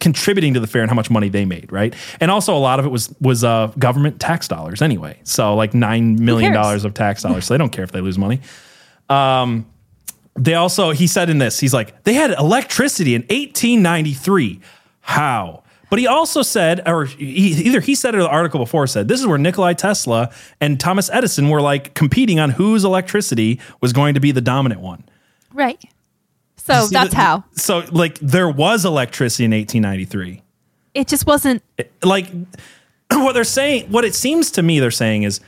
contributing 0.02 0.54
to 0.54 0.60
the 0.60 0.68
fair 0.68 0.82
and 0.82 0.90
how 0.92 0.96
much 0.96 1.10
money 1.10 1.30
they 1.30 1.46
made, 1.46 1.72
right? 1.72 1.96
And 2.20 2.30
also 2.30 2.56
a 2.56 2.60
lot 2.60 2.80
of 2.80 2.86
it 2.86 2.90
was 2.90 3.14
was 3.22 3.44
uh, 3.44 3.72
government 3.80 4.20
tax 4.20 4.48
dollars 4.48 4.82
anyway. 4.82 5.18
So 5.24 5.56
like 5.56 5.74
nine 5.74 6.24
million 6.24 6.52
dollars 6.54 6.86
of 6.86 6.94
tax 6.94 7.24
dollars. 7.24 7.46
so 7.46 7.54
they 7.54 7.58
don't 7.58 7.72
care 7.72 7.84
if 7.84 7.92
they 7.92 8.02
lose 8.02 8.18
money. 8.18 8.42
Um, 9.10 9.66
they 10.38 10.54
also 10.56 10.92
he 10.92 11.08
said 11.08 11.30
in 11.30 11.38
this 11.38 11.60
he's 11.60 11.74
like 11.74 12.04
they 12.04 12.14
had 12.14 12.32
electricity 12.32 13.16
in 13.16 13.22
1893 13.24 14.60
how 15.02 15.64
but 15.96 16.00
he 16.02 16.08
also 16.08 16.42
said 16.42 16.82
or 16.86 17.06
he, 17.06 17.24
either 17.26 17.80
he 17.80 17.96
said 17.96 18.14
it 18.14 18.18
or 18.18 18.24
the 18.24 18.30
article 18.30 18.60
before 18.60 18.86
said 18.86 19.08
this 19.08 19.22
is 19.22 19.26
where 19.26 19.38
nikolai 19.38 19.72
tesla 19.72 20.30
and 20.60 20.78
thomas 20.78 21.10
edison 21.14 21.48
were 21.48 21.62
like 21.62 21.94
competing 21.94 22.38
on 22.38 22.50
whose 22.50 22.84
electricity 22.84 23.62
was 23.80 23.94
going 23.94 24.14
to 24.14 24.20
be 24.20 24.32
the 24.34 24.42
dominant 24.42 24.82
one 24.82 25.04
Right. 25.54 25.82
So 26.58 26.88
that's 26.88 27.12
the- 27.12 27.16
how. 27.16 27.44
so 27.54 27.86
like 27.92 28.20
there 28.20 28.50
was 28.50 28.84
electricity 28.84 29.46
in 29.46 29.52
1893 29.52 30.42
It 30.94 31.08
just 31.08 31.26
wasn't. 31.26 31.64
like 32.04 32.28
what 33.12 33.32
they're 33.34 33.46
saying 33.46 33.90
what 33.90 34.04
it 34.04 34.14
seems 34.16 34.52
to 34.52 34.62
me 34.64 34.82
they're 34.82 34.92
saying 34.92 35.24
is 35.24 35.40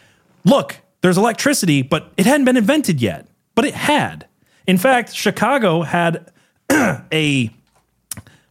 look 0.45 0.77
there's 1.01 1.17
electricity 1.17 1.81
but 1.81 2.09
it 2.15 2.25
hadn't 2.25 2.45
been 2.45 2.55
invented 2.55 3.01
yet 3.01 3.27
but 3.53 3.65
it 3.65 3.73
had 3.73 4.25
in 4.65 4.77
fact 4.77 5.13
chicago 5.13 5.81
had 5.81 6.31
a 6.71 7.49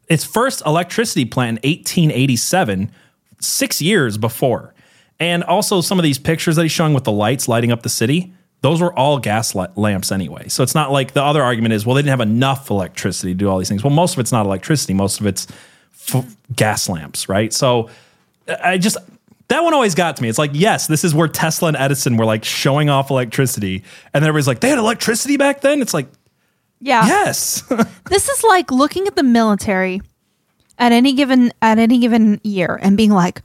its 0.09 0.25
first 0.25 0.63
electricity 0.65 1.25
plant 1.25 1.59
in 1.65 1.71
1887 1.71 2.91
six 3.41 3.83
years 3.83 4.19
before. 4.19 4.75
And 5.19 5.43
also 5.45 5.81
some 5.81 5.99
of 5.99 6.03
these 6.03 6.19
pictures 6.19 6.57
that 6.57 6.63
he's 6.63 6.73
showing 6.73 6.95
with 6.95 7.05
the 7.05 7.13
lights 7.13 7.49
lighting 7.49 7.73
up 7.73 7.83
the 7.83 7.89
city 7.89 8.33
those 8.63 8.81
were 8.81 8.93
all 8.99 9.19
gas 9.19 9.55
la- 9.55 9.69
lamps 9.77 10.11
anyway. 10.11 10.49
So 10.49 10.63
it's 10.63 10.75
not 10.75 10.91
like 10.91 11.13
the 11.13 11.23
other 11.23 11.43
argument 11.43 11.75
is 11.75 11.87
well 11.87 11.95
they 11.95 12.01
didn't 12.01 12.19
have 12.19 12.21
enough 12.21 12.71
electricity 12.71 13.33
to 13.33 13.39
do 13.39 13.49
all 13.49 13.59
these 13.59 13.69
things. 13.69 13.85
Well 13.85 13.93
most 13.93 14.15
of 14.15 14.19
it's 14.19 14.33
not 14.33 14.47
electricity. 14.47 14.95
Most 14.95 15.21
of 15.21 15.27
it's 15.27 15.47
f- 16.09 16.37
gas 16.55 16.89
lamps 16.89 17.29
right? 17.29 17.53
So 17.53 17.91
I 18.49 18.79
just 18.79 18.97
that 19.49 19.63
one 19.63 19.75
always 19.75 19.95
got 19.95 20.17
to 20.17 20.23
me. 20.23 20.29
It's 20.29 20.39
like, 20.39 20.51
yes, 20.55 20.89
this 20.89 21.05
is 21.05 21.15
where 21.15 21.29
Tesla 21.29 21.69
and 21.69 21.77
Edison 21.77 22.17
were 22.17 22.25
like 22.25 22.45
showing 22.45 22.91
off 22.91 23.11
electricity, 23.11 23.85
and 24.13 24.23
then 24.23 24.29
everybody's 24.29 24.49
like, 24.49 24.61
they 24.61 24.69
had 24.69 24.79
electricity 24.79 25.37
back 25.37 25.61
then. 25.61 25.81
It's 25.81 25.95
like, 25.95 26.09
Yeah. 26.81 27.07
yes, 27.07 27.63
This 28.11 28.29
is 28.29 28.45
like 28.45 28.71
looking 28.71 29.07
at 29.07 29.17
the 29.17 29.23
military 29.23 30.01
at 30.79 30.93
any 30.93 31.15
given 31.15 31.53
at 31.63 31.79
any 31.79 31.99
given 31.99 32.41
year 32.45 32.79
and 32.83 32.97
being 32.97 33.11
like, 33.13 33.43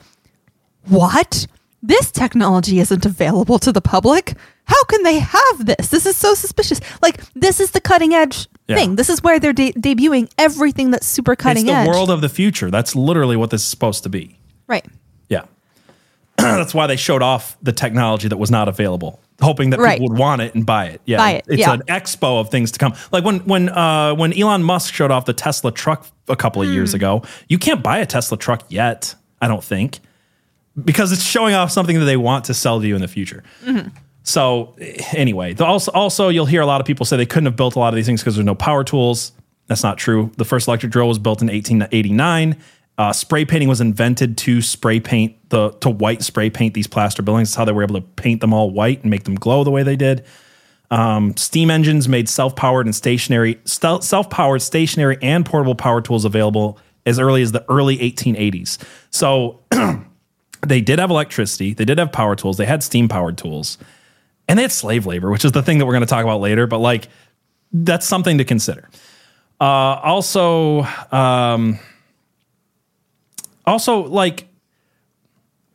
"What? 0.88 1.48
This 1.84 2.12
technology 2.12 2.80
isn't 2.80 3.06
available 3.06 3.58
to 3.60 3.72
the 3.72 3.82
public. 3.82 4.34
How 4.66 4.84
can 4.84 5.02
they 5.04 5.18
have 5.20 5.66
this? 5.66 5.88
This 5.90 6.06
is 6.06 6.16
so 6.16 6.34
suspicious. 6.36 6.80
Like 7.02 7.22
this 7.34 7.60
is 7.60 7.72
the 7.72 7.82
cutting 7.82 8.14
edge 8.14 8.48
Yeah. 8.68 8.76
thing. 8.76 8.96
This 8.98 9.10
is 9.10 9.24
where 9.24 9.40
they're 9.40 9.54
de- 9.54 9.74
debuting 9.74 10.30
everything 10.38 10.92
that's 10.92 11.08
super 11.08 11.36
cutting 11.36 11.68
edge. 11.68 11.70
it's 11.70 11.86
the 11.86 11.90
edge. 11.90 11.96
world 11.96 12.10
of 12.12 12.22
the 12.22 12.30
future. 12.30 12.70
That's 12.70 12.96
literally 12.96 13.36
what 13.36 13.50
this 13.50 13.62
is 13.62 13.68
supposed 13.68 14.04
to 14.04 14.10
be. 14.10 14.38
right. 14.68 14.86
That's 16.38 16.74
why 16.74 16.88
they 16.88 16.96
showed 16.96 17.22
off 17.22 17.56
the 17.62 17.72
technology 17.72 18.28
that 18.28 18.38
was 18.38 18.50
not 18.50 18.68
available, 18.68 19.20
hoping 19.42 19.70
that 19.72 19.80
Right. 19.80 20.00
people 20.00 20.10
would 20.10 20.18
want 20.20 20.42
it 20.42 20.56
and 20.56 20.66
buy 20.66 20.86
it. 20.88 21.02
Yeah, 21.06 21.18
Buy 21.18 21.32
it, 21.34 21.46
It's 21.48 21.60
yeah. 21.60 21.74
an 21.74 21.82
expo 21.88 22.40
of 22.40 22.50
things 22.50 22.72
to 22.72 22.80
come. 22.80 22.94
Like 23.12 23.24
when 23.24 23.40
when 23.42 23.70
uh, 23.70 24.16
when 24.16 24.34
Elon 24.38 24.64
Musk 24.64 24.94
showed 24.94 25.12
off 25.12 25.26
the 25.26 25.34
Tesla 25.34 25.72
truck 25.72 26.08
a 26.28 26.36
couple 26.36 26.62
of 26.62 26.68
Hmm. 26.70 26.74
years 26.74 26.94
ago, 26.94 27.22
you 27.48 27.58
can't 27.60 27.84
buy 27.84 28.00
a 28.00 28.06
Tesla 28.06 28.38
truck 28.38 28.64
yet. 28.70 29.14
I 29.42 29.48
don't 29.48 29.64
think 29.64 30.00
because 30.84 31.12
it's 31.12 31.24
showing 31.24 31.54
off 31.54 31.72
something 31.72 32.00
that 32.00 32.06
they 32.06 32.18
want 32.18 32.46
to 32.46 32.54
sell 32.54 32.80
to 32.82 32.88
you 32.88 32.96
in 32.96 33.02
the 33.02 33.08
future. 33.08 33.44
So 34.24 34.76
eh, 34.80 35.04
anyway, 35.14 35.54
the 35.54 35.66
also 35.66 35.92
also 35.92 36.30
you'll 36.30 36.46
hear 36.46 36.62
a 36.62 36.66
lot 36.66 36.80
of 36.82 36.88
people 36.88 37.06
say 37.06 37.18
they 37.18 37.26
couldn't 37.26 37.46
have 37.48 37.56
built 37.56 37.76
a 37.76 37.80
lot 37.80 37.90
of 37.90 37.96
these 37.96 38.06
things 38.06 38.22
because 38.22 38.36
there's 38.36 38.46
no 38.46 38.56
power 38.56 38.84
tools. 38.84 39.32
That's 39.68 39.84
not 39.84 39.98
true. 39.98 40.32
The 40.38 40.46
first 40.46 40.68
electric 40.68 40.92
drill 40.92 41.08
was 41.08 41.18
built 41.20 41.42
in 41.42 41.48
1889, 41.48 42.56
Uh, 42.98 43.14
spray 43.14 43.46
painting 43.46 43.70
was 43.70 43.82
invented 43.82 44.38
to 44.38 44.62
spray 44.62 45.00
paint 45.00 45.38
the 45.50 45.72
to 45.80 45.90
white 45.90 46.22
spray 46.22 46.50
paint 46.50 46.74
these 46.74 46.88
plaster 46.88 47.22
buildings. 47.22 47.50
That's 47.50 47.56
how 47.56 47.66
they 47.66 47.72
were 47.72 47.84
able 47.84 47.96
to 47.96 48.02
paint 48.02 48.42
them 48.42 48.54
all 48.54 48.70
white 48.70 49.02
and 49.02 49.10
make 49.10 49.24
them 49.24 49.36
glow 49.36 49.64
the 49.64 49.72
way 49.72 49.84
they 49.84 49.96
did. 49.96 50.24
Um, 50.92 51.36
steam 51.38 51.72
engines 51.72 52.10
made 52.10 52.28
self-powered 52.28 52.86
and 52.86 52.94
stationary 52.94 53.60
stel- 53.64 54.02
self-powered 54.02 54.62
stationary 54.62 55.18
and 55.22 55.46
portable 55.46 55.74
power 55.74 56.02
tools 56.02 56.26
available 56.26 56.78
as 57.06 57.18
early 57.18 57.42
as 57.42 57.54
the 57.54 57.66
early 57.70 57.98
1880s. 57.98 58.78
So 59.10 59.62
they 60.68 60.82
did 60.82 61.00
have 61.00 61.10
electricity, 61.10 61.74
they 61.74 61.86
did 61.86 61.98
have 61.98 62.12
power 62.12 62.36
tools, 62.36 62.58
they 62.58 62.66
had 62.66 62.84
steam 62.84 63.08
powered 63.08 63.38
tools, 63.38 63.78
and 64.48 64.60
they 64.60 64.64
had 64.64 64.72
slave 64.72 65.06
labor, 65.06 65.32
which 65.32 65.46
is 65.46 65.54
the 65.54 65.64
thing 65.64 65.78
that 65.78 65.86
we're 65.86 65.94
going 65.94 66.02
to 66.02 66.08
talk 66.08 66.24
about 66.24 66.42
later. 66.42 66.68
But 66.68 66.80
like, 66.80 67.08
that's 67.72 68.06
something 68.06 68.38
to 68.38 68.44
consider. 68.44 68.90
Uh, 69.62 69.64
also, 70.04 70.82
um, 71.12 71.80
also 73.72 74.04
like, 74.04 74.48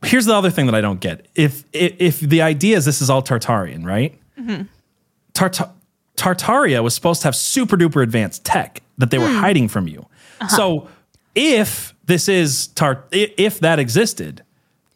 here's 0.04 0.26
the 0.26 0.34
other 0.34 0.50
thing 0.50 0.66
that 0.66 0.74
I 0.74 0.80
don't 0.80 1.00
get. 1.00 1.26
If 1.34 1.64
if, 1.72 1.94
if 1.98 2.20
the 2.20 2.42
idea 2.42 2.76
is 2.76 2.84
this 2.84 3.02
is 3.02 3.10
all 3.10 3.22
Tartarian, 3.22 3.84
right? 3.84 4.18
Mm-hmm. 4.38 4.62
Tarta- 5.32 5.70
Tartaria 6.16 6.82
was 6.82 6.94
supposed 6.94 7.22
to 7.22 7.28
have 7.28 7.36
super 7.36 7.76
duper 7.76 8.02
advanced 8.02 8.44
tech 8.44 8.82
that 8.98 9.10
they 9.10 9.18
were 9.18 9.28
hmm. 9.28 9.36
hiding 9.36 9.68
from 9.68 9.86
you. 9.88 10.06
Uh-huh. 10.40 10.48
So 10.48 10.88
if 11.34 11.94
this 12.06 12.28
is 12.28 12.68
Tar, 12.68 13.04
if 13.10 13.60
that 13.60 13.78
existed, 13.78 14.42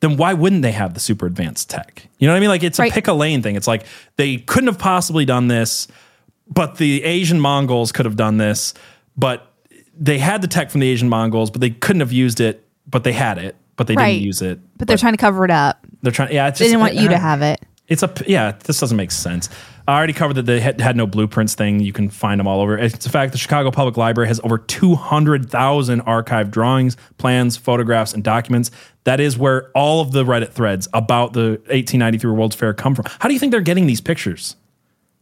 then 0.00 0.16
why 0.16 0.32
wouldn't 0.32 0.62
they 0.62 0.72
have 0.72 0.94
the 0.94 1.00
super 1.00 1.26
advanced 1.26 1.68
tech? 1.68 2.06
You 2.18 2.26
know 2.26 2.32
what 2.32 2.38
I 2.38 2.40
mean? 2.40 2.48
Like 2.48 2.62
it's 2.62 2.78
a 2.78 2.82
Right. 2.82 2.92
pick 2.92 3.06
a 3.06 3.12
lane 3.12 3.42
thing. 3.42 3.56
It's 3.56 3.66
like 3.66 3.84
they 4.16 4.38
couldn't 4.38 4.68
have 4.68 4.78
possibly 4.78 5.26
done 5.26 5.48
this, 5.48 5.88
but 6.48 6.78
the 6.78 7.04
Asian 7.04 7.38
Mongols 7.38 7.92
could 7.92 8.06
have 8.06 8.16
done 8.16 8.38
this, 8.38 8.72
but 9.16 9.52
they 9.98 10.18
had 10.18 10.40
the 10.40 10.48
tech 10.48 10.70
from 10.70 10.80
the 10.80 10.88
Asian 10.88 11.10
Mongols, 11.10 11.50
but 11.50 11.60
they 11.60 11.70
couldn't 11.70 12.00
have 12.00 12.12
used 12.12 12.40
it, 12.40 12.66
but 12.86 13.04
they 13.04 13.12
had 13.12 13.38
it, 13.38 13.56
but 13.76 13.86
they 13.86 13.94
Right. 13.94 14.12
didn't 14.14 14.24
use 14.24 14.42
it. 14.42 14.58
But 14.76 14.88
they're 14.88 14.96
trying 14.96 15.12
to 15.14 15.18
cover 15.18 15.44
it 15.44 15.50
up. 15.50 15.84
They're 16.02 16.12
trying. 16.12 16.32
Yeah, 16.32 16.48
it's 16.48 16.58
They 16.58 16.64
just, 16.66 16.72
didn't 16.72 16.80
want 16.80 16.94
you 16.94 17.08
to 17.08 17.18
have 17.18 17.42
it. 17.42 17.60
it's 17.88 18.02
a 18.02 18.12
yeah. 18.26 18.52
This 18.64 18.80
doesn't 18.80 18.96
make 18.96 19.10
sense. 19.10 19.48
I 19.88 19.96
already 19.96 20.12
covered 20.12 20.34
that 20.34 20.46
they 20.46 20.60
had, 20.60 20.80
had 20.80 20.96
no 20.96 21.04
blueprints 21.06 21.54
thing. 21.56 21.80
You 21.80 21.92
can 21.92 22.10
find 22.10 22.38
them 22.38 22.46
all 22.46 22.60
over. 22.60 22.78
It's 22.78 23.06
a 23.06 23.10
fact 23.10 23.32
the 23.32 23.38
Chicago 23.38 23.72
Public 23.72 23.96
Library 23.96 24.28
has 24.28 24.40
over 24.44 24.56
two 24.58 24.94
hundred 24.94 25.50
thousand 25.50 26.02
archived 26.02 26.50
drawings, 26.52 26.96
plans, 27.18 27.56
photographs, 27.56 28.14
and 28.14 28.22
documents. 28.22 28.70
That 29.04 29.18
is 29.18 29.36
where 29.36 29.70
all 29.74 30.00
of 30.00 30.12
the 30.12 30.24
Reddit 30.24 30.50
threads 30.52 30.86
about 30.92 31.32
the 31.32 31.52
1893 31.70 32.30
World's 32.30 32.54
Fair 32.54 32.72
come 32.74 32.94
from. 32.94 33.06
How 33.18 33.28
do 33.28 33.34
you 33.34 33.40
think 33.40 33.50
they're 33.50 33.60
getting 33.62 33.86
these 33.86 34.00
pictures? 34.00 34.54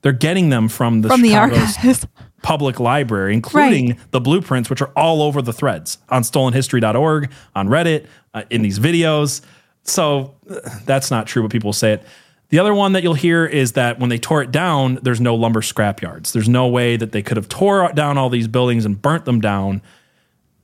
They're 0.02 0.12
getting 0.12 0.48
them 0.50 0.68
from 0.68 1.02
the 1.02 1.08
From 1.08 1.22
the 1.22 1.34
archives. 1.34 2.06
Public 2.42 2.78
Library, 2.78 3.34
including 3.34 3.88
Right. 3.90 4.10
the 4.12 4.20
blueprints, 4.20 4.70
which 4.70 4.80
are 4.80 4.92
all 4.96 5.22
over 5.22 5.42
the 5.42 5.52
threads 5.52 5.98
on 6.08 6.22
stolenhistory.org, 6.22 7.30
on 7.56 7.68
Reddit, 7.68 8.06
uh, 8.32 8.44
in 8.48 8.62
these 8.62 8.78
videos. 8.78 9.40
So 9.82 10.34
uh, 10.48 10.54
that's 10.84 11.10
not 11.10 11.26
true, 11.26 11.42
but 11.42 11.50
people 11.50 11.72
say 11.72 11.94
it. 11.94 12.02
The 12.50 12.60
other 12.60 12.72
one 12.72 12.92
that 12.92 13.02
you'll 13.02 13.14
hear 13.14 13.44
is 13.44 13.72
that 13.72 13.98
when 13.98 14.08
they 14.08 14.18
tore 14.18 14.40
it 14.40 14.52
down, 14.52 15.00
there's 15.02 15.20
no 15.20 15.34
lumber 15.34 15.60
scrap 15.62 16.00
yards. 16.00 16.32
There's 16.32 16.48
no 16.48 16.68
way 16.68 16.96
that 16.96 17.12
they 17.12 17.22
could 17.22 17.36
have 17.36 17.48
tore 17.48 17.90
down 17.92 18.16
all 18.16 18.30
these 18.30 18.48
buildings 18.48 18.84
and 18.86 19.02
burnt 19.02 19.24
them 19.24 19.40
down 19.40 19.82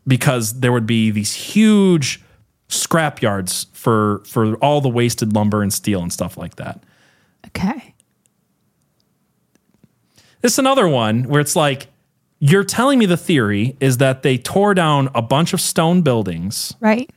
because 0.07 0.61
there 0.61 0.72
would 0.72 0.87
be 0.87 1.11
these 1.11 1.35
huge 1.35 2.22
scrap 2.68 3.20
yards 3.20 3.66
for 3.72 4.22
for 4.26 4.55
all 4.57 4.80
the 4.80 4.89
wasted 4.89 5.32
lumber 5.35 5.61
and 5.62 5.72
steel 5.72 6.01
and 6.03 6.12
stuff 6.12 6.37
like 6.39 6.57
that. 6.57 6.82
Okay. 7.49 7.93
This 10.45 10.53
is 10.53 10.59
another 10.59 10.86
one 10.86 11.22
where 11.22 11.40
it's 11.40 11.57
like 11.57 11.86
you're 12.38 12.64
telling 12.64 12.99
me 12.99 13.07
the 13.07 13.16
theory 13.16 13.78
is 13.80 13.97
that 13.97 14.22
they 14.22 14.36
tore 14.36 14.74
down 14.74 15.09
a 15.14 15.22
bunch 15.22 15.55
of 15.55 15.61
stone 15.61 16.03
buildings, 16.03 16.74
Right. 16.80 17.09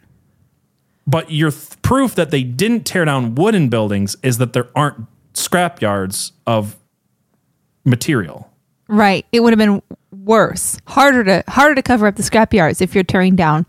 but 1.05 1.29
your 1.29 1.51
th- 1.51 1.81
proof 1.81 2.15
that 2.15 2.31
they 2.31 2.41
didn't 2.43 2.85
tear 2.85 3.03
down 3.03 3.35
wooden 3.35 3.67
buildings 3.67 4.15
is 4.23 4.37
that 4.37 4.53
there 4.53 4.69
aren't 4.77 5.07
scrap 5.33 5.81
yards 5.81 6.31
of 6.47 6.77
material. 7.83 8.49
Right. 8.87 9.25
It 9.33 9.41
would 9.41 9.51
have 9.51 9.59
been 9.59 9.81
worse, 10.23 10.77
harder 10.87 11.25
to 11.25 11.43
harder 11.49 11.75
to 11.75 11.81
cover 11.81 12.07
up 12.07 12.15
the 12.15 12.23
scrap 12.23 12.53
yards 12.53 12.79
if 12.79 12.95
you're 12.95 13.03
tearing 13.03 13.35
down 13.35 13.65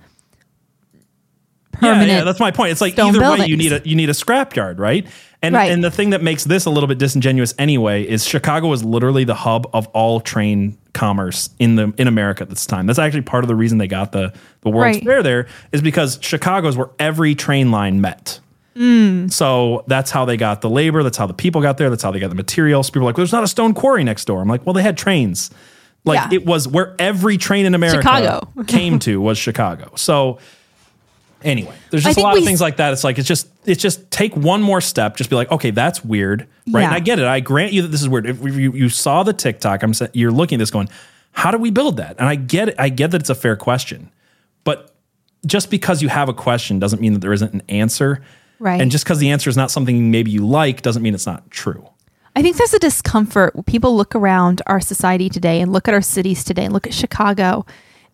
permanent. 1.78 2.08
yeah, 2.08 2.24
that's 2.24 2.40
my 2.40 2.50
point. 2.50 2.72
It's 2.72 2.80
like 2.80 2.98
either 2.98 3.20
way, 3.20 3.46
you 3.46 3.56
need 3.56 3.72
a 3.72 3.80
you 3.84 3.96
need 3.96 4.10
a 4.10 4.14
scrap 4.14 4.54
yard, 4.56 4.78
right? 4.78 5.06
And 5.40 5.54
Right. 5.54 5.70
and 5.70 5.84
the 5.84 5.90
thing 5.90 6.10
that 6.10 6.22
makes 6.22 6.44
this 6.44 6.64
a 6.64 6.70
little 6.70 6.88
bit 6.88 6.98
disingenuous 6.98 7.54
anyway 7.58 8.02
is 8.02 8.26
Chicago 8.26 8.66
was 8.68 8.82
literally 8.84 9.22
the 9.24 9.36
hub 9.36 9.68
of 9.72 9.86
all 9.88 10.20
train 10.20 10.76
commerce 10.94 11.50
in 11.60 11.76
the 11.76 11.92
in 11.96 12.08
America 12.08 12.42
at 12.42 12.50
this 12.50 12.66
time. 12.66 12.86
That's 12.86 12.98
actually 12.98 13.22
part 13.22 13.44
of 13.44 13.48
the 13.48 13.54
reason 13.54 13.78
they 13.78 13.86
got 13.86 14.10
the 14.12 14.32
the 14.62 14.70
World's 14.70 14.96
Right. 14.98 15.04
Fair 15.04 15.22
there 15.22 15.46
is 15.72 15.80
because 15.80 16.18
Chicago's 16.20 16.76
where 16.76 16.90
every 16.98 17.34
train 17.36 17.70
line 17.70 18.00
met. 18.00 18.40
Mm. 18.76 19.32
So 19.32 19.84
that's 19.88 20.10
how 20.10 20.24
they 20.24 20.36
got 20.36 20.60
the 20.60 20.70
labor. 20.70 21.02
That's 21.02 21.16
how 21.16 21.26
the 21.26 21.34
people 21.34 21.60
got 21.62 21.78
there. 21.78 21.90
That's 21.90 22.02
how 22.02 22.10
they 22.10 22.20
got 22.20 22.28
the 22.30 22.36
materials. 22.36 22.90
People 22.90 23.02
are 23.02 23.06
like, 23.10 23.16
"There's 23.16 23.32
not 23.32 23.42
a 23.44 23.48
stone 23.48 23.74
quarry 23.74 24.04
next 24.04 24.24
door." 24.24 24.40
I'm 24.40 24.48
like, 24.48 24.64
"Well, 24.66 24.72
they 24.72 24.82
had 24.82 24.96
trains. 24.96 25.50
Like 26.04 26.30
Yeah. 26.32 26.36
it 26.38 26.46
was 26.46 26.66
where 26.68 26.94
every 26.98 27.38
train 27.38 27.66
in 27.66 27.74
America 27.74 28.02
Chicago. 28.02 28.48
came 28.66 28.98
to 29.00 29.20
was 29.20 29.36
Chicago." 29.38 29.90
So 29.96 30.38
anyway, 31.42 31.74
there's 31.90 32.04
just 32.04 32.18
a 32.18 32.22
lot 32.22 32.36
of 32.36 32.44
things 32.44 32.60
like 32.60 32.76
that. 32.76 32.92
It's 32.92 33.04
like 33.04 33.18
it's 33.18 33.28
just 33.28 33.48
it's 33.64 33.82
just 33.82 34.10
take 34.10 34.36
one 34.36 34.62
more 34.62 34.80
step. 34.80 35.16
Just 35.16 35.30
be 35.30 35.36
like, 35.36 35.50
okay, 35.50 35.70
that's 35.70 36.04
weird, 36.04 36.46
right? 36.70 36.80
Yeah. 36.80 36.86
And 36.86 36.94
I 36.94 37.00
get 37.00 37.18
it. 37.18 37.26
I 37.26 37.40
grant 37.40 37.72
you 37.72 37.82
that 37.82 37.88
this 37.88 38.00
is 38.00 38.08
weird. 38.08 38.26
If 38.26 38.42
you, 38.42 38.72
you 38.72 38.88
saw 38.88 39.22
the 39.22 39.32
TikTok, 39.32 39.82
I'm 39.82 39.94
sa- 39.94 40.08
you're 40.12 40.32
looking 40.32 40.56
at 40.56 40.60
this 40.60 40.70
going, 40.70 40.88
how 41.32 41.50
do 41.50 41.58
we 41.58 41.70
build 41.70 41.98
that? 41.98 42.16
And 42.18 42.28
I 42.28 42.34
get 42.34 42.68
it. 42.68 42.74
I 42.78 42.88
get 42.88 43.10
that 43.12 43.20
it's 43.20 43.30
a 43.30 43.34
fair 43.34 43.56
question, 43.56 44.10
but 44.64 44.94
just 45.46 45.70
because 45.70 46.02
you 46.02 46.08
have 46.08 46.28
a 46.28 46.34
question 46.34 46.78
doesn't 46.78 47.00
mean 47.00 47.12
that 47.12 47.20
there 47.20 47.32
isn't 47.32 47.52
an 47.52 47.62
answer. 47.68 48.22
Right. 48.58 48.80
And 48.80 48.90
just 48.90 49.04
because 49.04 49.18
the 49.18 49.30
answer 49.30 49.48
is 49.48 49.56
not 49.56 49.70
something 49.70 50.10
maybe 50.10 50.30
you 50.30 50.46
like 50.46 50.82
doesn't 50.82 51.02
mean 51.02 51.14
it's 51.14 51.26
not 51.26 51.48
true. 51.50 51.88
I 52.34 52.42
think 52.42 52.56
there's 52.56 52.74
a 52.74 52.78
discomfort. 52.78 53.54
People 53.66 53.96
look 53.96 54.14
around 54.14 54.62
our 54.66 54.80
society 54.80 55.28
today 55.28 55.60
and 55.60 55.72
look 55.72 55.88
at 55.88 55.94
our 55.94 56.02
cities 56.02 56.44
today 56.44 56.64
and 56.64 56.72
look 56.72 56.86
at 56.86 56.94
Chicago 56.94 57.66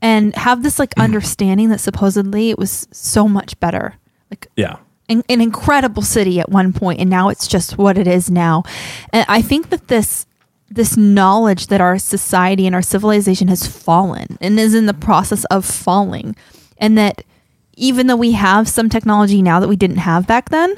and 0.02 0.34
have 0.36 0.62
this 0.62 0.78
like 0.78 0.94
mm. 0.94 1.02
understanding 1.02 1.68
that 1.70 1.80
supposedly 1.80 2.50
it 2.50 2.58
was 2.58 2.86
so 2.92 3.28
much 3.28 3.58
better. 3.60 3.94
Like 4.30 4.48
Yeah. 4.56 4.76
an, 5.08 5.22
an 5.28 5.40
incredible 5.40 6.02
city 6.02 6.40
at 6.40 6.48
one 6.50 6.72
point 6.72 7.00
and 7.00 7.10
now 7.10 7.28
it's 7.28 7.46
just 7.46 7.78
what 7.78 7.98
it 7.98 8.06
is 8.06 8.30
now. 8.30 8.64
And 9.12 9.24
I 9.28 9.42
think 9.42 9.70
that 9.70 9.88
this 9.88 10.26
this 10.70 10.96
knowledge 10.96 11.68
that 11.68 11.80
our 11.80 11.98
society 11.98 12.66
and 12.66 12.74
our 12.74 12.82
civilization 12.82 13.48
has 13.48 13.66
fallen 13.66 14.38
and 14.40 14.58
is 14.58 14.74
in 14.74 14.86
the 14.86 14.94
process 14.94 15.44
of 15.44 15.64
falling 15.64 16.34
and 16.78 16.98
that 16.98 17.22
even 17.76 18.06
though 18.06 18.16
we 18.16 18.32
have 18.32 18.68
some 18.68 18.88
technology 18.88 19.42
now 19.42 19.60
that 19.60 19.68
we 19.68 19.76
didn't 19.76 19.98
have 19.98 20.26
back 20.26 20.48
then, 20.50 20.74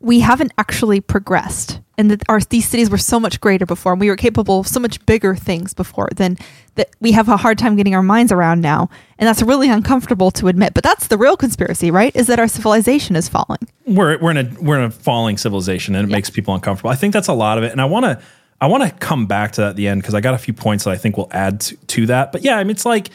we 0.00 0.20
haven't 0.20 0.52
actually 0.58 1.00
progressed 1.00 1.80
and 1.98 2.10
that 2.10 2.22
our 2.28 2.40
these 2.40 2.68
cities 2.68 2.90
were 2.90 2.98
so 2.98 3.18
much 3.18 3.40
greater 3.40 3.66
before 3.66 3.92
and 3.92 4.00
we 4.00 4.08
were 4.08 4.16
capable 4.16 4.60
of 4.60 4.68
so 4.68 4.80
much 4.80 5.04
bigger 5.06 5.34
things 5.34 5.74
before 5.74 6.08
than 6.16 6.36
that 6.74 6.90
we 7.00 7.12
have 7.12 7.28
a 7.28 7.36
hard 7.36 7.58
time 7.58 7.76
getting 7.76 7.94
our 7.94 8.02
minds 8.02 8.32
around 8.32 8.60
now 8.60 8.88
and 9.18 9.26
that's 9.26 9.42
really 9.42 9.68
uncomfortable 9.68 10.30
to 10.30 10.48
admit 10.48 10.74
but 10.74 10.84
that's 10.84 11.08
the 11.08 11.18
real 11.18 11.36
conspiracy 11.36 11.90
right 11.90 12.14
is 12.14 12.26
that 12.26 12.38
our 12.38 12.48
civilization 12.48 13.16
is 13.16 13.28
falling 13.28 13.66
we're 13.86 14.18
we're 14.18 14.32
in 14.32 14.36
a 14.36 14.60
we're 14.60 14.78
in 14.78 14.84
a 14.84 14.90
falling 14.90 15.38
civilization 15.38 15.94
and 15.94 16.08
it 16.08 16.12
makes 16.12 16.30
people 16.30 16.54
uncomfortable. 16.54 16.90
I 16.90 16.96
think 16.96 17.12
that's 17.12 17.28
a 17.28 17.32
lot 17.32 17.58
of 17.58 17.64
it, 17.64 17.72
and 17.72 17.80
I 17.80 17.84
want 17.84 18.04
to 18.04 18.20
I 18.60 18.66
want 18.66 18.82
to 18.84 18.90
come 18.90 19.26
back 19.26 19.52
to 19.52 19.60
that 19.62 19.70
at 19.70 19.76
the 19.76 19.88
end 19.88 20.02
because 20.02 20.14
I 20.14 20.20
got 20.20 20.34
a 20.34 20.38
few 20.38 20.54
points 20.54 20.84
that 20.84 20.90
I 20.90 20.96
think 20.96 21.16
will 21.16 21.28
add 21.30 21.60
to, 21.60 21.76
to 21.76 22.06
that. 22.06 22.32
But 22.32 22.42
yeah, 22.42 22.56
I 22.56 22.64
mean, 22.64 22.72
it's 22.72 22.86
like 22.86 23.10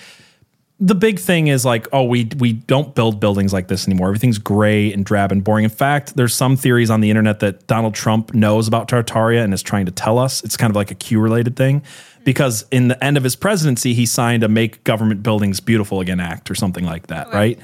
the 0.83 0.95
big 0.95 1.19
thing 1.19 1.45
is 1.47 1.63
like, 1.63 1.87
oh, 1.93 2.03
we 2.03 2.27
we 2.39 2.53
don't 2.53 2.95
build 2.95 3.19
buildings 3.19 3.53
like 3.53 3.67
this 3.67 3.87
anymore. 3.87 4.07
Everything's 4.07 4.39
gray 4.39 4.91
and 4.91 5.05
drab 5.05 5.31
and 5.31 5.43
boring. 5.43 5.63
In 5.63 5.69
fact, 5.69 6.15
there's 6.15 6.33
some 6.33 6.57
theories 6.57 6.89
on 6.89 7.01
the 7.01 7.11
internet 7.11 7.39
that 7.41 7.67
Donald 7.67 7.93
Trump 7.93 8.33
knows 8.33 8.67
about 8.67 8.87
Tartaria 8.87 9.43
and 9.43 9.53
is 9.53 9.61
trying 9.61 9.85
to 9.85 9.91
tell 9.91 10.17
us. 10.17 10.43
It's 10.43 10.57
kind 10.57 10.71
of 10.71 10.75
like 10.75 10.89
a 10.89 10.95
Q 10.95 11.19
related 11.21 11.55
thing 11.55 11.83
because 12.23 12.65
in 12.71 12.87
the 12.87 13.01
end 13.03 13.15
of 13.15 13.23
his 13.23 13.35
presidency, 13.35 13.93
he 13.93 14.07
signed 14.07 14.43
a 14.43 14.49
"Make 14.49 14.83
Government 14.83 15.21
Buildings 15.21 15.59
Beautiful 15.59 15.99
Again" 15.99 16.19
act 16.19 16.49
or 16.49 16.55
something 16.55 16.83
like 16.83 17.07
that, 17.07 17.31
right? 17.31 17.59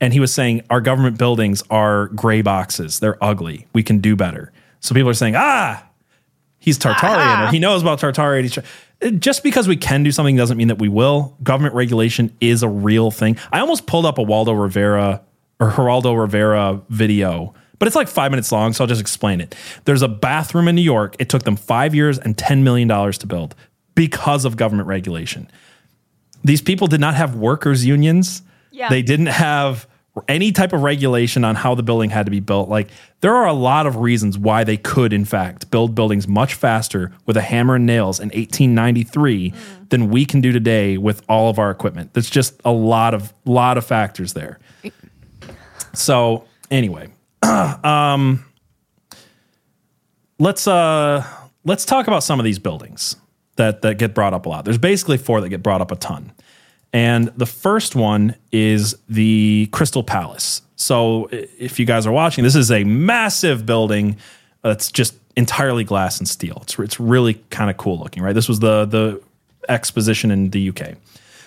And 0.00 0.14
he 0.14 0.18
was 0.18 0.32
saying 0.32 0.62
our 0.70 0.80
government 0.80 1.18
buildings 1.18 1.62
are 1.68 2.06
gray 2.08 2.40
boxes. 2.40 3.00
They're 3.00 3.22
ugly. 3.22 3.66
We 3.74 3.82
can 3.82 3.98
do 3.98 4.16
better. 4.16 4.50
So 4.80 4.94
people 4.94 5.10
are 5.10 5.14
saying, 5.14 5.34
ah, 5.36 5.86
he's 6.62 6.78
Tartarian 6.78 7.48
or 7.48 7.50
he 7.50 7.58
ah. 7.58 7.60
knows 7.60 7.82
about 7.82 8.00
Tartaria. 8.00 8.42
He's 8.42 8.52
tr- 8.52 9.08
Just 9.18 9.42
because 9.42 9.66
we 9.66 9.76
can 9.76 10.04
do 10.04 10.12
something 10.12 10.36
doesn't 10.36 10.56
mean 10.56 10.68
that 10.68 10.78
we 10.78 10.88
will. 10.88 11.36
Government 11.42 11.74
regulation 11.74 12.34
is 12.40 12.62
a 12.62 12.68
real 12.68 13.10
thing. 13.10 13.36
I 13.52 13.58
almost 13.60 13.86
pulled 13.86 14.06
up 14.06 14.18
a 14.18 14.22
Waldo 14.22 14.52
Rivera 14.52 15.22
or 15.60 15.70
Geraldo 15.70 16.18
Rivera 16.18 16.80
video, 16.88 17.52
but 17.78 17.88
it's 17.88 17.96
like 17.96 18.06
five 18.08 18.30
minutes 18.30 18.52
long, 18.52 18.72
so 18.72 18.84
I'll 18.84 18.88
just 18.88 19.00
explain 19.00 19.40
it. 19.40 19.56
There's 19.84 20.02
a 20.02 20.08
bathroom 20.08 20.68
in 20.68 20.76
New 20.76 20.82
York. 20.82 21.16
It 21.18 21.28
took 21.28 21.42
them 21.42 21.56
five 21.56 21.94
years 21.96 22.18
and 22.18 22.36
$10 22.36 22.62
million 22.62 22.88
to 22.88 23.26
build 23.26 23.56
because 23.96 24.44
of 24.44 24.56
government 24.56 24.86
regulation. 24.88 25.50
These 26.44 26.62
people 26.62 26.86
did 26.86 27.00
not 27.00 27.14
have 27.16 27.34
workers' 27.34 27.84
unions. 27.84 28.42
Yeah. 28.70 28.88
They 28.88 29.02
didn't 29.02 29.26
have 29.26 29.88
any 30.28 30.52
type 30.52 30.72
of 30.72 30.82
regulation 30.82 31.44
on 31.44 31.54
how 31.54 31.74
the 31.74 31.82
building 31.82 32.10
had 32.10 32.26
to 32.26 32.30
be 32.30 32.40
built. 32.40 32.68
Like 32.68 32.88
there 33.20 33.34
are 33.34 33.46
a 33.46 33.52
lot 33.52 33.86
of 33.86 33.96
reasons 33.96 34.36
why 34.36 34.62
they 34.62 34.76
could, 34.76 35.12
in 35.12 35.24
fact, 35.24 35.70
build 35.70 35.94
buildings 35.94 36.28
much 36.28 36.54
faster 36.54 37.12
with 37.24 37.36
a 37.36 37.40
hammer 37.40 37.76
and 37.76 37.86
nails 37.86 38.20
in 38.20 38.26
1893 38.26 39.54
than 39.88 40.10
we 40.10 40.24
can 40.26 40.40
do 40.40 40.52
today 40.52 40.98
with 40.98 41.22
all 41.28 41.48
of 41.48 41.58
our 41.58 41.70
equipment. 41.70 42.12
There's 42.12 42.30
just 42.30 42.60
a 42.64 42.72
lot 42.72 43.14
of 43.14 43.32
lot 43.46 43.78
of 43.78 43.86
factors 43.86 44.34
there. 44.34 44.58
So 45.94 46.44
anyway, 46.70 47.12
um, 47.42 48.44
let's 50.38 50.66
uh 50.66 51.24
let's 51.64 51.84
talk 51.86 52.06
about 52.06 52.22
some 52.22 52.38
of 52.38 52.44
these 52.44 52.58
buildings 52.58 53.16
that 53.56 53.82
that 53.82 53.98
get 53.98 54.14
brought 54.14 54.34
up 54.34 54.44
a 54.44 54.48
lot. 54.48 54.64
There's 54.64 54.78
basically 54.78 55.16
four 55.16 55.40
that 55.40 55.48
get 55.48 55.62
brought 55.62 55.80
up 55.80 55.90
a 55.90 55.96
ton. 55.96 56.32
And 56.92 57.28
the 57.36 57.46
first 57.46 57.96
one 57.96 58.36
is 58.50 58.96
the 59.08 59.68
Crystal 59.72 60.04
Palace. 60.04 60.62
So 60.76 61.28
if 61.30 61.78
you 61.78 61.86
guys 61.86 62.06
are 62.06 62.12
watching, 62.12 62.44
this 62.44 62.56
is 62.56 62.70
a 62.70 62.84
massive 62.84 63.64
building 63.64 64.16
that's 64.62 64.92
just 64.92 65.14
entirely 65.36 65.84
glass 65.84 66.18
and 66.18 66.28
steel. 66.28 66.58
It's 66.62 66.78
it's 66.78 67.00
really 67.00 67.34
kind 67.50 67.70
of 67.70 67.76
cool 67.76 67.98
looking, 67.98 68.22
right? 68.22 68.34
This 68.34 68.48
was 68.48 68.60
the 68.60 68.84
the 68.84 69.22
exposition 69.68 70.30
in 70.30 70.50
the 70.50 70.68
UK. 70.68 70.96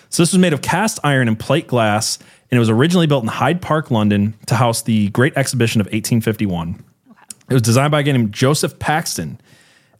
So 0.08 0.22
this 0.22 0.32
was 0.32 0.38
made 0.38 0.52
of 0.52 0.62
cast 0.62 0.98
iron 1.04 1.28
and 1.28 1.38
plate 1.38 1.66
glass, 1.66 2.18
and 2.50 2.56
it 2.56 2.60
was 2.60 2.70
originally 2.70 3.06
built 3.06 3.22
in 3.24 3.28
Hyde 3.28 3.60
Park, 3.60 3.90
London, 3.90 4.34
to 4.46 4.54
house 4.54 4.82
the 4.82 5.08
Great 5.10 5.36
Exhibition 5.36 5.80
of 5.80 5.86
1851. 5.86 6.82
It 7.48 7.52
was 7.52 7.62
designed 7.62 7.90
by 7.90 8.00
a 8.00 8.02
guy 8.02 8.12
named 8.12 8.32
Joseph 8.32 8.78
Paxton, 8.78 9.40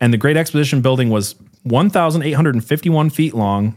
and 0.01 0.13
the 0.13 0.17
Great 0.17 0.37
Exposition 0.37 0.81
building 0.81 1.11
was 1.11 1.35
1,851 1.65 3.11
feet 3.11 3.35
long, 3.35 3.77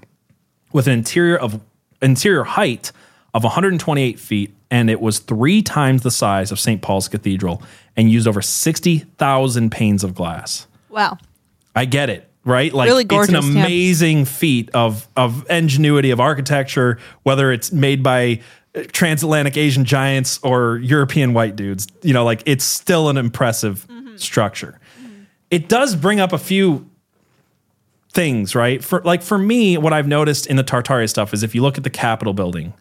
with 0.71 0.87
an 0.87 0.93
interior 0.93 1.37
of 1.37 1.59
interior 2.01 2.43
height 2.43 2.91
of 3.33 3.43
128 3.43 4.19
feet, 4.19 4.55
and 4.71 4.89
it 4.89 4.99
was 5.01 5.19
three 5.19 5.61
times 5.61 6.01
the 6.01 6.11
size 6.11 6.51
of 6.51 6.59
St. 6.59 6.81
Paul's 6.81 7.07
Cathedral, 7.07 7.61
and 7.95 8.09
used 8.09 8.27
over 8.27 8.41
60,000 8.41 9.71
panes 9.71 10.03
of 10.03 10.15
glass. 10.15 10.67
Wow. 10.89 11.17
I 11.75 11.85
get 11.85 12.09
it, 12.09 12.27
right? 12.43 12.73
Like 12.73 12.87
Really 12.87 13.03
it's 13.03 13.11
an 13.29 13.33
gorgeous, 13.33 13.45
yeah. 13.49 13.63
amazing 13.65 14.25
feat 14.25 14.69
of 14.73 15.07
of 15.15 15.45
ingenuity 15.49 16.11
of 16.11 16.19
architecture, 16.19 16.97
whether 17.23 17.51
it's 17.51 17.71
made 17.71 18.01
by 18.01 18.41
uh, 18.75 18.83
transatlantic 18.91 19.55
Asian 19.57 19.85
giants 19.85 20.39
or 20.43 20.77
European 20.77 21.33
white 21.33 21.55
dudes. 21.55 21.87
You 22.01 22.13
know, 22.13 22.25
like 22.25 22.41
it's 22.45 22.65
still 22.65 23.09
an 23.09 23.17
impressive 23.17 23.85
Mm-hmm. 23.87 24.17
structure. 24.17 24.79
It 25.51 25.69
does 25.69 25.95
bring 25.95 26.19
up 26.19 26.33
a 26.33 26.37
few 26.37 26.88
things, 28.11 28.55
right? 28.55 28.83
For 28.83 29.01
like 29.03 29.21
for 29.21 29.37
me, 29.37 29.77
what 29.77 29.93
I've 29.93 30.07
noticed 30.07 30.47
in 30.47 30.55
the 30.55 30.63
Tartaria 30.63 31.09
stuff 31.09 31.33
is 31.33 31.43
if 31.43 31.53
you 31.55 31.61
look 31.61 31.77
at 31.77 31.83
the 31.83 31.89
Capitol 31.89 32.33
building, 32.33 32.73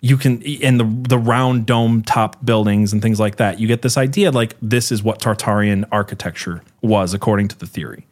you 0.00 0.16
can 0.16 0.42
and 0.62 0.78
the 0.80 1.08
the 1.08 1.18
round 1.18 1.66
dome 1.66 2.02
top 2.02 2.44
buildings 2.44 2.92
and 2.92 3.02
things 3.02 3.18
like 3.20 3.36
that, 3.36 3.58
you 3.60 3.66
get 3.68 3.82
this 3.82 3.96
idea 3.96 4.30
like 4.30 4.54
this 4.62 4.90
is 4.92 5.02
what 5.02 5.20
Tartarian 5.20 5.84
architecture 5.92 6.62
was 6.82 7.14
according 7.14 7.48
to 7.48 7.58
the 7.58 7.66
theory. 7.66 8.06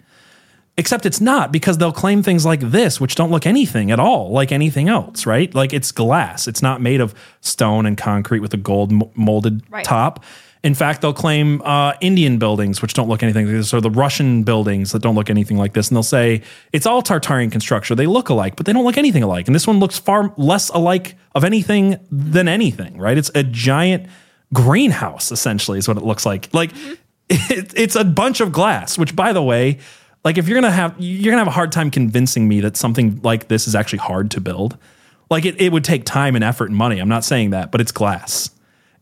Except 0.79 1.07
it's 1.07 1.23
not 1.23 1.53
because 1.53 1.79
they'll 1.79 1.91
claim 1.91 2.23
things 2.23 2.45
like 2.45 2.61
this, 2.61 3.01
which 3.01 3.15
don't 3.15 3.31
look 3.31 3.47
anything 3.47 3.91
at 3.91 3.99
all 3.99 4.31
like 4.31 4.53
anything 4.53 4.91
else, 4.91 5.25
right? 5.25 5.55
Like 5.55 5.73
it's 5.73 5.91
glass. 5.91 6.47
It's 6.47 6.61
not 6.61 6.83
made 6.83 7.01
of 7.01 7.15
stone 7.41 7.87
and 7.87 7.97
concrete 7.97 8.41
with 8.41 8.53
a 8.53 8.59
gold 8.59 8.93
mo- 8.93 9.11
molded 9.15 9.63
Right. 9.71 9.85
top. 9.85 10.23
In 10.63 10.75
fact, 10.75 11.01
they'll 11.01 11.13
claim 11.13 11.63
uh, 11.63 11.93
Indian 12.01 12.39
buildings, 12.39 12.83
which 12.83 12.95
don't 12.95 13.09
look 13.09 13.23
anything 13.23 13.47
like 13.47 13.55
this, 13.55 13.73
or 13.73 13.81
the 13.81 13.91
Russian 13.91 14.43
buildings 14.43 14.93
that 14.93 15.03
don't 15.03 15.15
look 15.15 15.31
anything 15.31 15.57
like 15.57 15.75
this. 15.75 15.89
And 15.89 15.97
they'll 15.97 16.03
say 16.03 16.43
it's 16.73 16.87
all 16.87 17.03
Tartarian 17.03 17.53
construction. 17.53 17.97
They 17.97 18.07
look 18.07 18.29
alike, 18.29 18.57
but 18.57 18.67
they 18.67 18.73
don't 18.73 18.85
look 18.85 18.99
anything 18.99 19.23
alike. 19.23 19.47
And 19.47 19.55
this 19.55 19.67
one 19.67 19.79
looks 19.79 19.99
far 19.99 20.33
less 20.37 20.69
alike 20.71 21.15
of 21.35 21.45
anything 21.45 21.99
than 22.11 22.49
anything, 22.49 22.99
right? 22.99 23.17
It's 23.17 23.31
a 23.35 23.43
giant 23.43 24.09
greenhouse, 24.53 25.31
essentially, 25.31 25.79
is 25.79 25.87
what 25.87 25.97
it 25.97 26.05
looks 26.05 26.27
like. 26.27 26.53
Like 26.53 26.73
it, 27.29 27.73
it's 27.77 27.95
a 27.95 28.05
bunch 28.05 28.41
of 28.41 28.51
glass, 28.53 28.99
which, 28.99 29.15
by 29.15 29.33
the 29.33 29.43
way, 29.43 29.79
like 30.25 30.39
if 30.39 30.49
you're 30.49 30.61
gonna 30.61 30.73
have 30.73 30.97
you're 30.99 31.31
gonna 31.31 31.45
have 31.45 31.47
a 31.47 31.53
hard 31.53 31.71
time 31.71 31.89
convincing 31.89 32.49
me 32.49 32.61
that 32.61 32.77
something 32.77 33.21
like 33.23 33.47
this 33.47 33.69
is 33.69 33.77
actually 33.77 34.01
hard 34.01 34.33
to 34.33 34.41
build. 34.41 34.77
Like 35.31 35.45
it, 35.45 35.61
it 35.61 35.71
would 35.71 35.85
take 35.85 36.05
time 36.05 36.35
and 36.35 36.43
effort 36.43 36.67
and 36.67 36.77
money. 36.77 36.99
I'm 36.99 37.09
not 37.09 37.25
saying 37.25 37.51
that, 37.51 37.71
but 37.71 37.81
it's 37.81 37.93
glass. 37.93 38.51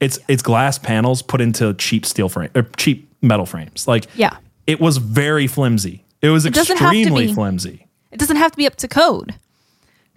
It's 0.00 0.18
it's 0.28 0.42
glass 0.42 0.78
panels 0.78 1.22
put 1.22 1.40
into 1.40 1.72
cheap 1.74 2.04
steel 2.06 2.28
frame 2.28 2.50
or 2.54 2.62
cheap 2.76 3.08
metal 3.22 3.46
frames. 3.46 3.86
Like 3.88 4.06
Yeah. 4.16 4.36
it 4.66 4.80
was 4.80 4.98
very 4.98 5.46
flimsy. 5.46 6.04
It 6.22 6.28
was 6.30 6.44
to 6.44 6.48
extremely 6.50 7.26
be. 7.28 7.34
flimsy. 7.34 7.86
It 8.10 8.18
doesn't 8.18 8.36
have 8.36 8.50
to 8.52 8.56
be 8.56 8.66
up 8.66 8.76
to 8.76 8.88
code 8.88 9.34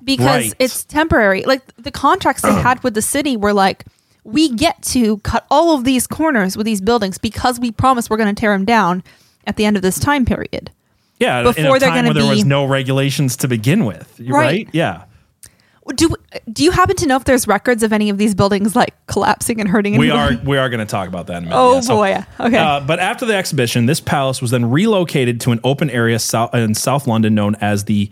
because 0.03 0.25
Right. 0.45 0.53
it's 0.59 0.84
temporary. 0.84 1.43
Like 1.43 1.61
the 1.78 1.91
contracts 1.91 2.41
they 2.41 2.53
had 2.53 2.84
with 2.84 2.93
the 2.93 3.01
city 3.01 3.36
were 3.38 3.53
like, 3.53 3.86
we 4.23 4.49
get 4.49 4.82
to 4.84 5.17
cut 5.19 5.45
all 5.49 5.73
of 5.75 5.84
these 5.86 6.05
corners 6.07 6.57
with 6.57 6.65
these 6.65 6.82
buildings 6.82 7.17
because 7.17 7.59
we 7.59 7.71
promise 7.71 8.09
we're 8.09 8.17
going 8.17 8.34
to 8.34 8.39
tear 8.39 8.51
them 8.51 8.65
down 8.65 9.03
at 9.45 9.55
the 9.55 9.65
end 9.65 9.75
of 9.78 9.82
this 9.82 9.99
time 9.99 10.25
period. 10.25 10.69
Yeah, 11.19 11.41
Before 11.43 11.80
they're 11.80 11.89
gonna 11.89 12.09
where 12.09 12.13
there 12.13 12.30
was 12.30 12.45
no 12.45 12.65
regulations 12.65 13.36
to 13.38 13.47
begin 13.47 13.86
with, 13.86 14.19
right? 14.19 14.30
Right. 14.30 14.69
Yeah, 14.71 15.05
Do 15.96 16.16
do 16.52 16.64
you 16.64 16.72
happen 16.72 16.96
to 16.98 17.08
know 17.08 17.16
if 17.16 17.24
there's 17.24 17.48
records 17.48 17.84
of 17.84 17.94
any 17.94 18.10
of 18.10 18.18
these 18.18 18.36
buildings 18.36 18.76
like 18.76 18.94
collapsing 19.08 19.60
and 19.60 19.70
hurting? 19.70 19.98
we 19.98 20.12
are 20.12 20.34
we 20.44 20.58
are 20.58 20.70
going 20.70 20.80
to 20.80 20.86
talk 20.86 21.08
about 21.08 21.28
that 21.28 21.38
in 21.38 21.44
a 21.44 21.48
minute. 21.48 21.56
Oh, 21.58 21.76
Yeah, 21.76 21.80
so, 21.82 21.96
boy. 21.96 22.26
Okay. 22.40 22.58
Uh, 22.58 22.80
but 22.82 23.00
after 23.00 23.26
the 23.26 23.36
exhibition, 23.36 23.86
this 23.86 24.00
palace 24.00 24.42
was 24.42 24.52
then 24.52 24.70
relocated 24.70 25.40
to 25.42 25.52
an 25.52 25.60
open 25.64 25.90
area 25.90 26.20
south, 26.20 26.54
in 26.54 26.74
South 26.74 27.08
London 27.08 27.36
known 27.36 27.56
as 27.56 27.86
the 27.86 28.12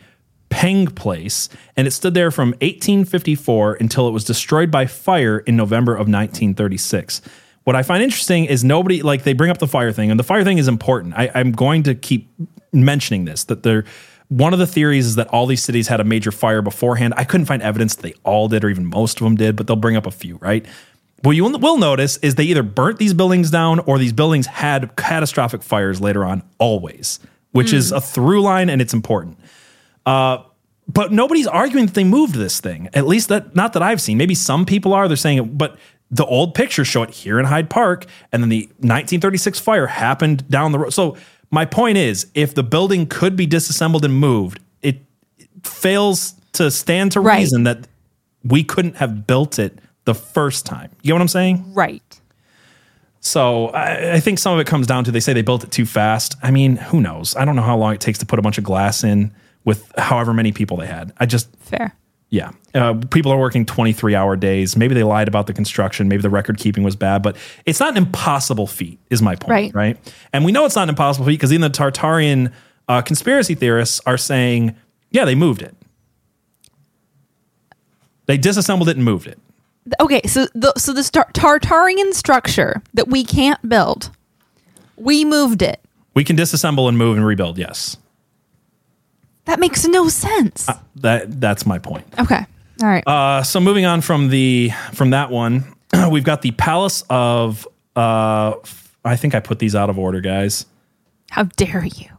Penge 0.50 0.96
Place, 0.96 1.50
and 1.76 1.88
it 1.88 1.92
stood 1.92 2.14
there 2.14 2.32
from 2.32 2.50
1854 2.62 3.76
until 3.76 4.08
it 4.08 4.12
was 4.12 4.24
destroyed 4.24 4.72
by 4.72 4.86
fire 4.86 5.40
in 5.40 5.56
November 5.58 5.94
of 5.94 6.08
1936. 6.08 7.22
What 7.66 7.76
I 7.76 7.84
find 7.84 8.04
interesting 8.04 8.46
is 8.46 8.64
nobody 8.64 9.02
like 9.02 9.24
they 9.24 9.34
bring 9.34 9.50
up 9.50 9.58
the 9.58 9.68
fire 9.68 9.92
thing, 9.92 10.12
and 10.12 10.20
the 10.20 10.24
fire 10.24 10.44
thing 10.44 10.58
is 10.58 10.68
important. 10.68 11.16
I, 11.18 11.32
I'm 11.34 11.52
going 11.52 11.84
to 11.84 11.96
keep 11.96 12.30
mentioning 12.72 13.26
this 13.26 13.44
that 13.46 13.64
they're 13.64 13.86
one 14.30 14.54
of 14.54 14.60
the 14.60 14.68
theories 14.68 15.06
is 15.06 15.16
that 15.16 15.28
all 15.28 15.46
these 15.46 15.64
cities 15.64 15.88
had 15.88 16.00
a 16.00 16.04
major 16.04 16.32
fire 16.32 16.62
beforehand. 16.62 17.14
I 17.18 17.24
couldn't 17.24 17.46
find 17.46 17.62
evidence 17.62 17.96
that 17.96 18.02
they 18.02 18.14
all 18.24 18.48
did, 18.48 18.64
or 18.64 18.70
even 18.70 18.86
most 18.86 19.20
of 19.20 19.24
them 19.24 19.36
did, 19.36 19.56
but 19.56 19.68
they'll 19.68 19.76
bring 19.76 19.96
up 19.96 20.06
a 20.06 20.12
few, 20.12 20.38
right? 20.38 20.66
What 21.22 21.36
you 21.36 21.44
will 21.44 21.78
notice 21.78 22.18
is 22.18 22.36
they 22.36 22.44
either 22.44 22.64
burnt 22.64 23.00
these 23.00 23.14
buildings 23.14 23.50
down 23.50 23.80
or 23.80 23.98
these 23.98 24.14
buildings 24.14 24.46
had 24.48 24.96
catastrophic 24.96 25.64
fires 25.64 26.00
later 26.00 26.24
on, 26.24 26.44
always, 26.60 27.20
which 27.52 27.74
is 27.74 27.92
a 27.92 28.02
through 28.02 28.42
line 28.42 28.70
and 28.70 28.82
it's 28.82 28.94
important. 28.94 29.40
Uh, 30.06 30.44
but 30.88 31.12
nobody's 31.12 31.48
arguing 31.48 31.88
that 31.88 31.96
they 31.96 32.04
moved 32.04 32.36
this 32.36 32.60
thing. 32.60 32.90
At 32.94 33.08
least 33.08 33.30
that, 33.30 33.56
not 33.56 33.74
that 33.74 33.82
I've 33.82 34.02
seen. 34.02 34.18
Maybe 34.20 34.36
some 34.36 34.66
people 34.66 34.94
are. 34.94 35.08
They're 35.08 35.18
saying 35.18 35.38
it, 35.40 35.58
but 35.58 35.78
the 36.12 36.26
old 36.26 36.54
pictures 36.54 36.88
show 36.88 37.02
it 37.02 37.10
here 37.10 37.40
in 37.40 37.46
Hyde 37.46 37.70
Park, 37.70 38.06
and 38.32 38.44
then 38.44 38.50
the 38.50 38.68
1936 38.78 39.60
fire 39.60 39.88
happened 39.88 40.48
down 40.48 40.72
the 40.72 40.80
road. 40.80 40.94
So 40.94 41.18
my 41.52 41.66
point 41.66 41.98
is, 41.98 42.28
if 42.34 42.54
the 42.56 42.64
building 42.64 43.06
could 43.08 43.36
be 43.36 43.46
disassembled 43.46 44.04
and 44.06 44.14
moved, 44.14 44.60
it, 44.82 44.98
it 45.38 45.50
fails 45.64 46.34
to 46.54 46.72
stand 46.72 47.12
to 47.14 47.20
Right. 47.22 47.39
reason 47.39 47.64
that 47.64 47.88
we 48.43 48.64
couldn't 48.64 48.98
have 48.98 49.26
built 49.28 49.58
it 49.60 49.80
the 50.06 50.14
first 50.16 50.66
time. 50.66 50.91
You 51.02 51.10
know 51.10 51.16
what 51.16 51.22
I'm 51.22 51.28
saying? 51.30 51.74
right. 51.74 52.02
So 53.22 53.70
I, 53.70 54.14
I 54.14 54.20
think 54.20 54.38
some 54.38 54.54
of 54.54 54.60
it 54.60 54.68
comes 54.68 54.86
down 54.86 55.04
to 55.06 55.12
they 55.12 55.20
say 55.20 55.34
they 55.34 55.41
built 55.41 55.64
it 55.64 55.72
too 55.72 55.88
fast. 55.88 56.36
I 56.43 56.52
mean, 56.52 56.76
who 56.76 57.02
knows? 57.02 57.36
I 57.36 57.43
don't 57.43 57.56
know 57.56 57.64
how 57.64 57.76
long 57.76 57.93
it 57.96 58.00
takes 58.00 58.20
to 58.20 58.26
put 58.28 58.38
a 58.38 58.41
bunch 58.43 58.60
of 58.60 58.64
glass 58.64 59.04
in 59.04 59.34
with 59.64 59.91
however 59.98 60.32
many 60.32 60.52
people 60.52 60.78
they 60.78 60.86
had. 60.86 61.12
I 61.18 61.26
just, 61.26 61.50
Fair. 61.58 61.96
Yeah. 62.30 62.52
Uh, 62.74 62.96
people 63.12 63.32
are 63.32 63.38
working 63.38 63.66
23 63.66 64.16
hour 64.16 64.36
days. 64.36 64.76
Maybe 64.76 64.94
they 64.94 65.04
lied 65.04 65.28
about 65.28 65.48
the 65.48 65.54
construction. 65.54 66.08
Maybe 66.08 66.22
the 66.22 66.30
record 66.30 66.58
keeping 66.58 66.84
was 66.84 66.96
bad, 66.96 67.24
but 67.24 67.38
it's 67.66 67.80
not 67.80 67.92
an 67.92 67.98
impossible 67.98 68.68
feat, 68.68 69.00
is 69.10 69.22
my 69.22 69.36
point. 69.36 69.50
Right. 69.50 69.76
Right. 69.76 70.14
And 70.34 70.44
we 70.44 70.52
know 70.52 70.66
it's 70.66 70.76
not 70.76 70.84
an 70.84 70.90
impossible 70.90 71.26
feat 71.26 71.34
because 71.34 71.54
even 71.54 71.62
the 71.62 71.70
Tartarian 71.70 72.52
uh, 72.88 73.02
conspiracy 73.02 73.56
theorists 73.56 74.02
are 74.06 74.18
saying, 74.18 74.76
yeah, 75.12 75.26
they 75.26 75.36
moved 75.36 75.62
it. 75.62 75.76
They 78.26 78.38
disassembled 78.38 78.90
it 78.90 78.98
and 78.98 79.06
moved 79.06 79.28
it. 79.28 79.40
Okay, 80.00 80.22
so 80.26 80.48
the 80.56 80.74
so 80.78 80.94
the 80.94 81.04
Tar- 81.04 81.30
Tartarian 81.34 82.12
structure 82.14 82.82
that 82.96 83.08
we 83.08 83.24
can't 83.24 83.70
build, 83.70 84.10
we 84.98 85.24
moved 85.24 85.62
it. 85.62 85.80
We 86.16 86.24
can 86.24 86.36
disassemble 86.36 86.90
and 86.90 86.98
move 86.98 87.18
and 87.18 87.26
rebuild. 87.26 87.60
Yes. 87.60 87.98
That 89.46 89.60
makes 89.60 89.86
no 89.86 90.08
sense. 90.08 90.68
That 90.98 91.39
that's 91.39 91.66
my 91.66 91.80
point. 91.80 92.06
okay, 92.20 92.46
all 92.82 92.88
right. 92.88 93.08
Uh, 93.08 93.43
so 93.43 93.60
moving 93.60 93.86
on 93.86 94.02
from 94.02 94.30
the 94.30 94.72
from 94.93 95.12
that 95.12 95.30
one, 95.30 95.66
we've 96.10 96.24
got 96.24 96.41
the 96.41 96.52
Palace 96.52 97.04
of. 97.10 97.68
Uh, 97.96 98.56
I 99.06 99.16
think 99.16 99.36
I 99.36 99.39
put 99.39 99.60
these 99.60 99.76
out 99.76 99.89
of 99.89 100.00
order, 100.00 100.20
guys. 100.20 100.66
How 101.30 101.43
dare 101.43 101.86
you? 101.86 102.10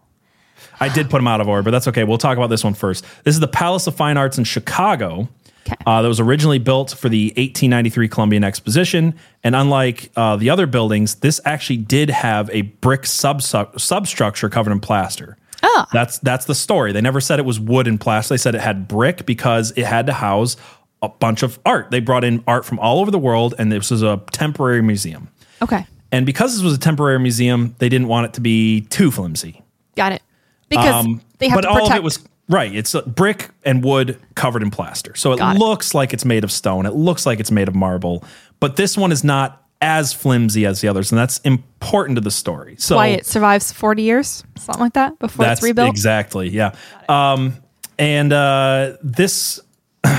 I 0.78 0.88
did 0.88 1.10
put 1.10 1.18
them 1.18 1.26
out 1.26 1.40
of 1.40 1.48
order, 1.48 1.62
but 1.62 1.70
that's 1.70 1.88
okay. 1.88 2.04
We'll 2.04 2.18
talk 2.18 2.36
about 2.36 2.48
this 2.48 2.62
one 2.62 2.74
first. 2.74 3.04
This 3.24 3.34
is 3.34 3.40
the 3.40 3.48
Palace 3.48 3.86
of 3.86 3.96
Fine 3.96 4.16
Arts 4.16 4.38
in 4.38 4.44
Chicago. 4.44 5.28
Okay. 5.66 5.74
Uh, 5.84 6.00
that 6.02 6.08
was 6.08 6.20
originally 6.20 6.58
built 6.60 6.90
for 6.92 7.08
the 7.08 7.28
1893 7.30 8.08
Columbian 8.08 8.44
Exposition, 8.44 9.14
and 9.42 9.56
unlike 9.56 10.12
uh, 10.14 10.36
the 10.36 10.48
other 10.48 10.66
buildings, 10.66 11.16
this 11.16 11.40
actually 11.44 11.78
did 11.78 12.08
have 12.08 12.48
a 12.52 12.62
brick 12.62 13.04
sub 13.04 13.42
substructure 13.42 14.48
covered 14.48 14.70
in 14.70 14.78
plaster. 14.78 15.36
Ah. 15.68 15.88
That's 15.92 16.18
that's 16.20 16.44
the 16.44 16.54
story. 16.54 16.92
They 16.92 17.00
never 17.00 17.20
said 17.20 17.38
it 17.38 17.44
was 17.44 17.58
wood 17.58 17.88
and 17.88 18.00
plaster. 18.00 18.34
They 18.34 18.38
said 18.38 18.54
it 18.54 18.60
had 18.60 18.86
brick 18.86 19.26
because 19.26 19.72
it 19.76 19.84
had 19.84 20.06
to 20.06 20.12
house 20.12 20.56
a 21.02 21.08
bunch 21.08 21.42
of 21.42 21.58
art. 21.66 21.90
They 21.90 22.00
brought 22.00 22.24
in 22.24 22.44
art 22.46 22.64
from 22.64 22.78
all 22.78 23.00
over 23.00 23.10
the 23.10 23.18
world, 23.18 23.54
and 23.58 23.72
this 23.72 23.90
was 23.90 24.02
a 24.02 24.22
temporary 24.32 24.82
museum. 24.82 25.28
Okay. 25.60 25.86
And 26.12 26.24
because 26.24 26.54
this 26.54 26.62
was 26.62 26.74
a 26.74 26.78
temporary 26.78 27.18
museum, 27.18 27.74
they 27.78 27.88
didn't 27.88 28.08
want 28.08 28.26
it 28.26 28.34
to 28.34 28.40
be 28.40 28.82
too 28.82 29.10
flimsy. 29.10 29.62
Got 29.96 30.12
it. 30.12 30.22
Because 30.68 31.04
Um, 31.04 31.20
they 31.38 31.48
have 31.48 31.56
but 31.56 31.62
to 31.62 31.68
all 31.68 31.74
protect. 31.76 31.90
of 31.92 31.96
it 31.96 32.02
was 32.04 32.18
right. 32.48 32.74
It's 32.74 32.94
uh, 32.94 33.02
brick 33.02 33.50
and 33.64 33.82
wood 33.84 34.18
covered 34.36 34.62
in 34.62 34.70
plaster, 34.70 35.14
so 35.16 35.32
it 35.32 35.38
Got 35.38 35.56
it. 35.56 35.58
looks 35.58 35.94
like 35.94 36.12
it's 36.12 36.24
made 36.24 36.44
of 36.44 36.52
stone. 36.52 36.86
It 36.86 36.94
looks 36.94 37.26
like 37.26 37.40
it's 37.40 37.50
made 37.50 37.68
of 37.68 37.74
marble, 37.74 38.24
but 38.60 38.76
this 38.76 38.96
one 38.96 39.10
is 39.12 39.24
not 39.24 39.62
as 39.86 40.12
flimsy 40.12 40.66
as 40.66 40.80
the 40.80 40.88
others, 40.88 41.12
and 41.12 41.18
that's 41.18 41.38
important 41.38 42.16
to 42.16 42.20
the 42.20 42.30
story. 42.30 42.74
So 42.76 42.96
why 42.96 43.08
it 43.08 43.24
survives 43.24 43.70
40 43.70 44.02
years, 44.02 44.42
something 44.56 44.80
like 44.80 44.94
that, 44.94 45.16
before 45.20 45.44
that's 45.44 45.60
it's 45.60 45.64
rebuilt. 45.64 45.88
exactly 45.88 46.48
yeah. 46.48 46.74
Um, 47.08 47.54
and 47.98 48.32
uh, 48.32 48.96
this. 49.02 49.60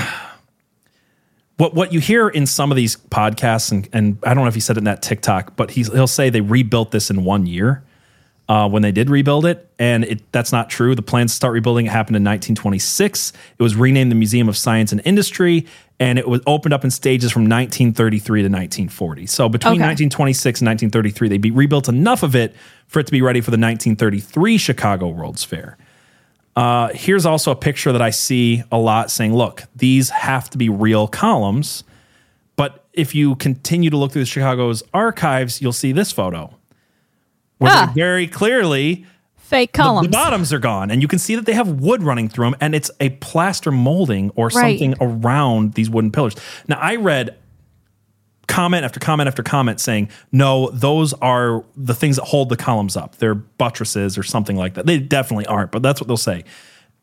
What, 1.58 1.74
what 1.74 1.92
you 1.92 1.98
hear 1.98 2.28
in 2.28 2.46
some 2.46 2.70
of 2.70 2.76
these 2.76 2.94
podcasts, 2.94 3.72
and, 3.72 3.88
and 3.92 4.18
I 4.22 4.32
don't 4.32 4.44
know 4.44 4.48
if 4.48 4.54
he 4.54 4.60
said 4.60 4.76
it 4.76 4.78
in 4.78 4.84
that 4.84 5.02
TikTok, 5.02 5.56
but 5.56 5.72
he's, 5.72 5.92
he'll 5.92 6.06
say 6.06 6.30
they 6.30 6.40
rebuilt 6.40 6.92
this 6.92 7.10
in 7.10 7.24
one 7.24 7.46
year 7.46 7.82
uh, 8.48 8.68
when 8.68 8.82
they 8.82 8.92
did 8.92 9.10
rebuild 9.10 9.44
it, 9.44 9.68
and 9.76 10.04
it, 10.04 10.30
that's 10.30 10.52
not 10.52 10.70
true. 10.70 10.94
The 10.94 11.02
plans 11.02 11.32
to 11.32 11.34
start 11.34 11.54
rebuilding 11.54 11.86
it 11.86 11.88
happened 11.88 12.14
in 12.14 12.22
1926. 12.22 13.32
It 13.58 13.60
was 13.60 13.74
renamed 13.74 14.12
the 14.12 14.14
Museum 14.14 14.48
of 14.48 14.56
Science 14.56 14.92
and 14.92 15.02
Industry, 15.04 15.66
and 16.00 16.18
it 16.18 16.28
was 16.28 16.40
opened 16.46 16.72
up 16.72 16.84
in 16.84 16.90
stages 16.90 17.32
from 17.32 17.42
1933 17.42 18.42
to 18.42 18.48
1940. 18.48 19.26
So 19.26 19.48
between 19.48 19.72
Okay. 19.74 19.82
1926 19.82 20.60
and 20.60 20.66
1933, 20.68 21.28
they 21.28 21.38
be 21.38 21.50
rebuilt 21.50 21.88
enough 21.88 22.22
of 22.22 22.36
it 22.36 22.54
for 22.86 23.00
it 23.00 23.06
to 23.06 23.12
be 23.12 23.20
ready 23.22 23.40
for 23.40 23.50
the 23.50 23.56
1933 23.58 24.58
Chicago 24.58 25.08
World's 25.08 25.42
Fair. 25.44 25.76
Uh, 26.56 26.88
here's 26.94 27.24
also 27.26 27.50
a 27.52 27.56
picture 27.56 27.92
that 27.92 28.02
I 28.02 28.10
see 28.10 28.62
a 28.72 28.78
lot 28.78 29.10
saying, 29.10 29.34
look, 29.34 29.64
these 29.76 30.10
have 30.10 30.48
to 30.50 30.58
be 30.58 30.68
real 30.68 31.06
columns. 31.08 31.84
But 32.56 32.84
if 32.92 33.14
you 33.14 33.36
continue 33.36 33.90
to 33.90 33.96
look 33.96 34.10
through 34.12 34.22
the 34.22 34.26
Chicago's 34.26 34.82
archives, 34.92 35.62
you'll 35.62 35.72
see 35.72 35.92
this 35.92 36.10
photo 36.10 36.52
where 37.58 37.70
Ah. 37.72 37.86
they 37.86 38.00
very 38.00 38.26
clearly 38.26 39.04
Fake 39.48 39.72
the- 39.72 40.00
The, 40.02 40.08
bottoms 40.08 40.52
are 40.52 40.58
gone, 40.58 40.90
and 40.90 41.00
you 41.00 41.08
can 41.08 41.18
see 41.18 41.34
that 41.34 41.46
they 41.46 41.54
have 41.54 41.68
wood 41.68 42.02
running 42.02 42.28
through 42.28 42.46
them, 42.46 42.56
and 42.60 42.74
it's 42.74 42.90
a 43.00 43.08
plaster 43.10 43.70
molding 43.72 44.30
or 44.36 44.48
Right. 44.48 44.78
something 44.78 44.94
around 45.00 45.72
these 45.74 45.88
wooden 45.88 46.10
pillars. 46.10 46.34
Now, 46.68 46.78
I 46.80 46.96
read 46.96 47.34
comment 48.46 48.84
after 48.84 48.98
comment 49.00 49.26
after 49.26 49.42
comment 49.42 49.78
saying, 49.80 50.08
no, 50.32 50.70
those 50.70 51.12
are 51.14 51.64
the 51.76 51.94
things 51.94 52.16
that 52.16 52.24
hold 52.24 52.48
the 52.48 52.56
columns 52.56 52.96
up. 52.96 53.16
They're 53.16 53.34
buttresses 53.34 54.16
or 54.18 54.22
something 54.22 54.56
like 54.56 54.74
that. 54.74 54.86
They 54.86 54.98
definitely 54.98 55.46
aren't, 55.46 55.70
but 55.70 55.82
that's 55.82 56.00
what 56.00 56.08
they'll 56.08 56.16
say. 56.16 56.44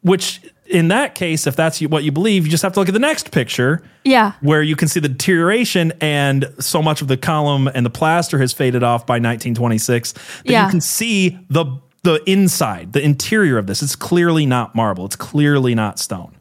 Which, 0.01 0.41
in 0.67 0.87
that 0.89 1.15
case, 1.15 1.47
if 1.47 1.55
that's 1.55 1.79
what 1.81 2.03
you 2.03 2.11
believe, 2.11 2.45
you 2.45 2.51
just 2.51 2.61
have 2.63 2.73
to 2.73 2.79
look 2.79 2.89
at 2.89 2.93
the 2.93 2.99
next 2.99 3.31
picture 3.31 3.83
yeah. 4.03 4.33
where 4.41 4.61
you 4.61 4.75
can 4.75 4.87
see 4.87 4.99
the 4.99 5.09
deterioration 5.09 5.93
and 6.01 6.51
so 6.59 6.81
much 6.81 7.01
of 7.01 7.07
the 7.07 7.17
column 7.17 7.67
and 7.73 7.85
the 7.85 7.89
plaster 7.91 8.37
has 8.39 8.53
faded 8.53 8.83
off 8.83 9.05
by 9.07 9.15
1926 9.15 10.11
that 10.13 10.21
Yeah. 10.45 10.65
you 10.65 10.71
can 10.71 10.81
see 10.81 11.39
the 11.49 11.65
the 12.05 12.23
inside, 12.25 12.93
the 12.93 13.03
interior 13.03 13.57
of 13.57 13.67
this. 13.67 13.83
It's 13.83 13.95
clearly 13.95 14.45
not 14.45 14.73
marble. 14.75 15.05
It's 15.05 15.15
clearly 15.17 15.75
not 15.75 15.99
stone. 15.99 16.35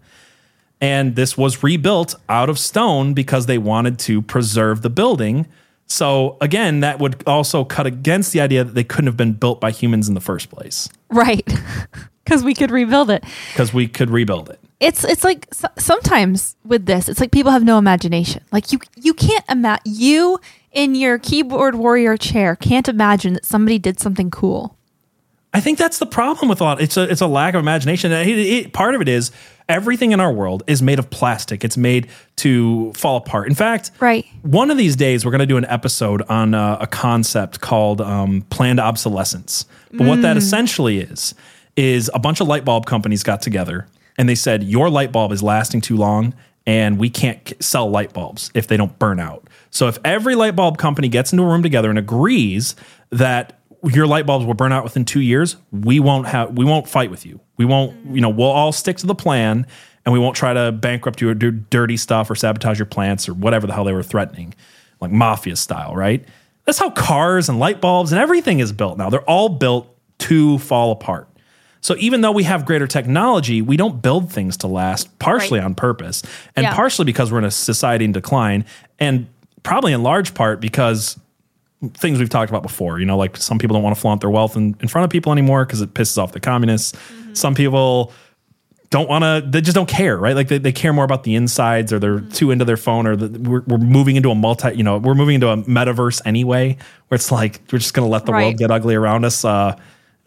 And 0.81 1.17
this 1.17 1.37
was 1.37 1.63
rebuilt 1.63 2.15
out 2.29 2.49
of 2.51 2.59
stone 2.59 3.15
because 3.15 3.47
they 3.47 3.59
wanted 3.59 3.99
to 4.01 4.23
preserve 4.23 4.83
the 4.83 4.91
building. 4.91 5.47
So 5.87 6.37
again, 6.41 6.81
that 6.81 6.99
would 6.99 7.23
also 7.27 7.65
cut 7.65 7.87
against 7.87 8.33
the 8.33 8.41
idea 8.41 8.63
that 8.65 8.75
they 8.75 8.85
couldn't 8.85 9.07
have 9.07 9.17
been 9.17 9.33
built 9.33 9.61
by 9.61 9.71
humans 9.71 10.09
in 10.09 10.15
the 10.15 10.21
first 10.21 10.51
place 10.51 10.89
Right. 11.11 11.47
Because 12.25 12.43
we 12.43 12.55
could 12.55 12.71
rebuild 12.71 13.11
it. 13.11 13.23
because 13.53 13.75
we 13.75 13.87
could 13.87 14.09
rebuild 14.09 14.49
it. 14.49 14.59
It's 14.81 15.05
it's 15.05 15.25
like 15.25 15.47
sometimes 15.77 16.57
with 16.65 16.87
this, 16.87 17.07
it's 17.07 17.21
like 17.21 17.33
people 17.33 17.53
have 17.53 17.65
no 17.65 17.77
imagination. 17.77 18.43
Like 18.51 18.73
you 18.73 18.79
you 18.97 19.13
can't 19.13 19.45
imagine 19.47 19.83
you 19.85 20.41
in 20.73 20.95
your 20.95 21.19
keyboard 21.19 21.75
warrior 21.75 22.17
chair 22.17 22.57
can't 22.57 22.89
imagine 22.89 23.35
that 23.35 23.45
somebody 23.45 23.79
did 23.79 24.01
something 24.01 24.31
cool. 24.31 24.75
I 25.55 25.61
think 25.61 25.79
that's 25.79 25.99
the 25.99 26.07
problem 26.07 26.49
with 26.49 26.61
a 26.61 26.65
lot. 26.65 26.81
It's 26.81 26.97
a 26.97 27.05
it's 27.11 27.21
a 27.21 27.27
lack 27.27 27.55
of 27.55 27.61
imagination. 27.61 28.11
It, 28.13 28.29
it- 28.29 28.73
part 28.73 28.95
of 28.95 29.01
it 29.01 29.09
is 29.09 29.31
everything 29.69 30.13
in 30.13 30.21
our 30.21 30.33
world 30.33 30.63
is 30.67 30.83
made 30.83 30.99
of 30.99 31.09
plastic. 31.09 31.65
It's 31.65 31.77
made 31.77 32.09
to 32.37 32.93
fall 32.95 33.17
apart. 33.17 33.49
In 33.49 33.55
fact, 33.55 33.91
Right. 34.01 34.27
One 34.43 34.71
of 34.71 34.77
these 34.77 34.95
days, 34.97 35.25
we're 35.25 35.31
going 35.31 35.39
to 35.39 35.47
do 35.47 35.57
an 35.57 35.65
episode 35.67 36.21
on 36.29 36.53
uh, 36.55 36.77
a 36.81 36.87
concept 36.87 37.61
called 37.61 38.01
um, 38.03 38.43
planned 38.51 38.81
obsolescence. 38.81 39.65
But 39.93 40.07
what 40.09 40.23
that 40.23 40.37
essentially 40.37 40.99
is 40.99 41.35
is 41.77 42.11
a 42.13 42.19
bunch 42.19 42.41
of 42.41 42.49
light 42.49 42.65
bulb 42.65 42.85
companies 42.87 43.23
got 43.23 43.41
together 43.41 43.87
and 44.19 44.29
they 44.29 44.35
said 44.35 44.63
your 44.65 44.91
light 44.91 45.13
bulb 45.13 45.33
is 45.33 45.43
lasting 45.43 45.81
too 45.81 45.97
long 45.97 46.35
and 46.67 46.99
we 46.99 47.09
can't 47.11 47.45
k- 47.45 47.55
sell 47.61 47.89
light 47.91 48.13
bulbs 48.13 48.51
if 48.55 48.67
they 48.67 48.77
don't 48.77 48.99
burn 48.99 49.19
out. 49.21 49.47
So 49.71 49.87
if 49.89 49.99
every 50.05 50.35
light 50.35 50.55
bulb 50.57 50.79
company 50.79 51.09
gets 51.09 51.33
into 51.33 51.43
a 51.45 51.47
room 51.47 51.63
together 51.63 51.91
and 51.91 51.99
agrees 51.99 52.75
that 53.11 53.59
your 53.91 54.07
light 54.07 54.27
bulbs 54.27 54.45
will 54.47 54.55
burn 54.55 54.73
out 54.73 54.85
within 54.85 55.05
2 55.05 55.21
years, 55.21 55.57
we 55.73 56.01
won't 56.01 56.27
have 56.29 56.57
we 56.57 56.65
won't 56.65 56.89
fight 56.89 57.11
with 57.11 57.27
you. 57.27 57.41
We 57.57 57.65
won't, 57.65 57.95
you 58.15 58.21
know, 58.21 58.29
we'll 58.31 58.49
all 58.51 58.73
stick 58.73 58.97
to 58.99 59.07
the 59.07 59.15
plan 59.15 59.67
and 60.07 60.13
we 60.13 60.19
won't 60.19 60.37
try 60.37 60.53
to 60.53 60.73
bankrupt 60.73 61.21
you 61.21 61.29
or 61.29 61.35
do 61.35 61.51
dirty 61.51 61.97
stuff 61.97 62.31
or 62.31 62.35
sabotage 62.35 62.79
your 62.79 62.87
plants 62.87 63.29
or 63.29 63.35
whatever 63.35 63.67
the 63.67 63.73
hell 63.73 63.85
they 63.85 63.93
were 63.93 64.03
threatening, 64.03 64.55
like 65.01 65.11
mafia 65.11 65.57
style, 65.57 65.95
right? 65.95 66.25
That's 66.65 66.79
how 66.79 66.91
cars 66.91 67.49
and 67.49 67.59
light 67.59 67.81
bulbs 67.81 68.13
and 68.13 68.21
everything 68.21 68.59
is 68.61 68.73
built 68.73 68.97
now. 68.99 69.11
They're 69.11 69.21
all 69.23 69.49
built 69.51 69.89
to 70.21 70.59
fall 70.59 70.93
apart. 70.93 71.29
So 71.81 71.95
even 71.99 72.23
though 72.23 72.33
we 72.33 72.45
have 72.45 72.65
greater 72.65 72.87
technology, 72.87 73.61
we 73.61 73.77
don't 73.77 74.01
build 74.01 74.33
things 74.33 74.57
to 74.59 74.67
last, 74.67 75.19
partially 75.19 75.59
Right. 75.59 75.67
on 75.67 75.75
purpose, 75.75 76.23
and 76.57 76.65
Yeah. 76.65 76.75
partially 76.75 77.05
because 77.05 77.31
we're 77.31 77.39
in 77.41 77.45
a 77.45 77.51
society 77.51 78.07
in 78.07 78.13
decline, 78.13 78.65
and 78.99 79.27
probably 79.63 79.93
in 79.93 80.03
large 80.03 80.33
part 80.33 80.61
because 80.63 81.19
things 81.91 82.19
we've 82.19 82.29
talked 82.29 82.51
about 82.51 82.63
before. 82.63 82.99
You 82.99 83.07
know, 83.07 83.17
like 83.17 83.37
some 83.37 83.59
people 83.59 83.75
don't 83.75 83.83
want 83.83 83.95
to 83.97 84.01
flaunt 84.01 84.21
their 84.21 84.31
wealth 84.31 84.57
in, 84.57 84.77
in 84.81 84.89
front 84.89 85.05
of 85.05 85.11
people 85.11 85.33
anymore 85.33 85.65
because 85.65 85.81
it 85.81 85.95
pisses 85.95 86.19
off 86.19 86.33
the 86.33 86.41
communists. 86.41 86.99
Some 87.33 87.55
people 87.55 88.13
don't 88.91 89.09
want 89.09 89.25
to, 89.25 89.45
they 89.49 89.61
just 89.61 89.75
don't 89.75 89.89
care, 89.89 90.17
right? 90.17 90.37
Like 90.37 90.47
they, 90.49 90.59
they 90.59 90.71
care 90.71 90.93
more 90.93 91.05
about 91.05 91.25
the 91.25 91.35
insides 91.35 91.93
or 91.93 91.99
they're 91.99 92.21
too 92.21 92.53
into 92.53 92.65
their 92.65 92.77
phone 92.77 93.07
or 93.09 93.17
the, 93.17 93.41
we're, 93.41 93.63
we're 93.67 93.79
moving 93.79 94.15
into 94.15 94.31
a 94.31 94.37
multi, 94.37 94.73
you 94.77 94.85
know, 94.85 94.99
we're 94.99 95.17
moving 95.17 95.35
into 95.35 95.49
a 95.49 95.57
metaverse 95.57 96.23
anyway, 96.25 96.77
where 97.09 97.17
it's 97.17 97.33
like, 97.33 97.61
we're 97.73 97.79
just 97.79 97.93
going 97.95 98.07
to 98.07 98.13
let 98.13 98.25
the 98.25 98.33
Right. 98.33 98.45
world 98.45 98.59
get 98.59 98.71
ugly 98.71 98.95
around 98.95 99.25
us. 99.25 99.45
Uh, 99.45 99.77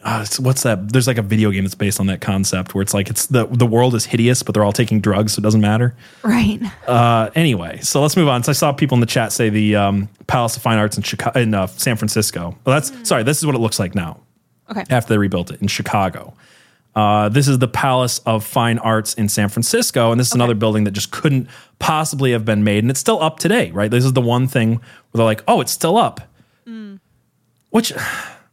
uh, 0.08 0.26
what's 0.40 0.64
that? 0.64 0.92
There's 0.94 1.06
like 1.06 1.18
a 1.18 1.22
video 1.22 1.52
game 1.52 1.64
that's 1.66 1.76
based 1.76 2.00
on 2.00 2.08
that 2.08 2.22
concept 2.22 2.74
where 2.74 2.82
it's 2.82 2.94
like 2.94 3.10
it's 3.10 3.26
the 3.28 3.46
the 3.46 3.66
world 3.66 3.94
is 3.94 4.06
hideous, 4.06 4.42
but 4.42 4.54
they're 4.56 4.64
all 4.64 4.72
taking 4.72 5.02
drugs, 5.02 5.34
so 5.34 5.40
it 5.40 5.44
doesn't 5.44 5.60
matter. 5.62 5.96
Right. 6.24 6.60
Uh, 6.88 7.30
anyway, 7.36 7.80
so 7.82 8.02
let's 8.02 8.16
move 8.16 8.30
on. 8.30 8.42
So 8.44 8.52
I 8.52 8.54
saw 8.54 8.72
people 8.72 8.96
in 8.96 9.02
the 9.02 9.06
chat 9.06 9.32
say 9.34 9.50
the 9.50 9.76
um, 9.76 10.08
Palace 10.28 10.56
of 10.56 10.62
Fine 10.64 10.78
Arts 10.80 10.96
in 10.98 11.04
Chicago, 11.04 11.38
in 11.40 11.54
uh, 11.54 11.68
San 11.68 11.98
Francisco. 11.98 12.58
Well, 12.66 12.80
that's 12.80 13.08
sorry. 13.08 13.24
This 13.24 13.38
is 13.38 13.46
what 13.46 13.54
it 13.54 13.60
looks 13.60 13.80
like 13.80 13.94
now 13.96 14.22
Okay. 14.72 14.84
after 14.90 15.10
they 15.14 15.18
rebuilt 15.18 15.52
it 15.52 15.62
in 15.62 15.68
Chicago. 15.68 16.34
Uh, 16.96 17.30
this 17.30 17.48
is 17.48 17.60
the 17.60 17.68
Palace 17.68 18.20
of 18.26 18.44
Fine 18.44 18.80
Arts 18.80 19.14
in 19.14 19.30
San 19.30 19.50
Francisco, 19.50 20.12
and 20.12 20.20
this 20.20 20.28
is 20.30 20.34
another 20.34 20.56
building 20.56 20.84
that 20.86 20.92
just 20.92 21.12
couldn't 21.12 21.48
possibly 21.80 22.32
have 22.32 22.44
been 22.46 22.64
made, 22.64 22.84
and 22.84 22.90
it's 22.90 23.00
still 23.00 23.22
up 23.22 23.38
today, 23.40 23.70
right? 23.72 23.92
This 23.92 24.04
is 24.04 24.14
the 24.14 24.22
one 24.22 24.48
thing 24.48 24.72
where 24.76 24.82
they're 25.14 25.26
like, 25.26 25.44
"Oh, 25.48 25.62
it's 25.62 25.72
still 25.72 25.96
up," 25.96 26.22
which, 27.70 27.94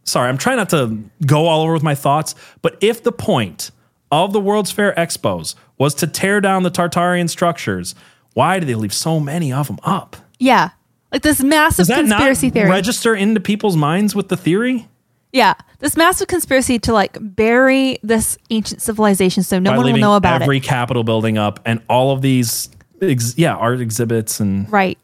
sorry, 0.05 0.28
I'm 0.28 0.38
trying 0.38 0.57
not 0.57 0.70
to 0.70 0.98
go 1.26 1.46
all 1.46 1.62
over 1.62 1.72
with 1.72 1.82
my 1.82 1.94
thoughts, 1.94 2.34
but 2.62 2.76
if 2.80 3.02
the 3.02 3.12
point 3.12 3.70
of 4.12 4.32
the 4.32 4.40
World's 4.40 4.70
Fair 4.70 4.92
expos 4.94 5.55
was 5.78 5.94
to 5.96 6.07
tear 6.07 6.40
down 6.40 6.62
the 6.62 6.70
Tartarian 6.70 7.28
structures, 7.28 7.94
why 8.34 8.61
do 8.61 8.66
they 8.66 8.74
leave 8.74 8.92
so 8.94 9.18
many 9.18 9.52
of 9.52 9.66
them 9.66 9.78
up? 9.82 10.16
Yeah. 10.38 10.70
Like 11.12 11.22
this 11.22 11.42
massive 11.42 11.86
Does 11.86 11.88
that 11.88 12.07
conspiracy 12.07 12.48
not 12.48 12.52
theory. 12.55 12.70
register 12.70 13.14
into 13.14 13.40
people's 13.40 13.76
minds 13.76 14.14
with 14.14 14.28
the 14.28 14.36
theory? 14.36 14.88
yeah. 15.32 15.55
This 15.80 15.96
massive 15.96 16.28
conspiracy 16.28 16.78
to 16.78 16.92
like 16.94 17.18
bury 17.20 17.98
this 18.02 18.38
ancient 18.50 18.80
civilization 18.80 19.42
so 19.42 19.59
no 19.59 19.72
by 19.72 19.76
one 19.76 19.92
will 19.92 19.98
know 19.98 20.14
about 20.16 20.40
every 20.42 20.57
it. 20.57 20.61
Every 20.61 20.61
Capitol 20.68 21.05
building 21.05 21.36
up 21.36 21.61
and 21.66 21.82
all 21.90 22.11
of 22.12 22.22
these, 22.22 22.70
ex- 23.02 23.36
yeah, 23.36 23.55
art 23.55 23.80
exhibits 23.80 24.40
and 24.40 24.70
Right. 24.72 24.96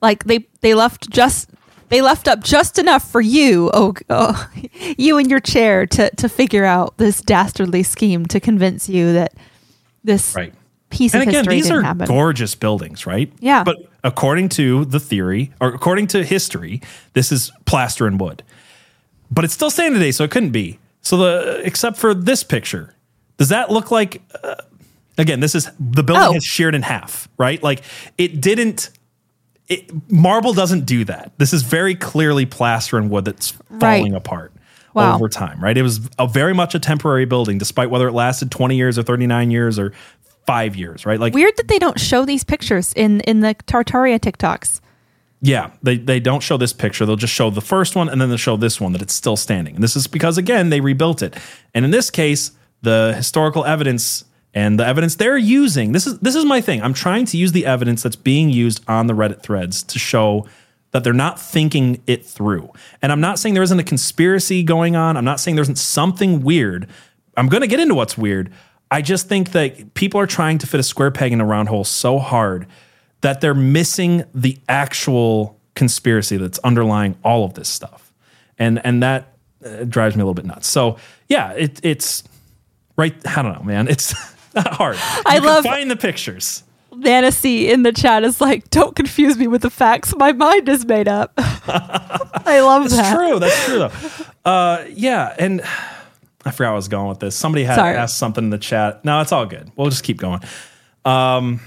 Like 0.00 0.24
they 0.24 0.46
they 0.60 0.74
left 0.74 1.10
just 1.10 1.50
they 1.88 2.00
left 2.02 2.28
up 2.28 2.42
just 2.42 2.78
enough 2.78 3.10
for 3.10 3.20
you, 3.20 3.70
oh, 3.74 3.94
oh 4.10 4.48
you 4.98 5.18
and 5.18 5.30
your 5.30 5.40
chair 5.40 5.86
to 5.86 6.10
to 6.16 6.28
figure 6.28 6.64
out 6.64 6.96
this 6.98 7.20
dastardly 7.20 7.82
scheme 7.82 8.26
to 8.26 8.40
convince 8.40 8.88
you 8.88 9.12
that 9.14 9.34
this 10.04 10.34
right. 10.34 10.54
piece 10.90 11.14
And 11.14 11.22
of 11.22 11.28
again, 11.28 11.40
history 11.44 11.54
these 11.56 11.64
didn't 11.64 11.78
are 11.78 11.82
happen. 11.82 12.06
gorgeous 12.06 12.54
buildings, 12.54 13.06
right? 13.06 13.32
Yeah. 13.40 13.64
But 13.64 13.76
according 14.04 14.48
to 14.50 14.84
the 14.84 15.00
theory, 15.00 15.52
or 15.60 15.68
according 15.68 16.06
to 16.08 16.24
history, 16.24 16.80
this 17.14 17.32
is 17.32 17.50
plaster 17.64 18.06
and 18.06 18.18
wood. 18.20 18.42
But 19.30 19.44
it's 19.44 19.52
still 19.54 19.70
standing 19.70 19.94
today, 20.00 20.12
so 20.12 20.24
it 20.24 20.30
couldn't 20.30 20.50
be. 20.52 20.78
So 21.02 21.16
the 21.16 21.60
except 21.64 21.96
for 21.98 22.14
this 22.14 22.42
picture, 22.44 22.94
does 23.36 23.48
that 23.50 23.70
look 23.70 23.90
like? 23.90 24.22
Uh, 24.42 24.54
again, 25.18 25.40
this 25.40 25.54
is 25.54 25.70
the 25.78 26.02
building 26.02 26.28
Oh. 26.28 26.34
is 26.36 26.44
sheared 26.44 26.74
in 26.74 26.82
half, 26.82 27.28
right? 27.38 27.62
Like 27.62 27.82
it 28.16 28.40
didn't. 28.40 28.90
It, 29.68 29.90
marble 30.10 30.54
doesn't 30.54 30.86
do 30.86 31.04
that. 31.04 31.32
This 31.38 31.52
is 31.52 31.62
very 31.62 31.94
clearly 31.94 32.46
plaster 32.46 32.96
and 32.96 33.10
wood 33.10 33.24
that's 33.26 33.52
Right. 33.68 33.98
falling 33.98 34.14
apart 34.14 34.52
Wow. 34.94 35.14
over 35.14 35.28
time, 35.28 35.60
right? 35.62 35.76
It 35.76 35.82
was 35.82 36.00
a 36.18 36.26
very 36.26 36.54
much 36.54 36.74
a 36.74 36.78
temporary 36.78 37.26
building, 37.26 37.58
despite 37.58 37.90
whether 37.90 38.08
it 38.08 38.12
lasted 38.12 38.50
20 38.50 38.76
years 38.76 38.98
or 38.98 39.02
39 39.02 39.50
years 39.50 39.78
or 39.78 39.92
five 40.46 40.74
years, 40.74 41.04
right? 41.04 41.20
Like 41.20 41.34
Weird 41.34 41.56
that 41.58 41.68
they 41.68 41.78
don't 41.78 42.00
show 42.00 42.24
these 42.24 42.42
pictures 42.44 42.94
in 42.94 43.20
in 43.20 43.40
the 43.40 43.54
Tartaria 43.66 44.18
TikToks. 44.18 44.80
Yeah, 45.42 45.70
they 45.82 45.98
they 45.98 46.18
don't 46.18 46.42
show 46.42 46.56
this 46.56 46.72
picture. 46.72 47.04
They'll 47.06 47.16
just 47.16 47.34
show 47.34 47.50
the 47.50 47.60
first 47.60 47.94
one 47.94 48.08
and 48.08 48.20
then 48.20 48.28
they'll 48.30 48.38
show 48.38 48.56
this 48.56 48.80
one 48.80 48.92
that 48.92 49.02
it's 49.02 49.12
still 49.14 49.36
standing. 49.36 49.74
And 49.74 49.84
this 49.84 49.94
is 49.94 50.06
because 50.06 50.38
again, 50.38 50.70
they 50.70 50.80
rebuilt 50.80 51.22
it. 51.22 51.36
And 51.74 51.84
in 51.84 51.90
this 51.90 52.10
case, 52.10 52.52
the 52.80 53.12
historical 53.14 53.64
evidence 53.66 54.24
and 54.54 54.78
the 54.78 54.86
evidence 54.86 55.16
they're 55.16 55.36
using, 55.36 55.92
this 55.92 56.06
is 56.06 56.18
this 56.20 56.34
is 56.34 56.44
my 56.44 56.60
thing. 56.60 56.82
I'm 56.82 56.94
trying 56.94 57.26
to 57.26 57.36
use 57.36 57.52
the 57.52 57.66
evidence 57.66 58.02
that's 58.02 58.16
being 58.16 58.50
used 58.50 58.82
on 58.88 59.06
the 59.06 59.14
Reddit 59.14 59.42
threads 59.42 59.82
to 59.84 59.98
show 59.98 60.46
that 60.90 61.04
they're 61.04 61.12
not 61.12 61.38
thinking 61.38 62.02
it 62.06 62.24
through. 62.24 62.72
And 63.02 63.12
I'm 63.12 63.20
not 63.20 63.38
saying 63.38 63.54
there 63.54 63.62
isn't 63.62 63.78
a 63.78 63.84
conspiracy 63.84 64.62
going 64.62 64.96
on. 64.96 65.16
I'm 65.16 65.24
not 65.24 65.38
saying 65.38 65.54
there 65.54 65.62
isn't 65.62 65.76
something 65.76 66.40
weird. 66.42 66.88
I'm 67.36 67.48
going 67.48 67.60
to 67.60 67.66
get 67.66 67.78
into 67.78 67.94
what's 67.94 68.16
weird. 68.16 68.50
I 68.90 69.02
just 69.02 69.28
think 69.28 69.52
that 69.52 69.94
people 69.94 70.18
are 70.18 70.26
trying 70.26 70.58
to 70.58 70.66
fit 70.66 70.80
a 70.80 70.82
square 70.82 71.10
peg 71.10 71.32
in 71.32 71.40
a 71.40 71.44
round 71.44 71.68
hole 71.68 71.84
so 71.84 72.18
hard 72.18 72.66
that 73.20 73.40
they're 73.40 73.54
missing 73.54 74.24
the 74.34 74.58
actual 74.68 75.60
conspiracy 75.74 76.36
that's 76.36 76.58
underlying 76.60 77.16
all 77.22 77.44
of 77.44 77.54
this 77.54 77.68
stuff, 77.68 78.12
and 78.58 78.84
and 78.84 79.02
that 79.02 79.36
uh, 79.64 79.84
drives 79.84 80.16
me 80.16 80.22
a 80.22 80.24
little 80.24 80.34
bit 80.34 80.46
nuts. 80.46 80.68
So 80.68 80.96
yeah, 81.28 81.52
it, 81.52 81.80
it's 81.82 82.24
right. 82.96 83.14
I 83.26 83.42
don't 83.42 83.52
know, 83.52 83.62
man. 83.62 83.88
It's 83.88 84.14
not 84.54 84.68
hard. 84.74 84.96
I 85.26 85.34
You 85.36 85.40
can 85.40 85.44
love- 85.48 85.64
find 85.64 85.90
the 85.90 85.96
pictures. 85.96 86.62
Nancy 86.96 87.70
in 87.70 87.82
the 87.84 87.92
chat 87.92 88.24
is 88.24 88.40
like, 88.40 88.70
"Don't 88.70 88.96
confuse 88.96 89.36
me 89.38 89.46
with 89.46 89.62
the 89.62 89.70
facts. 89.70 90.14
My 90.16 90.32
mind 90.32 90.68
is 90.68 90.84
made 90.84 91.06
up." 91.06 91.32
I 91.38 92.60
love 92.60 92.90
That's 92.90 92.96
that. 92.96 93.14
true. 93.14 93.38
That's 93.38 93.64
true 93.66 93.78
though. 93.78 94.50
Uh, 94.50 94.84
yeah, 94.90 95.34
and 95.38 95.60
I 96.44 96.50
forgot 96.50 96.72
I 96.72 96.74
was 96.74 96.88
going 96.88 97.08
with 97.08 97.20
this. 97.20 97.36
Somebody 97.36 97.64
had 97.64 97.76
Sorry. 97.76 97.94
asked 97.94 98.18
something 98.18 98.42
in 98.44 98.50
the 98.50 98.58
chat. 98.58 99.04
No, 99.04 99.20
it's 99.20 99.30
all 99.32 99.46
good. 99.46 99.70
We'll 99.76 99.90
just 99.90 100.02
keep 100.02 100.16
going. 100.18 100.40
Um, 101.04 101.60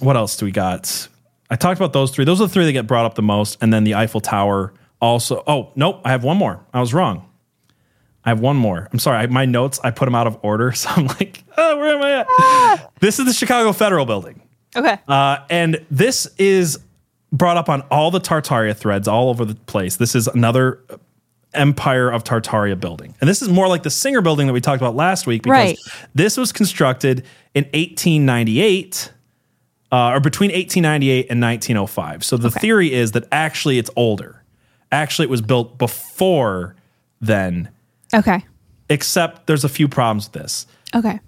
what 0.00 0.16
else 0.16 0.36
do 0.36 0.44
we 0.44 0.52
got? 0.52 1.08
I 1.48 1.56
talked 1.56 1.78
about 1.80 1.92
those 1.92 2.10
three. 2.10 2.24
Those 2.24 2.40
are 2.40 2.46
the 2.46 2.52
three 2.52 2.64
that 2.66 2.72
get 2.72 2.86
brought 2.86 3.06
up 3.06 3.14
the 3.14 3.22
most, 3.22 3.56
and 3.62 3.72
then 3.72 3.84
the 3.84 3.94
Eiffel 3.94 4.20
Tower. 4.20 4.74
Also, 5.00 5.42
oh 5.46 5.70
nope, 5.76 6.00
I 6.04 6.10
have 6.10 6.24
one 6.24 6.36
more. 6.36 6.60
I 6.74 6.80
was 6.80 6.92
wrong. 6.92 7.28
I 8.24 8.30
have 8.30 8.40
one 8.40 8.56
more. 8.56 8.88
I'm 8.92 8.98
sorry. 8.98 9.18
I, 9.18 9.26
my 9.26 9.44
notes, 9.44 9.78
I 9.84 9.90
put 9.90 10.06
them 10.06 10.14
out 10.14 10.26
of 10.26 10.38
order, 10.42 10.72
so 10.72 10.88
I'm 10.90 11.06
like, 11.06 11.42
oh, 11.56 11.76
where 11.78 11.96
am 11.96 12.02
I 12.02 12.72
at? 12.80 12.90
This 13.00 13.18
is 13.18 13.26
the 13.26 13.32
Chicago 13.32 13.72
Federal 13.72 14.06
Building. 14.06 14.40
Okay. 14.76 14.96
Uh, 15.06 15.38
and 15.50 15.84
this 15.90 16.26
is 16.38 16.78
brought 17.32 17.56
up 17.56 17.68
on 17.68 17.82
all 17.82 18.10
the 18.10 18.20
Tartaria 18.20 18.76
threads 18.76 19.06
all 19.08 19.28
over 19.28 19.44
the 19.44 19.54
place. 19.54 19.96
This 19.96 20.14
is 20.14 20.26
another 20.28 20.80
Empire 21.52 22.10
of 22.10 22.24
Tartaria 22.24 22.78
building. 22.78 23.14
And 23.20 23.28
this 23.28 23.40
is 23.42 23.48
more 23.48 23.68
like 23.68 23.84
the 23.84 23.90
Singer 23.90 24.20
building 24.20 24.46
that 24.48 24.52
we 24.52 24.60
talked 24.60 24.80
about 24.82 24.96
last 24.96 25.26
week 25.26 25.42
because 25.44 25.52
Right. 25.52 25.78
this 26.14 26.36
was 26.36 26.50
constructed 26.52 27.24
in 27.54 27.64
1898 27.66 29.12
uh, 29.92 30.10
or 30.14 30.20
between 30.20 30.50
1898 30.50 31.26
and 31.30 31.40
1905. 31.40 32.24
So 32.24 32.36
the 32.36 32.50
theory 32.50 32.92
is 32.92 33.12
that 33.12 33.24
actually 33.30 33.78
it's 33.78 33.90
older. 33.94 34.42
Actually, 34.90 35.26
it 35.26 35.30
was 35.30 35.42
built 35.42 35.78
before 35.78 36.74
then, 37.20 37.68
okay. 38.14 38.44
except 38.88 39.46
there's 39.46 39.64
a 39.64 39.68
few 39.68 39.88
problems 39.88 40.26
with 40.26 40.42
this 40.42 40.66
Okay. 40.94 41.18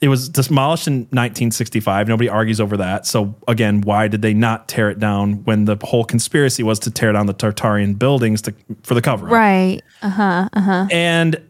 it 0.00 0.08
was 0.08 0.28
demolished 0.28 0.88
in 0.88 1.02
1965. 1.12 2.08
Nobody 2.08 2.28
argues 2.28 2.60
over 2.60 2.76
that. 2.78 3.06
So 3.06 3.36
again, 3.46 3.82
why 3.82 4.08
did 4.08 4.20
they 4.20 4.34
not 4.34 4.66
tear 4.66 4.90
it 4.90 4.98
down 4.98 5.44
when 5.44 5.64
the 5.66 5.76
whole 5.82 6.04
conspiracy 6.04 6.64
was 6.64 6.80
to 6.80 6.90
tear 6.90 7.12
down 7.12 7.26
the 7.26 7.34
Tartarian 7.34 7.96
buildings 7.98 8.42
to, 8.42 8.54
for 8.82 8.94
the 8.94 9.02
cover? 9.02 9.26
Right. 9.26 9.80
Uh 10.02 10.08
huh. 10.10 10.48
Uh 10.52 10.60
huh. 10.60 10.86
And 10.90 11.40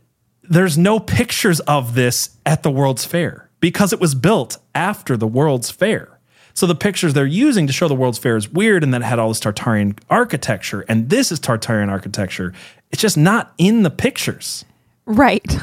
there's 0.42 0.76
no 0.76 1.00
pictures 1.00 1.60
of 1.60 1.94
this 1.94 2.36
at 2.44 2.62
the 2.62 2.70
World's 2.70 3.06
Fair 3.06 3.48
because 3.60 3.92
it 3.94 4.00
was 4.00 4.14
built 4.14 4.58
after 4.74 5.16
the 5.16 5.26
World's 5.26 5.70
Fair. 5.70 6.18
So 6.52 6.66
the 6.66 6.74
pictures 6.74 7.14
they're 7.14 7.24
using 7.24 7.66
to 7.68 7.72
show 7.72 7.88
the 7.88 7.94
World's 7.94 8.18
Fair 8.18 8.36
is 8.36 8.50
weird 8.50 8.82
and 8.84 8.92
that 8.92 9.00
it 9.00 9.04
had 9.04 9.18
all 9.18 9.28
this 9.28 9.40
Tartarian 9.40 9.98
architecture. 10.10 10.84
And 10.88 11.08
this 11.08 11.32
is 11.32 11.40
Tartarian 11.40 11.88
architecture. 11.88 12.52
It's 12.92 13.00
just 13.02 13.16
not 13.16 13.52
in 13.58 13.82
the 13.82 13.90
pictures, 13.90 14.64
Right. 15.06 15.56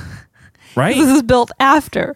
right? 0.76 0.96
this 0.96 1.10
is 1.16 1.22
built 1.24 1.52
after. 1.60 2.16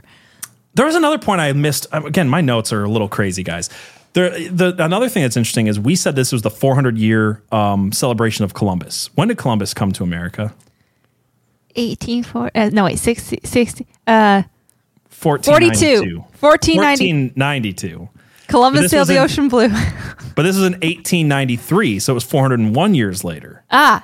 There 0.75 0.85
was 0.87 0.95
another 0.95 1.19
point 1.19 1.39
I 1.39 1.53
missed. 1.53 1.85
Um, 1.91 2.05
Again, 2.05 2.27
my 2.27 2.41
notes 2.41 2.73
are 2.73 2.83
a 2.83 2.89
little 2.89 3.07
crazy, 3.07 3.43
guys. 3.43 3.69
There, 4.13 4.29
the, 4.49 4.75
another 4.83 5.09
thing 5.09 5.23
that's 5.23 5.37
interesting 5.37 5.67
is 5.67 5.79
we 5.79 5.95
said 5.95 6.15
this 6.15 6.31
was 6.31 6.41
the 6.41 6.49
400 6.49 6.97
year 6.97 7.41
um, 7.51 7.91
celebration 7.91 8.43
of 8.43 8.53
Columbus. 8.53 9.09
When 9.15 9.27
did 9.27 9.37
Columbus 9.37 9.73
come 9.73 9.91
to 9.93 10.03
America? 10.03 10.53
1840. 11.75 12.55
Uh, 12.55 12.69
no, 12.71 12.83
wait. 12.85 12.99
60. 12.99 13.39
60 13.43 13.87
uh, 14.07 14.43
1492. 15.21 16.19
1490. 16.39 17.31
1492. 17.39 18.09
Columbus 18.47 18.91
sailed 18.91 19.07
the 19.07 19.17
ocean 19.17 19.47
blue. 19.47 19.69
But 20.35 20.41
this 20.43 20.55
was 20.55 20.65
in 20.65 20.73
1893, 20.73 21.99
so 21.99 22.11
it 22.11 22.15
was 22.15 22.23
401 22.23 22.95
years 22.95 23.23
later. 23.23 23.63
ah. 23.69 24.03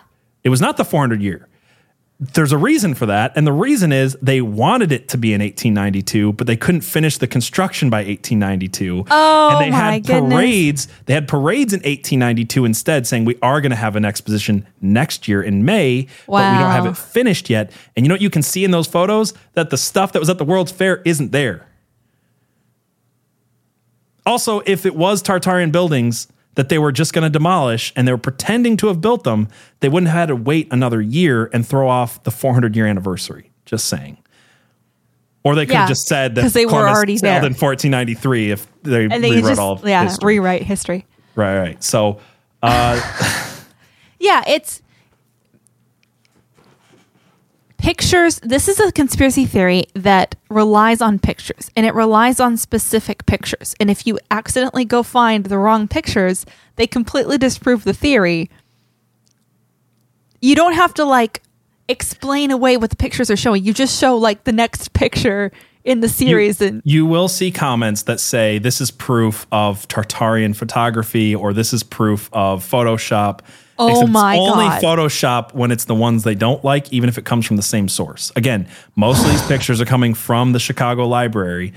It 0.50 0.52
was 0.52 0.62
not 0.62 0.78
the 0.78 0.84
400 0.84 1.22
year. 1.22 1.48
There's 2.20 2.52
a 2.52 2.58
reason 2.58 2.96
for 2.96 3.06
that, 3.06 3.34
and 3.36 3.46
the 3.46 3.54
reason 3.54 3.92
is 3.92 4.18
they 4.20 4.42
wanted 4.42 4.92
it 4.92 5.10
to 5.10 5.18
be 5.20 5.32
in 5.32 5.42
1892, 5.42 6.34
but 6.34 6.48
they 6.48 6.58
couldn't 6.58 6.82
finish 6.82 7.20
the 7.20 7.28
construction 7.28 7.92
by 7.92 7.98
1892. 7.98 9.06
Oh, 9.12 9.50
and 9.52 9.62
they 9.62 9.70
my 9.70 9.78
had 9.78 10.08
goodness. 10.08 10.34
parades. 10.34 10.88
They 11.06 11.14
had 11.14 11.28
parades 11.28 11.72
in 11.72 11.82
1892 11.82 12.66
instead, 12.66 13.06
saying 13.06 13.26
we 13.26 13.38
are 13.44 13.62
going 13.62 13.70
to 13.70 13.76
have 13.76 13.96
an 13.96 14.06
exposition 14.06 14.66
next 14.82 15.28
year 15.28 15.44
in 15.44 15.66
May, 15.66 16.08
but 16.26 16.52
we 16.52 16.58
don't 16.58 16.72
have 16.72 16.88
it 16.88 16.98
finished 16.98 17.48
yet. 17.48 17.72
And 17.96 18.04
you 18.04 18.10
know 18.10 18.16
what 18.16 18.22
you 18.22 18.32
can 18.32 18.42
see 18.42 18.66
in 18.66 18.72
those 18.72 18.88
photos 18.88 19.36
that 19.54 19.70
the 19.70 19.78
stuff 19.78 20.14
that 20.14 20.20
was 20.20 20.32
at 20.32 20.40
the 20.40 20.46
World's 20.46 20.72
Fair 20.72 21.04
isn't 21.06 21.32
there. 21.32 21.68
Also, 24.26 24.62
if 24.66 24.88
it 24.88 24.96
was 24.96 25.22
Tartarian 25.22 25.72
buildings 25.72 26.28
that 26.60 26.68
they 26.68 26.78
were 26.78 26.92
just 26.92 27.14
going 27.14 27.24
to 27.24 27.30
demolish 27.30 27.94
and 27.96 28.06
they 28.06 28.12
were 28.12 28.18
pretending 28.18 28.76
to 28.76 28.88
have 28.88 29.00
built 29.00 29.24
them, 29.24 29.48
they 29.80 29.88
wouldn't 29.88 30.10
have 30.10 30.20
had 30.20 30.26
to 30.28 30.36
wait 30.36 30.68
another 30.72 31.02
year 31.02 31.50
and 31.54 31.66
throw 31.66 31.88
off 31.88 32.22
the 32.24 32.32
400 32.32 32.76
year 32.76 32.86
anniversary. 32.86 33.50
Just 33.66 33.86
saying. 33.86 34.18
Or 35.46 35.56
they 35.56 35.66
could 35.66 35.72
Yeah, 35.74 35.80
have 35.80 35.88
just 35.90 36.06
said 36.06 36.36
that 36.36 36.52
they 36.52 36.66
were 36.66 36.86
already 36.90 37.16
sailed 37.16 37.44
there. 37.44 37.50
in 37.50 37.54
1493 37.56 38.52
if 38.52 38.68
they 38.84 39.06
And 39.06 39.24
they 39.24 39.32
rewrote 39.32 39.48
just 39.48 39.62
all 39.62 39.72
of 39.74 39.88
yeah, 39.88 40.04
history. 40.04 40.34
rewrite 40.40 40.64
history. 40.64 41.06
right, 41.36 41.58
right. 41.60 41.84
So, 41.84 42.20
uh, 42.62 43.00
Yeah, 44.20 44.44
it's 44.46 44.82
pictures. 47.80 48.40
This 48.42 48.68
is 48.68 48.80
a 48.80 48.92
conspiracy 48.92 49.46
theory 49.46 49.86
that 49.96 50.36
relies 50.50 51.02
on 51.02 51.18
pictures 51.18 51.72
and 51.76 51.86
it 51.86 51.96
relies 51.96 52.40
on 52.40 52.58
specific 52.58 53.26
pictures. 53.26 53.76
And 53.80 53.90
if 53.90 54.06
you 54.06 54.20
accidentally 54.30 54.86
go 54.86 55.02
find 55.02 55.46
the 55.46 55.58
wrong 55.58 55.88
pictures, 55.88 56.46
they 56.76 56.86
completely 56.86 57.38
disprove 57.38 57.86
the 57.86 57.94
theory. 57.94 58.50
You 60.42 60.56
don't 60.56 60.74
have 60.74 60.94
to 60.96 61.06
like 61.06 61.42
explain 61.88 62.52
away 62.52 62.78
what 62.78 62.92
the 62.92 62.96
pictures 62.96 63.32
are 63.32 63.38
showing. 63.38 63.64
You 63.64 63.74
just 63.74 64.00
show 64.00 64.18
like 64.18 64.44
the 64.44 64.52
next 64.52 64.94
picture 64.94 65.52
in 65.86 66.02
the 66.02 66.10
series 66.10 66.62
and 66.62 66.82
you 66.84 67.06
will 67.06 67.30
see 67.30 67.52
comments 67.52 68.04
that 68.04 68.20
say 68.20 68.60
this 68.60 68.82
is 68.82 68.92
proof 68.92 69.48
of 69.52 69.88
Tartarian 69.88 70.54
photography 70.54 71.34
or 71.34 71.54
this 71.54 71.72
is 71.74 71.84
proof 71.84 72.30
of 72.34 72.64
Photoshop. 72.70 73.40
Oh 73.82 73.88
Except 73.88 74.10
it's 74.10 74.18
only 74.18 74.66
God. 74.66 74.84
Photoshop 74.84 75.54
when 75.54 75.72
it's 75.72 75.86
the 75.86 75.96
ones 75.96 76.24
they 76.24 76.36
don't 76.36 76.64
like, 76.66 76.92
even 76.92 77.08
if 77.08 77.18
it 77.18 77.24
comes 77.24 77.46
from 77.46 77.56
the 77.56 77.64
same 77.64 77.88
source. 77.88 78.32
Again, 78.36 78.68
most 78.96 79.24
of 79.26 79.32
these 79.32 79.42
pictures 79.48 79.80
are 79.80 79.86
coming 79.86 80.14
from 80.14 80.52
the 80.52 80.60
Chicago 80.60 81.08
Library, 81.08 81.72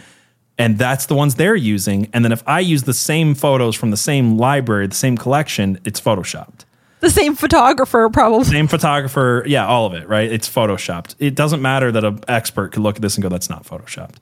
and 0.59 0.79
that's 0.79 1.07
the 1.07 1.15
ones 1.15 1.37
they're 1.37 1.55
using. 1.57 2.09
And 2.13 2.25
then 2.25 2.33
if 2.33 2.43
I 2.47 2.59
use 2.61 2.83
the 2.83 2.93
same 2.95 3.35
photos 3.37 3.77
from 3.77 3.91
the 3.93 3.97
same 3.97 4.37
library, 4.37 4.89
the 4.89 4.95
same 4.97 5.17
collection, 5.17 5.79
it's 5.85 6.01
Photoshopped. 6.01 6.65
the 7.01 7.09
same 7.11 7.35
photographer 7.37 8.09
probably. 8.11 8.45
Same 8.45 8.67
photographer, 8.69 9.45
yeah, 9.47 9.65
all 9.67 9.87
of 9.87 9.95
it, 9.95 10.09
right? 10.09 10.31
It's 10.31 10.49
photoshopped. 10.49 11.15
It 11.21 11.35
doesn't 11.37 11.63
matter 11.63 11.91
that 11.93 12.05
an 12.05 12.21
expert 12.29 12.73
could 12.73 12.83
look 12.83 12.97
at 12.97 13.03
this 13.03 13.15
and 13.17 13.23
go, 13.23 13.29
"That's 13.29 13.49
not 13.49 13.65
photoshopped," 13.65 14.17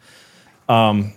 um, 0.68 1.12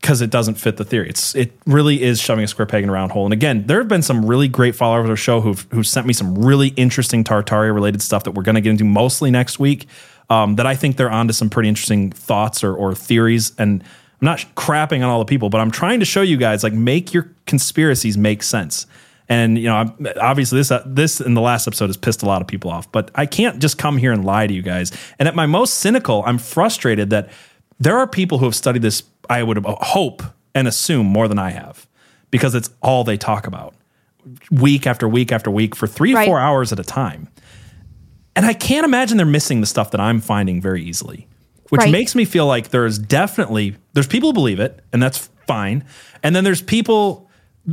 because 0.00 0.20
it 0.20 0.30
doesn't 0.30 0.54
fit 0.54 0.76
the 0.76 0.84
theory. 0.84 1.08
It's 1.08 1.34
it 1.34 1.52
really 1.66 2.02
is 2.02 2.20
shoving 2.20 2.44
a 2.44 2.48
square 2.48 2.66
peg 2.66 2.82
in 2.82 2.88
a 2.88 2.92
round 2.92 3.12
hole. 3.12 3.24
And 3.24 3.32
again, 3.32 3.66
there 3.66 3.78
have 3.78 3.88
been 3.88 4.02
some 4.02 4.24
really 4.24 4.48
great 4.48 4.74
followers 4.74 5.04
of 5.04 5.10
our 5.10 5.16
show 5.16 5.40
who've 5.40 5.66
who 5.70 5.82
sent 5.82 6.06
me 6.06 6.12
some 6.12 6.34
really 6.34 6.68
interesting 6.68 7.24
Tartaria 7.24 7.74
related 7.74 8.02
stuff 8.02 8.24
that 8.24 8.32
we're 8.32 8.42
going 8.42 8.54
to 8.54 8.60
get 8.60 8.70
into 8.70 8.84
mostly 8.84 9.30
next 9.30 9.58
week. 9.58 9.86
Um, 10.30 10.56
that 10.56 10.66
I 10.66 10.74
think 10.76 10.96
they're 10.96 11.10
onto 11.10 11.32
some 11.32 11.48
pretty 11.48 11.70
interesting 11.70 12.12
thoughts 12.12 12.62
or, 12.62 12.74
or 12.74 12.94
theories. 12.94 13.52
And 13.56 13.82
I'm 13.82 14.26
not 14.26 14.44
crapping 14.56 14.98
on 14.98 15.04
all 15.04 15.20
the 15.20 15.24
people, 15.24 15.48
but 15.48 15.58
I'm 15.58 15.70
trying 15.70 16.00
to 16.00 16.04
show 16.04 16.20
you 16.20 16.36
guys 16.36 16.62
like 16.62 16.74
make 16.74 17.14
your 17.14 17.30
conspiracies 17.46 18.18
make 18.18 18.42
sense. 18.42 18.86
And 19.28 19.58
you 19.58 19.64
know, 19.64 19.94
obviously 20.20 20.58
this 20.58 20.70
uh, 20.70 20.82
this 20.86 21.20
in 21.20 21.34
the 21.34 21.40
last 21.40 21.66
episode 21.66 21.86
has 21.88 21.96
pissed 21.96 22.22
a 22.22 22.26
lot 22.26 22.40
of 22.40 22.48
people 22.48 22.70
off, 22.70 22.90
but 22.92 23.10
I 23.14 23.26
can't 23.26 23.58
just 23.58 23.78
come 23.78 23.98
here 23.98 24.12
and 24.12 24.24
lie 24.24 24.46
to 24.46 24.54
you 24.54 24.62
guys. 24.62 24.90
And 25.18 25.28
at 25.28 25.34
my 25.34 25.46
most 25.46 25.74
cynical, 25.74 26.22
I'm 26.26 26.38
frustrated 26.38 27.10
that 27.10 27.30
there 27.78 27.96
are 27.98 28.06
people 28.06 28.38
who 28.38 28.44
have 28.44 28.54
studied 28.54 28.82
this. 28.82 29.02
I 29.30 29.42
would 29.42 29.58
hope 29.66 30.22
and 30.54 30.66
assume 30.66 31.06
more 31.06 31.28
than 31.28 31.38
I 31.38 31.50
have, 31.50 31.86
because 32.30 32.54
it's 32.54 32.70
all 32.82 33.04
they 33.04 33.16
talk 33.16 33.46
about, 33.46 33.74
week 34.50 34.86
after 34.86 35.08
week 35.08 35.32
after 35.32 35.50
week 35.50 35.74
for 35.76 35.86
three 35.86 36.14
Right. 36.14 36.26
four 36.26 36.38
hours 36.40 36.72
at 36.72 36.78
a 36.78 36.84
time. 36.84 37.28
And 38.34 38.46
I 38.46 38.52
can't 38.54 38.84
imagine 38.84 39.16
they're 39.16 39.26
missing 39.26 39.60
the 39.60 39.66
stuff 39.66 39.90
that 39.90 40.00
I'm 40.00 40.20
finding 40.20 40.60
very 40.60 40.82
easily. 40.82 41.26
which 41.70 41.80
Right. 41.80 41.90
makes 41.92 42.14
me 42.14 42.24
feel 42.24 42.46
like 42.46 42.70
there 42.70 42.86
is 42.86 42.98
definitely 42.98 43.76
there's 43.92 44.06
people 44.06 44.30
who 44.30 44.32
believe 44.32 44.58
it, 44.58 44.80
and 44.90 45.02
that's 45.02 45.28
fine. 45.46 45.84
And 46.22 46.34
then 46.34 46.42
there's 46.42 46.62
people 46.62 47.28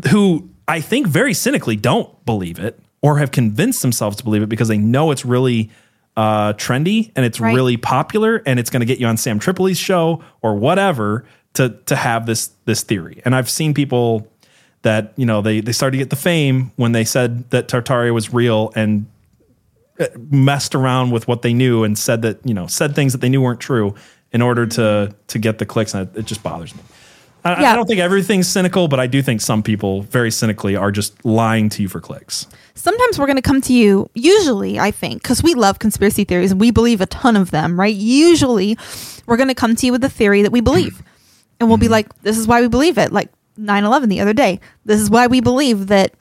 who 0.10 0.49
I 0.68 0.82
think 0.82 1.08
very 1.08 1.34
cynically 1.34 1.78
don't 1.78 2.10
believe 2.26 2.60
it 2.60 2.78
or 3.01 3.20
have 3.20 3.32
convinced 3.32 3.82
themselves 3.82 4.18
to 4.18 4.26
believe 4.26 4.41
it 4.43 4.49
because 4.49 4.68
they 4.68 4.78
know 4.78 5.12
it's 5.12 5.24
really 5.24 5.70
uh, 6.18 6.53
trendy 6.53 7.11
and 7.16 7.26
it's 7.26 7.39
Right. 7.39 7.53
really 7.53 7.78
popular 7.78 8.41
and 8.45 8.59
it's 8.59 8.70
going 8.70 8.80
to 8.82 8.86
get 8.86 8.99
you 8.99 9.07
on 9.07 9.18
Sam 9.18 9.39
Tripoli's 9.39 9.78
show 9.78 10.24
or 10.41 10.55
whatever 10.55 11.26
to 11.55 11.70
to 11.88 11.95
have 11.95 12.26
this 12.26 12.51
this 12.66 12.84
theory. 12.84 13.22
And 13.26 13.36
I've 13.36 13.49
seen 13.49 13.74
people 13.74 14.28
that 14.84 15.13
you 15.18 15.26
know 15.26 15.41
they 15.41 15.61
they 15.61 15.72
started 15.72 15.97
to 15.97 16.01
get 16.03 16.09
the 16.09 16.16
fame 16.16 16.72
when 16.76 16.91
they 16.93 17.03
said 17.03 17.49
that 17.49 17.68
Tartaria 17.68 18.13
was 18.13 18.34
real 18.34 18.72
and 18.76 19.07
uh, 19.99 20.05
messed 20.30 20.76
around 20.76 21.11
with 21.11 21.28
what 21.28 21.41
they 21.41 21.53
knew 21.53 21.84
and 21.84 21.97
said 21.97 22.22
that 22.22 22.39
you 22.45 22.53
know 22.53 22.68
said 22.68 22.95
things 22.95 23.11
that 23.13 23.22
they 23.22 23.30
knew 23.30 23.41
weren't 23.41 23.59
true 23.59 23.95
in 24.32 24.41
order 24.41 24.66
to 24.68 25.13
to 25.28 25.39
get 25.39 25.57
the 25.57 25.66
clicks 25.66 25.93
and 25.93 26.09
it, 26.09 26.20
it 26.20 26.26
just 26.26 26.43
bothers 26.43 26.76
me. 26.76 26.82
I, 27.45 27.63
I 27.63 27.75
don't 27.75 27.85
think 27.85 27.99
everything's 27.99 28.47
cynical, 28.47 28.87
but 28.87 28.99
I 28.99 29.07
do 29.07 29.21
think 29.21 29.39
some 29.39 29.61
people 29.61 30.01
very 30.01 30.31
cynically 30.31 30.75
are 30.75 30.91
just 30.91 31.23
lying 31.23 31.69
to 31.69 31.83
you 31.83 31.87
for 31.87 32.01
clicks. 32.01 32.47
sometimes 32.73 33.19
we're 33.19 33.27
going 33.27 33.35
to 33.35 33.41
come 33.41 33.61
to 33.61 33.73
you 33.73 34.09
usually 34.13 34.79
i 34.79 34.91
think 34.91 35.21
because 35.21 35.41
we 35.41 35.53
love 35.53 35.79
conspiracy 35.79 36.23
theories 36.25 36.51
and 36.51 36.59
we 36.59 36.71
believe 36.71 37.01
a 37.01 37.05
ton 37.05 37.35
of 37.35 37.51
them 37.51 37.79
right? 37.79 37.95
Usually 37.95 38.77
we're 39.25 39.37
going 39.37 39.49
to 39.49 39.55
come 39.55 39.75
to 39.75 39.85
you 39.85 39.91
with 39.91 40.03
a 40.03 40.09
theory 40.09 40.41
that 40.41 40.51
we 40.51 40.61
believe. 40.61 41.01
And 41.57 41.69
we'll 41.69 41.77
be 41.77 41.85
mm-hmm. 41.85 41.93
like 41.93 42.21
this 42.21 42.37
is 42.37 42.47
why 42.47 42.59
we 42.59 42.67
believe 42.67 42.97
it. 42.97 43.13
Like 43.13 43.29
9-11 43.57 44.09
the 44.09 44.19
other 44.19 44.33
day. 44.33 44.59
This 44.83 44.99
is 44.99 45.09
why 45.09 45.27
we 45.27 45.39
believe 45.39 45.87
that 45.87 46.13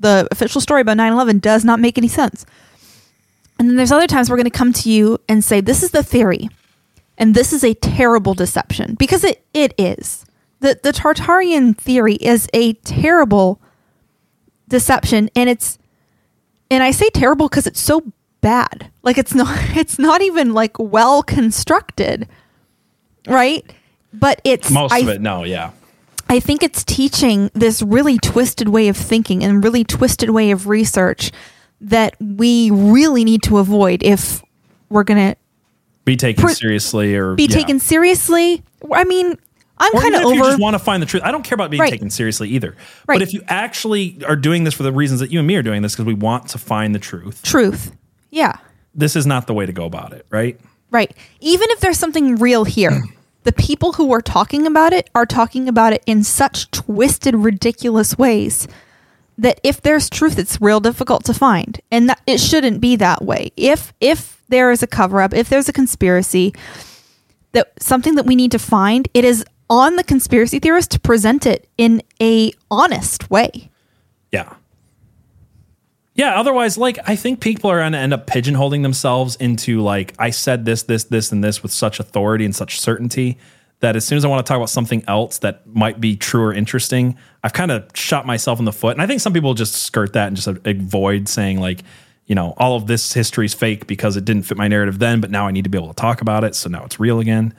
the 0.00 0.26
official 0.32 0.60
story 0.60 0.80
about 0.80 0.96
9-11 0.96 1.40
does 1.40 1.64
not 1.64 1.78
make 1.78 1.96
any 1.96 2.08
sense. 2.08 2.44
And 3.60 3.68
then 3.68 3.76
there's 3.76 3.92
other 3.92 4.08
times 4.08 4.28
we're 4.28 4.38
going 4.38 4.50
to 4.50 4.50
come 4.50 4.72
to 4.72 4.90
you 4.90 5.18
and 5.28 5.44
say 5.44 5.60
this 5.60 5.84
is 5.84 5.92
the 5.92 6.02
theory 6.02 6.48
and 7.16 7.32
this 7.32 7.52
is 7.52 7.62
a 7.62 7.74
terrible 7.74 8.34
deception 8.34 8.96
because 8.96 9.22
it, 9.22 9.44
it 9.54 9.72
is 9.78 10.24
the, 10.60 10.78
the 10.82 10.92
tartarian 10.92 11.76
theory 11.76 12.14
is 12.14 12.48
a 12.52 12.74
terrible 12.74 13.60
deception 14.68 15.28
and 15.34 15.50
it's 15.50 15.78
and 16.70 16.82
I 16.82 16.92
say 16.92 17.10
terrible 17.10 17.48
because 17.48 17.66
it's 17.66 17.80
so 17.80 18.12
bad. 18.40 18.90
Like 19.02 19.18
it's 19.18 19.34
not 19.34 19.48
it's 19.76 19.98
not 19.98 20.22
even 20.22 20.54
like 20.54 20.78
well 20.78 21.22
constructed. 21.22 22.28
Right? 23.26 23.70
But 24.12 24.40
it's 24.44 24.70
Most 24.70 24.92
I, 24.92 24.98
of 25.00 25.08
it, 25.08 25.20
no, 25.20 25.44
yeah. 25.44 25.70
I 26.28 26.40
think 26.40 26.62
it's 26.62 26.84
teaching 26.84 27.50
this 27.54 27.82
really 27.82 28.18
twisted 28.18 28.68
way 28.68 28.88
of 28.88 28.96
thinking 28.96 29.44
and 29.44 29.62
really 29.62 29.84
twisted 29.84 30.30
way 30.30 30.52
of 30.52 30.68
research 30.68 31.32
that 31.80 32.14
we 32.20 32.70
really 32.70 33.24
need 33.24 33.42
to 33.44 33.58
avoid 33.58 34.02
if 34.02 34.42
we're 34.88 35.04
going 35.04 35.32
to 35.32 35.36
Be 36.04 36.16
taken 36.16 36.44
Pre- 36.44 36.54
seriously 36.54 37.16
or 37.16 37.34
be 37.34 37.44
yeah. 37.44 37.56
taken 37.56 37.78
seriously. 37.78 38.62
I 38.92 39.04
mean, 39.04 39.38
I'm 39.80 39.92
kind 39.92 40.14
of 40.14 40.20
if 40.22 40.26
you 40.34 40.40
over 40.40 40.50
just 40.50 40.60
want 40.60 40.74
to 40.74 40.78
find 40.78 41.02
the 41.02 41.06
truth. 41.06 41.22
I 41.24 41.32
don't 41.32 41.42
care 41.42 41.54
about 41.56 41.70
being 41.70 41.80
Right. 41.80 41.90
taken 41.90 42.10
seriously 42.10 42.48
either. 42.50 42.76
Right. 43.06 43.16
But 43.16 43.22
if 43.22 43.32
you 43.32 43.42
actually 43.48 44.22
are 44.26 44.36
doing 44.36 44.64
this 44.64 44.74
for 44.74 44.82
the 44.82 44.92
reasons 44.92 45.20
that 45.20 45.30
you 45.30 45.38
and 45.38 45.48
me 45.48 45.56
are 45.56 45.62
doing 45.62 45.82
this 45.82 45.94
because 45.94 46.04
we 46.06 46.14
want 46.14 46.48
to 46.50 46.58
find 46.58 46.94
the 46.94 46.98
truth, 46.98 47.42
truth. 47.42 47.92
Yeah. 48.30 48.56
this 48.94 49.16
is 49.16 49.26
not 49.26 49.46
the 49.46 49.54
way 49.54 49.66
to 49.66 49.72
go 49.72 49.84
about 49.86 50.12
it, 50.12 50.26
right? 50.30 50.60
Right. 50.90 51.12
Even 51.40 51.68
if 51.70 51.80
there's 51.80 51.98
something 51.98 52.36
real 52.36 52.64
here, 52.64 53.00
the 53.44 53.52
people 53.52 53.92
who 53.94 54.12
are 54.12 54.20
talking 54.20 54.66
about 54.66 54.92
it 54.92 55.08
are 55.14 55.26
talking 55.26 55.68
about 55.68 55.92
it 55.92 56.02
in 56.06 56.22
such 56.24 56.70
twisted, 56.70 57.34
ridiculous 57.34 58.18
ways 58.18 58.68
that 59.38 59.58
if 59.64 59.80
there's 59.80 60.10
truth, 60.10 60.38
it's 60.38 60.60
real 60.60 60.80
difficult 60.80 61.24
to 61.24 61.32
find. 61.32 61.80
And 61.90 62.10
that 62.10 62.20
it 62.26 62.38
shouldn't 62.40 62.80
be 62.82 62.96
that 62.96 63.24
way. 63.24 63.52
If 63.56 63.94
if 64.00 64.42
there 64.50 64.70
is 64.70 64.82
a 64.82 64.86
cover 64.86 65.22
up, 65.22 65.32
if 65.32 65.48
there's 65.48 65.68
a 65.68 65.72
conspiracy, 65.72 66.52
that 67.52 67.72
something 67.80 68.16
that 68.16 68.26
we 68.26 68.36
need 68.36 68.50
to 68.52 68.58
find, 68.58 69.08
it 69.14 69.24
is 69.24 69.44
on 69.70 69.96
the 69.96 70.04
conspiracy 70.04 70.58
theorist 70.58 70.90
to 70.90 71.00
present 71.00 71.46
it 71.46 71.68
in 71.78 72.02
a 72.20 72.52
honest 72.70 73.30
way. 73.30 73.70
Yeah. 74.32 74.52
Yeah, 76.14 76.38
otherwise, 76.38 76.76
like, 76.76 76.98
I 77.06 77.16
think 77.16 77.40
people 77.40 77.70
are 77.70 77.78
going 77.78 77.92
to 77.92 77.98
end 77.98 78.12
up 78.12 78.26
pigeonholing 78.26 78.82
themselves 78.82 79.36
into, 79.36 79.80
like, 79.80 80.12
I 80.18 80.30
said 80.30 80.66
this, 80.66 80.82
this, 80.82 81.04
this, 81.04 81.32
and 81.32 81.42
this 81.42 81.62
with 81.62 81.72
such 81.72 82.00
authority 82.00 82.44
and 82.44 82.54
such 82.54 82.80
certainty 82.80 83.38
that 83.78 83.96
as 83.96 84.04
soon 84.04 84.18
as 84.18 84.24
I 84.24 84.28
want 84.28 84.44
to 84.44 84.48
talk 84.48 84.56
about 84.56 84.68
something 84.68 85.02
else 85.08 85.38
that 85.38 85.66
might 85.66 86.00
be 86.00 86.16
true 86.16 86.42
or 86.42 86.52
interesting, 86.52 87.16
I've 87.42 87.54
kind 87.54 87.70
of 87.70 87.88
shot 87.94 88.26
myself 88.26 88.58
in 88.58 88.66
the 88.66 88.72
foot. 88.72 88.92
And 88.92 89.00
I 89.00 89.06
think 89.06 89.22
some 89.22 89.32
people 89.32 89.54
just 89.54 89.74
skirt 89.74 90.12
that 90.12 90.26
and 90.26 90.36
just 90.36 90.48
uh, 90.48 90.56
avoid 90.66 91.28
saying, 91.28 91.60
like, 91.60 91.82
you 92.26 92.34
know, 92.34 92.54
all 92.58 92.76
of 92.76 92.86
this 92.86 93.12
history 93.14 93.46
is 93.46 93.54
fake 93.54 93.86
because 93.86 94.16
it 94.16 94.24
didn't 94.26 94.42
fit 94.42 94.58
my 94.58 94.68
narrative 94.68 94.98
then, 94.98 95.20
but 95.20 95.30
now 95.30 95.46
I 95.46 95.52
need 95.52 95.64
to 95.64 95.70
be 95.70 95.78
able 95.78 95.88
to 95.88 95.94
talk 95.94 96.20
about 96.20 96.44
it. 96.44 96.54
So 96.54 96.68
now 96.68 96.84
it's 96.84 97.00
real 97.00 97.20
again. 97.20 97.54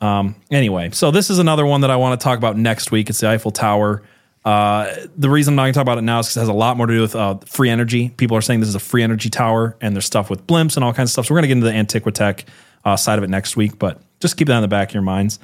Um, 0.00 0.36
anyway, 0.50 0.90
so 0.92 1.10
this 1.10 1.30
is 1.30 1.38
another 1.38 1.64
one 1.64 1.80
that 1.82 1.90
I 1.90 1.96
want 1.96 2.20
to 2.20 2.24
talk 2.24 2.38
about 2.38 2.58
next 2.58 2.90
week. 2.90 3.10
It's 3.10 3.20
the 3.20 3.28
Eiffel 3.28 3.50
Tower. 3.50 4.02
Uh, 4.44 4.94
the 5.16 5.30
reason 5.30 5.52
I'm 5.52 5.56
not 5.56 5.62
going 5.62 5.72
to 5.72 5.78
talk 5.78 5.84
about 5.84 5.98
it 5.98 6.02
now 6.02 6.18
is 6.18 6.26
because 6.26 6.36
it 6.36 6.40
has 6.40 6.48
a 6.48 6.52
lot 6.52 6.76
more 6.76 6.86
to 6.86 6.92
do 6.92 7.00
with 7.00 7.16
uh, 7.16 7.38
free 7.46 7.70
energy. 7.70 8.10
People 8.10 8.36
are 8.36 8.42
saying 8.42 8.60
this 8.60 8.68
is 8.68 8.74
a 8.74 8.80
free 8.80 9.02
energy 9.02 9.30
tower, 9.30 9.76
and 9.80 9.96
there's 9.96 10.04
stuff 10.04 10.28
with 10.28 10.46
blimps 10.46 10.76
and 10.76 10.84
all 10.84 10.92
kinds 10.92 11.08
of 11.08 11.12
stuff. 11.12 11.26
So 11.26 11.34
we're 11.34 11.40
going 11.40 11.48
to 11.48 11.54
get 11.54 11.72
into 11.72 11.90
the 11.90 12.00
Antiquitech 12.00 12.44
uh, 12.84 12.96
side 12.96 13.18
of 13.18 13.24
it 13.24 13.30
next 13.30 13.56
week, 13.56 13.78
but 13.78 14.00
just 14.20 14.36
keep 14.36 14.48
that 14.48 14.56
in 14.56 14.62
the 14.62 14.68
back 14.68 14.90
of 14.90 14.94
your 14.94 15.02
minds. 15.02 15.38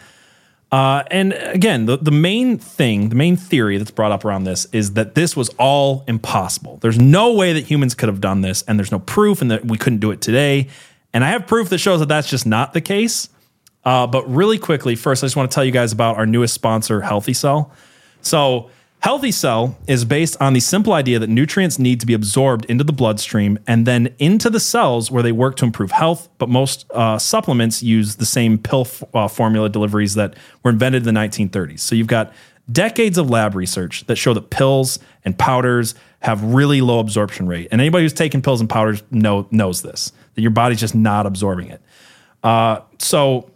Uh, 0.71 1.03
and 1.11 1.33
again, 1.33 1.87
the, 1.87 1.97
the 1.97 2.13
main 2.13 2.57
thing, 2.57 3.09
the 3.09 3.17
main 3.17 3.37
theory 3.37 3.77
that's 3.77 3.91
brought 3.91 4.13
up 4.13 4.25
around 4.25 4.45
this 4.45 4.67
is 4.67 4.93
that 4.93 5.15
this 5.15 5.35
was 5.35 5.49
all 5.59 6.05
impossible. 6.07 6.77
There's 6.77 6.99
no 6.99 7.33
way 7.33 7.53
that 7.55 7.65
humans 7.65 7.95
could 7.95 8.09
have 8.09 8.21
done 8.21 8.43
this, 8.43 8.63
and 8.63 8.79
there's 8.79 8.93
no 8.93 9.01
proof, 9.01 9.43
and 9.43 9.51
that 9.51 9.65
we 9.65 9.79
couldn't 9.79 9.99
do 9.99 10.11
it 10.11 10.21
today. 10.21 10.69
And 11.13 11.25
I 11.25 11.31
have 11.31 11.47
proof 11.47 11.71
that 11.71 11.79
shows 11.79 11.99
that 12.01 12.07
that's 12.07 12.29
just 12.29 12.47
not 12.47 12.73
the 12.73 12.81
case. 12.81 13.29
Uh, 13.85 14.07
but 14.07 14.29
really 14.29 14.59
quickly, 14.59 14.95
first, 14.95 15.25
I 15.25 15.27
just 15.27 15.37
want 15.37 15.51
to 15.51 15.55
tell 15.55 15.65
you 15.65 15.71
guys 15.71 15.93
about 15.93 16.17
our 16.17 16.27
newest 16.27 16.55
sponsor, 16.55 17.01
Healthy 17.01 17.35
Cell. 17.35 17.73
So, 18.21 18.71
Healthy 19.01 19.33
Cell 19.33 19.79
is 19.87 20.05
based 20.05 20.37
on 20.43 20.53
the 20.53 20.61
simple 20.61 20.93
idea 20.93 21.19
that 21.19 21.29
nutrients 21.29 21.79
need 21.79 22.01
to 22.01 22.07
be 22.07 22.13
absorbed 22.13 22.67
into 22.67 22.85
the 22.85 22.93
bloodstream 22.93 23.59
and 23.67 23.87
then 23.87 24.15
into 24.19 24.51
the 24.51 24.61
cells 24.61 25.11
where 25.11 25.23
they 25.23 25.33
work 25.33 25.57
to 25.57 25.65
improve 25.65 25.91
health. 25.91 26.29
But 26.37 26.51
most 26.51 26.85
uh, 26.91 27.19
supplements 27.19 27.83
use 27.83 28.17
the 28.17 28.27
same 28.27 28.59
pill 28.59 28.83
f- 28.83 29.03
uh, 29.15 29.29
formula 29.29 29.71
deliveries 29.71 30.15
that 30.17 30.37
were 30.63 30.71
invented 30.71 31.07
in 31.07 31.15
the 31.15 31.19
1930s. 31.19 31.81
So, 31.81 31.95
you've 31.95 32.07
got 32.07 32.35
decades 32.71 33.17
of 33.17 33.31
lab 33.31 33.55
research 33.55 34.05
that 34.07 34.17
show 34.17 34.35
that 34.35 34.51
pills 34.51 34.99
and 35.25 35.39
powders 35.39 35.95
have 36.21 36.43
really 36.45 36.83
low 36.83 36.99
absorption 36.99 37.47
rate. 37.47 37.69
And 37.73 37.81
anybody 37.81 38.05
who's 38.05 38.13
taken 38.13 38.43
pills 38.43 38.61
and 38.61 38.69
powders 38.69 39.03
know, 39.11 39.49
knows 39.51 39.81
this, 39.81 40.13
that 40.35 40.43
your 40.43 40.51
body's 40.51 40.79
just 40.79 40.95
not 40.95 41.25
absorbing 41.25 41.69
it. 41.69 41.81
Uh, 42.43 42.81
so, 42.99 43.51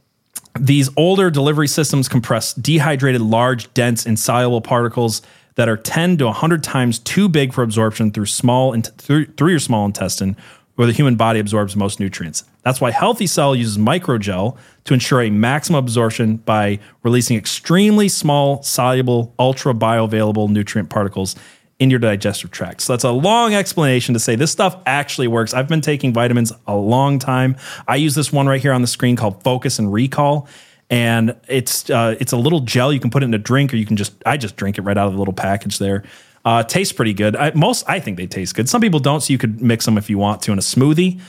these 0.58 0.88
older 0.96 1.30
delivery 1.30 1.68
systems 1.68 2.08
compress 2.08 2.54
dehydrated, 2.54 3.20
large, 3.20 3.72
dense, 3.74 4.06
insoluble 4.06 4.60
particles 4.60 5.22
that 5.56 5.68
are 5.68 5.76
10 5.76 6.16
to 6.18 6.26
100 6.26 6.62
times 6.62 6.98
too 6.98 7.28
big 7.28 7.52
for 7.52 7.62
absorption 7.62 8.10
through 8.10 8.26
small 8.26 8.72
int- 8.72 8.90
through, 8.98 9.26
through 9.26 9.50
your 9.50 9.58
small 9.58 9.84
intestine, 9.84 10.36
where 10.76 10.86
the 10.86 10.92
human 10.92 11.16
body 11.16 11.38
absorbs 11.38 11.76
most 11.76 12.00
nutrients. 12.00 12.44
That's 12.62 12.80
why 12.80 12.90
Healthy 12.90 13.26
Cell 13.26 13.54
uses 13.54 13.78
microgel 13.78 14.56
to 14.84 14.94
ensure 14.94 15.22
a 15.22 15.30
maximum 15.30 15.78
absorption 15.78 16.36
by 16.38 16.80
releasing 17.02 17.36
extremely 17.36 18.08
small, 18.08 18.62
soluble, 18.62 19.34
ultra 19.38 19.74
bioavailable 19.74 20.48
nutrient 20.48 20.90
particles 20.90 21.36
in 21.78 21.90
your 21.90 21.98
digestive 21.98 22.50
tract. 22.50 22.80
So 22.80 22.92
that's 22.92 23.04
a 23.04 23.10
long 23.10 23.54
explanation 23.54 24.14
to 24.14 24.20
say 24.20 24.36
this 24.36 24.52
stuff 24.52 24.80
actually 24.86 25.28
works. 25.28 25.52
I've 25.52 25.68
been 25.68 25.80
taking 25.80 26.12
vitamins 26.12 26.52
a 26.66 26.76
long 26.76 27.18
time. 27.18 27.56
I 27.88 27.96
use 27.96 28.14
this 28.14 28.32
one 28.32 28.46
right 28.46 28.60
here 28.60 28.72
on 28.72 28.80
the 28.80 28.86
screen 28.86 29.16
called 29.16 29.42
Focus 29.42 29.78
and 29.78 29.92
Recall. 29.92 30.48
And 30.90 31.34
it's 31.48 31.88
uh, 31.90 32.14
it's 32.20 32.32
a 32.32 32.36
little 32.36 32.60
gel 32.60 32.92
you 32.92 33.00
can 33.00 33.10
put 33.10 33.22
it 33.22 33.26
in 33.26 33.34
a 33.34 33.38
drink, 33.38 33.72
or 33.72 33.76
you 33.76 33.86
can 33.86 33.96
just 33.96 34.12
I 34.26 34.36
just 34.36 34.56
drink 34.56 34.76
it 34.76 34.82
right 34.82 34.96
out 34.96 35.06
of 35.06 35.14
the 35.14 35.18
little 35.18 35.34
package 35.34 35.78
there. 35.78 36.04
Uh, 36.44 36.62
tastes 36.62 36.92
pretty 36.92 37.14
good. 37.14 37.34
I, 37.36 37.52
most 37.54 37.88
I 37.88 38.00
think 38.00 38.18
they 38.18 38.26
taste 38.26 38.54
good. 38.54 38.68
Some 38.68 38.82
people 38.82 39.00
don't, 39.00 39.22
so 39.22 39.32
you 39.32 39.38
could 39.38 39.62
mix 39.62 39.86
them 39.86 39.96
if 39.96 40.10
you 40.10 40.18
want 40.18 40.42
to 40.42 40.52
in 40.52 40.58
a 40.58 40.62
smoothie. 40.62 41.20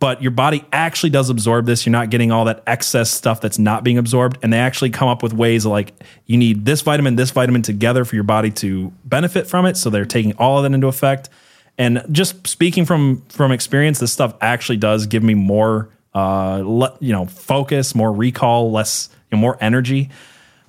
But 0.00 0.20
your 0.20 0.32
body 0.32 0.64
actually 0.72 1.10
does 1.10 1.30
absorb 1.30 1.66
this. 1.66 1.86
You're 1.86 1.92
not 1.92 2.10
getting 2.10 2.30
all 2.30 2.44
that 2.44 2.62
excess 2.66 3.10
stuff 3.10 3.40
that's 3.40 3.58
not 3.58 3.84
being 3.84 3.96
absorbed. 3.96 4.38
And 4.42 4.52
they 4.52 4.58
actually 4.58 4.90
come 4.90 5.08
up 5.08 5.22
with 5.22 5.32
ways 5.32 5.64
like 5.64 5.94
you 6.26 6.36
need 6.36 6.64
this 6.64 6.82
vitamin, 6.82 7.16
this 7.16 7.30
vitamin 7.30 7.62
together 7.62 8.04
for 8.04 8.14
your 8.14 8.24
body 8.24 8.50
to 8.52 8.92
benefit 9.04 9.46
from 9.46 9.66
it. 9.66 9.76
So 9.76 9.90
they're 9.90 10.04
taking 10.04 10.32
all 10.36 10.58
of 10.58 10.64
that 10.64 10.74
into 10.74 10.88
effect. 10.88 11.30
And 11.78 12.04
just 12.10 12.46
speaking 12.46 12.84
from 12.84 13.22
from 13.28 13.50
experience, 13.50 13.98
this 13.98 14.12
stuff 14.12 14.34
actually 14.40 14.76
does 14.76 15.06
give 15.06 15.22
me 15.22 15.34
more, 15.34 15.88
uh, 16.14 16.62
le- 16.64 16.96
you 17.00 17.12
know, 17.12 17.24
focus, 17.26 17.94
more 17.94 18.12
recall, 18.12 18.70
less, 18.70 19.08
you 19.30 19.36
know, 19.36 19.40
more 19.40 19.56
energy. 19.60 20.10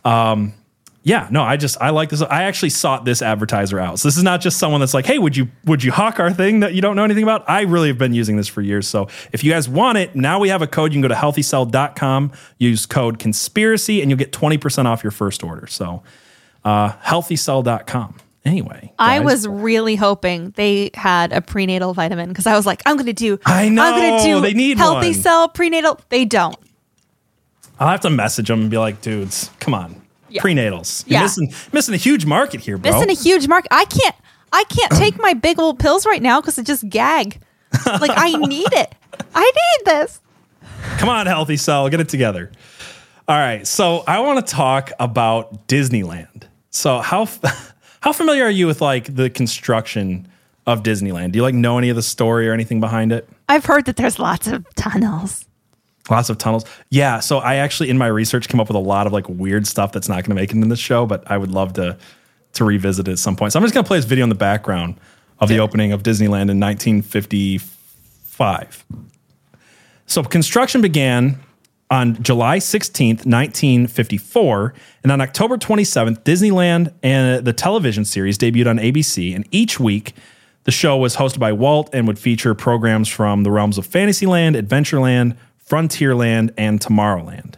Um, 0.04 0.54
yeah, 1.06 1.28
no, 1.30 1.44
I 1.44 1.56
just 1.56 1.80
I 1.80 1.92
like 1.92 2.10
this. 2.10 2.24
I 2.24 2.44
actually 2.44 2.72
sought 2.72 3.06
this 3.06 3.22
advertiser 3.22 3.80
out. 3.80 4.00
So 4.00 4.08
this 4.08 4.18
is 4.18 4.24
not 4.24 4.42
just 4.42 4.58
someone 4.58 4.80
that's 4.80 4.96
like, 4.96 5.06
hey, 5.06 5.20
would 5.20 5.38
you 5.38 5.50
would 5.64 5.84
you 5.84 5.92
hawk 5.92 6.20
our 6.20 6.34
thing 6.34 6.62
that 6.62 6.74
you 6.74 6.82
don't 6.82 6.96
know 6.96 7.04
anything 7.04 7.22
about? 7.22 7.48
I 7.48 7.62
really 7.62 7.90
have 7.90 8.00
been 8.00 8.16
using 8.16 8.38
this 8.38 8.48
for 8.48 8.64
years. 8.64 8.88
So 8.88 9.08
if 9.32 9.44
you 9.44 9.52
guys 9.52 9.70
want 9.70 10.00
it, 10.00 10.16
now 10.16 10.40
we 10.40 10.50
have 10.50 10.64
a 10.64 10.68
code. 10.68 10.92
You 10.92 10.96
can 10.96 11.02
go 11.04 11.08
to 11.10 11.14
healthycell.com, 11.14 12.32
use 12.58 12.88
code 12.88 13.20
conspiracy, 13.20 14.02
and 14.02 14.10
you'll 14.10 14.18
get 14.18 14.32
20% 14.32 14.86
off 14.86 15.04
your 15.04 15.12
first 15.12 15.44
order. 15.44 15.68
So 15.68 16.02
uh 16.64 16.94
healthycell.com. 16.94 18.18
Anyway. 18.44 18.92
I 18.98 19.20
was 19.20 19.48
really 19.48 19.96
hoping 19.96 20.52
they 20.56 20.90
had 20.96 21.34
a 21.34 21.42
prenatal 21.42 21.94
vitamin 21.94 22.30
because 22.30 22.48
I 22.48 22.56
was 22.56 22.66
like, 22.66 22.82
I'm 22.88 22.96
going 22.96 23.06
to 23.06 23.14
do. 23.14 23.40
I 23.46 23.70
know 23.70 23.84
I'm 23.84 24.20
gonna 24.20 24.24
do 24.24 24.42
they 24.42 24.54
need 24.54 24.78
healthy 24.78 25.10
one. 25.10 25.14
cell 25.14 25.50
prenatal. 25.50 26.00
They 26.10 26.26
don't. 26.26 26.58
I'll 27.80 27.90
have 27.90 28.02
to 28.02 28.10
message 28.10 28.48
them 28.48 28.62
and 28.62 28.72
be 28.72 28.78
like, 28.80 29.02
dudes, 29.02 29.52
come 29.60 29.76
on. 29.76 30.05
Prenatals. 30.42 31.04
You're 31.08 31.14
Yeah. 31.20 31.22
missing, 31.24 31.54
missing 31.74 31.94
a 31.94 31.98
huge 31.98 32.26
market 32.26 32.62
here, 32.62 32.78
bro. 32.78 32.92
Missing 32.92 33.10
a 33.10 33.14
huge 33.22 33.48
market. 33.48 33.68
I 33.72 33.86
can't. 33.86 34.16
I 34.54 34.64
can't 34.66 34.92
take 34.94 35.20
my 35.22 35.34
big 35.34 35.60
old 35.60 35.80
pills 35.80 36.06
right 36.06 36.22
now 36.22 36.42
because 36.42 36.58
it 36.58 36.66
just 36.66 36.88
gag. 36.90 37.42
Like 37.86 38.12
I 38.16 38.32
need 38.32 38.72
it. 38.74 38.96
I 39.34 39.42
need 39.44 39.86
this. 39.86 40.22
Come 40.98 41.10
on, 41.10 41.26
healthy 41.26 41.58
cell, 41.58 41.90
get 41.90 42.00
it 42.00 42.10
together. 42.10 42.52
All 43.28 43.36
right, 43.38 43.66
so 43.66 44.04
I 44.08 44.20
want 44.20 44.46
to 44.46 44.54
talk 44.54 44.92
about 45.00 45.68
Disneyland. 45.68 46.44
So 46.70 47.00
how 47.00 47.28
how 48.02 48.14
familiar 48.14 48.44
are 48.46 48.50
you 48.52 48.68
with 48.68 48.82
like 48.82 49.14
the 49.16 49.30
construction 49.30 50.28
of 50.68 50.84
Disneyland? 50.84 51.32
Do 51.32 51.38
you 51.38 51.44
like 51.44 51.56
know 51.56 51.78
any 51.78 51.90
of 51.90 51.96
the 51.96 52.02
story 52.04 52.48
or 52.48 52.54
anything 52.54 52.80
behind 52.80 53.12
it? 53.12 53.28
I've 53.50 53.66
heard 53.66 53.86
that 53.86 53.96
there's 53.98 54.20
lots 54.20 54.48
of 54.48 54.66
tunnels. 54.76 55.46
Lots 56.10 56.30
of 56.30 56.38
tunnels. 56.38 56.66
Yeah, 56.90 57.20
so 57.20 57.40
I 57.40 57.56
actually 57.56 57.90
in 57.90 57.98
my 57.98 58.08
research 58.08 58.48
came 58.48 58.60
up 58.60 58.68
with 58.68 58.76
a 58.76 58.80
lot 58.80 59.08
of 59.08 59.14
like 59.14 59.28
weird 59.28 59.66
stuff 59.66 59.92
that's 59.92 60.08
not 60.08 60.18
going 60.18 60.30
to 60.30 60.36
make 60.36 60.52
it 60.52 60.56
in 60.56 60.70
this 60.70 60.80
show, 60.80 61.06
but 61.06 61.30
I 61.30 61.38
would 61.38 61.52
love 61.52 61.74
to 61.74 61.98
to 62.54 62.64
revisit 62.64 63.08
it 63.08 63.12
at 63.12 63.20
some 63.20 63.36
point. 63.36 63.54
So 63.54 63.60
I'm 63.60 63.64
just 63.64 63.74
going 63.74 63.84
to 63.84 63.88
play 63.88 63.98
this 63.98 64.06
video 64.06 64.24
in 64.24 64.30
the 64.30 64.36
background 64.36 65.00
of 65.40 65.50
the 65.50 65.60
opening 65.60 65.92
of 65.92 66.04
Disneyland 66.04 66.50
in 66.50 66.60
1955. 66.60 68.86
So 70.06 70.24
construction 70.24 70.82
began 70.82 71.40
on 71.90 72.22
July 72.24 72.60
16th, 72.60 73.26
1954, 73.26 74.74
and 75.04 75.12
on 75.12 75.22
October 75.22 75.58
27th, 75.58 76.24
Disneyland 76.24 76.94
and 77.04 77.46
the 77.46 77.54
television 77.54 78.06
series 78.06 78.38
debuted 78.38 78.68
on 78.68 78.78
ABC, 78.78 79.36
and 79.36 79.48
each 79.52 79.80
week 79.80 80.14
the 80.64 80.72
show 80.72 80.98
was 80.98 81.18
hosted 81.18 81.40
by 81.40 81.52
Walt 81.52 81.90
and 81.94 82.08
would 82.08 82.18
feature 82.18 82.56
programs 82.56 83.08
from 83.08 83.44
the 83.44 83.52
realms 83.52 83.78
of 83.78 83.86
Fantasyland, 83.86 84.56
Adventureland, 84.56 85.38
Frontierland, 85.70 86.54
and 86.58 86.80
Tomorrowland. 86.80 87.56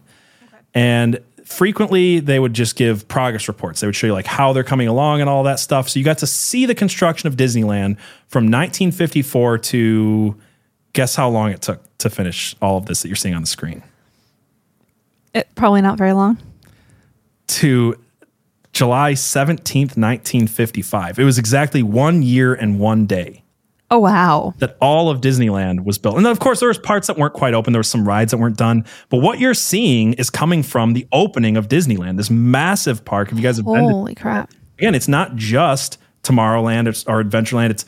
And 0.73 1.19
frequently 1.43 2.19
they 2.19 2.39
would 2.39 2.53
just 2.53 2.75
give 2.75 3.07
progress 3.07 3.47
reports. 3.47 3.81
They 3.81 3.87
would 3.87 3.95
show 3.95 4.07
you 4.07 4.13
like 4.13 4.25
how 4.25 4.53
they're 4.53 4.63
coming 4.63 4.87
along 4.87 5.21
and 5.21 5.29
all 5.29 5.43
that 5.43 5.59
stuff. 5.59 5.89
So 5.89 5.99
you 5.99 6.05
got 6.05 6.19
to 6.19 6.27
see 6.27 6.65
the 6.65 6.75
construction 6.75 7.27
of 7.27 7.35
Disneyland 7.35 7.97
from 8.27 8.45
1954 8.45 9.57
to 9.59 10.35
guess 10.93 11.15
how 11.15 11.29
long 11.29 11.51
it 11.51 11.61
took 11.61 11.81
to 11.99 12.09
finish 12.09 12.55
all 12.61 12.77
of 12.77 12.85
this 12.85 13.01
that 13.01 13.07
you're 13.07 13.15
seeing 13.15 13.35
on 13.35 13.41
the 13.41 13.47
screen. 13.47 13.83
It, 15.33 15.47
probably 15.55 15.81
not 15.81 15.97
very 15.97 16.13
long. 16.13 16.37
To 17.47 17.95
July 18.73 19.13
17th, 19.13 19.97
1955. 19.97 21.19
It 21.19 21.23
was 21.23 21.37
exactly 21.37 21.81
one 21.81 22.21
year 22.21 22.53
and 22.53 22.79
one 22.79 23.05
day 23.05 23.43
Oh 23.89 23.99
wow. 23.99 24.53
that 24.57 24.75
all 24.81 25.09
of 25.09 25.21
Disneyland 25.21 25.85
was 25.85 25.97
built. 25.97 26.17
And 26.17 26.25
then, 26.25 26.31
of 26.31 26.39
course, 26.39 26.59
there 26.59 26.67
was 26.67 26.77
parts 26.77 27.07
that 27.07 27.17
weren't 27.17 27.33
quite 27.33 27.53
open. 27.53 27.71
There 27.71 27.79
were 27.79 27.83
some 27.83 28.05
rides 28.07 28.31
that 28.31 28.38
weren't 28.38 28.57
done. 28.57 28.83
But 29.09 29.17
what 29.21 29.39
you're 29.39 29.53
seeing 29.53 30.13
is 30.13 30.29
coming 30.29 30.61
from 30.61 30.91
the 30.93 31.07
opening 31.13 31.55
of 31.55 31.69
Disneyland, 31.69 32.17
this 32.17 32.29
massive 32.29 33.05
park. 33.05 33.31
If 33.31 33.38
you 33.38 33.43
guys 33.43 33.55
have 33.57 33.65
been 33.65 33.75
to 33.75 33.93
Holy 33.93 34.13
crap. 34.15 34.51
again, 34.77 34.93
it's 34.93 35.07
not 35.07 35.35
just 35.38 35.97
Tomorrowland 36.23 36.85
or- 37.07 37.11
or 37.19 37.23
Adventureland. 37.23 37.69
It's 37.69 37.85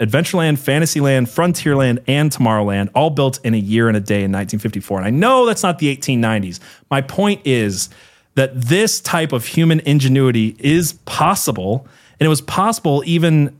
Adventureland, 0.00 0.58
Fantasyland, 0.58 1.26
Frontierland, 1.26 1.98
and 2.06 2.30
Tomorrowland, 2.30 2.88
all 2.94 3.10
built 3.10 3.38
in 3.44 3.52
a 3.52 3.58
year 3.58 3.88
and 3.88 3.96
a 3.96 4.00
day 4.00 4.22
in 4.22 4.30
1954. 4.32 4.98
And 4.98 5.06
I 5.06 5.10
know 5.10 5.44
that's 5.46 5.62
not 5.62 5.78
the 5.78 5.88
1890s. 5.94 6.58
My 6.90 7.00
point 7.02 7.42
is 7.44 7.90
that 8.36 8.58
this 8.58 9.00
type 9.00 9.32
of 9.32 9.44
human 9.44 9.80
ingenuity 9.80 10.56
is 10.58 10.92
possible, 11.04 11.86
and 12.18 12.24
it 12.26 12.28
was 12.30 12.40
possible 12.40 13.02
even. 13.04 13.56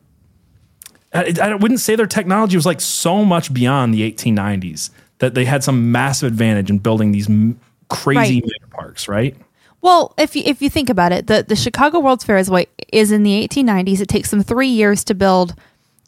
I, 1.13 1.35
I 1.43 1.55
wouldn't 1.55 1.81
say 1.81 1.97
their 1.97 2.07
technology 2.07 2.57
was 2.57 2.67
like 2.67 2.81
so 2.81 3.25
much 3.25 3.53
beyond 3.53 3.93
the 3.95 4.11
1890s 4.13 4.91
that 5.19 5.35
they 5.35 5.45
had 5.45 5.65
some 5.65 5.91
massive 5.93 6.29
advantage 6.33 6.71
in 6.71 6.79
building 6.79 7.13
these 7.13 7.29
m- 7.29 7.59
crazy 7.89 8.37
Right. 8.37 8.45
mega 8.45 8.71
parks, 8.75 9.09
right? 9.09 9.37
Well, 9.83 10.15
if 10.19 10.37
you 10.37 10.43
if 10.45 10.61
you 10.63 10.69
think 10.71 10.89
about 10.91 11.11
it, 11.13 11.27
the 11.27 11.43
the 11.47 11.57
Chicago 11.57 11.99
World's 12.01 12.23
Fair 12.25 12.37
is 12.39 12.51
what 12.51 12.69
is 12.93 13.11
in 13.13 13.23
the 13.23 13.47
1890s. 13.49 14.01
It 14.01 14.09
takes 14.09 14.31
them 14.31 14.43
three 14.43 14.69
years 14.69 15.03
to 15.05 15.15
build 15.15 15.55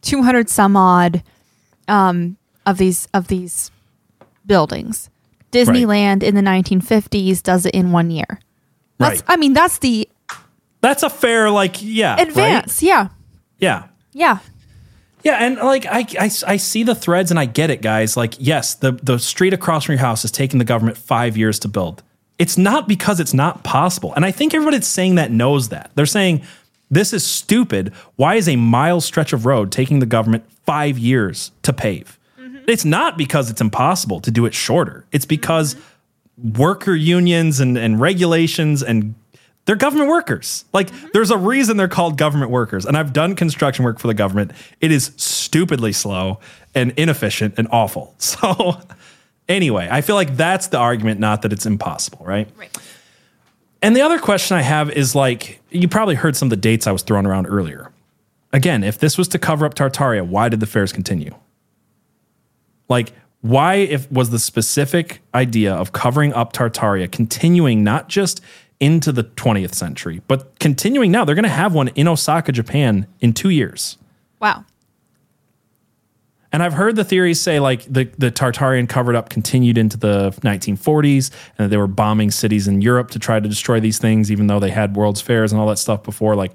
200 0.03 0.48
some 0.50 0.76
odd 0.76 1.22
um, 1.88 2.36
of 2.66 2.78
these 2.78 3.09
of 3.14 3.28
these 3.28 3.70
buildings. 4.46 5.09
Disneyland 5.53 6.22
in 6.22 6.34
the 6.34 6.40
1950s 6.40 7.42
does 7.42 7.66
it 7.66 7.74
in 7.74 7.92
one 7.92 8.11
year. 8.11 8.40
That's 8.98 9.20
Right. 9.20 9.24
I 9.26 9.36
mean 9.36 9.53
that's 9.53 9.78
the 9.78 10.09
That's 10.80 11.03
a 11.03 11.11
fair, 11.11 11.50
like, 11.50 11.76
yeah. 11.80 12.14
right? 12.16 12.28
advance. 12.28 12.82
Yeah, 12.82 13.09
Yeah. 13.59 13.84
yeah. 14.12 14.38
Yeah, 15.23 15.37
and 15.37 15.57
like 15.57 15.87
I, 15.87 16.07
I, 16.18 16.31
I 16.47 16.57
see 16.57 16.83
the 16.83 16.95
threads 16.95 17.31
and 17.31 17.39
I 17.39 17.45
get 17.45 17.70
it, 17.70 17.81
guys. 17.81 18.16
Like, 18.16 18.35
yes, 18.39 18.75
the 18.75 18.93
the 18.93 19.18
street 19.18 19.53
across 19.53 19.85
from 19.85 19.95
your 19.95 20.01
house 20.01 20.25
is 20.25 20.31
taking 20.31 20.59
the 20.59 20.64
government 20.64 20.99
five 20.99 21.37
years 21.37 21.59
to 21.61 21.68
build. 21.68 22.03
It's 22.39 22.59
not 22.59 22.89
because 22.89 23.20
it's 23.20 23.35
not 23.35 23.62
possible, 23.62 24.12
and 24.14 24.25
I 24.25 24.31
think 24.31 24.55
everybody 24.55 24.79
that's 24.79 24.89
saying 24.89 25.14
that 25.16 25.31
knows 25.31 25.68
that. 25.68 25.91
They're 25.95 26.07
saying 26.07 26.43
this 26.91 27.12
is 27.12 27.25
stupid. 27.25 27.93
Why 28.16 28.35
is 28.35 28.49
a 28.49 28.57
mile 28.57 29.01
stretch 29.01 29.33
of 29.33 29.47
road 29.47 29.73
taking 29.73 30.01
the 30.01 30.07
government 30.07 30.45
five 30.66 30.99
years 30.99 31.51
to 31.62 31.73
pave? 31.73 32.18
Mm-hmm. 32.39 32.64
It's 32.68 32.85
not 32.85 33.16
because 33.16 33.49
it's 33.49 33.61
impossible 33.61 34.20
to 34.20 34.31
do 34.31 34.45
it 34.45 34.55
shorter. 34.55 35.07
It's 35.11 35.25
because 35.25 35.77
worker 36.37 36.95
unions 36.95 37.61
and, 37.61 37.79
and 37.79 38.01
regulations 38.01 38.83
and 38.83 39.14
they're 39.65 39.77
government 39.77 40.09
workers. 40.09 40.65
Like 40.73 40.91
mm-hmm. 40.91 41.09
there's 41.13 41.31
a 41.31 41.39
reason 41.39 41.77
they're 41.77 41.89
called 41.89 42.19
government 42.19 42.51
workers. 42.51 42.85
And 42.85 42.97
I've 42.97 43.13
done 43.13 43.37
construction 43.37 43.85
work 43.85 43.99
for 43.99 44.09
the 44.09 44.15
government. 44.15 44.53
It 44.81 44.91
is 44.91 45.13
stupidly 45.17 45.93
slow 45.93 46.41
and 46.75 46.93
inefficient 46.97 47.55
and 47.57 47.69
awful. 47.71 48.15
So 48.23 48.81
anyway, 49.49 49.89
I 49.91 50.01
feel 50.01 50.17
like 50.17 50.37
that's 50.37 50.69
the 50.69 50.79
argument, 50.79 51.21
not 51.21 51.43
that 51.43 51.53
it's 51.53 51.67
impossible, 51.67 52.25
right? 52.25 52.49
Right. 52.57 52.77
And 53.83 53.95
the 53.97 54.01
other 54.01 54.19
question 54.19 54.57
I 54.57 54.63
have 54.63 54.91
is 54.91 55.15
like, 55.15 55.61
you 55.71 55.89
probably 55.89 56.15
heard 56.15 56.37
some 56.37 56.47
of 56.47 56.51
the 56.51 56.57
dates 56.57 56.87
I 56.87 56.93
was 56.93 57.03
throwing 57.03 57.27
around 57.27 57.47
earlier. 57.47 57.91
Again, 58.53 58.85
if 58.85 58.99
this 58.99 59.19
was 59.19 59.29
to 59.29 59.39
cover 59.39 59.67
up 59.67 59.75
Tartaria, 59.75 60.27
why 60.27 60.49
did 60.49 60.61
the 60.61 60.67
fairs 60.67 60.93
continue? 60.93 61.35
Like, 62.89 63.13
why 63.41 63.75
if 63.75 64.11
was 64.11 64.31
the 64.31 64.39
specific 64.39 65.21
idea 65.35 65.75
of 65.75 65.93
covering 65.93 66.33
up 66.33 66.53
Tartaria 66.53 67.11
continuing 67.11 67.83
not 67.83 68.09
just 68.09 68.41
into 68.83 69.12
the 69.12 69.22
20th 69.22 69.74
century, 69.74 70.20
but 70.26 70.59
continuing 70.59 71.12
now? 71.12 71.24
They're 71.24 71.37
going 71.37 71.45
to 71.45 71.49
have 71.49 71.72
one 71.72 71.89
in 71.89 72.09
Osaka, 72.09 72.51
Japan 72.51 73.07
in 73.20 73.33
two 73.33 73.51
years. 73.51 73.97
Wow. 74.41 74.64
And 76.51 76.64
I've 76.64 76.72
heard 76.72 76.97
the 76.97 77.05
theories 77.05 77.41
say 77.41 77.61
like 77.61 77.85
the, 77.85 78.11
the 78.18 78.33
Tartarian 78.33 78.89
covered 78.89 79.14
up 79.14 79.30
continued 79.30 79.78
into 79.78 79.97
the 79.97 80.30
1940s 80.43 81.30
and 81.57 81.64
that 81.64 81.68
they 81.68 81.76
were 81.76 81.87
bombing 81.87 82.33
cities 82.33 82.66
in 82.66 82.83
Europe 82.83 83.11
to 83.12 83.20
try 83.20 83.39
to 83.39 83.49
destroy 83.49 83.78
these 83.78 83.99
things, 83.99 84.33
even 84.33 84.49
though 84.49 84.59
they 84.59 84.70
had 84.70 84.97
World's 84.97 85.20
Fairs 85.20 85.53
and 85.53 85.61
all 85.61 85.68
that 85.68 85.78
stuff 85.78 86.03
before. 86.03 86.35
Like, 86.35 86.53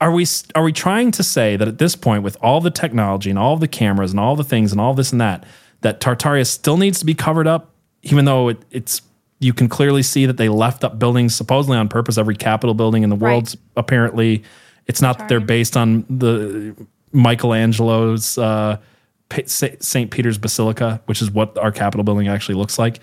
are 0.00 0.12
we 0.12 0.24
are 0.54 0.62
we 0.62 0.72
trying 0.72 1.10
to 1.10 1.24
say 1.24 1.56
that 1.56 1.66
at 1.66 1.78
this 1.78 1.96
point, 1.96 2.22
with 2.22 2.36
all 2.40 2.60
the 2.60 2.70
technology 2.70 3.30
and 3.30 3.38
all 3.38 3.56
the 3.56 3.66
cameras 3.66 4.12
and 4.12 4.20
all 4.20 4.36
the 4.36 4.44
things 4.44 4.70
and 4.70 4.80
all 4.80 4.94
this 4.94 5.10
and 5.10 5.20
that, 5.20 5.44
that 5.80 6.00
Tartaria 6.00 6.46
still 6.46 6.76
needs 6.76 7.00
to 7.00 7.04
be 7.04 7.14
covered 7.14 7.48
up, 7.48 7.74
even 8.02 8.24
though 8.26 8.48
it, 8.48 8.58
it's 8.70 9.02
you 9.40 9.52
can 9.54 9.68
clearly 9.68 10.02
see 10.02 10.26
that 10.26 10.36
they 10.36 10.48
left 10.48 10.82
up 10.84 10.98
buildings 10.98 11.34
supposedly 11.34 11.76
on 11.78 11.88
purpose. 11.88 12.18
Every 12.18 12.34
Capitol 12.36 12.74
building 12.74 13.02
in 13.04 13.10
the 13.10 13.16
Right. 13.16 13.32
world's 13.32 13.56
apparently 13.76 14.42
it's 14.86 15.00
not 15.02 15.18
that 15.18 15.28
they're 15.28 15.38
based 15.40 15.76
on 15.76 16.04
the 16.10 16.74
Michelangelo's 17.12 18.38
uh, 18.38 18.78
St. 19.46 20.10
Peter's 20.10 20.38
Basilica, 20.38 21.00
which 21.06 21.20
is 21.22 21.30
what 21.30 21.56
our 21.58 21.70
Capitol 21.70 22.04
building 22.04 22.28
actually 22.28 22.54
looks 22.54 22.78
like. 22.78 23.00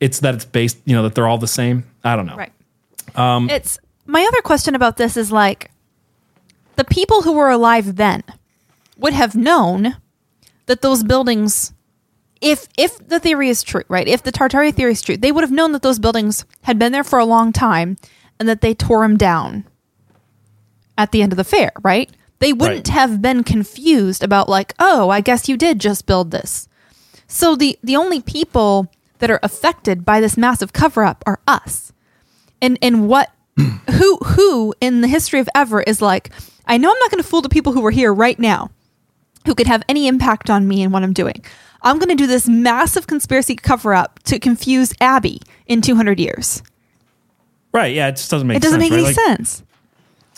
It's 0.00 0.20
that 0.20 0.34
it's 0.34 0.44
based, 0.44 0.78
you 0.84 0.94
know, 0.96 1.02
that 1.04 1.14
they're 1.14 1.28
all 1.28 1.38
the 1.38 1.46
same. 1.46 1.84
I 2.04 2.16
don't 2.16 2.26
know. 2.26 2.36
Right. 2.36 2.52
Um, 3.14 3.48
it's 3.50 3.78
my 4.06 4.22
other 4.22 4.40
question 4.42 4.74
about 4.74 4.96
this 4.96 5.16
is 5.16 5.30
like 5.30 5.70
the 6.76 6.84
people 6.84 7.22
who 7.22 7.32
were 7.32 7.50
alive 7.50 7.96
then 7.96 8.22
would 8.98 9.12
have 9.12 9.34
known 9.34 9.96
that 10.66 10.82
those 10.82 11.02
buildings 11.04 11.72
if 12.40 12.68
if 12.76 13.06
the 13.08 13.18
theory 13.20 13.48
is 13.48 13.62
true, 13.62 13.82
right? 13.88 14.06
If 14.06 14.22
the 14.22 14.32
Tartaria 14.32 14.74
theory 14.74 14.92
is 14.92 15.02
true, 15.02 15.16
they 15.16 15.32
would 15.32 15.42
have 15.42 15.50
known 15.52 15.72
that 15.72 15.82
those 15.82 15.98
buildings 15.98 16.44
had 16.62 16.78
been 16.78 16.92
there 16.92 17.04
for 17.04 17.18
a 17.18 17.24
long 17.24 17.52
time 17.52 17.96
and 18.38 18.48
that 18.48 18.60
they 18.60 18.74
tore 18.74 19.02
them 19.02 19.16
down 19.16 19.64
at 20.98 21.12
the 21.12 21.22
end 21.22 21.32
of 21.32 21.36
the 21.36 21.44
fair, 21.44 21.72
right? 21.82 22.10
They 22.38 22.52
wouldn't 22.52 22.88
Right. 22.88 22.94
have 22.94 23.22
been 23.22 23.44
confused 23.44 24.22
about 24.22 24.48
like, 24.48 24.74
"Oh, 24.78 25.08
I 25.08 25.20
guess 25.20 25.48
you 25.48 25.56
did 25.56 25.78
just 25.78 26.06
build 26.06 26.30
this." 26.30 26.68
So 27.26 27.56
the 27.56 27.78
the 27.82 27.96
only 27.96 28.20
people 28.20 28.90
that 29.18 29.30
are 29.30 29.40
affected 29.42 30.04
by 30.04 30.20
this 30.20 30.36
massive 30.36 30.72
cover 30.72 31.04
up 31.04 31.24
are 31.26 31.40
us. 31.48 31.92
And 32.60 32.78
and 32.82 33.08
what 33.08 33.30
who 33.92 34.16
who 34.18 34.74
in 34.80 35.00
the 35.00 35.08
history 35.08 35.40
of 35.40 35.48
ever 35.54 35.82
is 35.82 36.02
like, 36.02 36.30
I 36.66 36.76
know 36.76 36.90
I'm 36.90 36.98
not 36.98 37.10
going 37.10 37.22
to 37.22 37.28
fool 37.28 37.40
the 37.42 37.48
people 37.48 37.72
who 37.72 37.84
are 37.86 37.90
here 37.90 38.12
right 38.12 38.38
now 38.38 38.70
who 39.46 39.54
could 39.54 39.66
have 39.68 39.82
any 39.88 40.08
impact 40.08 40.50
on 40.50 40.66
me 40.68 40.82
and 40.82 40.92
what 40.92 41.02
I'm 41.02 41.12
doing. 41.14 41.42
I'm 41.82 41.98
going 41.98 42.08
to 42.08 42.14
do 42.14 42.26
this 42.26 42.48
massive 42.48 43.06
conspiracy 43.06 43.54
cover 43.56 43.94
up 43.94 44.18
to 44.24 44.38
confuse 44.38 44.92
Abby 45.00 45.40
in 45.66 45.80
200 45.82 46.18
years. 46.18 46.62
Right. 47.72 47.94
Yeah. 47.94 48.08
It 48.08 48.12
just 48.16 48.30
doesn't 48.30 48.46
make 48.48 48.56
sense. 48.56 48.64
It 48.64 48.66
doesn't 48.66 48.80
sense, 48.80 48.90
make 48.90 48.96
right? 49.04 49.06
any 49.08 49.28
Like, 49.30 49.38
sense. 49.38 49.62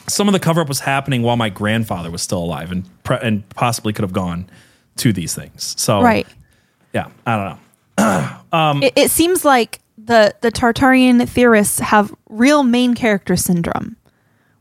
Some 0.08 0.26
of 0.28 0.32
the 0.32 0.40
cover 0.40 0.60
up 0.60 0.68
was 0.68 0.80
happening 0.80 1.22
while 1.22 1.36
my 1.36 1.50
grandfather 1.50 2.10
was 2.10 2.22
still 2.22 2.42
alive 2.42 2.72
and, 2.72 2.84
pre- 3.04 3.18
and 3.22 3.48
possibly 3.50 3.92
could 3.92 4.02
have 4.02 4.12
gone 4.12 4.48
to 4.96 5.12
these 5.12 5.34
things. 5.34 5.74
So, 5.78 6.00
Right. 6.00 6.26
yeah, 6.94 7.08
I 7.26 7.36
don't 7.36 7.46
know. 7.98 8.34
Um, 8.50 8.82
it, 8.82 8.94
it 8.96 9.10
seems 9.10 9.44
like 9.44 9.80
the 9.98 10.34
the 10.40 10.50
Tartarian 10.50 11.28
theorists 11.28 11.80
have 11.80 12.14
real 12.30 12.62
main 12.62 12.94
character 12.94 13.36
syndrome, 13.36 13.94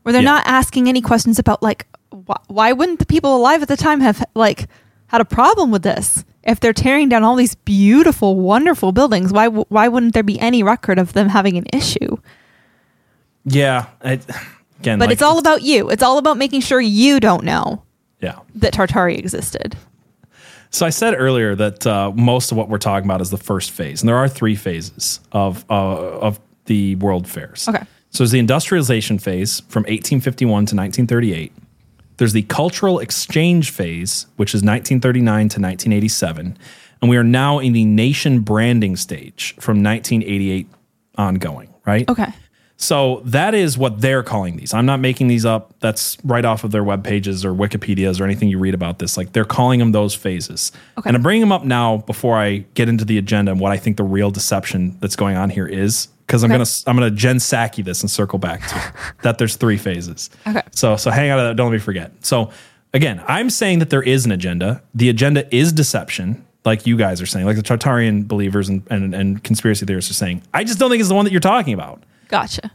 where 0.02 0.12
they're 0.12 0.20
Yeah. 0.20 0.28
not 0.32 0.46
asking 0.46 0.88
any 0.90 1.00
questions 1.00 1.38
about 1.38 1.62
like 1.62 1.86
wh- 2.12 2.50
why 2.50 2.72
wouldn't 2.74 2.98
the 2.98 3.06
people 3.06 3.34
alive 3.34 3.62
at 3.62 3.68
the 3.68 3.76
time 3.78 4.00
have 4.00 4.22
like 4.34 4.66
had 5.08 5.20
a 5.20 5.24
problem 5.24 5.70
with 5.70 5.82
this? 5.82 6.24
If 6.44 6.60
they're 6.60 6.72
tearing 6.72 7.08
down 7.08 7.24
all 7.24 7.36
these 7.36 7.54
beautiful, 7.54 8.36
wonderful 8.36 8.92
buildings, 8.92 9.32
why 9.32 9.48
why 9.48 9.88
wouldn't 9.88 10.14
there 10.14 10.22
be 10.22 10.38
any 10.40 10.62
record 10.62 10.98
of 10.98 11.12
them 11.12 11.28
having 11.28 11.58
an 11.58 11.66
issue? 11.72 12.16
Yeah. 13.44 13.86
It, 14.02 14.24
again, 14.80 14.98
But 14.98 15.06
like, 15.06 15.12
it's 15.14 15.22
all 15.22 15.38
about 15.38 15.62
you. 15.62 15.90
It's 15.90 16.02
all 16.02 16.18
about 16.18 16.36
making 16.36 16.60
sure 16.60 16.80
you 16.80 17.20
don't 17.20 17.44
know 17.44 17.82
yeah. 18.20 18.38
that 18.56 18.72
Tartari 18.74 19.18
existed. 19.18 19.76
So 20.70 20.84
I 20.84 20.90
said 20.90 21.14
earlier 21.16 21.54
that 21.54 21.86
uh, 21.86 22.12
most 22.14 22.52
of 22.52 22.58
what 22.58 22.68
we're 22.68 22.78
talking 22.78 23.06
about 23.06 23.20
is 23.20 23.30
the 23.30 23.38
first 23.38 23.70
phase, 23.70 24.02
and 24.02 24.08
there 24.08 24.16
are 24.16 24.28
three 24.28 24.54
phases 24.54 25.20
of 25.32 25.64
uh, 25.70 26.18
of 26.18 26.38
the 26.66 26.96
World 26.96 27.26
Fairs. 27.26 27.66
Okay. 27.68 27.82
So 28.10 28.18
there's 28.18 28.32
the 28.32 28.38
industrialization 28.38 29.18
phase 29.18 29.60
from 29.60 29.82
1851 29.84 30.48
to 30.48 30.76
1938. 30.76 31.52
There's 32.18 32.32
the 32.32 32.42
cultural 32.42 32.98
exchange 32.98 33.70
phase, 33.70 34.26
which 34.36 34.50
is 34.50 34.62
1939 34.62 35.24
to 35.24 35.60
1987, 35.60 36.58
and 37.00 37.10
we 37.10 37.16
are 37.16 37.24
now 37.24 37.58
in 37.58 37.72
the 37.72 37.84
nation 37.84 38.40
branding 38.40 38.96
stage 38.96 39.54
from 39.60 39.82
1988 39.82 40.68
ongoing. 41.16 41.72
Right. 41.86 42.08
Okay. 42.08 42.26
So 42.80 43.22
that 43.24 43.54
is 43.54 43.76
what 43.76 44.00
they're 44.00 44.22
calling 44.22 44.56
these. 44.56 44.72
I'm 44.72 44.86
not 44.86 45.00
making 45.00 45.26
these 45.26 45.44
up. 45.44 45.74
That's 45.80 46.16
right 46.22 46.44
off 46.44 46.62
of 46.62 46.70
their 46.70 46.84
web 46.84 47.02
pages 47.02 47.44
or 47.44 47.52
Wikipedia's 47.52 48.20
or 48.20 48.24
anything 48.24 48.48
you 48.48 48.58
read 48.60 48.72
about 48.72 49.00
this. 49.00 49.16
Like 49.16 49.32
they're 49.32 49.44
calling 49.44 49.80
them 49.80 49.90
those 49.90 50.14
phases. 50.14 50.70
Okay. 50.96 51.10
And 51.10 51.16
I'm 51.16 51.22
bringing 51.22 51.40
them 51.40 51.50
up 51.50 51.64
now 51.64 51.96
before 51.98 52.38
I 52.38 52.58
get 52.74 52.88
into 52.88 53.04
the 53.04 53.18
agenda 53.18 53.50
and 53.50 53.60
what 53.60 53.72
I 53.72 53.78
think 53.78 53.96
the 53.96 54.04
real 54.04 54.30
deception 54.30 54.96
that's 55.00 55.16
going 55.16 55.36
on 55.36 55.50
here 55.50 55.66
is 55.66 56.06
because 56.24 56.44
I'm 56.44 56.50
gonna 56.50 56.66
I'm 56.86 56.94
gonna 56.94 57.10
Jen 57.10 57.38
Psaki 57.38 57.84
this 57.84 58.02
and 58.02 58.10
circle 58.10 58.38
back 58.38 58.60
to 58.68 58.92
that. 59.22 59.38
There's 59.38 59.56
three 59.56 59.76
phases. 59.76 60.30
Okay. 60.46 60.62
So 60.70 60.94
so 60.96 61.10
hang 61.10 61.32
on 61.32 61.38
to 61.38 61.44
that. 61.44 61.56
Don't 61.56 61.66
let 61.70 61.72
me 61.72 61.78
forget. 61.80 62.12
So 62.24 62.52
again, 62.94 63.20
I'm 63.26 63.50
saying 63.50 63.80
that 63.80 63.90
there 63.90 64.04
is 64.04 64.24
an 64.24 64.30
agenda. 64.30 64.82
The 64.94 65.08
agenda 65.08 65.52
is 65.54 65.72
deception. 65.72 66.44
Like 66.64 66.86
you 66.86 66.96
guys 66.96 67.20
are 67.20 67.26
saying, 67.26 67.44
like 67.44 67.56
the 67.56 67.62
Tartarian 67.62 68.28
believers 68.28 68.68
and, 68.68 68.86
and, 68.90 69.14
and 69.14 69.42
conspiracy 69.42 69.86
theorists 69.86 70.10
are 70.10 70.14
saying. 70.14 70.42
I 70.52 70.64
just 70.64 70.78
don't 70.78 70.90
think 70.90 71.00
it's 71.00 71.08
the 71.08 71.14
one 71.14 71.24
that 71.24 71.32
you're 71.32 71.40
talking 71.40 71.72
about. 71.72 72.02
Gotcha. 72.28 72.72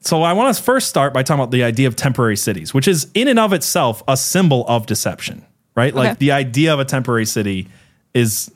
So 0.00 0.22
I 0.22 0.32
want 0.32 0.56
to 0.56 0.62
first 0.62 0.88
start 0.88 1.14
by 1.14 1.22
talking 1.22 1.40
about 1.40 1.52
the 1.52 1.62
idea 1.62 1.86
of 1.86 1.94
temporary 1.94 2.36
cities, 2.36 2.74
which 2.74 2.88
is 2.88 3.08
in 3.14 3.28
and 3.28 3.38
of 3.38 3.52
itself 3.52 4.02
a 4.08 4.16
symbol 4.16 4.66
of 4.66 4.86
deception, 4.86 5.46
right? 5.76 5.94
Like 5.94 6.18
the 6.18 6.32
idea 6.32 6.74
of 6.74 6.80
a 6.80 6.84
temporary 6.84 7.26
city 7.26 7.68
is 8.12 8.50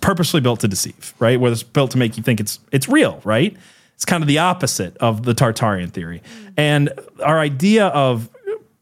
purposely 0.00 0.40
built 0.40 0.60
to 0.60 0.68
deceive, 0.68 1.14
right? 1.18 1.38
Where 1.38 1.52
it's 1.52 1.62
built 1.62 1.90
to 1.92 1.98
make 1.98 2.16
you 2.16 2.22
think 2.22 2.40
it's 2.40 2.60
it's 2.72 2.88
real, 2.88 3.20
right? 3.24 3.54
It's 3.94 4.04
kind 4.04 4.22
of 4.22 4.26
the 4.26 4.38
opposite 4.38 4.96
of 4.98 5.24
the 5.24 5.34
Tartarian 5.34 5.90
theory. 5.90 6.22
And 6.56 6.90
our 7.22 7.38
idea 7.38 7.86
of 7.88 8.30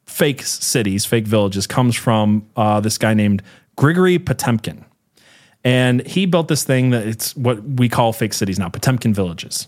fake 0.07 0.43
cities, 0.43 1.05
fake 1.05 1.27
villages, 1.27 1.67
comes 1.67 1.97
from 1.97 2.47
uh, 2.57 2.81
this 2.81 2.99
guy 2.99 3.15
named 3.15 3.43
Grigory 3.77 4.19
Potemkin. 4.19 4.85
And 5.65 6.07
he 6.07 6.27
built 6.27 6.49
this 6.49 6.63
thing 6.63 6.91
that 6.91 7.07
it's 7.07 7.35
what 7.37 7.63
we 7.63 7.89
call 7.89 8.13
fake 8.13 8.35
cities 8.35 8.59
now, 8.59 8.69
Potemkin 8.69 9.15
villages. 9.15 9.67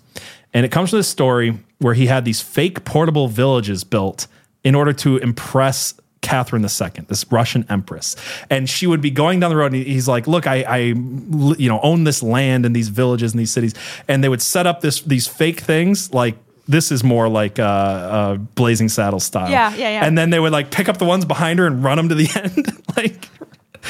And 0.52 0.64
it 0.64 0.72
comes 0.72 0.90
from 0.90 0.98
this 0.98 1.08
story 1.08 1.58
where 1.78 1.94
he 1.94 2.06
had 2.06 2.24
these 2.24 2.40
fake 2.40 2.84
portable 2.84 3.28
villages 3.28 3.84
built 3.84 4.26
in 4.64 4.74
order 4.74 4.92
to 4.92 5.18
impress 5.18 5.94
Catherine 6.22 6.62
II, 6.62 7.04
this 7.06 7.30
Russian 7.30 7.64
empress. 7.68 8.16
And 8.50 8.68
she 8.68 8.86
would 8.86 9.00
be 9.00 9.10
going 9.10 9.38
down 9.38 9.50
the 9.50 9.56
road 9.56 9.72
and 9.72 9.86
he's 9.86 10.08
like, 10.08 10.26
look, 10.26 10.46
I, 10.46 10.62
I 10.62 10.78
you 10.78 11.68
know, 11.68 11.80
own 11.82 12.04
this 12.04 12.22
land 12.22 12.66
and 12.66 12.74
these 12.74 12.88
villages 12.88 13.32
and 13.32 13.38
these 13.38 13.52
cities. 13.52 13.74
And 14.08 14.24
they 14.24 14.28
would 14.28 14.42
set 14.42 14.66
up 14.66 14.80
this 14.80 15.02
these 15.02 15.28
fake 15.28 15.60
things 15.60 16.12
like 16.12 16.36
this 16.68 16.90
is 16.90 17.04
more 17.04 17.28
like 17.28 17.58
uh, 17.58 17.62
uh, 17.62 18.34
Blazing 18.34 18.88
Saddle 18.88 19.20
style. 19.20 19.50
Yeah, 19.50 19.72
yeah, 19.76 19.88
yeah. 19.88 20.04
And 20.04 20.18
then 20.18 20.30
they 20.30 20.40
would 20.40 20.52
like 20.52 20.70
pick 20.72 20.88
up 20.88 20.96
the 20.98 21.04
ones 21.04 21.24
behind 21.24 21.60
her 21.60 21.66
and 21.66 21.84
run 21.84 21.96
them 21.96 22.08
to 22.08 22.14
the 22.14 22.28
end. 22.42 22.82
like, 22.96 23.28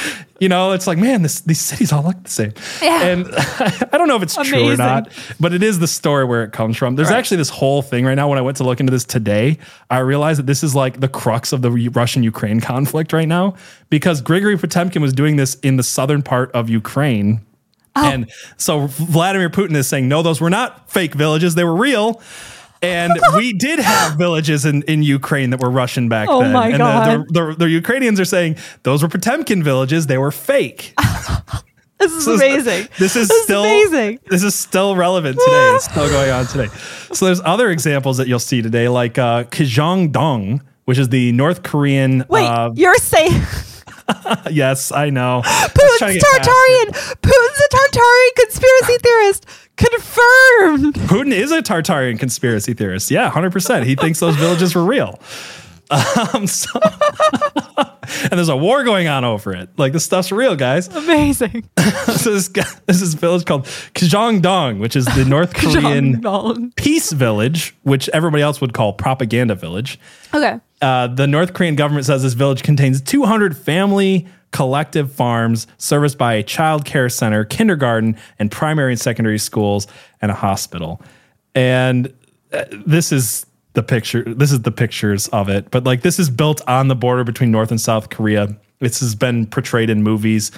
you 0.39 0.49
know, 0.49 0.71
it's 0.71 0.87
like, 0.87 0.97
man, 0.97 1.21
this, 1.21 1.41
these 1.41 1.61
cities 1.61 1.91
all 1.91 2.03
look 2.03 2.21
the 2.23 2.29
same. 2.29 2.53
Yeah. 2.81 3.03
And 3.03 3.27
I 3.35 3.97
don't 3.97 4.07
know 4.07 4.15
if 4.15 4.23
it's 4.23 4.35
true 4.35 4.69
or 4.71 4.75
not, 4.77 5.11
but 5.39 5.53
it 5.53 5.63
is 5.63 5.79
the 5.79 5.87
story 5.87 6.25
where 6.25 6.43
it 6.43 6.51
comes 6.51 6.77
from. 6.77 6.95
There's 6.95 7.09
Right. 7.09 7.17
actually 7.17 7.37
this 7.37 7.49
whole 7.49 7.81
thing 7.81 8.05
right 8.05 8.15
now. 8.15 8.27
When 8.27 8.37
I 8.37 8.41
went 8.41 8.57
to 8.57 8.63
look 8.63 8.79
into 8.79 8.91
this 8.91 9.05
today, 9.05 9.57
I 9.89 9.99
realized 9.99 10.39
that 10.39 10.45
this 10.45 10.63
is 10.63 10.75
like 10.75 10.99
the 10.99 11.07
crux 11.07 11.53
of 11.53 11.61
the 11.61 11.71
Russian 11.71 12.23
Ukraine 12.23 12.59
conflict 12.59 13.13
right 13.13 13.27
now 13.27 13.55
because 13.89 14.21
Grigory 14.21 14.57
Potemkin 14.57 15.01
was 15.01 15.13
doing 15.13 15.35
this 15.35 15.55
in 15.55 15.77
the 15.77 15.83
southern 15.83 16.21
part 16.21 16.51
of 16.51 16.69
Ukraine. 16.69 17.41
Oh. 17.95 18.05
And 18.11 18.31
so 18.57 18.87
Vladimir 18.87 19.49
Putin 19.49 19.75
is 19.75 19.87
saying, 19.87 20.07
no, 20.07 20.21
those 20.21 20.39
were 20.39 20.51
not 20.51 20.89
fake 20.91 21.15
villages, 21.15 21.55
they 21.55 21.63
were 21.63 21.75
real. 21.75 22.21
And 22.81 23.13
we 23.35 23.53
did 23.53 23.79
have 23.79 24.17
villages 24.17 24.65
in, 24.65 24.83
in 24.83 25.01
Ukraine 25.03 25.49
that 25.49 25.59
were 25.59 25.69
Russian 25.71 26.09
back 26.09 26.27
Oh 26.29 26.41
then. 26.41 26.53
my 26.53 26.65
and 26.65 26.73
the- 26.75 26.77
God. 26.77 27.25
The, 27.29 27.33
the, 27.49 27.55
the 27.59 27.69
Ukrainians 27.69 28.19
are 28.19 28.25
saying 28.25 28.57
those 28.83 29.01
were 29.01 29.09
Potemkin 29.09 29.63
villages, 29.63 30.07
they 30.07 30.17
were 30.17 30.31
fake. 30.31 30.93
This 31.99 32.11
is 32.13 32.25
So 32.25 32.35
amazing. 32.35 32.87
This 32.99 33.15
is 33.15 33.27
This 33.27 33.31
is 33.37 33.43
still 33.45 33.63
amazing. 33.63 34.19
This 34.29 34.43
is 34.43 34.53
still 34.53 34.95
relevant 34.95 35.35
today. 35.39 35.71
It's 35.73 35.85
still 35.85 36.07
going 36.07 36.29
on 36.29 36.45
today. 36.45 36.67
So 37.11 37.25
there's 37.25 37.41
other 37.43 37.71
examples 37.71 38.17
that 38.17 38.27
you'll 38.27 38.37
see 38.37 38.61
today, 38.61 38.87
like 38.87 39.17
uh, 39.17 39.45
Kijong-dong, 39.45 40.61
which 40.85 40.99
is 40.99 41.09
the 41.09 41.31
North 41.31 41.63
Korean. 41.63 42.23
Wait, 42.29 42.45
uh, 42.45 42.69
you're 42.75 42.93
saying 42.97 43.31
yes, 44.51 44.91
I 44.91 45.09
know. 45.09 45.41
Putin's 45.43 45.99
to 45.99 46.13
get 46.13 46.23
past 46.23 46.49
it. 46.49 46.93
Tartarian? 46.93 47.15
Putin's 47.21 47.59
a 47.59 47.75
Tartarian 47.75 48.35
conspiracy 48.35 48.97
theorist. 49.03 49.45
Confirmed. 49.75 50.95
Putin 51.09 51.31
is 51.33 51.51
a 51.51 51.61
Tartarian 51.61 52.19
conspiracy 52.19 52.73
theorist. 52.73 53.11
Yeah, 53.11 53.29
hundred 53.29 53.51
percent. 53.51 53.85
He 53.85 53.95
thinks 53.95 54.19
those 54.19 54.35
villages 54.35 54.73
were 54.75 54.83
real. 54.83 55.19
Um, 56.33 56.47
so- 56.47 56.79
and 58.23 58.31
there's 58.31 58.49
a 58.49 58.57
war 58.57 58.83
going 58.83 59.07
on 59.07 59.23
over 59.23 59.53
it. 59.53 59.69
Like 59.77 59.93
this 59.93 60.05
stuff's 60.05 60.31
real, 60.31 60.55
guys. 60.55 60.87
Amazing. 60.95 61.69
so 61.77 62.33
this 62.33 62.47
guy, 62.47 62.65
this 62.85 63.01
is 63.01 63.13
village 63.13 63.45
called 63.45 63.65
Kijong-dong, 63.93 64.79
which 64.79 64.95
is 64.95 65.05
the 65.05 65.25
North 65.25 65.53
Korean 65.53 66.71
peace 66.75 67.11
village, 67.11 67.75
which 67.83 68.09
everybody 68.09 68.43
else 68.43 68.61
would 68.61 68.73
call 68.73 68.93
propaganda 68.93 69.55
village. 69.55 69.99
Okay. 70.33 70.59
Uh, 70.81 71.07
the 71.07 71.27
North 71.27 71.53
Korean 71.53 71.75
government 71.75 72.05
says 72.05 72.23
this 72.23 72.33
village 72.33 72.63
contains 72.63 73.01
200 73.01 73.57
family 73.57 74.27
collective 74.51 75.11
farms 75.11 75.67
serviced 75.77 76.17
by 76.17 76.33
a 76.35 76.43
child 76.43 76.85
care 76.85 77.09
center, 77.09 77.43
kindergarten, 77.43 78.15
and 78.39 78.51
primary 78.51 78.93
and 78.93 78.99
secondary 79.01 79.39
schools, 79.39 79.87
and 80.21 80.31
a 80.31 80.35
hospital. 80.35 81.01
And 81.55 82.13
uh, 82.53 82.63
this 82.85 83.11
is 83.11 83.45
the 83.77 83.83
picture. 83.83 84.23
This 84.23 84.51
is 84.51 84.63
the 84.63 84.71
pictures 84.71 85.27
of 85.27 85.49
it. 85.49 85.69
But 85.69 85.83
like 85.83 86.01
this 86.01 86.17
is 86.17 86.31
built 86.31 86.67
on 86.67 86.87
the 86.87 86.95
border 86.95 87.23
between 87.23 87.51
North 87.51 87.69
and 87.69 87.79
South 87.79 88.09
Korea. 88.09 88.57
This 88.79 88.99
has 89.01 89.13
been 89.13 89.45
portrayed 89.45 89.91
in 89.91 90.01
movies. 90.01 90.51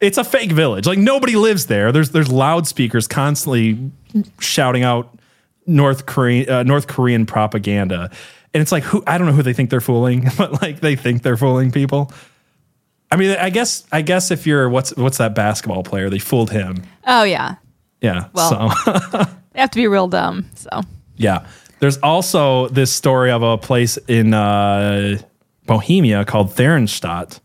It's 0.00 0.16
a 0.16 0.24
fake 0.24 0.52
village. 0.52 0.86
Like 0.86 0.98
nobody 0.98 1.36
lives 1.36 1.66
there. 1.66 1.92
There's 1.92 2.10
there's 2.10 2.32
loudspeakers 2.32 3.06
constantly 3.06 3.78
shouting 4.38 4.84
out 4.84 5.18
North 5.66 6.06
Korean 6.06 6.48
uh, 6.48 6.62
North 6.62 6.86
Korean 6.86 7.26
propaganda, 7.26 8.10
and 8.54 8.62
it's 8.62 8.72
like 8.72 8.84
who 8.84 9.04
I 9.06 9.18
don't 9.18 9.26
know 9.26 9.34
who 9.34 9.42
they 9.42 9.52
think 9.52 9.68
they're 9.68 9.82
fooling, 9.82 10.30
but 10.38 10.62
like 10.62 10.80
they 10.80 10.96
think 10.96 11.22
they're 11.22 11.36
fooling 11.36 11.70
people. 11.70 12.10
I 13.10 13.16
mean, 13.16 13.36
I 13.36 13.50
guess 13.50 13.86
I 13.92 14.00
guess 14.00 14.30
if 14.30 14.46
you're 14.46 14.70
what's 14.70 14.96
what's 14.96 15.18
that 15.18 15.34
basketball 15.34 15.82
player? 15.82 16.08
They 16.08 16.18
fooled 16.18 16.50
him. 16.50 16.84
Oh 17.06 17.22
yeah. 17.22 17.56
Yeah. 18.00 18.28
Well. 18.32 18.72
so 18.84 19.24
They 19.52 19.60
have 19.60 19.70
to 19.70 19.78
be 19.78 19.88
real 19.88 20.08
dumb. 20.08 20.46
So 20.54 20.68
yeah. 21.16 21.46
There's 21.78 21.98
also 21.98 22.68
this 22.68 22.92
story 22.92 23.30
of 23.30 23.42
a 23.42 23.58
place 23.58 23.96
in 24.08 24.32
uh, 24.34 25.18
Bohemia 25.66 26.24
called 26.24 26.50
Theresienstadt. 26.50 27.40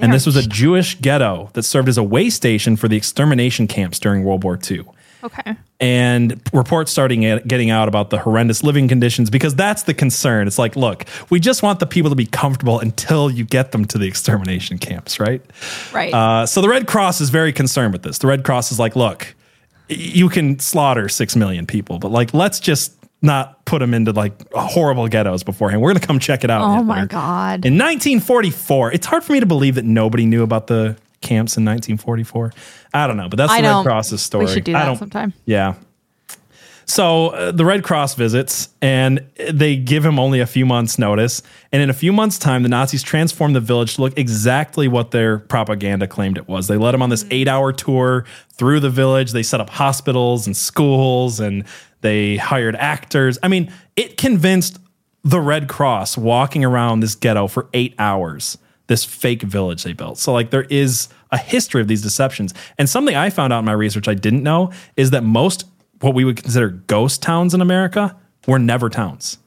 And 0.00 0.12
this 0.12 0.26
was 0.26 0.36
a 0.36 0.46
Jewish 0.46 1.00
ghetto 1.00 1.50
that 1.54 1.64
served 1.64 1.88
as 1.88 1.98
a 1.98 2.04
way 2.04 2.30
station 2.30 2.76
for 2.76 2.86
the 2.86 2.96
extermination 2.96 3.66
camps 3.66 3.98
during 3.98 4.22
World 4.22 4.44
War 4.44 4.58
II. 4.70 4.84
okay. 5.24 5.56
and 5.80 6.40
reports 6.52 6.92
starting 6.92 7.22
get- 7.22 7.48
getting 7.48 7.70
out 7.70 7.88
about 7.88 8.10
the 8.10 8.18
horrendous 8.18 8.62
living 8.62 8.86
conditions 8.86 9.30
because 9.30 9.56
that's 9.56 9.82
the 9.82 9.94
concern. 9.94 10.46
It's 10.46 10.58
like, 10.58 10.76
look, 10.76 11.04
we 11.30 11.40
just 11.40 11.64
want 11.64 11.80
the 11.80 11.86
people 11.86 12.10
to 12.10 12.16
be 12.16 12.26
comfortable 12.26 12.78
until 12.78 13.28
you 13.28 13.44
get 13.44 13.72
them 13.72 13.84
to 13.86 13.98
the 13.98 14.06
extermination 14.06 14.78
camps, 14.78 15.18
right? 15.18 15.42
Right. 15.92 16.14
Uh, 16.14 16.46
so 16.46 16.60
the 16.60 16.68
Red 16.68 16.86
Cross 16.86 17.20
is 17.20 17.30
very 17.30 17.52
concerned 17.52 17.92
with 17.92 18.02
this. 18.02 18.18
The 18.18 18.28
Red 18.28 18.44
Cross 18.44 18.70
is 18.70 18.78
like, 18.78 18.94
look, 18.94 19.34
you 19.88 20.28
can 20.28 20.60
slaughter 20.60 21.08
six 21.08 21.34
million 21.34 21.66
people, 21.66 21.98
but 21.98 22.12
like, 22.12 22.32
let's 22.32 22.60
just 22.60 22.92
not 23.20 23.64
put 23.64 23.80
them 23.80 23.94
into 23.94 24.12
like 24.12 24.32
horrible 24.52 25.08
ghettos 25.08 25.42
beforehand. 25.42 25.82
We're 25.82 25.92
gonna 25.92 26.06
come 26.06 26.18
check 26.18 26.44
it 26.44 26.50
out. 26.50 26.62
oh 26.62 26.82
my 26.82 27.04
god. 27.06 27.64
In 27.64 27.74
1944, 27.74 28.92
it's 28.92 29.06
hard 29.06 29.24
for 29.24 29.32
me 29.32 29.40
to 29.40 29.46
believe 29.46 29.74
that 29.74 29.84
nobody 29.84 30.24
knew 30.26 30.42
about 30.42 30.68
the 30.68 30.96
camps 31.20 31.56
in 31.56 31.64
1944. 31.64 32.52
I 32.94 33.06
don't 33.06 33.16
know, 33.16 33.28
but 33.28 33.36
that's 33.36 33.52
I 33.52 33.60
the 33.60 33.68
know. 33.68 33.78
Red 33.78 33.84
Cross's 33.84 34.22
story. 34.22 34.46
We 34.46 34.52
should 34.52 34.64
do 34.64 34.74
I 34.74 34.84
don't, 34.84 34.96
sometime. 34.96 35.32
Yeah. 35.44 35.74
So 36.88 37.28
uh, 37.28 37.52
the 37.52 37.66
Red 37.66 37.84
Cross 37.84 38.14
visits 38.14 38.70
and 38.80 39.26
they 39.50 39.76
give 39.76 40.06
him 40.06 40.18
only 40.18 40.40
a 40.40 40.46
few 40.46 40.64
months' 40.64 40.98
notice. 40.98 41.42
And 41.70 41.82
in 41.82 41.90
a 41.90 41.94
few 41.94 42.14
months' 42.14 42.38
time, 42.38 42.62
the 42.62 42.70
Nazis 42.70 43.02
transformed 43.02 43.54
the 43.54 43.60
village 43.60 43.96
to 43.96 44.00
look 44.00 44.18
exactly 44.18 44.88
what 44.88 45.10
their 45.10 45.38
propaganda 45.38 46.06
claimed 46.06 46.38
it 46.38 46.48
was. 46.48 46.66
They 46.66 46.78
led 46.78 46.94
him 46.94 47.02
on 47.02 47.10
this 47.10 47.26
eight 47.30 47.46
hour 47.46 47.74
tour 47.74 48.24
through 48.54 48.80
the 48.80 48.88
village. 48.88 49.32
They 49.32 49.42
set 49.42 49.60
up 49.60 49.68
hospitals 49.68 50.46
and 50.46 50.56
schools 50.56 51.40
and 51.40 51.64
they 52.00 52.36
hired 52.36 52.76
actors. 52.76 53.38
I 53.42 53.48
mean, 53.48 53.72
it 53.96 54.16
convinced 54.16 54.78
the 55.24 55.40
Red 55.40 55.68
Cross 55.68 56.16
walking 56.16 56.64
around 56.64 57.00
this 57.00 57.14
ghetto 57.14 57.48
for 57.48 57.68
eight 57.74 57.94
hours, 57.98 58.58
this 58.86 59.04
fake 59.04 59.42
village 59.42 59.82
they 59.82 59.92
built. 59.92 60.18
So, 60.18 60.32
like, 60.32 60.50
there 60.50 60.66
is 60.70 61.08
a 61.30 61.38
history 61.38 61.80
of 61.80 61.88
these 61.88 62.02
deceptions. 62.02 62.54
And 62.78 62.88
something 62.88 63.14
I 63.14 63.30
found 63.30 63.52
out 63.52 63.60
in 63.60 63.64
my 63.64 63.72
research 63.72 64.08
I 64.08 64.14
didn't 64.14 64.42
know 64.42 64.72
is 64.96 65.10
that 65.10 65.24
most 65.24 65.64
what 66.00 66.14
we 66.14 66.24
would 66.24 66.36
consider 66.36 66.68
ghost 66.68 67.22
towns 67.22 67.54
in 67.54 67.60
America 67.60 68.16
were 68.46 68.58
never 68.58 68.88
towns. 68.88 69.38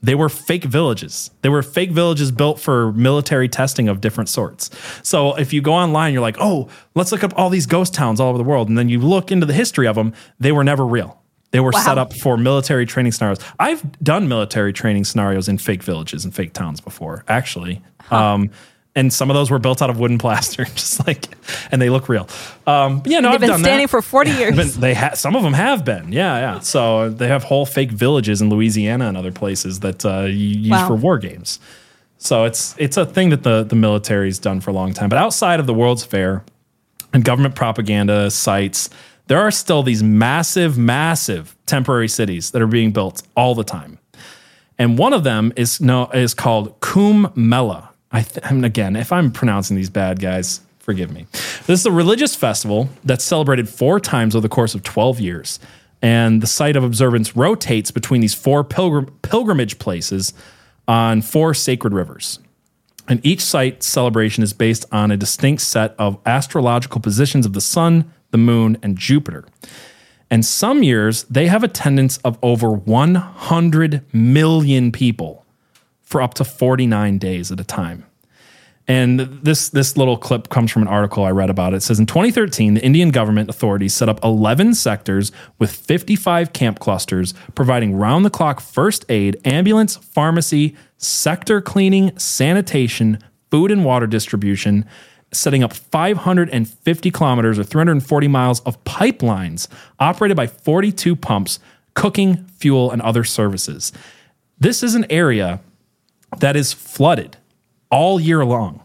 They 0.00 0.14
were 0.14 0.28
fake 0.28 0.64
villages. 0.64 1.32
They 1.42 1.48
were 1.48 1.62
fake 1.62 1.90
villages 1.90 2.30
built 2.30 2.60
for 2.60 2.92
military 2.92 3.48
testing 3.48 3.88
of 3.88 4.00
different 4.00 4.28
sorts. 4.28 4.70
So 5.02 5.34
if 5.34 5.52
you 5.52 5.60
go 5.60 5.74
online, 5.74 6.12
you're 6.12 6.22
like, 6.22 6.36
oh, 6.38 6.68
let's 6.94 7.10
look 7.10 7.24
up 7.24 7.32
all 7.36 7.50
these 7.50 7.66
ghost 7.66 7.94
towns 7.94 8.20
all 8.20 8.28
over 8.28 8.38
the 8.38 8.44
world. 8.44 8.68
And 8.68 8.78
then 8.78 8.88
you 8.88 9.00
look 9.00 9.32
into 9.32 9.44
the 9.44 9.52
history 9.52 9.88
of 9.88 9.96
them, 9.96 10.14
they 10.38 10.52
were 10.52 10.62
never 10.62 10.86
real. 10.86 11.20
They 11.50 11.60
were 11.60 11.72
set 11.72 11.96
up 11.96 12.12
for 12.12 12.36
military 12.36 12.84
training 12.84 13.12
scenarios. 13.12 13.38
I've 13.58 13.82
done 14.02 14.28
military 14.28 14.72
training 14.72 15.04
scenarios 15.06 15.48
in 15.48 15.56
fake 15.58 15.82
villages 15.82 16.24
and 16.24 16.34
fake 16.34 16.52
towns 16.52 16.80
before, 16.80 17.24
actually. 17.26 17.80
Um, 18.10 18.50
and 18.94 19.12
some 19.12 19.30
of 19.30 19.34
those 19.34 19.50
were 19.50 19.58
built 19.58 19.80
out 19.80 19.90
of 19.90 19.98
wooden 19.98 20.18
plaster, 20.18 20.64
just 20.74 21.06
like, 21.06 21.26
and 21.70 21.80
they 21.80 21.88
look 21.88 22.08
real. 22.08 22.28
Um, 22.66 23.02
yeah, 23.06 23.20
no, 23.20 23.28
They've 23.28 23.34
I've 23.36 23.40
been 23.40 23.48
done 23.50 23.60
standing 23.60 23.84
that. 23.86 23.90
for 23.90 24.02
40 24.02 24.30
years. 24.38 24.56
Been- 24.56 24.80
they 24.80 24.92
ha- 24.94 25.14
some 25.14 25.36
of 25.36 25.42
them 25.42 25.52
have 25.54 25.84
been, 25.84 26.12
yeah, 26.12 26.38
yeah. 26.38 26.58
So 26.60 27.08
they 27.08 27.28
have 27.28 27.44
whole 27.44 27.64
fake 27.64 27.92
villages 27.92 28.42
in 28.42 28.50
Louisiana 28.50 29.06
and 29.08 29.16
other 29.16 29.32
places 29.32 29.80
that 29.80 30.04
uh, 30.04 30.22
you 30.24 30.32
use 30.48 30.70
Wow. 30.72 30.88
for 30.88 30.94
war 30.96 31.16
games. 31.18 31.60
So 32.18 32.44
it's 32.44 32.74
it's 32.78 32.96
a 32.96 33.06
thing 33.06 33.30
that 33.30 33.44
the 33.44 33.62
the 33.62 33.76
military's 33.76 34.40
done 34.40 34.60
for 34.60 34.70
a 34.70 34.74
long 34.74 34.92
time. 34.92 35.08
But 35.08 35.18
outside 35.18 35.60
of 35.60 35.66
the 35.66 35.74
World's 35.74 36.04
Fair 36.04 36.42
and 37.12 37.24
government 37.24 37.54
propaganda 37.54 38.28
sites, 38.32 38.90
there 39.28 39.40
are 39.40 39.50
still 39.50 39.82
these 39.82 40.02
massive, 40.02 40.76
massive 40.76 41.54
temporary 41.66 42.08
cities 42.08 42.50
that 42.50 42.60
are 42.60 42.66
being 42.66 42.92
built 42.92 43.22
all 43.36 43.54
the 43.54 43.64
time. 43.64 43.98
And 44.78 44.98
one 44.98 45.12
of 45.12 45.24
them 45.24 45.52
is 45.56 45.80
no 45.80 46.06
is 46.10 46.34
called 46.34 46.80
Kumbh 46.80 47.36
Mela. 47.36 47.90
I 48.10 48.22
th- 48.22 48.44
and 48.44 48.64
again, 48.64 48.96
if 48.96 49.12
I'm 49.12 49.30
pronouncing 49.30 49.76
these 49.76 49.90
bad 49.90 50.20
guys, 50.20 50.60
forgive 50.78 51.12
me. 51.12 51.26
This 51.66 51.80
is 51.80 51.86
a 51.86 51.92
religious 51.92 52.34
festival 52.34 52.88
that's 53.04 53.24
celebrated 53.24 53.68
four 53.68 54.00
times 54.00 54.34
over 54.34 54.42
the 54.42 54.48
course 54.48 54.74
of 54.74 54.82
12 54.82 55.20
years. 55.20 55.60
And 56.00 56.40
the 56.40 56.46
site 56.46 56.76
of 56.76 56.84
observance 56.84 57.36
rotates 57.36 57.90
between 57.90 58.20
these 58.20 58.34
four 58.34 58.64
pilgrim- 58.64 59.12
pilgrimage 59.22 59.78
places 59.78 60.32
on 60.86 61.20
four 61.20 61.52
sacred 61.52 61.92
rivers. 61.92 62.38
And 63.08 63.24
each 63.24 63.42
site 63.42 63.82
celebration 63.82 64.44
is 64.44 64.52
based 64.52 64.86
on 64.92 65.10
a 65.10 65.16
distinct 65.16 65.62
set 65.62 65.94
of 65.98 66.18
astrological 66.24 67.00
positions 67.00 67.44
of 67.44 67.52
the 67.52 67.60
sun, 67.60 68.10
the 68.30 68.38
moon, 68.38 68.76
and 68.82 68.96
Jupiter. 68.96 69.44
And 70.30 70.44
some 70.44 70.82
years 70.82 71.24
they 71.24 71.46
have 71.46 71.64
attendance 71.64 72.18
of 72.18 72.38
over 72.42 72.70
100 72.70 74.02
million 74.12 74.92
people 74.92 75.44
for 76.02 76.22
up 76.22 76.34
to 76.34 76.44
49 76.44 77.18
days 77.18 77.50
at 77.52 77.60
a 77.60 77.64
time. 77.64 78.04
And 78.90 79.20
this 79.20 79.68
this 79.68 79.98
little 79.98 80.16
clip 80.16 80.48
comes 80.48 80.72
from 80.72 80.80
an 80.80 80.88
article 80.88 81.22
I 81.22 81.30
read 81.30 81.50
about 81.50 81.74
it. 81.74 81.82
Says 81.82 82.00
in 82.00 82.06
2013, 82.06 82.74
the 82.74 82.82
Indian 82.82 83.10
government 83.10 83.50
authorities 83.50 83.92
set 83.92 84.08
up 84.08 84.24
11 84.24 84.74
sectors 84.74 85.30
with 85.58 85.70
55 85.70 86.54
camp 86.54 86.78
clusters, 86.78 87.34
providing 87.54 87.96
round 87.96 88.24
the 88.24 88.30
clock 88.30 88.60
first 88.60 89.04
aid, 89.10 89.38
ambulance, 89.44 89.96
pharmacy, 89.96 90.74
sector 90.96 91.60
cleaning, 91.60 92.18
sanitation, 92.18 93.18
food 93.50 93.70
and 93.70 93.84
water 93.84 94.06
distribution, 94.06 94.86
setting 95.32 95.62
up 95.62 95.72
550 95.72 97.10
kilometers 97.10 97.58
or 97.58 97.64
340 97.64 98.28
miles 98.28 98.60
of 98.60 98.82
pipelines 98.84 99.68
operated 99.98 100.36
by 100.36 100.46
42 100.46 101.16
pumps, 101.16 101.58
cooking, 101.94 102.46
fuel, 102.56 102.90
and 102.90 103.02
other 103.02 103.24
services. 103.24 103.92
This 104.58 104.82
is 104.82 104.94
an 104.94 105.06
area 105.10 105.60
that 106.38 106.56
is 106.56 106.72
flooded 106.72 107.36
all 107.90 108.20
year 108.20 108.44
long 108.44 108.82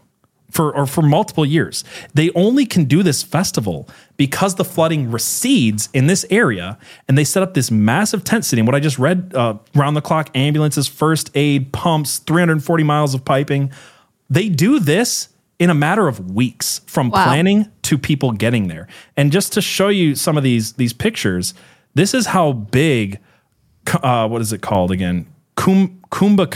for 0.54 0.74
or 0.74 0.86
for 0.86 1.02
multiple 1.02 1.44
years. 1.44 1.82
They 2.14 2.30
only 2.30 2.64
can 2.64 2.84
do 2.84 3.02
this 3.02 3.22
festival 3.22 3.88
because 4.16 4.54
the 4.54 4.64
flooding 4.64 5.10
recedes 5.10 5.88
in 5.92 6.06
this 6.06 6.24
area 6.30 6.78
and 7.08 7.18
they 7.18 7.24
set 7.24 7.42
up 7.42 7.54
this 7.54 7.70
massive 7.70 8.22
tent 8.22 8.44
city. 8.44 8.60
And 8.60 8.68
what 8.68 8.76
I 8.76 8.80
just 8.80 8.98
read 8.98 9.32
uh, 9.34 9.58
round 9.74 9.96
the 9.96 10.00
clock 10.00 10.30
ambulances, 10.36 10.86
first 10.86 11.30
aid, 11.34 11.72
pumps, 11.72 12.18
340 12.18 12.84
miles 12.84 13.14
of 13.14 13.24
piping. 13.24 13.72
They 14.30 14.48
do 14.48 14.78
this 14.78 15.28
in 15.58 15.70
a 15.70 15.74
matter 15.74 16.08
of 16.08 16.30
weeks 16.32 16.80
from 16.86 17.10
Wow. 17.10 17.24
planning 17.24 17.68
to 17.82 17.96
people 17.98 18.32
getting 18.32 18.68
there. 18.68 18.86
And 19.16 19.30
just 19.32 19.52
to 19.54 19.60
show 19.62 19.88
you 19.88 20.14
some 20.14 20.36
of 20.36 20.42
these 20.42 20.72
these 20.74 20.92
pictures, 20.92 21.54
this 21.94 22.14
is 22.14 22.26
how 22.26 22.52
big 22.52 23.18
uh, 24.02 24.26
what 24.28 24.40
is 24.40 24.52
it 24.52 24.62
called 24.62 24.90
again? 24.90 25.26
Kum, 25.56 26.00
Kumba 26.10 26.46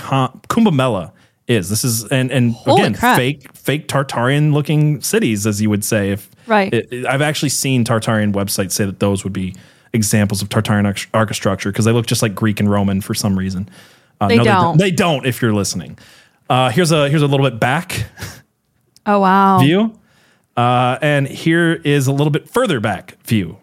Kumbamela 0.48 1.12
is. 1.46 1.68
This 1.70 1.84
is 1.84 2.04
and 2.06 2.30
and 2.32 2.52
Holy 2.54 2.82
again 2.82 2.94
crap. 2.94 3.16
fake 3.16 3.54
fake 3.54 3.88
Tartarian 3.88 4.52
looking 4.52 5.00
cities, 5.00 5.46
as 5.46 5.60
you 5.62 5.70
would 5.70 5.84
say. 5.84 6.10
If 6.10 6.28
Right. 6.46 6.72
it- 6.72 6.88
it- 6.90 7.06
I've 7.06 7.22
actually 7.22 7.50
seen 7.50 7.84
Tartarian 7.84 8.32
websites 8.32 8.72
say 8.72 8.84
that 8.86 8.98
those 9.00 9.22
would 9.24 9.32
be 9.34 9.54
examples 9.92 10.42
of 10.42 10.48
Tartarian 10.48 11.06
architecture 11.14 11.70
because 11.70 11.84
they 11.84 11.92
look 11.92 12.06
just 12.06 12.22
like 12.22 12.34
Greek 12.34 12.58
and 12.60 12.70
Roman 12.70 13.00
for 13.00 13.14
some 13.14 13.38
reason. 13.38 13.68
Uh, 14.20 14.28
They 14.28 14.38
don't. 14.38 14.78
They 14.78 14.90
don't. 14.90 15.24
If 15.26 15.40
you're 15.40 15.52
listening, 15.54 15.96
uh, 16.50 16.70
here's 16.70 16.90
a 16.90 17.08
here's 17.08 17.22
a 17.22 17.26
little 17.26 17.48
bit 17.48 17.60
back 17.60 18.06
oh, 19.08 19.18
wow. 19.20 19.58
view. 19.58 19.98
Uh, 20.56 20.98
and 21.02 21.26
here 21.28 21.72
is 21.84 22.06
a 22.06 22.12
little 22.12 22.30
bit 22.32 22.48
further 22.48 22.80
back 22.80 23.16
view. 23.24 23.58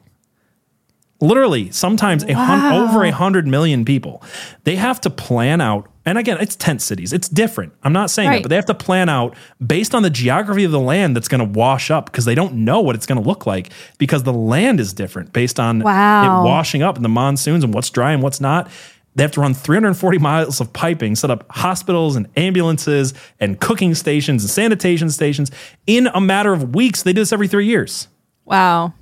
Literally, 1.22 1.72
sometimes 1.72 2.24
a 2.26 2.34
hun- 2.34 2.74
over 2.74 3.04
a 3.06 3.12
hundred 3.12 3.48
million 3.48 3.86
people. 3.86 4.22
They 4.66 4.76
have 4.76 5.00
to 5.02 5.10
plan 5.10 5.62
out, 5.62 5.90
and 6.06 6.18
again, 6.18 6.38
it's 6.42 6.58
tent 6.58 6.82
cities. 6.82 7.14
It's 7.14 7.30
different. 7.30 7.72
I'm 7.84 7.94
not 7.94 8.10
saying 8.12 8.30
that, 8.32 8.44
but 8.44 8.50
they 8.50 8.56
have 8.58 8.66
to 8.66 8.74
plan 8.74 9.08
out 9.08 9.34
based 9.66 9.96
on 9.96 10.04
the 10.04 10.10
geography 10.10 10.66
of 10.66 10.72
the 10.72 10.80
land 10.80 11.16
that's 11.16 11.30
going 11.30 11.40
to 11.40 11.58
wash 11.60 11.90
up 11.90 12.08
because 12.08 12.26
they 12.26 12.36
don't 12.36 12.54
know 12.66 12.82
what 12.82 12.96
it's 12.96 13.06
going 13.06 13.22
to 13.22 13.28
look 13.28 13.46
like 13.46 13.72
because 13.98 14.24
the 14.24 14.34
land 14.34 14.82
is 14.82 14.92
different 14.94 15.32
based 15.32 15.58
on 15.58 15.80
Wow. 15.80 16.42
it 16.44 16.46
washing 16.48 16.84
up 16.84 16.98
in 16.98 17.02
the 17.04 17.10
monsoons 17.10 17.64
and 17.64 17.74
what's 17.74 17.90
dry 17.90 18.12
and 18.12 18.22
what's 18.22 18.42
not. 18.42 18.70
They 19.16 19.24
have 19.24 19.32
to 19.32 19.42
run 19.42 19.54
340 19.54 20.18
miles 20.18 20.60
of 20.60 20.74
piping, 20.74 21.16
set 21.16 21.32
up 21.32 21.46
hospitals 21.50 22.16
and 22.16 22.28
ambulances 22.36 23.14
and 23.40 23.60
cooking 23.60 23.96
stations 23.96 24.44
and 24.44 24.50
sanitation 24.50 25.10
stations 25.10 25.52
in 25.88 26.08
a 26.08 26.20
matter 26.20 26.52
of 26.52 26.76
weeks. 26.76 27.04
They 27.04 27.14
do 27.14 27.22
this 27.22 27.32
every 27.32 27.48
three 27.48 27.66
years. 27.66 28.10
Wow. 28.44 28.94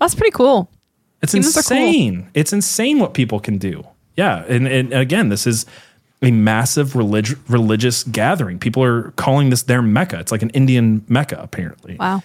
That's 0.00 0.14
pretty 0.14 0.32
cool. 0.32 0.68
It's 1.22 1.32
Humans 1.32 1.56
are 1.56 1.62
cool. 1.62 1.76
insane. 1.76 2.30
It's 2.34 2.52
insane 2.52 2.98
what 2.98 3.14
people 3.14 3.38
can 3.38 3.58
do. 3.58 3.86
Yeah. 4.16 4.44
And, 4.48 4.66
and 4.66 4.92
again, 4.92 5.28
this 5.28 5.46
is 5.46 5.66
a 6.20 6.30
massive 6.32 6.96
relig- 6.96 7.38
religious 7.48 8.02
gathering. 8.04 8.58
People 8.58 8.82
are 8.82 9.12
calling 9.12 9.50
this 9.50 9.62
their 9.62 9.82
Mecca. 9.82 10.18
It's 10.18 10.32
like 10.32 10.42
an 10.42 10.50
Indian 10.50 11.04
Mecca, 11.08 11.38
apparently. 11.40 11.96
Wow. 11.98 12.22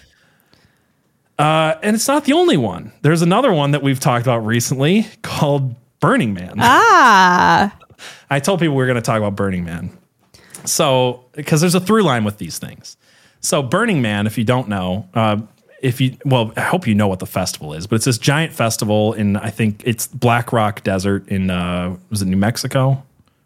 Uh, 1.37 1.75
and 1.81 1.95
it's 1.95 2.07
not 2.07 2.25
the 2.25 2.33
only 2.33 2.57
one. 2.57 2.91
There's 3.01 3.21
another 3.21 3.53
one 3.53 3.71
that 3.71 3.81
we've 3.81 3.99
talked 3.99 4.25
about 4.25 4.45
recently 4.45 5.07
called 5.21 5.75
Burning 5.99 6.33
Man. 6.33 6.55
Ah. 6.59 7.75
I 8.29 8.39
told 8.39 8.59
people 8.59 8.75
we 8.75 8.81
were 8.81 8.85
going 8.87 8.95
to 8.95 9.01
talk 9.01 9.17
about 9.17 9.35
Burning 9.35 9.65
Man. 9.65 9.89
So, 10.65 11.25
because 11.33 11.61
there's 11.61 11.75
a 11.75 11.79
through 11.79 12.03
line 12.03 12.23
with 12.23 12.37
these 12.37 12.57
things. 12.59 12.95
So, 13.41 13.61
Burning 13.63 14.01
Man, 14.01 14.27
if 14.27 14.37
you 14.37 14.43
don't 14.43 14.67
know, 14.69 15.07
uh, 15.13 15.37
if 15.81 15.99
you, 16.01 16.15
well, 16.25 16.53
I 16.57 16.61
hope 16.61 16.87
you 16.87 16.95
know 16.95 17.07
what 17.07 17.19
the 17.19 17.25
festival 17.25 17.73
is, 17.73 17.87
but 17.87 17.95
it's 17.97 18.05
this 18.05 18.17
giant 18.17 18.53
festival 18.53 19.13
in, 19.13 19.35
I 19.37 19.49
think 19.49 19.81
it's 19.85 20.07
Black 20.07 20.51
Rock 20.53 20.83
Desert 20.83 21.27
in, 21.29 21.49
uh, 21.49 21.95
was 22.09 22.21
it 22.21 22.25
New 22.25 22.37
Mexico 22.37 23.03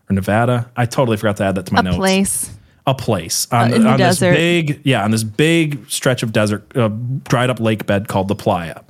or 0.09 0.13
Nevada? 0.13 0.69
I 0.75 0.85
totally 0.85 1.17
forgot 1.17 1.37
to 1.37 1.43
add 1.45 1.55
that 1.55 1.65
to 1.67 1.73
my 1.73 1.81
notes. 1.81 1.95
A 1.95 1.99
notes 1.99 1.99
place. 1.99 2.51
a 2.87 2.93
place 2.95 3.47
on, 3.51 3.73
Uh, 3.73 3.77
the 3.77 3.87
on 3.87 3.99
this 3.99 4.19
big, 4.19 4.81
yeah, 4.83 5.03
on 5.03 5.11
this 5.11 5.23
big 5.23 5.89
stretch 5.89 6.23
of 6.23 6.31
desert, 6.33 6.65
uh, 6.75 6.89
dried 7.27 7.49
up 7.49 7.59
lake 7.59 7.85
bed 7.85 8.07
called 8.07 8.27
the 8.27 8.35
Playa. 8.35 8.81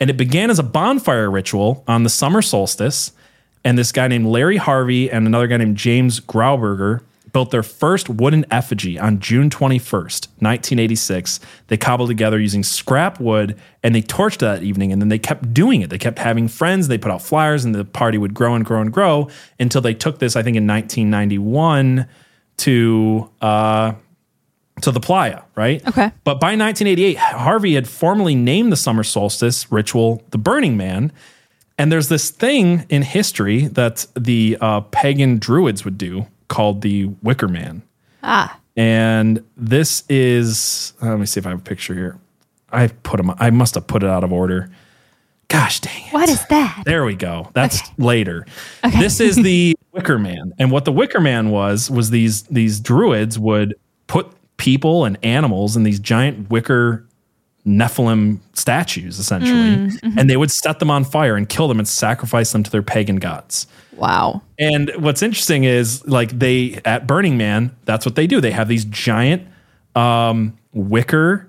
And 0.00 0.10
it 0.10 0.16
began 0.16 0.50
as 0.50 0.58
a 0.58 0.62
bonfire 0.62 1.30
ritual 1.30 1.84
on 1.86 2.02
the 2.02 2.08
summer 2.08 2.42
solstice. 2.42 3.12
And 3.64 3.78
this 3.78 3.92
guy 3.92 4.08
named 4.08 4.26
Larry 4.26 4.58
Harvey 4.58 5.10
and 5.10 5.26
another 5.26 5.46
guy 5.46 5.56
named 5.56 5.76
James 5.76 6.20
Grauberger 6.20 7.00
built 7.34 7.50
their 7.50 7.64
first 7.64 8.08
wooden 8.08 8.46
effigy 8.50 8.98
on 8.98 9.18
June 9.18 9.50
21st, 9.50 10.28
1986. 10.38 11.40
They 11.66 11.76
cobbled 11.76 12.08
together 12.08 12.38
using 12.38 12.62
scrap 12.62 13.20
wood 13.20 13.58
and 13.82 13.94
they 13.94 14.02
torched 14.02 14.38
that 14.38 14.62
evening. 14.62 14.92
And 14.92 15.02
then 15.02 15.08
they 15.08 15.18
kept 15.18 15.52
doing 15.52 15.82
it. 15.82 15.90
They 15.90 15.98
kept 15.98 16.18
having 16.20 16.48
friends. 16.48 16.88
They 16.88 16.96
put 16.96 17.10
out 17.10 17.20
flyers 17.20 17.64
and 17.64 17.74
the 17.74 17.84
party 17.84 18.18
would 18.18 18.34
grow 18.34 18.54
and 18.54 18.64
grow 18.64 18.80
and 18.80 18.92
grow 18.92 19.28
until 19.58 19.80
they 19.80 19.94
took 19.94 20.20
this, 20.20 20.36
I 20.36 20.42
think, 20.42 20.56
in 20.56 20.66
1991 20.66 22.06
to 22.58 23.30
uh, 23.42 23.92
to 24.80 24.90
the 24.90 25.00
playa, 25.00 25.42
right? 25.54 25.86
Okay. 25.86 26.10
But 26.24 26.40
by 26.40 26.56
1988, 26.56 27.16
Harvey 27.16 27.74
had 27.74 27.88
formally 27.88 28.34
named 28.34 28.72
the 28.72 28.76
summer 28.76 29.04
solstice 29.04 29.70
ritual 29.70 30.22
the 30.30 30.38
Burning 30.38 30.76
Man, 30.76 31.12
And 31.78 31.90
there's 31.90 32.08
this 32.08 32.30
thing 32.30 32.86
in 32.88 33.02
history 33.02 33.66
that 33.68 34.06
the 34.14 34.58
uh, 34.60 34.80
pagan 34.80 35.38
druids 35.38 35.84
would 35.84 35.98
do 35.98 36.26
called 36.48 36.82
the 36.82 37.06
Wicker 37.22 37.48
Man. 37.48 37.82
Ah. 38.22 38.58
And 38.76 39.44
this 39.56 40.02
is, 40.08 40.92
let 41.00 41.18
me 41.18 41.26
see 41.26 41.38
if 41.38 41.46
I 41.46 41.50
have 41.50 41.60
a 41.60 41.62
picture 41.62 41.94
here. 41.94 42.18
I 42.70 42.88
put 42.88 43.18
them, 43.18 43.32
I 43.38 43.50
must 43.50 43.76
have 43.76 43.86
put 43.86 44.02
it 44.02 44.08
out 44.08 44.24
of 44.24 44.32
order. 44.32 44.70
Gosh 45.48 45.80
dang 45.80 46.06
it. 46.06 46.12
What 46.12 46.28
is 46.28 46.44
that? 46.46 46.82
There 46.84 47.04
we 47.04 47.14
go. 47.14 47.50
That's 47.54 47.80
later. 47.98 48.46
This 48.98 49.20
is 49.20 49.36
the 49.36 49.76
Wicker 49.92 50.18
Man, 50.18 50.52
and 50.58 50.72
what 50.72 50.84
the 50.84 50.90
Wicker 50.90 51.20
Man 51.20 51.50
was 51.50 51.88
was 51.90 52.10
these 52.10 52.42
these 52.44 52.80
druids 52.80 53.38
would 53.38 53.76
put 54.08 54.32
people 54.56 55.04
and 55.04 55.18
animals 55.22 55.76
in 55.76 55.82
these 55.82 55.98
giant 55.98 56.50
wicker 56.50 57.04
Nephilim 57.66 58.40
statues, 58.52 59.18
essentially, 59.18 59.90
and 60.18 60.28
they 60.28 60.36
would 60.36 60.50
set 60.50 60.80
them 60.80 60.90
on 60.90 61.02
fire 61.02 61.34
and 61.34 61.48
kill 61.48 61.66
them 61.66 61.78
and 61.78 61.88
sacrifice 61.88 62.52
them 62.52 62.62
to 62.62 62.70
their 62.70 62.82
pagan 62.82 63.16
gods. 63.16 63.66
Wow. 63.96 64.42
And 64.58 64.90
what's 64.98 65.22
interesting 65.22 65.64
is 65.64 66.06
like 66.06 66.38
they 66.38 66.78
at 66.84 67.06
Burning 67.06 67.38
Man, 67.38 67.74
that's 67.86 68.04
what 68.04 68.16
they 68.16 68.26
do. 68.26 68.40
They 68.42 68.50
have 68.50 68.68
these 68.68 68.84
giant 68.84 69.46
um, 69.96 70.58
wicker 70.74 71.48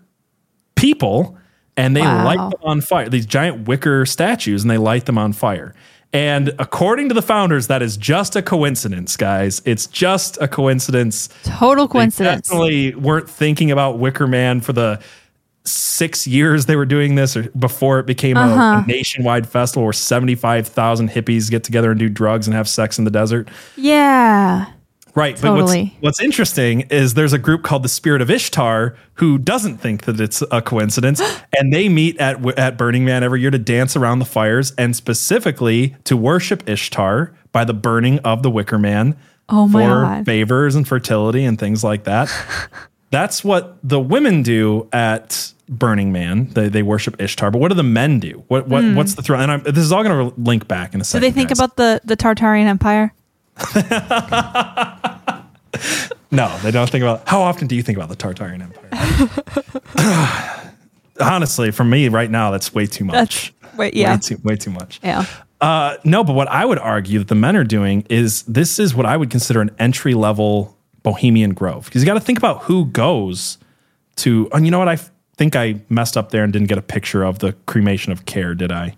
people 0.76 1.38
and 1.76 1.96
they 1.98 2.02
Wow. 2.02 2.24
light 2.24 2.38
them 2.52 2.60
on 2.64 2.80
fire. 2.82 3.10
These 3.10 3.26
giant 3.26 3.68
wicker 3.68 4.06
statues 4.06 4.62
and 4.64 4.72
they 4.72 4.78
light 4.78 5.08
them 5.08 5.18
on 5.18 5.34
fire. 5.34 5.74
And 6.16 6.54
according 6.60 7.10
to 7.10 7.14
the 7.14 7.22
founders, 7.22 7.68
that 7.68 7.82
is 7.82 7.98
just 7.98 8.38
a 8.38 8.42
coincidence, 8.42 9.18
guys. 9.18 9.62
It's 9.66 9.86
just 9.86 10.38
a 10.42 10.48
coincidence. 10.48 11.28
Total 11.44 11.88
They 11.88 11.92
coincidence. 11.92 12.48
definitely 12.48 12.96
weren't 12.96 13.30
thinking 13.30 13.70
about 13.70 14.00
Wicker 14.00 14.26
Man 14.26 14.62
for 14.62 14.72
the 14.72 15.02
six 15.66 16.26
years 16.26 16.68
they 16.68 16.76
were 16.78 16.86
doing 16.86 17.16
this 17.16 17.36
or 17.36 17.44
before 17.58 18.00
it 18.00 18.06
became 18.06 18.38
Uh-huh. 18.38 18.84
a, 18.84 18.88
nationwide 18.88 19.46
festival 19.50 19.84
where 19.84 19.92
75,000 19.94 21.10
hippies 21.10 21.50
get 21.50 21.64
together 21.66 21.92
and 21.92 22.00
do 22.00 22.08
drugs 22.08 22.48
and 22.48 22.56
have 22.56 22.70
sex 22.70 22.98
in 22.98 23.04
the 23.04 23.12
desert. 23.12 23.50
Yeah. 23.76 24.68
Right. 25.16 25.38
Totally. 25.38 25.84
But 25.86 25.92
what's, 25.94 26.02
what's 26.02 26.20
interesting 26.22 26.82
is 26.82 27.14
there's 27.14 27.32
a 27.32 27.40
group 27.40 27.64
called 27.64 27.84
the 27.84 27.90
Spirit 27.90 28.22
of 28.22 28.30
Ishtar 28.30 28.98
who 29.14 29.38
doesn't 29.38 29.78
think 29.78 30.04
that 30.04 30.20
it's 30.20 30.44
a 30.52 30.62
coincidence. 30.62 31.22
and 31.58 31.74
they 31.74 31.88
meet 31.88 32.18
at, 32.20 32.46
at 32.60 32.78
Burning 32.78 33.06
Man 33.06 33.24
every 33.24 33.42
year 33.42 33.52
to 33.52 33.58
dance 33.58 33.96
around 33.96 34.20
the 34.20 34.26
fires 34.26 34.74
and 34.78 34.96
specifically 34.96 35.96
to 36.04 36.18
worship 36.18 36.68
Ishtar 36.68 37.34
by 37.54 37.64
the 37.64 37.74
burning 37.74 38.20
of 38.20 38.44
the 38.44 38.52
Wicker 38.52 38.78
Man 38.78 39.16
Oh 39.48 39.70
for 39.70 39.80
God. 39.80 40.26
favors 40.26 40.76
and 40.76 40.88
fertility 40.88 41.46
and 41.46 41.58
things 41.58 41.84
like 41.84 42.04
that. 42.06 42.30
That's 43.12 43.44
what 43.44 43.78
the 43.84 44.00
women 44.00 44.44
do 44.44 44.90
at 44.92 45.54
Burning 45.70 46.12
Man. 46.12 46.50
They, 46.50 46.68
they 46.68 46.84
worship 46.84 47.22
Ishtar. 47.22 47.52
But 47.52 47.60
what 47.60 47.70
do 47.70 47.76
the 47.76 47.84
men 47.84 48.20
do? 48.20 48.44
What 48.48 48.68
what 48.68 48.84
hmm. 48.84 48.96
what's 48.96 49.14
the 49.16 49.22
throne? 49.22 49.42
And 49.42 49.52
I'm, 49.52 49.64
this 49.64 49.78
is 49.78 49.92
all 49.92 50.04
going 50.04 50.32
to 50.32 50.42
link 50.42 50.68
back 50.68 50.94
in 50.94 51.02
a 51.02 51.04
second. 51.04 51.22
Do 51.22 51.28
they 51.28 51.32
think 51.32 51.50
guys. 51.50 51.60
about 51.60 51.78
the 51.78 52.02
the 52.04 52.18
Tartarian 52.18 52.66
Empire? 52.66 53.14
No, 56.36 56.58
they 56.60 56.72
don't 56.72 56.90
think 56.90 57.02
about. 57.02 57.28
How 57.28 57.42
often 57.42 57.68
do 57.68 57.76
you 57.76 57.84
think 57.84 57.98
about 57.98 58.10
the 58.10 58.16
Tartarian 58.16 58.62
Empire? 58.62 58.82
Honestly, 61.22 61.72
for 61.72 61.86
me 61.86 62.10
right 62.10 62.30
now, 62.30 62.52
that's 62.52 62.74
way 62.74 62.86
too 62.86 63.06
much. 63.06 63.54
That's 63.62 63.78
wait, 63.78 63.94
yeah. 63.94 64.16
Way 64.16 64.20
too, 64.20 64.38
way 64.44 64.56
too 64.58 64.72
much. 64.72 65.00
Yeah. 65.02 65.26
Uh, 65.62 65.96
no, 66.04 66.24
but 66.24 66.34
what 66.34 66.50
I 66.50 66.66
would 66.66 66.80
argue 66.80 67.20
that 67.20 67.30
the 67.30 67.36
men 67.36 67.56
are 67.56 67.64
doing 67.64 68.06
is 68.10 68.44
this 68.44 68.80
is 68.80 68.94
what 68.94 69.06
I 69.06 69.16
would 69.16 69.30
consider 69.30 69.62
an 69.62 69.72
entry 69.80 70.14
level 70.14 70.78
Bohemian 71.04 71.54
Grove 71.54 71.86
because 71.86 72.02
you 72.02 72.06
got 72.06 72.16
to 72.16 72.20
think 72.20 72.38
about 72.38 72.64
who 72.64 72.86
goes 72.86 73.58
to. 74.18 74.50
And 74.52 74.66
you 74.66 74.72
know 74.72 74.80
what? 74.80 74.90
I 74.90 74.98
think 75.38 75.56
I 75.56 75.80
messed 75.88 76.18
up 76.18 76.32
there 76.32 76.44
and 76.44 76.52
didn't 76.52 76.68
get 76.68 76.78
a 76.78 76.84
picture 76.84 77.24
of 77.24 77.40
the 77.40 77.54
cremation 77.66 78.12
of 78.12 78.26
care. 78.26 78.54
Did 78.56 78.74
I? 78.74 78.98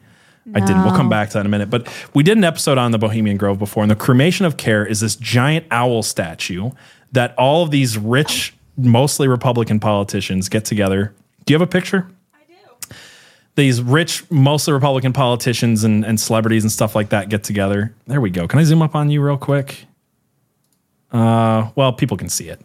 I 0.54 0.60
didn't. 0.62 0.84
We'll 0.84 0.96
come 0.96 1.10
back 1.10 1.30
to 1.30 1.34
that 1.34 1.40
in 1.42 1.46
a 1.46 1.50
minute. 1.50 1.70
But 1.70 1.88
we 2.14 2.24
did 2.24 2.38
an 2.38 2.44
episode 2.44 2.78
on 2.78 2.92
the 2.92 2.98
Bohemian 2.98 3.38
Grove 3.38 3.60
before, 3.60 3.84
and 3.84 3.92
the 3.92 3.96
cremation 3.96 4.46
of 4.46 4.58
care 4.58 4.86
is 4.86 5.02
this 5.02 5.16
giant 5.16 5.66
owl 5.72 6.04
statue 6.04 6.72
that 7.12 7.38
all 7.38 7.64
of 7.64 7.72
these 7.72 7.98
rich, 7.98 8.54
mostly 8.78 9.28
Republican 9.28 9.80
politicians 9.80 10.50
get 10.50 10.66
together. 10.66 11.14
Do 11.46 11.54
you 11.54 11.60
have 11.60 11.68
a 11.68 11.72
picture? 11.72 12.08
I 12.34 12.40
do. 12.48 12.96
These 13.56 13.82
rich, 13.82 14.30
mostly 14.32 14.74
Republican 14.74 15.14
politicians 15.14 15.84
and, 15.84 16.06
and 16.06 16.20
celebrities 16.20 16.64
and 16.64 16.72
stuff 16.72 16.96
like 16.96 17.10
that 17.10 17.30
get 17.30 17.44
together. 17.44 17.94
There 18.06 18.22
we 18.22 18.30
go. 18.30 18.48
Can 18.48 18.60
I 18.60 18.64
zoom 18.64 18.82
up 18.82 18.96
on 18.96 19.10
you 19.10 19.22
real 19.22 19.38
quick? 19.38 19.86
Uh, 21.12 21.70
well, 21.76 21.94
people 21.94 22.18
can 22.18 22.30
see 22.30 22.50
it. 22.50 22.62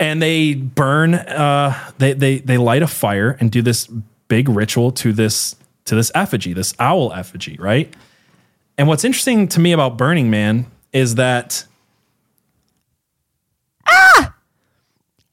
And 0.00 0.22
they 0.22 0.54
burn. 0.54 1.14
Uh, 1.14 1.76
they 1.98 2.12
they 2.12 2.38
they 2.38 2.56
light 2.56 2.82
a 2.82 2.86
fire 2.86 3.36
and 3.40 3.50
do 3.50 3.62
this 3.62 3.88
big 4.28 4.48
ritual 4.48 4.92
to 4.92 5.12
this 5.12 5.56
to 5.88 5.94
this 5.94 6.12
effigy, 6.14 6.52
this 6.52 6.74
owl 6.78 7.12
effigy, 7.12 7.56
right? 7.58 7.92
And 8.76 8.86
what's 8.88 9.04
interesting 9.04 9.48
to 9.48 9.60
me 9.60 9.72
about 9.72 9.96
Burning 9.96 10.30
Man 10.30 10.66
is 10.92 11.16
that 11.16 11.64
ah, 13.86 14.34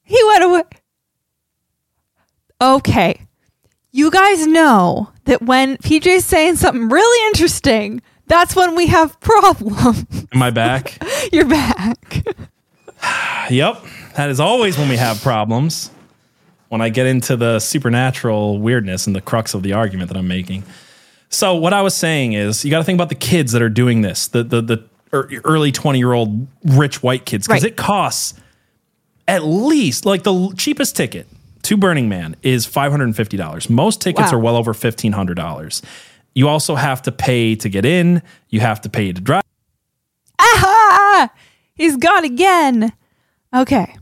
He 0.03 0.19
went 0.27 0.43
away. 0.43 0.63
Okay. 2.61 3.21
You 3.91 4.11
guys 4.11 4.47
know 4.47 5.11
that 5.25 5.41
when 5.41 5.77
PJ's 5.77 6.25
saying 6.25 6.55
something 6.55 6.89
really 6.89 7.27
interesting, 7.27 8.01
that's 8.27 8.55
when 8.55 8.75
we 8.75 8.87
have 8.87 9.19
problems. 9.19 10.05
am 10.33 10.41
I 10.41 10.51
back? 10.51 10.97
You're 11.31 11.47
back. 11.47 12.25
Yep. 13.49 13.83
That 14.15 14.29
is 14.29 14.39
always 14.39 14.77
when 14.77 14.89
we 14.89 14.97
have 14.97 15.21
problems. 15.21 15.91
When 16.75 16.81
I 16.81 16.89
get 16.89 17.05
into 17.05 17.37
the 17.37 17.59
supernatural 17.59 18.59
weirdness 18.59 19.07
and 19.07 19.15
the 19.15 19.21
crux 19.21 19.53
of 19.53 19.63
the 19.63 19.71
argument 19.71 20.09
that 20.09 20.17
I'm 20.17 20.27
making. 20.27 20.65
So 21.29 21.55
what 21.55 21.71
I 21.71 21.81
was 21.81 21.95
saying 21.95 22.33
is 22.33 22.65
you 22.65 22.69
got 22.69 22.79
to 22.79 22.83
think 22.83 22.97
about 22.97 23.07
the 23.07 23.15
kids 23.15 23.53
that 23.53 23.61
are 23.61 23.69
doing 23.69 24.01
this, 24.01 24.27
the 24.27 24.43
the 24.43 24.61
the 24.61 24.83
early 25.13 25.71
20 25.71 25.97
year 25.99 26.11
old 26.11 26.45
rich 26.65 27.01
white 27.01 27.25
kids 27.25 27.47
because 27.47 27.63
Right. 27.63 27.71
it 27.71 27.77
costs 27.77 28.33
at 29.25 29.45
least 29.45 30.05
like 30.05 30.23
the 30.23 30.53
cheapest 30.57 30.97
ticket 30.97 31.27
to 31.61 31.77
Burning 31.77 32.09
Man 32.09 32.35
is 32.43 32.67
$550. 32.67 33.69
Most 33.69 34.01
tickets 34.01 34.33
Wow. 34.33 34.37
are 34.37 34.41
well 34.41 34.57
over 34.57 34.73
$1500. 34.73 35.81
You 36.33 36.49
also 36.49 36.75
have 36.75 37.01
to 37.03 37.11
pay 37.13 37.55
to 37.55 37.69
get 37.69 37.85
in, 37.85 38.21
you 38.49 38.59
have 38.59 38.81
to 38.81 38.89
pay 38.89 39.13
to 39.13 39.21
drive 39.21 39.43
Ah! 40.39 41.29
He's 41.73 41.95
gone 41.95 42.25
again. 42.25 42.91
Okay. 43.55 43.95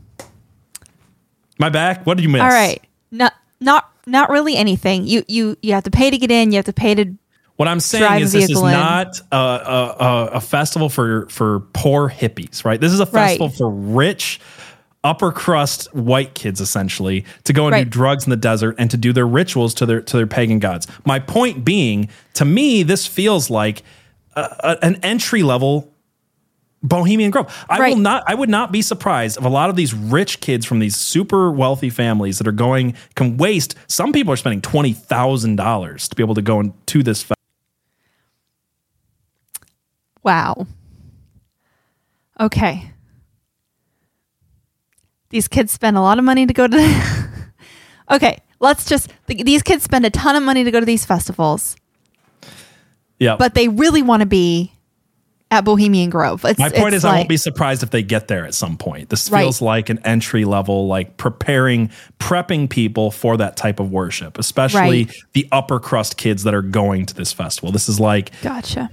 My 1.58 1.68
back. 1.68 2.04
What 2.06 2.16
did 2.16 2.22
you 2.24 2.28
miss? 2.28 2.42
All 2.42 2.48
right. 2.48 2.82
Not 3.10 3.32
not 3.60 3.90
not 4.06 4.30
really 4.30 4.56
anything. 4.56 5.06
You 5.06 5.24
you 5.28 5.56
you 5.62 5.72
have 5.74 5.84
to 5.84 5.90
pay 5.90 6.10
to 6.10 6.18
get 6.18 6.30
in. 6.30 6.52
You 6.52 6.56
have 6.56 6.64
to 6.66 6.72
pay 6.72 6.94
to 6.94 7.14
What 7.56 7.68
I'm 7.68 7.80
saying 7.80 8.22
is 8.22 8.32
this 8.32 8.50
is 8.50 8.58
in. 8.58 8.64
not 8.64 9.20
a, 9.32 9.36
a, 9.36 10.28
a, 10.34 10.40
festival 10.40 10.88
for 10.88 11.26
for 11.28 11.60
poor 11.72 12.10
hippies, 12.10 12.64
right? 12.64 12.80
This 12.80 12.92
is 12.92 13.00
a 13.00 13.04
Right. 13.06 13.38
festival 13.38 13.48
for 13.48 13.70
rich, 13.70 14.40
upper 15.04 15.30
crust 15.32 15.94
white 15.94 16.34
kids, 16.34 16.60
essentially, 16.60 17.24
to 17.44 17.52
go 17.52 17.68
and 17.68 17.76
do 17.84 17.88
drugs 17.88 18.24
in 18.24 18.30
the 18.30 18.36
desert 18.36 18.74
and 18.78 18.90
to 18.90 18.96
do 18.96 19.12
their 19.12 19.26
rituals 19.26 19.72
to 19.74 19.86
their 19.86 20.00
to 20.00 20.16
their 20.16 20.26
pagan 20.26 20.58
gods. 20.58 20.86
My 21.06 21.18
point 21.20 21.64
being, 21.64 22.08
to 22.34 22.44
me, 22.44 22.82
this 22.82 23.06
feels 23.06 23.48
like 23.50 23.82
a- 24.34 24.78
an 24.82 24.96
entry 25.04 25.42
level 25.44 25.93
Bohemian 26.84 27.30
Grove. 27.32 27.46
I 27.68 27.78
Right. 27.78 27.94
will 27.94 28.00
not. 28.00 28.22
I 28.28 28.34
would 28.34 28.48
not 28.50 28.70
be 28.70 28.82
surprised 28.82 29.38
if 29.38 29.44
a 29.44 29.48
lot 29.48 29.70
of 29.70 29.74
these 29.76 29.92
rich 29.94 30.40
kids 30.40 30.64
from 30.66 30.78
these 30.78 30.94
super 30.94 31.50
wealthy 31.50 31.90
families 31.90 32.38
that 32.38 32.46
are 32.46 32.52
going 32.52 32.94
can 33.16 33.36
waste. 33.38 33.74
Some 33.88 34.12
people 34.12 34.32
are 34.32 34.36
spending 34.36 34.60
twenty 34.60 34.92
thousand 34.92 35.56
dollars 35.56 36.06
to 36.08 36.14
be 36.14 36.22
able 36.22 36.34
to 36.36 36.42
go 36.42 36.60
and 36.60 36.72
to 36.88 37.02
this. 37.02 37.22
Fe- 37.22 37.34
Wow. 40.22 40.66
Okay. 42.40 42.90
These 45.30 45.48
kids 45.48 45.72
spend 45.72 45.96
a 45.96 46.00
lot 46.00 46.18
of 46.18 46.24
money 46.24 46.46
to 46.46 46.52
go 46.52 46.66
to. 46.66 46.76
The- 46.76 47.26
okay, 48.10 48.38
let's 48.60 48.84
just. 48.86 49.10
th- 49.26 49.44
These 49.44 49.62
kids 49.62 49.82
spend 49.84 50.06
a 50.06 50.10
ton 50.10 50.36
of 50.36 50.42
money 50.42 50.64
to 50.64 50.70
go 50.70 50.80
to 50.80 50.86
these 50.86 51.04
festivals, 51.04 51.76
yeah, 53.18 53.36
but 53.36 53.54
they 53.54 53.68
really 53.68 54.02
want 54.02 54.20
to 54.20 54.26
be 54.26 54.72
at 55.50 55.64
Bohemian 55.64 56.10
Grove. 56.10 56.44
It's, 56.44 56.58
My 56.58 56.68
point 56.68 56.94
is, 56.94 57.04
I 57.04 57.14
won't 57.16 57.28
be 57.28 57.36
surprised 57.36 57.82
if 57.82 57.90
they 57.90 58.02
get 58.02 58.26
there 58.28 58.44
at 58.44 58.54
some 58.54 58.76
point. 58.76 59.08
This 59.10 59.30
Right. 59.30 59.42
feels 59.42 59.62
like 59.62 59.88
an 59.88 59.98
entry 60.04 60.44
level, 60.44 60.86
like 60.88 61.16
preparing, 61.16 61.90
prepping 62.18 62.68
people 62.68 63.10
for 63.10 63.36
that 63.36 63.56
type 63.56 63.78
of 63.78 63.90
worship, 63.92 64.38
especially 64.38 65.04
Right. 65.04 65.14
the 65.32 65.46
upper 65.52 65.78
crust 65.78 66.16
kids 66.16 66.42
that 66.44 66.54
are 66.54 66.62
going 66.62 67.06
to 67.06 67.14
this 67.14 67.32
festival. 67.32 67.70
This 67.70 67.88
is 67.88 68.00
like, 68.00 68.32
Gotcha. 68.42 68.90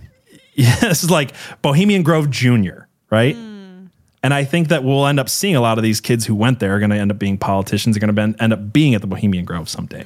yeah, 0.54 0.76
this 0.82 1.04
is 1.04 1.10
like 1.10 1.34
Bohemian 1.62 2.04
Grove 2.04 2.30
Junior, 2.30 2.88
right? 3.10 3.36
Hmm. 3.36 3.86
And 4.24 4.36
I 4.36 4.44
think 4.44 4.68
that 4.68 4.84
we'll 4.84 5.08
end 5.08 5.20
up 5.20 5.30
seeing 5.30 5.56
a 5.56 5.62
lot 5.62 5.80
of 5.80 5.84
these 5.84 6.00
kids 6.00 6.26
who 6.28 6.36
went 6.36 6.60
there 6.60 6.76
are 6.76 6.80
going 6.80 6.92
to 6.92 6.96
end 6.98 7.10
up 7.10 7.18
being 7.18 7.40
politicians, 7.40 7.98
are 7.98 8.00
going 8.00 8.14
to 8.16 8.44
end 8.44 8.54
up 8.54 8.72
being 8.72 8.94
at 8.94 9.02
the 9.02 9.08
Bohemian 9.08 9.46
Grove 9.46 9.68
someday. 9.68 10.06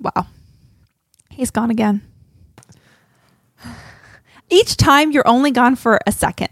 Wow. 0.00 0.26
He's 1.30 1.50
gone 1.52 1.70
again. 1.70 2.02
Each 4.52 4.76
time 4.76 5.10
you're 5.10 5.26
only 5.26 5.50
gone 5.50 5.76
for 5.76 5.98
a 6.06 6.12
second. 6.12 6.50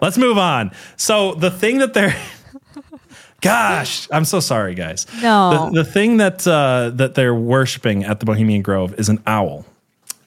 Let's 0.00 0.18
move 0.18 0.38
on. 0.38 0.72
So 0.96 1.34
the 1.34 1.50
thing 1.50 1.78
that 1.78 1.94
they're 1.94 2.14
Gosh, 3.40 4.08
I'm 4.10 4.24
so 4.24 4.40
sorry, 4.40 4.74
guys. 4.74 5.06
No. 5.22 5.70
The, 5.70 5.82
the 5.82 5.90
thing 5.90 6.16
that 6.16 6.46
uh, 6.46 6.90
that 6.94 7.14
they're 7.14 7.34
worshiping 7.34 8.04
at 8.04 8.18
the 8.20 8.26
Bohemian 8.26 8.62
Grove 8.62 8.98
is 8.98 9.08
an 9.08 9.22
owl, 9.26 9.64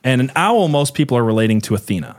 And 0.03 0.21
an 0.21 0.31
owl, 0.35 0.69
most 0.69 0.93
people 0.93 1.17
are 1.17 1.23
relating 1.23 1.59
to 1.61 1.75
Athena 1.75 2.15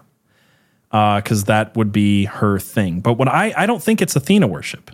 because 0.90 1.44
that 1.44 1.74
would 1.76 1.92
be 1.92 2.26
her 2.26 2.58
thing. 2.58 3.00
But 3.00 3.14
what 3.14 3.28
I, 3.28 3.54
I 3.56 3.64
don't 3.64 3.82
think 3.82 4.02
it's 4.02 4.14
Athena 4.14 4.46
worship. 4.46 4.90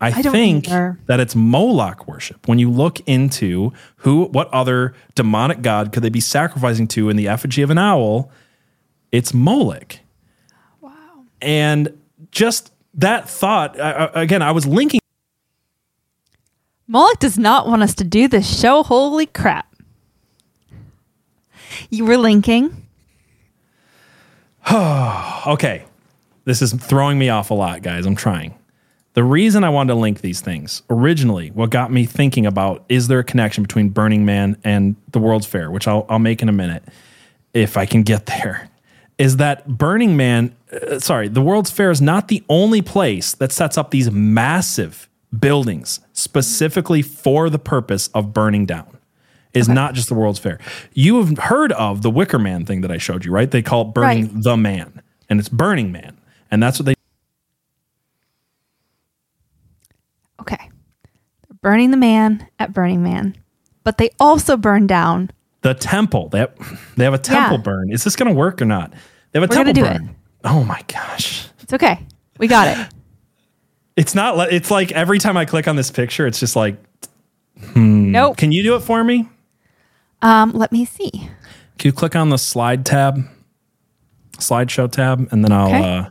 I, 0.00 0.22
don't 0.22 0.32
think 0.32 0.68
either. 0.68 0.98
that 1.06 1.20
it's 1.20 1.36
Moloch 1.36 2.08
worship. 2.08 2.48
When 2.48 2.58
you 2.58 2.68
look 2.68 2.98
into 3.06 3.72
who, 3.98 4.24
what 4.24 4.52
other 4.52 4.94
demonic 5.14 5.62
god 5.62 5.92
could 5.92 6.02
they 6.02 6.08
be 6.08 6.20
sacrificing 6.20 6.88
to 6.88 7.08
in 7.08 7.16
the 7.16 7.28
effigy 7.28 7.62
of 7.62 7.70
an 7.70 7.78
owl, 7.78 8.28
it's 9.12 9.32
Moloch. 9.32 9.98
Wow. 10.80 11.24
And 11.40 11.96
just 12.30 12.72
that 12.94 13.28
thought, 13.28 13.78
I, 13.80 13.90
I- 13.92 14.22
again, 14.22 14.42
I 14.42 14.50
was 14.52 14.66
linking 14.66 15.00
Moloch 16.88 17.18
does 17.20 17.38
not 17.38 17.66
want 17.66 17.82
us 17.82 17.94
to 17.94 18.04
do 18.04 18.28
this 18.28 18.60
show. 18.60 18.82
Holy 18.82 19.24
crap. 19.24 19.74
You 21.88 22.04
were 22.04 22.18
linking. 22.18 22.86
okay, 24.72 25.84
this 26.44 26.60
is 26.60 26.72
throwing 26.74 27.18
me 27.18 27.30
off 27.30 27.50
a 27.50 27.54
lot, 27.54 27.82
guys. 27.82 28.04
I'm 28.04 28.14
trying. 28.16 28.54
The 29.14 29.24
reason 29.24 29.64
I 29.64 29.68
wanted 29.70 29.94
to 29.94 29.98
link 29.98 30.20
these 30.20 30.40
things 30.40 30.82
originally, 30.90 31.50
what 31.50 31.70
got 31.70 31.90
me 31.90 32.04
thinking 32.04 32.46
about 32.46 32.84
is 32.88 33.08
there 33.08 33.18
a 33.20 33.24
connection 33.24 33.62
between 33.62 33.88
Burning 33.90 34.24
Man 34.24 34.56
and 34.64 34.96
the 35.12 35.18
World's 35.18 35.46
Fair, 35.46 35.70
which 35.70 35.86
I'll, 35.88 36.04
I'll 36.08 36.18
make 36.18 36.42
in 36.42 36.48
a 36.48 36.52
minute 36.52 36.82
if 37.54 37.76
I 37.76 37.86
can 37.86 38.02
get 38.02 38.26
there, 38.26 38.68
is 39.22 39.36
that 39.36 39.68
Burning 39.78 40.16
Man, 40.16 40.52
uh, 40.72 40.98
sorry, 40.98 41.28
the 41.28 41.40
World's 41.42 41.70
Fair 41.70 41.92
is 41.92 42.00
not 42.02 42.26
the 42.26 42.42
only 42.48 42.82
place 42.82 43.34
that 43.34 43.52
sets 43.52 43.78
up 43.78 43.92
these 43.92 44.10
massive 44.10 45.08
buildings 45.38 46.00
specifically 46.12 47.02
for 47.02 47.48
the 47.48 47.58
purpose 47.58 48.08
of 48.08 48.34
burning 48.34 48.66
down. 48.66 48.98
Is 49.54 49.68
not 49.68 49.94
just 49.94 50.08
the 50.08 50.14
World's 50.14 50.38
Fair. 50.40 50.58
You 50.94 51.22
have 51.22 51.36
heard 51.38 51.70
of 51.72 52.02
the 52.02 52.10
Wicker 52.10 52.38
Man 52.38 52.64
thing 52.64 52.80
that 52.80 52.90
I 52.90 52.96
showed 52.98 53.24
you, 53.24 53.30
right? 53.30 53.48
They 53.50 53.62
call 53.62 53.82
it 53.88 53.94
Burning 53.94 54.32
Right. 54.34 54.42
the 54.42 54.56
Man, 54.56 55.02
and 55.28 55.38
it's 55.38 55.48
Burning 55.50 55.92
Man. 55.92 56.16
And 56.50 56.60
that's 56.62 56.78
what 56.80 56.86
they 56.86 56.94
Okay. 60.40 60.56
They're 61.48 61.58
burning 61.60 61.92
the 61.92 61.96
man 61.96 62.48
at 62.58 62.72
Burning 62.72 63.02
Man, 63.02 63.36
but 63.84 63.98
they 63.98 64.10
also 64.18 64.56
burn 64.56 64.86
down. 64.86 65.30
the 65.60 65.74
temple. 65.74 66.28
They 66.30 66.40
have, 66.40 66.92
they 66.96 67.04
have 67.04 67.14
a 67.14 67.18
temple 67.18 67.58
Yeah. 67.58 67.62
burn. 67.62 67.92
Is 67.92 68.02
this 68.02 68.16
going 68.16 68.28
to 68.32 68.34
work 68.36 68.60
or 68.60 68.64
not? 68.64 68.92
They 69.32 69.40
have 69.40 69.50
a 69.50 69.52
We're 69.52 69.64
gonna 69.64 69.72
temple 69.74 69.98
do 69.98 70.06
burn. 70.06 70.16
Oh 70.44 70.62
my 70.64 70.82
gosh. 70.88 71.48
It's 71.60 71.72
okay. 71.72 72.06
We 72.38 72.48
got 72.48 72.68
it. 72.68 72.88
It's 73.94 74.14
not 74.14 74.38
li- 74.38 74.48
it's 74.50 74.70
like 74.70 74.90
every 74.92 75.18
time 75.18 75.36
I 75.36 75.44
click 75.44 75.68
on 75.68 75.76
this 75.76 75.90
picture 75.90 76.26
it's 76.26 76.40
just 76.40 76.56
like 76.56 76.76
nope. 77.76 78.38
can 78.38 78.50
you 78.50 78.62
do 78.62 78.74
it 78.74 78.80
for 78.80 79.04
me? 79.04 79.28
Um, 80.22 80.52
let 80.52 80.72
me 80.72 80.86
see. 80.86 81.10
Can 81.10 81.88
you 81.88 81.92
click 81.92 82.16
on 82.16 82.30
the 82.30 82.38
slide 82.38 82.86
tab? 82.86 83.22
Slideshow 84.38 84.90
tab 84.90 85.28
and 85.30 85.44
then 85.44 85.52
I'll 85.52 85.66
Okay. 85.68 85.98
uh 85.98 86.04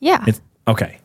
Yeah. 0.00 0.22
It's 0.26 0.38
okay. 0.68 0.98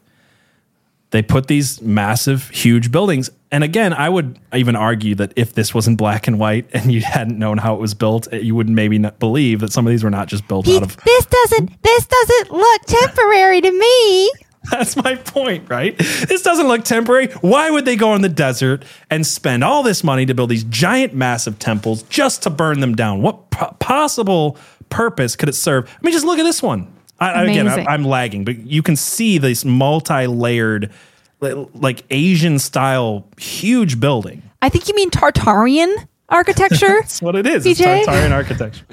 They 1.11 1.21
put 1.21 1.47
these 1.47 1.81
massive, 1.81 2.49
huge 2.49 2.91
buildings. 2.91 3.29
And 3.51 3.63
again, 3.65 3.93
I 3.93 4.07
would 4.07 4.39
even 4.53 4.77
argue 4.77 5.13
that 5.15 5.33
if 5.35 5.53
this 5.53 5.73
wasn't 5.73 5.97
black 5.97 6.25
and 6.25 6.39
white 6.39 6.69
and 6.73 6.91
you 6.91 7.01
hadn't 7.01 7.37
known 7.37 7.57
how 7.57 7.75
it 7.75 7.81
was 7.81 7.93
built, 7.93 8.31
eh, 8.31 8.37
you 8.37 8.55
would 8.55 8.69
maybe 8.69 8.97
not 8.97 9.19
believe 9.19 9.59
that 9.59 9.73
some 9.73 9.85
of 9.85 9.91
these 9.91 10.03
were 10.05 10.09
not 10.09 10.27
just 10.29 10.47
built 10.47 10.67
out 10.69 10.83
of. 10.83 10.97
this 11.03 11.25
doesn't 11.25 11.83
this 11.83 12.05
doesn't 12.05 12.51
look 12.51 12.81
temporary 12.85 13.59
to 13.61 13.71
me. 13.71 14.31
That's 14.71 14.95
my 14.95 15.15
point, 15.15 15.69
right? 15.69 15.97
This 15.97 16.43
doesn't 16.43 16.67
look 16.67 16.83
temporary. 16.83 17.27
Why 17.41 17.71
would 17.71 17.83
they 17.83 17.95
go 17.95 18.13
in 18.15 18.21
the 18.21 18.29
desert 18.29 18.85
and 19.09 19.25
spend 19.25 19.63
all 19.63 19.81
this 19.81 20.03
money 20.03 20.25
to 20.27 20.35
build 20.35 20.49
these 20.49 20.63
giant, 20.65 21.15
massive 21.15 21.57
temples 21.57 22.03
just 22.03 22.43
to 22.43 22.51
burn 22.51 22.79
them 22.79 22.95
down? 22.95 23.21
What 23.23 23.49
po- 23.49 23.75
possible 23.79 24.57
purpose 24.89 25.35
could 25.35 25.49
it 25.49 25.55
serve? 25.55 25.89
I 25.89 26.05
mean, 26.05 26.13
just 26.13 26.25
look 26.25 26.37
at 26.37 26.43
this 26.43 26.61
one. 26.61 26.93
I, 27.21 27.43
again, 27.43 27.67
I, 27.67 27.85
I'm 27.85 28.03
lagging, 28.03 28.43
but 28.43 28.59
you 28.65 28.81
can 28.81 28.95
see 28.95 29.37
this 29.37 29.63
multi-layered, 29.63 30.91
like 31.39 32.03
Asian 32.09 32.59
style, 32.59 33.27
huge 33.37 33.99
building. 33.99 34.41
I 34.61 34.69
think 34.69 34.87
you 34.87 34.95
mean 34.95 35.09
Tartarian 35.11 36.07
architecture. 36.29 36.87
That's 37.01 37.21
what 37.21 37.35
it 37.35 37.45
is. 37.45 37.65
It's 37.65 37.79
Tartarian 37.79 38.31
architecture. 38.31 38.85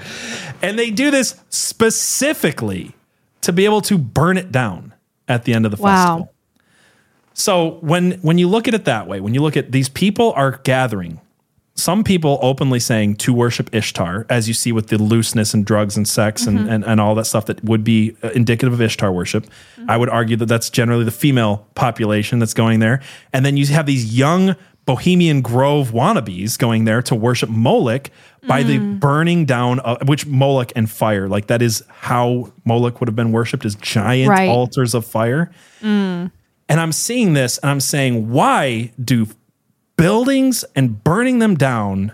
And 0.62 0.78
they 0.78 0.90
do 0.90 1.10
this 1.10 1.36
specifically 1.48 2.94
to 3.40 3.52
be 3.52 3.64
able 3.64 3.80
to 3.82 3.96
burn 3.98 4.36
it 4.36 4.52
down 4.52 4.92
at 5.26 5.44
the 5.44 5.54
end 5.54 5.64
of 5.64 5.74
the 5.76 5.82
Wow. 5.82 5.94
festival. 5.94 6.34
So 7.34 7.78
when 7.80 8.12
when 8.22 8.36
you 8.38 8.48
look 8.48 8.66
at 8.68 8.74
it 8.74 8.84
that 8.86 9.06
way, 9.06 9.20
when 9.20 9.32
you 9.32 9.40
look 9.42 9.56
at 9.56 9.70
these 9.72 9.88
people 9.88 10.32
are 10.34 10.60
gathering, 10.64 11.20
some 11.78 12.02
people 12.02 12.40
openly 12.42 12.80
saying 12.80 13.16
to 13.16 13.32
worship 13.32 13.72
Ishtar, 13.72 14.26
as 14.28 14.48
you 14.48 14.54
see 14.54 14.72
with 14.72 14.88
the 14.88 14.98
looseness 14.98 15.54
and 15.54 15.64
drugs 15.64 15.96
and 15.96 16.08
sex 16.08 16.46
and, 16.46 16.58
mm-hmm. 16.58 16.68
and, 16.68 16.84
and 16.84 17.00
all 17.00 17.14
that 17.14 17.26
stuff 17.26 17.46
that 17.46 17.62
would 17.62 17.84
be 17.84 18.16
uh, 18.22 18.30
indicative 18.30 18.72
of 18.72 18.80
Ishtar 18.80 19.12
worship. 19.12 19.44
Mm-hmm. 19.44 19.88
I 19.88 19.96
would 19.96 20.08
argue 20.08 20.36
that 20.36 20.46
that's 20.46 20.70
generally 20.70 21.04
the 21.04 21.12
female 21.12 21.68
population 21.76 22.40
that's 22.40 22.54
going 22.54 22.80
there. 22.80 23.00
And 23.32 23.46
then 23.46 23.56
you 23.56 23.64
have 23.66 23.86
these 23.86 24.16
young 24.16 24.56
Bohemian 24.86 25.40
Grove 25.40 25.90
wannabes 25.90 26.58
going 26.58 26.84
there 26.84 27.00
to 27.02 27.14
worship 27.14 27.48
Moloch 27.48 28.10
by 28.46 28.62
the 28.62 28.78
mm. 28.78 28.98
burning 28.98 29.44
down 29.44 29.80
of 29.80 30.08
which 30.08 30.26
Moloch 30.26 30.72
and 30.74 30.90
fire. 30.90 31.28
Like 31.28 31.48
that 31.48 31.60
is 31.60 31.84
how 31.90 32.50
Moloch 32.64 32.98
would 32.98 33.08
have 33.08 33.16
been 33.16 33.30
worshipped 33.30 33.66
as 33.66 33.74
giant 33.74 34.30
Right. 34.30 34.48
altars 34.48 34.94
of 34.94 35.04
fire. 35.04 35.50
Mm. 35.82 36.32
And 36.70 36.80
I'm 36.80 36.92
seeing 36.92 37.34
this 37.34 37.58
and 37.58 37.70
I'm 37.70 37.80
saying, 37.80 38.30
why 38.30 38.92
do 39.02 39.28
buildings 39.98 40.64
and 40.74 41.02
burning 41.04 41.38
them 41.40 41.54
down 41.56 42.12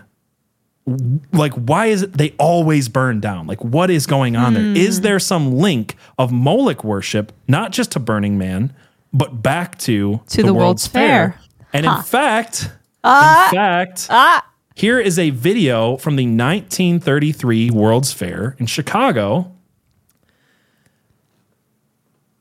like 1.33 1.53
why 1.53 1.87
is 1.87 2.03
it 2.03 2.13
they 2.13 2.31
always 2.37 2.89
burn 2.89 3.19
down? 3.19 3.47
Like 3.47 3.63
what 3.63 3.89
is 3.89 4.05
going 4.05 4.35
on 4.35 4.53
there? 4.53 4.63
Is 4.63 5.01
there 5.01 5.17
some 5.19 5.53
link 5.57 5.95
of 6.19 6.31
moloch 6.31 6.83
worship 6.83 7.31
not 7.47 7.71
just 7.71 7.93
to 7.93 7.99
burning 7.99 8.37
man 8.37 8.73
but 9.11 9.41
back 9.41 9.77
to, 9.79 10.19
To 10.27 10.43
the 10.43 10.53
World's 10.53 10.85
Fair. 10.87 11.39
and 11.73 11.85
in 11.85 12.01
fact 12.03 12.63
in 13.03 13.51
fact 13.51 14.07
uh, 14.09 14.41
here 14.75 14.99
is 14.99 15.17
a 15.17 15.29
video 15.29 15.95
from 15.97 16.17
the 16.17 16.25
1933 16.25 17.71
world's 17.71 18.11
fair 18.11 18.55
in 18.59 18.65
chicago. 18.65 19.51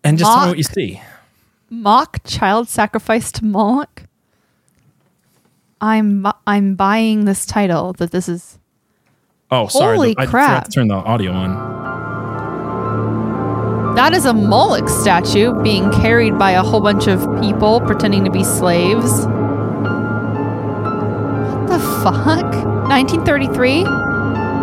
And 0.02 0.18
just 0.18 0.30
tell 0.30 0.42
me 0.42 0.48
what 0.50 0.58
you 0.58 0.64
see. 0.64 1.00
Mock 1.70 2.22
child 2.24 2.68
sacrifice 2.68 3.32
to 3.32 3.44
Moloch. 3.44 4.02
I'm 5.84 6.22
bu- 6.22 6.30
I'm 6.46 6.76
buying 6.76 7.26
this 7.26 7.44
title 7.44 7.92
that 7.94 8.10
this 8.10 8.26
is 8.26 8.58
oh 9.50 9.68
sorry 9.68 9.96
Holy 9.96 10.14
I 10.16 10.24
crap. 10.24 10.48
forgot 10.48 10.64
to 10.64 10.70
turn 10.70 10.88
the 10.88 10.94
audio 10.94 11.30
on 11.32 11.50
That 13.94 14.14
is 14.14 14.24
a 14.24 14.32
Moloch 14.32 14.88
statue 14.88 15.52
being 15.62 15.90
carried 15.92 16.38
by 16.38 16.52
a 16.52 16.62
whole 16.62 16.80
bunch 16.80 17.06
of 17.06 17.20
people 17.40 17.80
pretending 17.82 18.24
to 18.24 18.30
be 18.30 18.42
slaves. 18.42 19.12
what 21.52 21.68
the 21.68 21.78
fuck? 22.02 22.50
1933? 22.88 23.82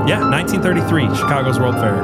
Yeah, 0.10 0.28
1933, 0.30 1.16
Chicago's 1.16 1.60
World 1.60 1.76
Fair. 1.76 2.02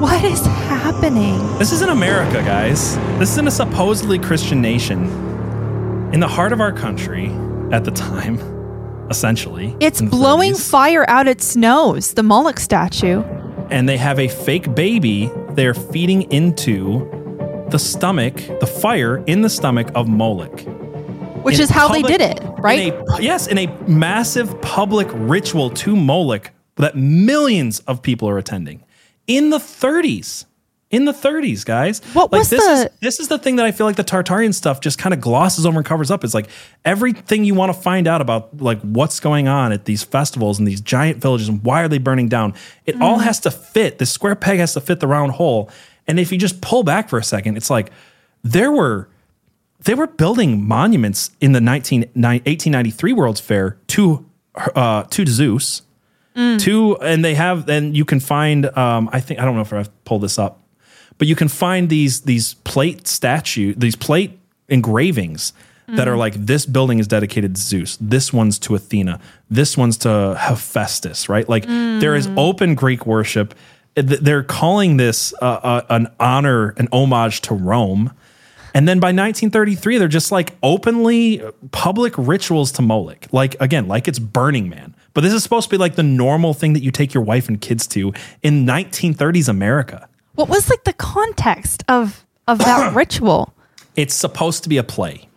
What 0.00 0.22
is 0.24 0.46
happening? 0.46 1.38
This 1.58 1.72
is 1.72 1.82
in 1.82 1.88
America, 1.88 2.42
guys. 2.44 2.96
This 3.18 3.30
is 3.32 3.38
in 3.38 3.48
a 3.48 3.50
supposedly 3.50 4.18
Christian 4.18 4.60
nation. 4.62 5.25
In 6.16 6.20
the 6.20 6.28
heart 6.28 6.54
of 6.54 6.62
our 6.62 6.72
country 6.72 7.26
at 7.72 7.84
the 7.84 7.90
time, 7.90 8.38
essentially. 9.10 9.76
It's 9.80 10.00
blowing 10.00 10.54
30s. 10.54 10.70
fire 10.70 11.04
out 11.10 11.28
its 11.28 11.56
nose, 11.56 12.14
the 12.14 12.22
Moloch 12.22 12.58
statue. 12.58 13.22
and 13.68 13.86
they 13.86 13.98
have 13.98 14.18
a 14.18 14.26
fake 14.26 14.74
baby 14.74 15.30
they're 15.50 15.74
feeding 15.74 16.22
into 16.32 17.06
the 17.70 17.78
stomach, 17.78 18.36
the 18.60 18.66
fire 18.66 19.22
in 19.26 19.42
the 19.42 19.50
stomach 19.50 19.90
of 19.94 20.08
Moloch. 20.08 20.58
Which 21.42 21.56
In 21.56 21.60
is 21.60 21.68
how 21.68 21.88
public- 21.88 22.06
they 22.06 22.16
did 22.16 22.20
it, 22.22 22.42
right? 22.60 22.94
in 22.94 22.94
a- 22.94 23.20
yes, 23.22 23.46
in 23.46 23.58
a 23.58 23.66
massive 23.86 24.58
public 24.62 25.08
ritual 25.12 25.68
to 25.68 25.94
Moloch 25.94 26.50
that 26.76 26.96
millions 26.96 27.80
of 27.80 28.00
people 28.00 28.26
are 28.26 28.38
attending 28.38 28.82
in 29.26 29.50
the 29.50 29.58
30s. 29.58 30.46
In 30.96 31.04
the 31.04 31.12
30s, 31.12 31.64
guys. 31.64 32.00
What 32.14 32.32
like 32.32 32.38
was 32.40 32.50
this 32.50 32.64
is 32.64 32.84
the- 32.84 32.90
this 33.00 33.20
is 33.20 33.28
the 33.28 33.38
thing 33.38 33.56
that 33.56 33.66
I 33.66 33.72
feel 33.72 33.86
like 33.86 33.96
the 33.96 34.04
Tartarian 34.04 34.54
stuff 34.54 34.80
just 34.80 34.98
kind 34.98 35.12
of 35.12 35.20
glosses 35.20 35.66
over 35.66 35.76
and 35.78 35.84
covers 35.86 36.10
up. 36.10 36.24
It's 36.24 36.32
like 36.34 36.48
everything 36.84 37.44
you 37.44 37.54
want 37.54 37.74
to 37.74 37.78
find 37.80 38.06
out 38.08 38.20
about 38.20 38.60
like 38.62 38.80
what's 38.80 39.20
going 39.20 39.46
on 39.46 39.72
at 39.72 39.84
these 39.84 40.02
festivals 40.02 40.58
and 40.58 40.66
these 40.66 40.80
giant 40.80 41.18
villages 41.20 41.48
and 41.48 41.62
why 41.62 41.82
are 41.82 41.88
they 41.88 41.98
burning 41.98 42.28
down. 42.28 42.54
It 42.86 43.00
all 43.02 43.18
has 43.18 43.40
to 43.40 43.50
fit. 43.50 43.98
The 43.98 44.06
square 44.06 44.34
peg 44.36 44.58
has 44.58 44.72
to 44.74 44.80
fit 44.80 45.00
the 45.00 45.06
round 45.06 45.32
hole. 45.32 45.68
And 46.08 46.18
if 46.18 46.32
you 46.32 46.38
just 46.38 46.60
pull 46.62 46.82
back 46.82 47.08
for 47.10 47.18
a 47.18 47.24
second, 47.24 47.56
it's 47.56 47.68
like 47.68 47.90
there 48.42 48.72
were 48.72 49.08
they 49.84 49.94
were 49.94 50.06
building 50.06 50.66
monuments 50.66 51.30
in 51.40 51.52
the 51.52 51.60
19, 51.60 52.00
1893 52.14 53.12
World's 53.12 53.40
Fair 53.40 53.76
to 53.88 54.24
uh, 54.74 55.02
to 55.02 55.26
Zeus, 55.26 55.82
to 56.34 56.96
and 57.00 57.24
they 57.24 57.34
have 57.34 57.68
and 57.68 57.96
you 57.96 58.04
can 58.04 58.20
find 58.20 58.66
um, 58.76 59.08
I 59.12 59.20
think 59.20 59.40
I 59.40 59.44
don't 59.44 59.54
know 59.54 59.62
if 59.62 59.72
I've 59.72 60.04
pulled 60.04 60.22
this 60.22 60.38
up, 60.38 60.60
but 61.18 61.28
you 61.28 61.36
can 61.36 61.48
find 61.48 61.88
these 61.88 62.22
these 62.22 62.54
plate 62.54 63.06
statue 63.06 63.74
these 63.74 63.96
plate 63.96 64.38
engravings 64.68 65.52
that 65.88 66.08
are 66.08 66.16
like 66.16 66.34
this 66.34 66.66
building 66.66 66.98
is 66.98 67.06
dedicated 67.06 67.54
to 67.54 67.60
Zeus, 67.60 67.96
this 68.00 68.32
one's 68.32 68.58
to 68.60 68.74
Athena, 68.74 69.20
this 69.50 69.76
one's 69.76 69.96
to 69.98 70.36
Hephaestus, 70.38 71.28
right? 71.28 71.48
Like 71.48 71.66
there 71.66 72.14
is 72.14 72.28
open 72.36 72.74
Greek 72.74 73.06
worship. 73.06 73.54
They're 73.94 74.42
calling 74.42 74.96
this 74.96 75.32
uh, 75.40 75.44
uh, 75.44 75.86
an 75.88 76.08
honor, 76.20 76.74
an 76.76 76.88
homage 76.92 77.40
to 77.42 77.54
Rome. 77.54 78.12
And 78.74 78.86
then 78.86 79.00
by 79.00 79.08
1933, 79.08 79.96
they're 79.96 80.08
just 80.08 80.30
like 80.30 80.54
openly 80.62 81.40
public 81.70 82.12
rituals 82.18 82.72
to 82.72 82.82
Moloch. 82.82 83.26
Like, 83.32 83.56
again, 83.58 83.88
like 83.88 84.06
it's 84.06 84.18
Burning 84.18 84.68
Man. 84.68 84.94
But 85.14 85.22
this 85.22 85.32
is 85.32 85.42
supposed 85.42 85.70
to 85.70 85.74
be 85.74 85.78
like 85.78 85.94
the 85.94 86.02
normal 86.02 86.52
thing 86.52 86.74
that 86.74 86.82
you 86.82 86.90
take 86.90 87.14
your 87.14 87.22
wife 87.22 87.48
and 87.48 87.58
kids 87.58 87.86
to 87.88 88.12
in 88.42 88.66
1930s 88.66 89.48
America. 89.48 90.08
What 90.36 90.48
was 90.48 90.70
like 90.70 90.84
the 90.84 90.92
context 90.92 91.82
of 91.88 92.24
of 92.46 92.58
that 92.58 92.94
ritual? 92.94 93.52
It's 93.96 94.14
supposed 94.14 94.62
to 94.62 94.68
be 94.68 94.76
a 94.76 94.84
play. 94.84 95.28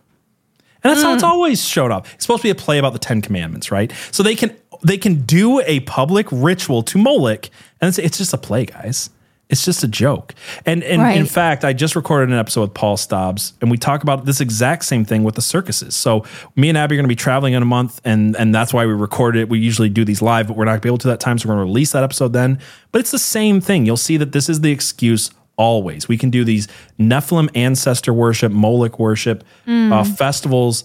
And 0.82 0.90
that's 0.90 1.02
how 1.02 1.12
it's 1.12 1.22
mm. 1.22 1.28
always 1.28 1.62
showed 1.66 1.90
up. 1.90 2.06
It's 2.14 2.24
supposed 2.24 2.42
to 2.42 2.46
be 2.46 2.50
a 2.50 2.54
play 2.54 2.78
about 2.78 2.94
the 2.94 2.98
Ten 2.98 3.20
Commandments, 3.20 3.70
right? 3.70 3.92
So 4.12 4.22
they 4.22 4.34
can 4.34 4.56
they 4.82 4.96
can 4.96 5.22
do 5.22 5.60
a 5.60 5.80
public 5.80 6.26
ritual 6.30 6.82
to 6.84 6.98
Moloch, 6.98 7.50
and 7.80 7.88
it's, 7.88 7.98
it's 7.98 8.18
just 8.18 8.32
a 8.32 8.38
play, 8.38 8.64
guys. 8.64 9.10
It's 9.50 9.64
just 9.64 9.84
a 9.84 9.88
joke. 9.88 10.34
And 10.64 10.82
and 10.82 11.02
in 11.18 11.26
fact, 11.26 11.64
I 11.64 11.72
just 11.72 11.96
recorded 11.96 12.30
an 12.30 12.38
episode 12.38 12.62
with 12.62 12.74
Paul 12.74 12.96
Stobbs, 12.96 13.52
and 13.60 13.70
we 13.70 13.76
talk 13.76 14.02
about 14.02 14.24
this 14.24 14.40
exact 14.40 14.84
same 14.84 15.04
thing 15.04 15.24
with 15.24 15.34
the 15.34 15.42
circuses. 15.42 15.94
So 15.96 16.24
me 16.56 16.68
and 16.68 16.78
Abby 16.78 16.94
are 16.94 16.98
going 16.98 17.04
to 17.04 17.08
be 17.08 17.16
traveling 17.16 17.54
in 17.54 17.62
a 17.62 17.66
month, 17.66 18.00
and 18.04 18.36
and 18.36 18.54
that's 18.54 18.72
why 18.72 18.86
we 18.86 18.92
recorded 18.92 19.40
it. 19.40 19.48
We 19.48 19.58
usually 19.58 19.88
do 19.88 20.04
these 20.04 20.22
live, 20.22 20.46
but 20.46 20.56
we're 20.56 20.64
not 20.64 20.70
going 20.70 20.80
to 20.80 20.84
be 20.84 20.88
able 20.88 20.98
to 20.98 21.08
that 21.08 21.20
time, 21.20 21.36
so 21.36 21.48
we're 21.48 21.56
going 21.56 21.66
to 21.66 21.70
release 21.70 21.92
that 21.92 22.04
episode 22.04 22.32
then. 22.32 22.60
But 22.92 23.00
it's 23.00 23.10
the 23.10 23.18
same 23.18 23.60
thing. 23.60 23.86
You'll 23.86 23.96
see 23.96 24.16
that 24.16 24.32
this 24.32 24.48
is 24.48 24.60
the 24.60 24.70
excuse 24.70 25.30
always. 25.56 26.08
We 26.08 26.16
can 26.16 26.30
do 26.30 26.44
these 26.44 26.68
Nephilim 26.98 27.50
ancestor 27.54 28.14
worship, 28.14 28.52
Moloch 28.52 28.98
worship, 28.98 29.44
uh, 29.92 30.04
festivals, 30.04 30.84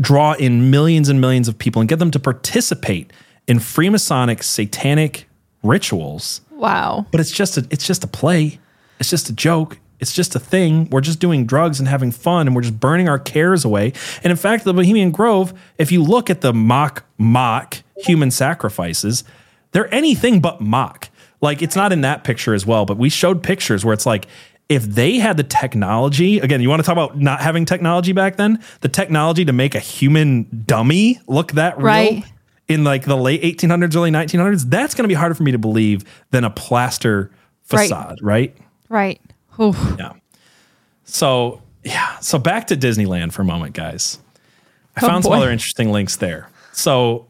draw 0.00 0.34
in 0.34 0.70
millions 0.70 1.08
and 1.08 1.20
millions 1.20 1.48
of 1.48 1.58
people 1.58 1.80
and 1.80 1.88
get 1.88 1.98
them 1.98 2.10
to 2.10 2.20
participate 2.20 3.12
in 3.48 3.58
Freemasonic 3.58 4.42
satanic 4.44 5.28
rituals. 5.64 6.41
Wow. 6.54 7.06
But 7.10 7.20
it's 7.20 7.30
just 7.30 7.56
a 7.58 7.66
it's 7.70 7.86
just 7.86 8.04
a 8.04 8.06
play. 8.06 8.58
It's 9.00 9.10
just 9.10 9.28
a 9.28 9.32
joke. 9.32 9.78
It's 10.00 10.12
just 10.12 10.34
a 10.34 10.40
thing. 10.40 10.88
We're 10.90 11.00
just 11.00 11.20
doing 11.20 11.46
drugs 11.46 11.78
and 11.78 11.88
having 11.88 12.10
fun 12.10 12.46
and 12.48 12.56
we're 12.56 12.62
just 12.62 12.80
burning 12.80 13.08
our 13.08 13.18
cares 13.20 13.64
away. 13.64 13.92
And 14.24 14.30
in 14.32 14.36
fact, 14.36 14.64
the 14.64 14.74
Bohemian 14.74 15.12
Grove, 15.12 15.54
if 15.78 15.92
you 15.92 16.02
look 16.02 16.28
at 16.28 16.40
the 16.40 16.52
mock 16.52 17.04
mock 17.18 17.82
human 17.98 18.30
sacrifices, 18.32 19.22
they're 19.70 19.92
anything 19.94 20.40
but 20.40 20.60
mock. 20.60 21.08
Like 21.40 21.62
it's 21.62 21.76
not 21.76 21.92
in 21.92 22.00
that 22.02 22.24
picture 22.24 22.52
as 22.54 22.66
well, 22.66 22.84
but 22.84 22.98
we 22.98 23.08
showed 23.08 23.42
pictures 23.42 23.84
where 23.84 23.94
it's 23.94 24.06
like 24.06 24.26
if 24.68 24.84
they 24.84 25.18
had 25.18 25.36
the 25.36 25.42
technology, 25.44 26.38
again, 26.38 26.60
you 26.60 26.68
want 26.68 26.80
to 26.80 26.86
talk 26.86 26.94
about 26.94 27.20
not 27.20 27.40
having 27.40 27.64
technology 27.64 28.12
back 28.12 28.36
then, 28.36 28.62
the 28.80 28.88
technology 28.88 29.44
to 29.44 29.52
make 29.52 29.74
a 29.74 29.80
human 29.80 30.64
dummy 30.66 31.20
look 31.26 31.52
that 31.52 31.76
real 31.76 31.86
Right. 31.86 32.24
In 32.72 32.84
like 32.84 33.04
the 33.04 33.16
late 33.16 33.42
1800s, 33.42 33.94
early 33.96 34.10
1900s, 34.10 34.64
that's 34.68 34.94
going 34.94 35.04
to 35.04 35.08
be 35.08 35.14
harder 35.14 35.34
for 35.34 35.42
me 35.42 35.52
to 35.52 35.58
believe 35.58 36.04
than 36.30 36.44
a 36.44 36.50
plaster 36.50 37.30
facade, 37.62 38.18
right? 38.22 38.56
Right. 38.88 39.20
Oof. 39.60 39.78
Yeah. 39.98 40.12
So, 41.04 41.62
yeah. 41.84 42.18
So 42.18 42.38
back 42.38 42.66
to 42.68 42.76
Disneyland 42.76 43.32
for 43.32 43.42
a 43.42 43.44
moment, 43.44 43.74
guys. 43.74 44.18
I 44.96 45.04
Oh, 45.04 45.08
found 45.08 45.24
some 45.24 45.32
other 45.32 45.50
interesting 45.50 45.90
links 45.92 46.16
there. 46.16 46.48
So, 46.72 47.26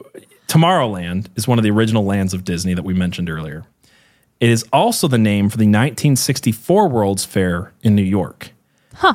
Tomorrowland 0.48 1.27
is 1.36 1.48
one 1.48 1.59
of 1.59 1.62
the 1.64 1.70
original 1.70 2.05
lands 2.05 2.35
of 2.35 2.44
Disney 2.44 2.74
that 2.74 2.82
we 2.85 2.93
mentioned 2.93 3.31
earlier. 3.31 3.64
It 4.40 4.51
is 4.51 4.64
also 4.73 5.09
the 5.09 5.19
name 5.19 5.48
for 5.48 5.56
the 5.56 5.64
1964 5.66 6.89
World's 6.89 7.24
Fair 7.24 7.73
in 7.82 7.94
New 7.94 8.02
York. 8.02 8.51
Huh. 8.94 9.14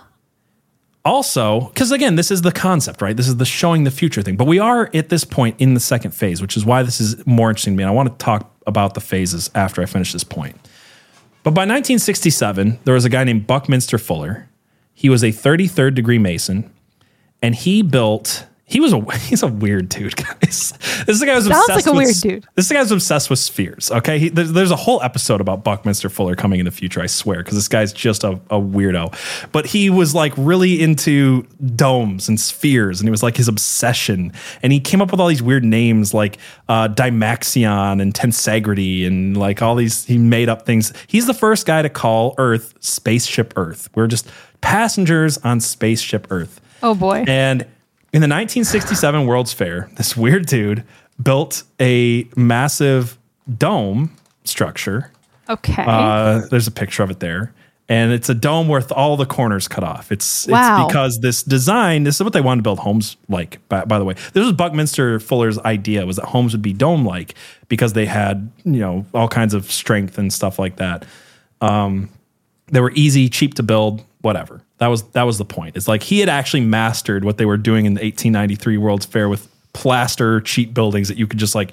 Also, 1.08 1.62
because 1.62 1.94
again, 1.94 2.16
this 2.16 2.32
is 2.32 2.42
the 2.42 2.52
concept, 2.52 3.02
right? 3.02 3.16
This 3.16 3.30
is 3.30 3.38
the 3.38 3.46
showing 3.46 3.86
the 3.86 3.92
future 3.92 4.22
thing. 4.22 4.36
But 4.36 4.46
we 4.46 4.60
are 4.60 4.90
at 4.94 5.08
this 5.08 5.24
point 5.24 5.56
in 5.58 5.74
the 5.74 5.80
second 5.80 6.12
phase, 6.12 6.42
which 6.42 6.58
is 6.58 6.66
why 6.66 6.84
this 6.84 7.00
is 7.00 7.26
more 7.26 7.50
interesting 7.50 7.76
to 7.76 7.78
me. 7.78 7.84
And 7.84 7.90
I 7.90 7.94
want 7.94 8.10
to 8.10 8.24
talk 8.24 8.54
about 8.68 8.94
the 8.94 9.00
phases 9.00 9.50
after 9.56 9.82
I 9.82 9.86
finish 9.86 10.12
this 10.12 10.26
point. 10.26 10.56
But 11.44 11.52
by 11.52 11.62
1967, 11.62 12.80
there 12.84 12.94
was 12.94 13.06
a 13.06 13.10
guy 13.10 13.24
named 13.24 13.48
Buckminster 13.48 13.98
Fuller. 13.98 14.50
He 14.94 15.08
was 15.08 15.24
a 15.24 15.32
33rd 15.32 15.96
degree 15.96 16.20
Mason, 16.20 16.70
and 17.42 17.56
he 17.56 17.82
built. 17.82 18.46
He 18.70 18.82
was 18.82 18.92
a 18.92 19.00
he's 19.18 19.44
a 19.44 19.48
weird 19.48 19.88
dude, 19.88 20.16
guys. 20.18 20.74
This 20.78 21.08
is 21.08 21.20
the 21.22 21.26
guy 21.26 21.36
who's 21.36 21.48
Sounds 21.48 21.70
obsessed 21.70 21.88
like 21.88 21.94
a 21.94 21.98
with, 21.98 22.06
weird 22.08 22.16
dude. 22.18 22.48
This 22.56 22.66
is 22.66 22.70
the 22.70 22.76
guy 22.76 22.82
who's 22.82 22.92
obsessed 22.92 23.30
with 23.30 23.40
spheres. 23.40 23.90
Okay, 23.92 24.20
he, 24.20 24.30
there's, 24.30 24.52
there's 24.52 24.72
a 24.72 24.76
whole 24.76 25.02
episode 25.02 25.40
about 25.40 25.64
Buckminster 25.64 26.10
Fuller 26.10 26.36
coming 26.36 26.60
in 26.60 26.66
the 26.66 26.72
future. 26.72 27.02
I 27.02 27.06
swear, 27.06 27.38
because 27.38 27.56
this 27.56 27.70
guy's 27.70 27.94
just 27.94 28.26
a, 28.26 28.32
a 28.50 28.60
weirdo. 28.60 29.16
But 29.54 29.68
he 29.68 29.90
was 29.90 30.14
like 30.14 30.34
really 30.36 30.82
into 30.82 31.44
domes 31.76 32.28
and 32.28 32.38
spheres, 32.38 33.00
and 33.00 33.08
he 33.08 33.12
was 33.12 33.24
like 33.24 33.38
his 33.38 33.48
obsession. 33.48 34.34
And 34.62 34.74
he 34.74 34.82
came 34.82 35.02
up 35.02 35.12
with 35.12 35.22
all 35.22 35.28
these 35.28 35.42
weird 35.42 35.64
names 35.64 36.14
like 36.14 36.38
uh, 36.68 36.90
Dymaxion 36.90 38.02
and 38.02 38.14
Tensegrity, 38.14 39.08
and 39.08 39.38
like 39.38 39.62
all 39.62 39.76
these. 39.76 40.04
He 40.04 40.18
made 40.18 40.50
up 40.50 40.66
things. 40.66 40.92
He's 41.08 41.26
the 41.26 41.34
first 41.34 41.66
guy 41.66 41.82
to 41.84 41.90
call 41.90 42.36
Earth 42.38 42.74
spaceship 42.82 43.54
Earth. 43.56 43.90
We're 43.96 44.08
just 44.08 44.30
passengers 44.60 45.38
on 45.38 45.62
spaceship 45.62 46.28
Earth. 46.30 46.60
Oh 46.84 46.94
boy. 46.94 47.24
And 47.28 47.66
in 48.14 48.22
the 48.22 48.28
1967 48.28 49.26
World's 49.26 49.54
Fair, 49.54 49.90
this 49.96 50.16
weird 50.16 50.46
dude 50.46 50.84
built 51.22 51.64
a 51.80 52.28
massive 52.36 53.18
dome 53.58 54.16
structure. 54.44 55.12
Okay. 55.50 55.84
Uh, 55.86 56.42
there's 56.50 56.68
a 56.68 56.72
picture 56.72 57.04
of 57.04 57.10
it 57.12 57.20
there. 57.20 57.54
And 57.90 58.12
it's 58.12 58.28
a 58.28 58.34
dome 58.34 58.68
with 58.68 58.92
all 58.92 59.16
the 59.16 59.26
corners 59.26 59.70
cut 59.70 59.82
off. 59.84 60.12
It's 60.12 60.46
Wow. 60.48 60.84
it's 60.84 60.88
because 60.92 61.20
this 61.22 61.42
design, 61.42 62.04
this 62.04 62.16
is 62.16 62.24
what 62.24 62.34
they 62.34 62.42
wanted 62.42 62.60
to 62.60 62.64
build 62.64 62.80
homes 62.80 63.16
like, 63.30 63.60
by, 63.70 63.86
by 63.86 63.98
the 63.98 64.04
way. 64.04 64.14
This 64.34 64.44
was 64.44 64.52
Buckminster 64.52 65.22
Fuller's 65.22 65.58
idea 65.60 66.06
was 66.06 66.18
that 66.18 66.26
homes 66.26 66.52
would 66.52 66.62
be 66.62 66.74
dome 66.74 67.06
like 67.06 67.36
because 67.70 67.94
they 67.94 68.06
had, 68.06 68.52
you 68.66 68.82
know, 68.82 69.06
all 69.14 69.30
kinds 69.30 69.54
of 69.54 69.72
strength 69.72 70.18
and 70.18 70.34
stuff 70.34 70.60
like 70.60 70.76
that. 70.78 71.06
Um, 71.62 72.10
they 72.68 72.82
were 72.82 72.92
easy, 72.94 73.30
cheap 73.30 73.54
to 73.54 73.64
build, 73.64 74.04
whatever. 74.20 74.62
That 74.80 74.88
was 74.88 75.04
that 75.12 75.24
was 75.24 75.38
the 75.38 75.46
point. 75.46 75.76
It's 75.76 75.88
like 75.88 76.04
he 76.04 76.20
had 76.20 76.30
actually 76.30 76.62
mastered 76.62 77.26
what 77.26 77.38
they 77.38 77.46
were 77.46 77.58
doing 77.58 77.86
in 77.86 77.94
the 77.94 78.02
1893 78.02 78.78
World's 78.78 79.06
Fair 79.06 79.28
with 79.28 79.48
plaster 79.74 80.42
cheap 80.42 80.74
buildings 80.74 81.08
that 81.08 81.18
you 81.18 81.28
could 81.28 81.40
just 81.40 81.56
like 81.56 81.72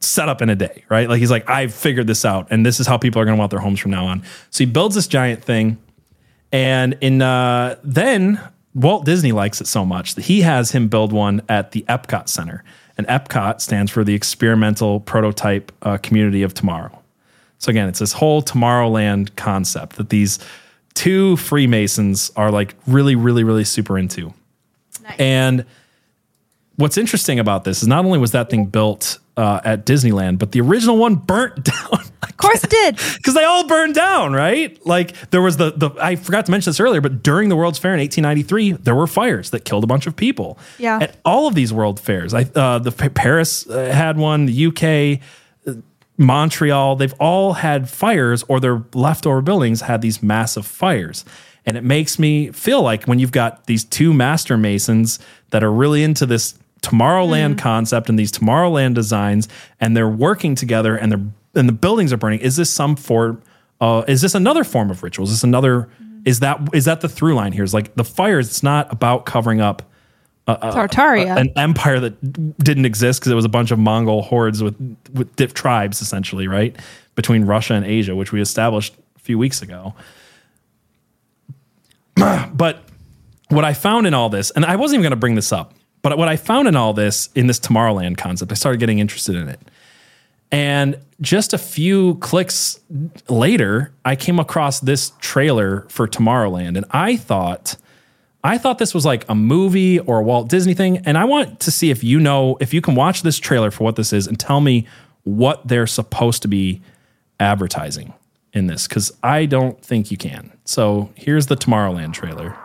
set 0.00 0.28
up 0.28 0.40
in 0.42 0.48
a 0.48 0.56
day, 0.56 0.84
right? 0.88 1.08
Like 1.08 1.18
he's 1.18 1.30
like, 1.30 1.48
I've 1.48 1.74
figured 1.74 2.06
this 2.06 2.24
out, 2.24 2.48
and 2.50 2.64
this 2.64 2.80
is 2.80 2.86
how 2.86 2.96
people 2.96 3.20
are 3.20 3.24
going 3.24 3.36
to 3.36 3.38
want 3.38 3.50
their 3.50 3.60
homes 3.60 3.78
from 3.78 3.90
now 3.90 4.06
on. 4.06 4.22
So 4.50 4.64
he 4.64 4.70
builds 4.70 4.94
this 4.94 5.06
giant 5.06 5.44
thing, 5.44 5.78
and 6.50 6.96
in 7.00 7.22
uh, 7.22 7.76
then 7.84 8.40
Walt 8.74 9.04
Disney 9.04 9.32
likes 9.32 9.60
it 9.60 9.66
so 9.66 9.84
much 9.84 10.14
that 10.14 10.24
he 10.24 10.40
has 10.42 10.72
him 10.72 10.88
build 10.88 11.12
one 11.12 11.42
at 11.48 11.72
the 11.72 11.84
Epcot 11.88 12.28
Center, 12.28 12.64
and 12.96 13.06
Epcot 13.06 13.60
stands 13.60 13.90
for 13.90 14.04
the 14.04 14.14
Experimental 14.14 15.00
Prototype 15.00 15.70
uh, 15.82 15.98
Community 15.98 16.42
of 16.42 16.54
Tomorrow. 16.54 16.96
So 17.58 17.70
again, 17.70 17.88
it's 17.88 17.98
this 17.98 18.12
whole 18.12 18.42
Tomorrowland 18.42 19.36
concept 19.36 19.96
that 19.96 20.08
these 20.08 20.38
two 20.94 21.36
Freemasons 21.36 22.30
are 22.36 22.50
like 22.50 22.74
really, 22.86 23.14
really, 23.14 23.44
really 23.44 23.64
super 23.64 23.98
into. 23.98 24.32
And 25.18 25.64
what's 26.76 26.96
interesting 26.96 27.38
about 27.38 27.64
this 27.64 27.82
is 27.82 27.88
not 27.88 28.04
only 28.04 28.18
was 28.18 28.32
that 28.32 28.48
thing 28.48 28.66
built 28.66 29.18
uh, 29.36 29.60
at 29.64 29.86
Disneyland, 29.86 30.38
but 30.38 30.52
the 30.52 30.60
original 30.60 30.96
one 30.98 31.14
burnt 31.16 31.64
down. 31.64 32.00
of 32.22 32.36
course 32.36 32.62
it 32.64 32.70
did. 32.70 32.98
Because 33.16 33.34
they 33.34 33.44
all 33.44 33.66
burned 33.66 33.94
down, 33.94 34.32
right? 34.32 34.78
Like 34.86 35.14
there 35.30 35.42
was 35.42 35.56
the 35.56 35.72
the 35.72 35.90
I 36.00 36.16
forgot 36.16 36.46
to 36.46 36.50
mention 36.50 36.70
this 36.70 36.80
earlier, 36.80 37.00
but 37.00 37.22
during 37.22 37.48
the 37.48 37.56
World's 37.56 37.78
Fair 37.78 37.92
in 37.92 38.00
1893, 38.00 38.72
there 38.84 38.94
were 38.94 39.06
fires 39.06 39.50
that 39.50 39.64
killed 39.64 39.84
a 39.84 39.86
bunch 39.86 40.06
of 40.06 40.16
people. 40.16 40.58
Yeah. 40.78 40.98
At 41.02 41.16
all 41.24 41.46
of 41.46 41.54
these 41.54 41.72
World 41.72 42.00
Fairs, 42.00 42.34
I 42.34 42.42
uh, 42.54 42.78
the 42.78 42.92
Paris 42.92 43.68
uh, 43.68 43.92
had 43.92 44.16
one, 44.16 44.46
the 44.46 44.66
UK, 44.66 45.20
Montreal, 46.20 46.96
they've 46.96 47.14
all 47.14 47.54
had 47.54 47.88
fires, 47.88 48.44
or 48.44 48.60
their 48.60 48.84
leftover 48.94 49.40
buildings 49.40 49.80
had 49.80 50.02
these 50.02 50.22
massive 50.22 50.66
fires. 50.66 51.24
And 51.66 51.76
it 51.76 51.84
makes 51.84 52.18
me 52.18 52.52
feel 52.52 52.82
like 52.82 53.04
when 53.04 53.18
you've 53.18 53.32
got 53.32 53.66
these 53.66 53.84
two 53.84 54.12
master 54.12 54.56
masons 54.56 55.18
that 55.50 55.64
are 55.64 55.72
really 55.72 56.02
into 56.02 56.26
this 56.26 56.54
Tomorrowland 56.82 57.58
concept 57.58 58.08
and 58.08 58.18
these 58.18 58.32
Tomorrowland 58.32 58.94
designs, 58.94 59.48
and 59.80 59.96
they're 59.96 60.08
working 60.08 60.54
together, 60.54 60.96
and 60.96 61.10
they're 61.10 61.24
and 61.54 61.68
the 61.68 61.72
buildings 61.72 62.12
are 62.12 62.16
burning. 62.16 62.40
Is 62.40 62.56
this 62.56 62.70
some 62.70 62.96
form? 62.96 63.42
Uh, 63.80 64.04
is 64.06 64.20
this 64.20 64.34
another 64.34 64.62
form 64.62 64.90
of 64.90 65.02
rituals? 65.02 65.30
Is 65.30 65.38
this 65.38 65.44
another? 65.44 65.88
Is 66.24 66.40
that 66.40 66.60
is 66.72 66.84
that 66.84 67.00
the 67.00 67.08
through 67.08 67.34
line 67.34 67.52
here? 67.52 67.64
Is 67.64 67.74
like 67.74 67.94
the 67.94 68.04
fires? 68.04 68.48
It's 68.48 68.62
not 68.62 68.92
about 68.92 69.26
covering 69.26 69.60
up 69.60 69.82
Tartaria. 70.48 71.36
an 71.36 71.52
empire 71.56 72.00
that 72.00 72.58
didn't 72.58 72.84
exist 72.84 73.20
because 73.20 73.32
it 73.32 73.36
was 73.36 73.44
a 73.44 73.50
bunch 73.50 73.70
of 73.70 73.78
Mongol 73.78 74.22
hordes 74.22 74.62
with 74.62 74.74
with 75.12 75.34
diff 75.36 75.54
tribes 75.54 76.02
essentially, 76.02 76.48
right? 76.48 76.74
Between 77.14 77.44
Russia 77.44 77.74
and 77.74 77.84
Asia, 77.84 78.14
which 78.16 78.32
we 78.32 78.40
established 78.40 78.94
a 79.16 79.20
few 79.20 79.38
weeks 79.38 79.62
ago. 79.62 79.94
but 82.54 82.82
what 83.48 83.64
I 83.64 83.74
found 83.74 84.06
in 84.06 84.14
all 84.14 84.28
this, 84.28 84.50
and 84.52 84.64
I 84.64 84.76
wasn't 84.76 84.96
even 84.96 85.02
going 85.02 85.10
to 85.10 85.16
bring 85.16 85.34
this 85.34 85.52
up, 85.52 85.74
but 86.02 86.16
what 86.16 86.28
I 86.28 86.36
found 86.36 86.68
in 86.68 86.76
all 86.76 86.92
this 86.92 87.28
in 87.34 87.46
this 87.46 87.60
Tomorrowland 87.60 88.16
concept, 88.16 88.50
I 88.52 88.54
started 88.54 88.78
getting 88.78 88.98
interested 88.98 89.36
in 89.36 89.48
it. 89.48 89.60
And 90.52 90.98
just 91.20 91.52
a 91.52 91.58
few 91.58 92.16
clicks 92.16 92.80
later, 93.28 93.92
I 94.04 94.16
came 94.16 94.40
across 94.40 94.80
this 94.80 95.12
trailer 95.20 95.86
for 95.88 96.08
Tomorrowland, 96.08 96.76
and 96.76 96.84
I 96.90 97.16
thought 97.16 97.76
I 98.42 98.56
thought 98.58 98.78
this 98.78 98.94
was 98.94 99.04
like 99.04 99.28
a 99.28 99.34
movie 99.34 99.98
or 99.98 100.20
a 100.20 100.22
Walt 100.22 100.48
Disney 100.48 100.72
thing, 100.74 100.98
and 100.98 101.18
I 101.18 101.24
want 101.24 101.60
to 101.60 101.70
see 101.70 101.90
if 101.90 102.02
you 102.02 102.18
know 102.18 102.56
if 102.60 102.72
you 102.72 102.80
can 102.80 102.94
watch 102.94 103.22
this 103.22 103.38
trailer 103.38 103.70
for 103.70 103.84
what 103.84 103.96
this 103.96 104.12
is 104.12 104.26
and 104.26 104.38
tell 104.40 104.60
me 104.60 104.86
what 105.24 105.66
they're 105.68 105.86
supposed 105.86 106.40
to 106.42 106.48
be 106.48 106.80
advertising 107.38 108.14
in 108.54 108.66
this 108.66 108.88
because 108.88 109.12
I 109.22 109.44
don't 109.46 109.80
think 109.84 110.10
you 110.10 110.16
can. 110.16 110.52
So 110.64 111.10
here's 111.14 111.46
the 111.46 111.56
Tomorrowland 111.56 112.14
trailer. 112.14 112.56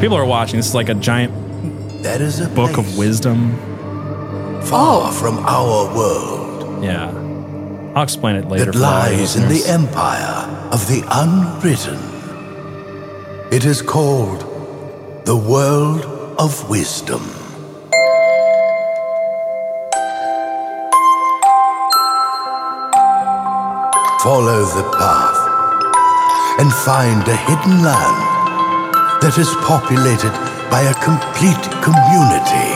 People 0.00 0.16
are 0.16 0.24
watching. 0.24 0.56
This 0.56 0.66
is 0.66 0.74
like 0.74 0.88
a 0.88 0.94
giant 0.94 1.32
That 2.02 2.22
is 2.22 2.40
a 2.40 2.48
book 2.48 2.78
of 2.78 2.96
wisdom. 2.96 3.54
far 4.62 5.12
from 5.12 5.38
our 5.40 5.94
world 5.94 6.82
Yeah. 6.82 7.10
I'll 7.94 8.04
explain 8.04 8.36
it 8.36 8.46
later. 8.46 8.66
that 8.66 8.76
lies 8.78 9.34
in 9.36 9.48
the 9.48 9.64
empire 9.66 10.46
of 10.70 10.86
the 10.86 11.02
unwritten. 11.10 11.98
It 13.52 13.64
is 13.64 13.82
called 13.82 14.40
the 15.24 15.36
world 15.36 16.04
of 16.38 16.70
wisdom. 16.70 17.20
Follow 24.22 24.64
the 24.66 24.88
path 24.96 25.40
and 26.60 26.70
find 26.72 27.26
a 27.26 27.36
hidden 27.36 27.82
land 27.82 29.22
that 29.22 29.36
is 29.38 29.48
populated 29.66 30.30
by 30.70 30.82
a 30.82 30.94
complete 31.02 31.64
community. 31.82 32.69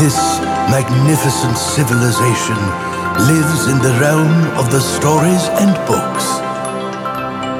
This 0.00 0.16
magnificent 0.72 1.56
civilization 1.58 2.56
lives 3.28 3.66
in 3.68 3.78
the 3.84 3.94
realm 4.00 4.32
of 4.58 4.70
the 4.70 4.80
stories 4.80 5.44
and 5.60 5.74
books. 5.86 6.24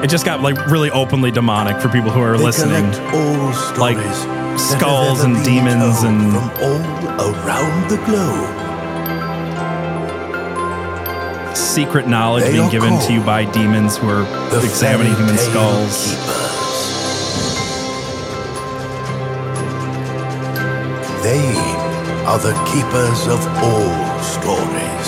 It 0.03 0.09
just 0.09 0.25
got 0.25 0.41
like 0.41 0.57
really 0.67 0.89
openly 0.89 1.29
demonic 1.29 1.79
for 1.79 1.87
people 1.89 2.09
who 2.09 2.19
are 2.21 2.37
They 2.37 2.43
listening. 2.45 2.85
all 3.13 3.53
stories 3.53 3.77
Like 3.77 4.59
skulls 4.59 5.23
and 5.23 5.43
demons 5.45 6.01
and- 6.01 6.31
from 6.33 6.49
all 6.63 6.81
around 7.45 7.89
the 7.89 7.97
globe. 8.07 8.57
Secret 11.55 12.07
knowledge 12.07 12.45
They 12.45 12.53
being 12.53 12.69
given 12.69 12.99
to 13.01 13.13
you 13.13 13.21
by 13.21 13.45
demons 13.45 13.97
who 13.97 14.09
are 14.09 14.23
examining 14.63 15.13
human 15.15 15.37
skulls. 15.37 16.15
Keepers. 16.15 16.40
Are 22.31 22.39
the 22.39 22.53
keepers 22.63 23.27
of 23.27 23.45
all 23.61 24.19
stories. 24.23 25.07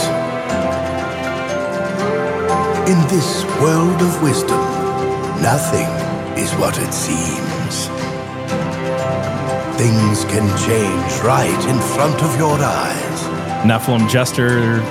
In 2.91 2.99
this 3.07 3.45
world 3.61 4.01
of 4.01 4.21
wisdom, 4.21 4.59
nothing 5.41 5.87
is 6.37 6.51
what 6.55 6.77
it 6.77 6.91
seems. 6.91 7.87
Things 9.79 10.25
can 10.25 10.45
change 10.67 11.23
right 11.23 11.63
in 11.69 11.79
front 11.95 12.21
of 12.21 12.37
your 12.37 12.57
eyes. 12.59 13.19
Nephilim 13.63 14.09
jester 14.09 14.81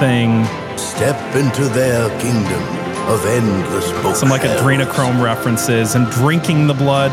thing. 0.00 0.46
Step 0.78 1.20
into 1.36 1.64
their 1.68 2.08
kingdom 2.18 2.62
of 3.10 3.26
endless 3.26 3.92
books. 4.00 4.20
Some 4.20 4.30
like 4.30 4.40
adrenochrome 4.40 5.22
references 5.22 5.96
and 5.96 6.10
drinking 6.12 6.66
the 6.66 6.72
blood. 6.72 7.12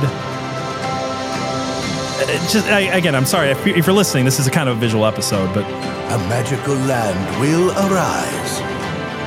It 2.46 2.50
just 2.50 2.68
I, 2.68 2.82
again, 2.82 3.16
I'm 3.16 3.26
sorry 3.26 3.50
if, 3.50 3.66
you- 3.66 3.74
if 3.74 3.88
you're 3.88 3.96
listening. 3.96 4.24
This 4.26 4.40
is 4.40 4.46
a 4.46 4.52
kind 4.52 4.70
of 4.70 4.78
a 4.78 4.80
visual 4.80 5.06
episode, 5.06 5.52
but 5.54 5.64
a 5.66 6.18
magical 6.30 6.76
land 6.76 7.40
will 7.42 7.72
arise. 7.72 8.60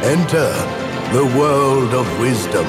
Enter 0.04 0.48
the 1.12 1.24
world 1.36 1.94
of 1.94 2.06
wisdom 2.20 2.64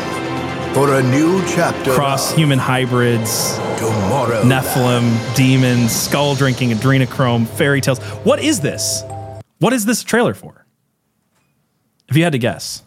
for 0.73 0.95
a 0.95 1.03
new 1.03 1.45
chapter. 1.47 1.93
cross 1.93 2.33
human 2.33 2.57
hybrids, 2.57 3.57
tomorrow. 3.77 4.41
Nephilim, 4.43 5.35
demons, 5.35 5.91
skull 5.95 6.33
drinking, 6.35 6.71
adrenochrome, 6.71 7.47
fairy 7.47 7.79
tales. 7.81 7.99
What 8.23 8.39
is 8.41 8.59
this? 8.61 9.03
What 9.59 9.73
is 9.73 9.85
this 9.85 10.03
trailer 10.03 10.33
for? 10.33 10.65
If 12.07 12.17
you 12.17 12.23
had 12.23 12.31
to 12.33 12.39
guess, 12.39 12.81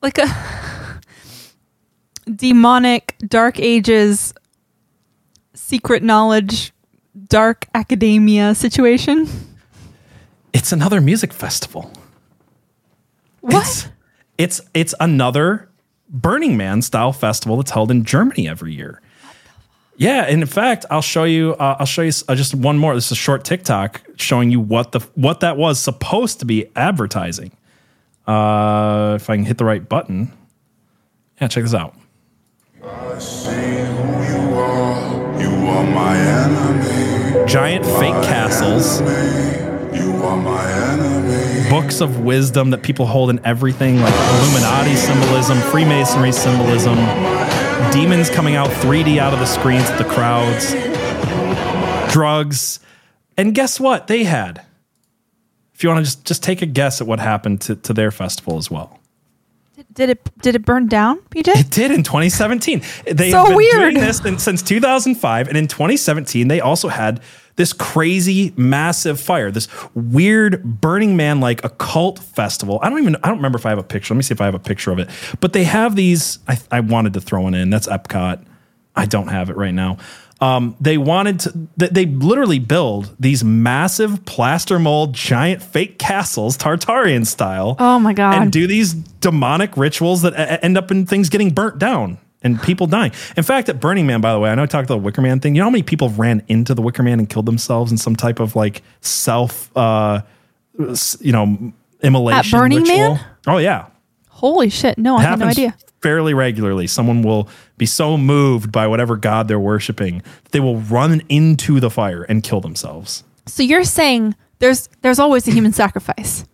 like 0.00 0.18
a 0.18 1.00
demonic 2.32 3.16
dark 3.26 3.58
ages 3.58 4.32
secret 5.64 6.02
knowledge 6.02 6.72
dark 7.28 7.66
academia 7.74 8.54
situation 8.54 9.26
it's 10.54 10.72
another 10.72 11.00
music 11.00 11.32
festival. 11.32 11.90
what 13.40 13.66
It's 13.66 13.88
it's 14.38 14.60
it's 14.72 14.94
another 15.00 15.68
Burning 16.08 16.56
Man 16.56 16.80
style 16.80 17.12
festival 17.12 17.56
that's 17.56 17.72
held 17.72 17.90
in 17.90 18.04
Germany 18.04 18.48
every 18.48 18.72
year. 18.72 19.02
Yeah, 19.96 20.22
and 20.22 20.40
in 20.40 20.46
fact, 20.46 20.86
I'll 20.90 21.02
show 21.02 21.24
you. 21.24 21.54
Uh, 21.54 21.76
I'll 21.80 21.86
show 21.86 22.02
you 22.02 22.12
uh, 22.28 22.34
just 22.34 22.54
one 22.54 22.78
more. 22.78 22.94
This 22.94 23.06
is 23.06 23.12
a 23.12 23.16
short 23.16 23.44
TikTok 23.44 24.00
showing 24.16 24.50
you 24.50 24.60
what 24.60 24.92
the 24.92 25.00
what 25.16 25.40
that 25.40 25.56
was 25.56 25.80
supposed 25.80 26.38
to 26.40 26.46
be 26.46 26.66
advertising. 26.76 27.50
Uh, 28.26 29.14
if 29.16 29.28
I 29.28 29.36
can 29.36 29.44
hit 29.44 29.58
the 29.58 29.64
right 29.64 29.86
button, 29.86 30.32
yeah, 31.40 31.48
check 31.48 31.64
this 31.64 31.74
out. 31.74 31.96
Giant 37.46 37.84
fake 37.84 38.14
castles, 38.24 39.00
You 39.00 40.22
are 40.24 40.36
my 40.36 40.72
enemy. 40.92 41.68
books 41.70 42.00
of 42.00 42.20
wisdom 42.20 42.70
that 42.70 42.82
people 42.82 43.06
hold 43.06 43.30
in 43.30 43.44
everything, 43.44 44.00
like 44.00 44.14
Illuminati 44.14 44.96
symbolism, 44.96 45.58
Freemasonry 45.70 46.32
symbolism, 46.32 46.96
demons 47.92 48.30
coming 48.30 48.56
out 48.56 48.68
3D 48.70 49.18
out 49.18 49.32
of 49.32 49.38
the 49.40 49.46
screens 49.46 49.84
at 49.90 49.98
the 49.98 50.04
crowds, 50.04 50.72
drugs, 52.12 52.80
and 53.36 53.54
guess 53.54 53.78
what? 53.78 54.06
They 54.06 54.24
had. 54.24 54.62
If 55.74 55.82
you 55.82 55.88
want 55.90 55.98
to 55.98 56.04
just 56.04 56.24
just 56.24 56.42
take 56.42 56.62
a 56.62 56.66
guess 56.66 57.00
at 57.00 57.06
what 57.06 57.18
happened 57.20 57.60
to, 57.62 57.76
to 57.76 57.92
their 57.92 58.10
festival 58.10 58.56
as 58.56 58.70
well. 58.70 59.00
Did 59.94 60.10
it 60.10 60.30
did 60.42 60.54
it 60.56 60.64
burn 60.64 60.86
down 60.88 61.18
pj 61.30 61.48
It 61.56 61.70
did 61.70 61.90
in 61.90 62.02
2017. 62.02 62.82
They 63.10 63.30
So 63.30 63.38
have 63.38 63.46
been 63.48 63.56
weird. 63.56 63.94
doing 63.94 63.94
this 64.04 64.24
in- 64.24 64.38
since 64.38 64.62
2005, 64.62 65.48
and 65.48 65.56
in 65.56 65.66
2017 65.68 66.48
they 66.48 66.60
also 66.60 66.88
had 66.88 67.20
this 67.56 67.72
crazy 67.72 68.52
massive 68.56 69.20
fire, 69.20 69.50
this 69.52 69.68
weird 69.94 70.62
Burning 70.80 71.16
Man 71.16 71.38
like 71.40 71.64
occult 71.64 72.18
festival. 72.18 72.80
I 72.82 72.90
don't 72.90 72.98
even 73.00 73.14
I 73.22 73.28
don't 73.28 73.36
remember 73.36 73.58
if 73.58 73.66
I 73.66 73.68
have 73.70 73.78
a 73.78 73.84
picture. 73.84 74.12
Let 74.12 74.16
me 74.16 74.22
see 74.24 74.34
if 74.34 74.40
I 74.40 74.46
have 74.46 74.54
a 74.56 74.58
picture 74.58 74.90
of 74.90 74.98
it. 74.98 75.08
But 75.40 75.52
they 75.52 75.62
have 75.64 75.94
these. 75.94 76.40
I, 76.48 76.58
I 76.72 76.80
wanted 76.80 77.12
to 77.14 77.20
throw 77.20 77.42
one 77.42 77.54
in. 77.54 77.70
That's 77.70 77.86
Epcot. 77.86 78.44
I 78.96 79.06
don't 79.06 79.28
have 79.28 79.50
it 79.50 79.56
right 79.56 79.74
now. 79.74 79.98
Um, 80.44 80.76
they 80.80 80.98
wanted 80.98 81.40
to. 81.40 81.68
They, 81.76 82.04
literally 82.04 82.58
build 82.58 83.14
these 83.18 83.42
massive 83.42 84.24
plaster 84.26 84.78
mold 84.78 85.14
giant 85.14 85.62
fake 85.62 85.98
castles, 85.98 86.58
Tartarian 86.58 87.26
style. 87.26 87.76
Oh 87.78 87.98
my 87.98 88.12
God. 88.12 88.34
And 88.34 88.52
do 88.52 88.66
these 88.66 88.92
demonic 88.92 89.76
rituals 89.76 90.22
that 90.22 90.34
e- 90.34 90.58
end 90.62 90.76
up 90.76 90.90
in 90.90 91.06
things 91.06 91.28
getting 91.30 91.50
burnt 91.50 91.78
down 91.78 92.18
and 92.42 92.60
people 92.62 92.86
dying. 92.86 93.12
In 93.36 93.42
fact, 93.42 93.70
at 93.70 93.80
Burning 93.80 94.06
Man, 94.06 94.20
by 94.20 94.32
the 94.32 94.38
way, 94.38 94.50
I 94.50 94.54
know 94.54 94.64
I 94.64 94.66
talked 94.66 94.88
about 94.88 94.96
the 94.96 95.02
Wicker 95.02 95.22
Man 95.22 95.40
thing. 95.40 95.54
You 95.54 95.60
know 95.60 95.66
how 95.66 95.70
many 95.70 95.82
people 95.82 96.10
ran 96.10 96.42
into 96.46 96.74
the 96.74 96.82
Wicker 96.82 97.02
Man 97.02 97.18
and 97.18 97.28
killed 97.28 97.46
themselves 97.46 97.90
in 97.90 97.96
some 97.96 98.14
type 98.14 98.38
of 98.38 98.54
like 98.54 98.82
self, 99.00 99.74
uh, 99.76 100.20
you 100.78 101.32
know, 101.32 101.72
immolation 102.02 102.58
Burning 102.58 102.80
ritual? 102.80 103.14
Man? 103.14 103.26
Oh 103.46 103.58
yeah, 103.58 103.86
holy 104.52 104.68
shit 104.68 104.98
no 104.98 105.16
i 105.16 105.22
had 105.22 105.38
no 105.38 105.46
idea 105.46 105.74
fairly 106.04 106.34
regularly. 106.34 106.86
Someone 106.86 107.22
will 107.22 107.48
be 107.78 107.86
so 107.86 108.18
moved 108.18 108.70
by 108.70 108.86
whatever 108.86 109.16
god 109.16 109.48
they're 109.48 109.58
worshiping, 109.58 110.18
that 110.42 110.52
they 110.52 110.60
will 110.60 110.76
run 110.76 111.22
into 111.30 111.80
the 111.80 111.88
fire 111.88 112.24
and 112.24 112.42
kill 112.42 112.60
themselves. 112.60 113.24
so 113.46 113.62
you're 113.62 113.84
saying 113.84 114.34
there's 114.58 114.90
there's 115.00 115.18
always 115.18 115.48
a 115.48 115.50
human 115.50 115.72
sacrifice 115.72 116.44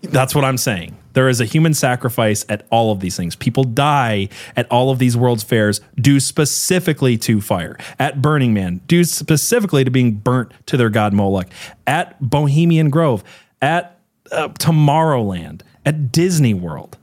That's 0.00 0.34
what 0.34 0.44
I'm 0.44 0.56
saying. 0.56 0.96
There 1.12 1.28
is 1.28 1.40
a 1.40 1.44
human 1.44 1.74
sacrifice 1.74 2.46
at 2.48 2.66
all 2.70 2.92
of 2.92 3.00
these 3.00 3.14
things. 3.16 3.36
People 3.36 3.64
die 3.64 4.30
at 4.56 4.66
all 4.70 4.90
of 4.90 4.98
these 4.98 5.16
World's 5.18 5.42
Fairs 5.42 5.82
due 5.96 6.18
specifically 6.18 7.18
to 7.18 7.42
fire. 7.42 7.76
At 7.98 8.22
Burning 8.22 8.54
Man, 8.54 8.80
due 8.86 9.04
specifically 9.04 9.84
to 9.84 9.90
being 9.90 10.12
burnt 10.12 10.52
to 10.66 10.76
their 10.78 10.90
god 10.90 11.12
Moloch. 11.12 11.48
At 11.86 12.16
Bohemian 12.20 12.90
Grove. 12.90 13.22
At 13.60 13.98
uh, 14.32 14.48
Tomorrowland. 14.48 15.60
At 15.84 16.10
Disney 16.10 16.54
World. 16.54 16.96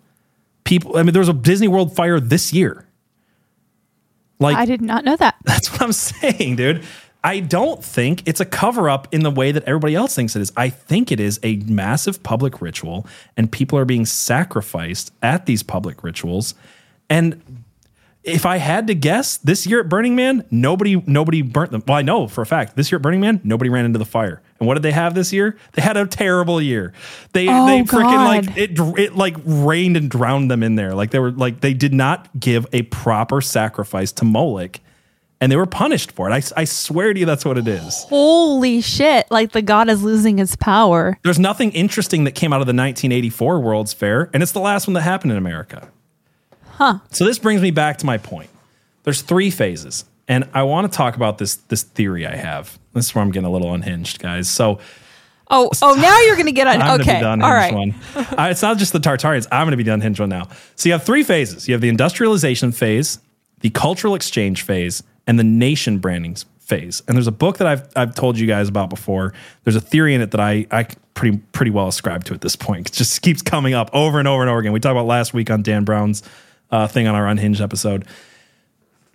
People, 0.72 0.96
I 0.96 1.04
mean, 1.04 1.12
there 1.12 1.20
was 1.20 1.28
a 1.28 1.34
Disney 1.34 1.68
World 1.68 1.94
fire 1.94 2.18
this 2.18 2.54
year. 2.54 2.88
Like, 4.40 4.56
i 4.56 4.64
did 4.64 4.82
not 4.82 5.04
know 5.04 5.18
that 5.18 5.36
that's 5.44 5.70
what 5.70 5.82
I'm 5.82 5.92
saying, 5.92 6.56
dude. 6.56 6.86
I 7.26 7.42
don't 7.42 7.84
think 7.84 8.26
it's 8.26 8.40
a 8.40 8.46
cover 8.46 8.90
up 8.90 9.14
in 9.14 9.24
the 9.24 9.32
way 9.32 9.52
that 9.52 9.66
everybody 9.66 9.96
else 9.96 10.16
thinks 10.16 10.34
it 10.34 10.42
is. 10.42 10.54
I 10.56 10.70
think 10.70 11.12
it 11.12 11.20
is 11.20 11.42
a 11.44 11.58
massive 11.58 12.24
public 12.24 12.62
ritual, 12.62 13.06
and 13.36 13.52
people 13.52 13.78
are 13.80 13.84
being 13.84 14.06
sacrificed 14.06 15.12
at 15.22 15.46
these 15.46 15.62
public 15.62 16.06
rituals. 16.06 16.56
And 17.10 17.61
if 18.24 18.46
I 18.46 18.58
had 18.58 18.88
to 18.88 18.94
guess, 18.96 19.38
this 19.38 19.66
year 19.66 19.80
at 19.80 19.90
Burning 19.90 20.16
Man, 20.16 20.46
nobody 20.52 21.02
nobody 21.08 21.42
burnt 21.42 21.72
them. 21.72 21.84
Well, 21.88 21.98
I 21.98 22.02
know 22.04 22.28
for 22.28 22.42
a 22.42 22.46
fact 22.46 22.76
this 22.76 22.92
year 22.92 22.98
at 22.98 23.02
Burning 23.02 23.20
Man, 23.20 23.42
nobody 23.44 23.70
ran 23.70 23.86
into 23.86 24.00
the 24.00 24.06
fire. 24.06 24.42
And 24.60 24.68
what 24.68 24.76
did 24.76 24.84
they 24.84 24.92
have 24.92 25.16
this 25.16 25.34
year? 25.34 25.58
They 25.74 25.82
had 25.82 25.98
a 25.98 26.06
terrible 26.06 26.62
year. 26.62 26.94
They 27.34 27.48
Oh, 27.50 27.66
they 27.66 27.82
freaking 27.82 28.26
like 28.26 28.58
it 28.58 28.78
it 29.00 29.16
like 29.16 29.36
rained 29.44 29.98
and 29.98 30.10
drowned 30.10 30.52
them 30.52 30.62
in 30.62 30.76
there. 30.76 30.94
Like 30.94 31.10
they 31.12 31.20
were 31.20 31.32
like 31.32 31.62
they 31.62 31.74
did 31.74 31.94
not 31.94 32.30
give 32.40 32.68
a 32.74 32.84
proper 32.84 33.42
sacrifice 33.42 34.12
to 34.14 34.26
Moloch, 34.26 34.80
and 35.40 35.52
they 35.52 35.56
were 35.56 35.66
punished 35.66 36.12
for 36.12 36.30
it. 36.30 36.34
I, 36.34 36.62
I 36.62 36.66
swear 36.66 37.14
to 37.14 37.20
you, 37.20 37.26
that's 37.26 37.44
what 37.44 37.58
it 37.58 37.68
is. 37.68 38.04
Holy 38.04 38.82
shit! 38.82 39.26
Like 39.32 39.52
the 39.54 39.64
god 39.64 39.90
is 39.90 40.04
losing 40.04 40.38
his 40.38 40.56
power. 40.56 41.18
There's 41.24 41.40
nothing 41.40 41.72
interesting 41.72 42.26
that 42.26 42.36
came 42.36 42.54
out 42.54 42.62
of 42.62 42.68
the 42.68 42.74
1984 42.74 43.60
World's 43.62 43.94
Fair, 43.94 44.30
and 44.32 44.44
it's 44.44 44.52
the 44.52 44.60
last 44.60 44.86
one 44.86 44.94
that 44.94 45.02
happened 45.02 45.32
in 45.32 45.40
America. 45.40 45.90
Huh. 46.74 47.00
So 47.12 47.26
this 47.26 47.40
brings 47.40 47.62
me 47.62 47.72
back 47.72 47.98
to 48.00 48.06
my 48.06 48.18
point. 48.18 48.50
There's 49.04 49.22
three 49.22 49.50
phases, 49.50 50.06
and 50.28 50.48
I 50.54 50.64
want 50.64 50.92
to 50.92 50.96
talk 50.96 51.16
about 51.16 51.38
this 51.38 51.56
this 51.56 51.84
theory 51.84 52.26
I 52.26 52.36
have. 52.36 52.78
This 52.94 53.06
is 53.06 53.16
where 53.16 53.24
I'm 53.24 53.32
getting 53.32 53.48
a 53.48 53.52
little 53.52 53.74
unhinged, 53.74 54.20
guys. 54.20 54.50
So 54.50 54.80
Oh, 55.52 55.70
oh! 55.82 55.94
Now 55.96 56.20
you're 56.22 56.38
gonna 56.38 56.52
get 56.52 56.66
on. 56.66 56.82
I'm 56.82 57.02
okay, 57.02 57.22
all 57.22 57.38
right. 57.38 57.74
one. 57.74 57.94
Uh, 58.16 58.48
it's 58.50 58.62
not 58.62 58.78
just 58.78 58.94
the 58.94 59.00
Tartarians. 59.00 59.46
I'm 59.52 59.66
going 59.66 59.72
to 59.72 59.78
be 59.78 59.84
the 59.84 59.94
unhinged 59.94 60.20
one 60.20 60.30
now. 60.30 60.48
So 60.76 60.88
you 60.88 60.94
have 60.94 61.04
three 61.04 61.24
phases. 61.24 61.68
You 61.68 61.74
have 61.74 61.82
the 61.82 61.90
industrialization 61.90 62.72
phase, 62.72 63.20
the 63.60 63.70
cultural 63.70 64.16
exchange 64.16 64.62
phase, 64.62 65.04
and 65.28 65.38
the 65.38 65.44
nation 65.44 65.98
branding 66.00 66.38
phase. 66.60 67.04
And 67.08 67.18
there's 67.18 67.28
a 67.28 67.32
book 67.32 67.58
that 67.58 67.68
I've 67.68 67.90
I've 67.96 68.16
told 68.16 68.40
you 68.40 68.48
guys 68.48 68.70
about 68.70 68.90
before. 68.90 69.34
There's 69.64 69.76
a 69.76 69.82
theory 69.82 70.16
in 70.16 70.22
it 70.22 70.32
that 70.32 70.40
I 70.40 70.66
I 70.72 70.88
pretty 71.14 71.38
pretty 71.52 71.72
well 71.72 71.88
ascribe 71.88 72.24
to 72.26 72.34
at 72.34 72.42
this 72.42 72.56
point. 72.56 72.90
It 72.90 72.94
just 72.94 73.22
keeps 73.22 73.42
coming 73.42 73.74
up 73.74 73.90
over 73.94 74.18
and 74.20 74.28
over 74.28 74.42
and 74.42 74.50
over 74.50 74.60
again. 74.60 74.72
We 74.72 74.80
talked 74.80 74.94
about 74.94 75.08
last 75.08 75.34
week 75.34 75.52
on 75.52 75.62
Dan 75.62 75.84
Brown's 75.84 76.24
uh, 76.72 76.88
thing 76.88 77.08
on 77.08 77.16
our 77.16 77.28
unhinged 77.28 77.62
episode. 77.62 78.06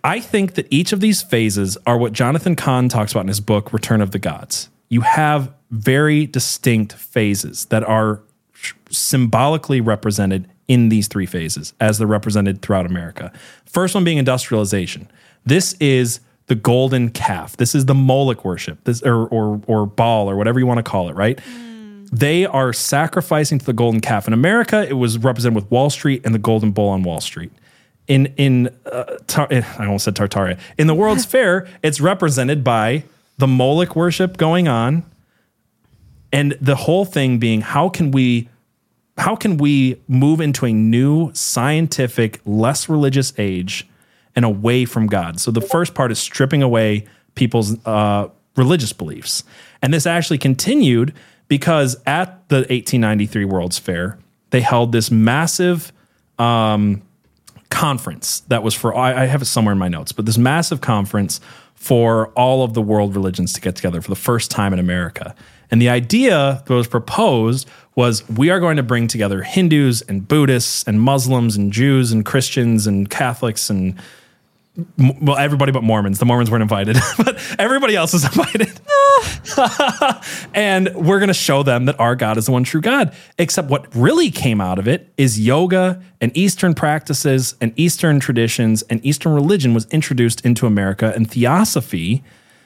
I 0.03 0.19
think 0.19 0.53
that 0.53 0.67
each 0.69 0.93
of 0.93 0.99
these 0.99 1.21
phases 1.21 1.77
are 1.85 1.97
what 1.97 2.13
Jonathan 2.13 2.55
Cahn 2.55 2.87
talks 2.87 3.11
about 3.11 3.21
in 3.21 3.27
his 3.27 3.41
book, 3.41 3.73
Return 3.73 4.01
of 4.01 4.11
the 4.11 4.19
Gods. 4.19 4.69
You 4.89 5.01
have 5.01 5.51
very 5.69 6.25
distinct 6.25 6.93
phases 6.93 7.65
that 7.65 7.83
are 7.83 8.21
symbolically 8.89 9.81
represented 9.81 10.49
in 10.67 10.89
these 10.89 11.07
three 11.07 11.25
phases 11.25 11.73
as 11.79 11.97
they're 11.97 12.07
represented 12.07 12.61
throughout 12.61 12.85
America. 12.85 13.31
First 13.65 13.95
one 13.95 14.03
being 14.03 14.17
industrialization. 14.17 15.09
This 15.45 15.73
is 15.79 16.19
the 16.47 16.55
golden 16.55 17.09
calf. 17.09 17.57
This 17.57 17.75
is 17.75 17.85
the 17.85 17.93
Moloch 17.93 18.45
worship, 18.45 18.83
this 18.85 19.01
or 19.01 19.27
or 19.27 19.61
or 19.67 19.85
Baal 19.85 20.29
or 20.29 20.35
whatever 20.35 20.59
you 20.59 20.65
want 20.65 20.77
to 20.77 20.83
call 20.83 21.09
it, 21.09 21.15
right? 21.15 21.39
They 22.11 22.45
are 22.45 22.73
sacrificing 22.73 23.59
to 23.59 23.65
the 23.65 23.73
golden 23.73 23.99
calf. 24.01 24.27
In 24.27 24.33
America, 24.33 24.87
it 24.87 24.93
was 24.93 25.17
represented 25.17 25.55
with 25.55 25.69
Wall 25.69 25.89
Street 25.89 26.21
and 26.25 26.33
the 26.33 26.39
golden 26.39 26.71
bull 26.71 26.89
on 26.89 27.03
Wall 27.03 27.21
Street 27.21 27.51
in 28.07 28.27
in 28.37 28.69
uh, 28.85 29.17
tar- 29.27 29.47
I 29.51 29.85
almost 29.85 30.05
said 30.05 30.15
Tartaria. 30.15 30.57
In 30.77 30.87
the 30.87 30.95
World's 30.95 31.25
Fair, 31.33 31.67
it's 31.83 31.99
represented 31.99 32.63
by 32.63 33.03
the 33.37 33.47
Moloch 33.47 33.95
worship 33.95 34.37
going 34.37 34.67
on, 34.67 35.03
and 36.31 36.57
the 36.59 36.75
whole 36.75 37.05
thing 37.05 37.37
being 37.37 37.61
how 37.61 37.89
can 37.89 38.11
we 38.11 38.49
how 39.17 39.35
can 39.35 39.57
we 39.57 40.01
move 40.07 40.39
into 40.41 40.65
a 40.65 40.71
new 40.71 41.31
scientific, 41.33 42.39
less 42.45 42.87
religious 42.87 43.33
age 43.37 43.87
and 44.35 44.45
away 44.45 44.85
from 44.85 45.07
God? 45.07 45.39
So 45.39 45.51
the 45.51 45.61
first 45.61 45.95
part 45.95 46.11
is 46.11 46.19
stripping 46.19 46.61
away 46.61 47.05
people's 47.35 47.83
uh, 47.85 48.29
religious 48.55 48.93
beliefs, 48.93 49.43
and 49.81 49.93
this 49.93 50.05
actually 50.05 50.37
continued 50.37 51.13
because 51.47 51.95
at 52.05 52.47
the 52.49 52.57
1893 52.57 53.45
World's 53.45 53.79
Fair, 53.79 54.17
they 54.49 54.61
held 54.61 54.91
this 54.91 55.11
massive 55.11 55.91
um, 56.39 57.01
conference 57.69 58.41
that 58.41 58.63
was 58.63 58.73
for 58.73 58.95
I, 58.95 59.23
I 59.23 59.25
have 59.25 59.41
it 59.41 59.45
somewhere 59.45 59.73
in 59.73 59.79
my 59.79 59.87
notes, 59.87 60.11
but 60.11 60.25
this 60.25 60.37
massive 60.37 60.81
conference 60.81 61.39
for 61.75 62.27
all 62.29 62.63
of 62.63 62.73
the 62.73 62.81
world 62.81 63.15
religions 63.15 63.53
to 63.53 63.61
get 63.61 63.75
together 63.75 64.01
for 64.01 64.09
the 64.09 64.15
first 64.15 64.49
time 64.49 64.73
in 64.73 64.79
America. 64.79 65.35
And 65.69 65.81
the 65.81 65.89
idea 65.89 66.63
that 66.65 66.73
was 66.73 66.87
proposed 66.87 67.67
was 67.95 68.27
we 68.29 68.49
are 68.49 68.59
going 68.59 68.77
to 68.77 68.83
bring 68.83 69.07
together 69.07 69.43
Hindus 69.43 70.01
and 70.03 70.27
Buddhists 70.27 70.83
and 70.87 71.01
Muslims 71.01 71.55
and 71.55 71.71
Jews 71.73 72.11
and 72.11 72.25
Christians 72.25 72.87
and 72.87 73.09
Catholics 73.09 73.69
and 73.69 73.95
well 74.97 75.37
everybody 75.37 75.71
but 75.71 75.83
Mormons. 75.83 76.19
The 76.19 76.25
Mormons 76.25 76.49
weren't 76.49 76.61
invited, 76.61 76.97
but 77.17 77.39
everybody 77.59 77.95
else 77.95 78.13
is 78.13 78.23
invited. 78.37 78.76
and 80.53 80.93
we're 80.95 81.19
going 81.19 81.27
to 81.27 81.33
show 81.33 81.63
them 81.63 81.85
that 81.85 81.99
our 81.99 82.15
God 82.15 82.37
is 82.37 82.45
the 82.45 82.51
one 82.51 82.63
true 82.63 82.81
God. 82.81 83.13
Except 83.37 83.69
what 83.69 83.93
really 83.95 84.31
came 84.31 84.61
out 84.61 84.79
of 84.79 84.87
it 84.87 85.11
is 85.17 85.39
yoga 85.39 86.01
and 86.21 86.35
Eastern 86.35 86.73
practices 86.73 87.55
and 87.61 87.73
Eastern 87.75 88.19
traditions 88.19 88.83
and 88.83 89.03
Eastern 89.05 89.33
religion 89.33 89.73
was 89.73 89.85
introduced 89.87 90.45
into 90.45 90.65
America, 90.65 91.13
and 91.15 91.29
theosophy 91.29 92.23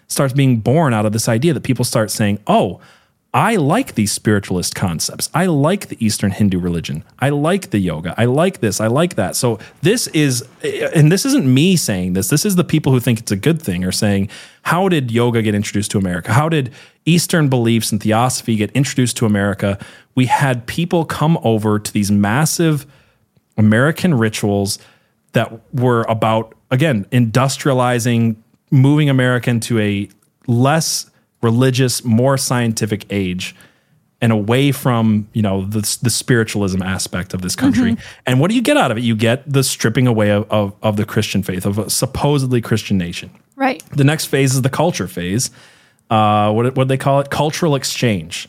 starts 0.07 0.33
being 0.33 0.57
born 0.57 0.93
out 0.93 1.05
of 1.05 1.13
this 1.13 1.29
idea 1.29 1.53
that 1.53 1.63
people 1.63 1.85
start 1.85 2.11
saying, 2.11 2.39
"Oh." 2.47 2.79
I 3.33 3.55
like 3.55 3.95
these 3.95 4.11
spiritualist 4.11 4.75
concepts. 4.75 5.29
I 5.33 5.45
like 5.45 5.87
the 5.87 6.05
Eastern 6.05 6.31
Hindu 6.31 6.59
religion. 6.59 7.05
I 7.17 7.29
like 7.29 7.69
the 7.69 7.79
yoga. 7.79 8.13
I 8.17 8.25
like 8.25 8.59
this. 8.59 8.81
I 8.81 8.87
like 8.87 9.15
that. 9.15 9.37
So 9.37 9.57
this 9.81 10.07
is, 10.07 10.45
and 10.61 11.09
this 11.09 11.25
isn't 11.25 11.51
me 11.51 11.77
saying 11.77 12.11
this. 12.11 12.27
This 12.27 12.45
is 12.45 12.57
the 12.57 12.65
people 12.65 12.91
who 12.91 12.99
think 12.99 13.19
it's 13.19 13.31
a 13.31 13.37
good 13.37 13.61
thing 13.61 13.85
are 13.85 13.91
saying, 13.91 14.29
how 14.63 14.89
did 14.89 15.11
yoga 15.11 15.41
get 15.41 15.55
introduced 15.55 15.91
to 15.91 15.97
America? 15.97 16.33
How 16.33 16.49
did 16.49 16.73
Eastern 17.05 17.47
beliefs 17.47 17.93
and 17.93 18.03
theosophy 18.03 18.57
get 18.57 18.69
introduced 18.71 19.15
to 19.17 19.25
America? 19.25 19.79
We 20.13 20.25
had 20.25 20.67
people 20.67 21.05
come 21.05 21.39
over 21.41 21.79
to 21.79 21.93
these 21.93 22.11
massive 22.11 22.85
American 23.55 24.13
rituals 24.13 24.77
that 25.31 25.61
were 25.73 26.01
about, 26.09 26.53
again, 26.69 27.05
industrializing, 27.13 28.35
moving 28.71 29.09
America 29.09 29.49
into 29.49 29.79
a 29.79 30.09
less 30.47 31.09
religious, 31.41 32.03
more 32.03 32.37
scientific 32.37 33.05
age 33.09 33.55
and 34.21 34.31
away 34.31 34.71
from, 34.71 35.27
you 35.33 35.41
know, 35.41 35.65
the, 35.65 35.97
the 36.03 36.09
spiritualism 36.09 36.81
aspect 36.83 37.33
of 37.33 37.41
this 37.41 37.55
country. 37.55 37.97
And 38.27 38.39
what 38.39 38.49
do 38.49 38.55
you 38.55 38.61
get 38.61 38.77
out 38.77 38.91
of 38.91 38.97
it? 38.97 39.03
You 39.03 39.15
get 39.15 39.51
the 39.51 39.63
stripping 39.63 40.05
away 40.05 40.29
of, 40.29 40.49
of, 40.51 40.75
of 40.83 40.95
the 40.95 41.05
Christian 41.05 41.41
faith, 41.41 41.65
of 41.65 41.79
a 41.79 41.89
supposedly 41.89 42.61
Christian 42.61 42.99
nation. 42.99 43.31
Right. 43.55 43.83
The 43.89 44.03
next 44.03 44.25
phase 44.25 44.53
is 44.53 44.61
the 44.61 44.69
culture 44.69 45.07
phase. 45.07 45.49
Uh, 46.11 46.51
what 46.51 46.75
what 46.75 46.83
do 46.83 46.87
they 46.89 46.97
call 46.97 47.19
it? 47.19 47.29
Cultural 47.29 47.73
exchange. 47.73 48.47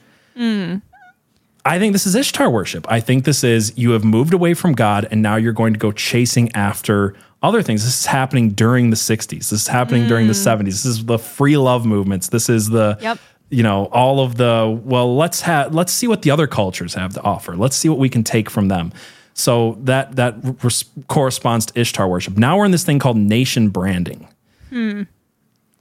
I 1.64 1.78
think 1.78 1.92
this 1.92 2.06
is 2.06 2.14
Ishtar 2.14 2.50
worship. 2.50 2.90
I 2.90 3.00
think 3.00 3.24
this 3.24 3.44
is 3.44 3.72
you 3.76 3.92
have 3.92 4.04
moved 4.04 4.34
away 4.34 4.52
from 4.54 4.72
God 4.72 5.06
and 5.10 5.22
now 5.22 5.36
you're 5.36 5.52
going 5.52 5.72
to 5.72 5.78
go 5.78 5.92
chasing 5.92 6.50
after 6.54 7.14
other 7.42 7.62
things. 7.62 7.84
This 7.84 8.00
is 8.00 8.06
happening 8.06 8.50
during 8.50 8.90
the 8.90 8.96
60s. 8.96 9.28
This 9.28 9.52
is 9.52 9.68
happening 9.68 10.06
during 10.06 10.26
the 10.26 10.32
mm. 10.32 10.58
70s. 10.60 10.64
This 10.64 10.84
is 10.84 11.04
the 11.04 11.18
free 11.18 11.56
love 11.56 11.84
movements. 11.84 12.28
This 12.28 12.48
is 12.48 12.68
the 12.68 12.98
Yep. 13.00 13.18
you 13.50 13.62
know, 13.62 13.86
all 13.86 14.20
of 14.20 14.36
the 14.36 14.80
well, 14.84 15.16
let's 15.16 15.40
have 15.42 15.74
let's 15.74 15.92
see 15.92 16.06
what 16.06 16.22
the 16.22 16.30
other 16.30 16.46
cultures 16.46 16.94
have 16.94 17.14
to 17.14 17.22
offer. 17.22 17.56
Let's 17.56 17.76
see 17.76 17.88
what 17.88 17.98
we 17.98 18.08
can 18.08 18.24
take 18.24 18.48
from 18.48 18.68
them. 18.68 18.92
So 19.34 19.78
that 19.80 20.16
that 20.16 20.36
res- 20.62 20.84
corresponds 21.08 21.66
to 21.66 21.80
Ishtar 21.80 22.08
worship. 22.08 22.36
Now 22.36 22.58
we're 22.58 22.66
in 22.66 22.70
this 22.70 22.84
thing 22.84 22.98
called 22.98 23.16
nation 23.16 23.70
branding. 23.70 24.28
Hmm. 24.70 25.02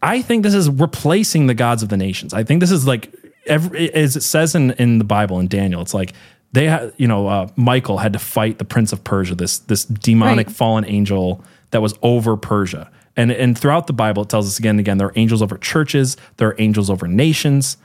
I 0.01 0.21
think 0.21 0.43
this 0.43 0.53
is 0.53 0.69
replacing 0.69 1.47
the 1.47 1.53
gods 1.53 1.83
of 1.83 1.89
the 1.89 1.97
nations. 1.97 2.33
I 2.33 2.43
think 2.43 2.59
this 2.59 2.71
is 2.71 2.87
like, 2.87 3.13
every, 3.45 3.93
as 3.93 4.15
it 4.15 4.21
says 4.21 4.55
in, 4.55 4.71
in 4.71 4.97
the 4.97 5.03
Bible 5.03 5.39
in 5.39 5.47
Daniel, 5.47 5.81
it's 5.81 5.93
like 5.93 6.13
they 6.53 6.67
had, 6.67 6.93
you 6.97 7.07
know, 7.07 7.27
uh, 7.27 7.47
Michael 7.55 7.97
had 7.99 8.13
to 8.13 8.19
fight 8.19 8.57
the 8.57 8.65
prince 8.65 8.91
of 8.93 9.03
Persia, 9.03 9.35
this 9.35 9.59
this 9.59 9.85
demonic 9.85 10.47
Right. 10.47 10.55
fallen 10.55 10.85
angel 10.85 11.43
that 11.71 11.81
was 11.81 11.93
over 12.01 12.35
Persia. 12.37 12.89
And 13.15 13.31
and 13.31 13.57
throughout 13.57 13.87
the 13.87 13.93
Bible, 13.93 14.23
it 14.23 14.29
tells 14.29 14.47
us 14.47 14.59
again 14.59 14.71
and 14.71 14.79
again 14.79 14.97
there 14.97 15.07
are 15.07 15.13
angels 15.15 15.41
over 15.41 15.57
churches, 15.57 16.17
there 16.37 16.49
are 16.49 16.55
angels 16.59 16.89
over 16.89 17.07
nations. 17.07 17.77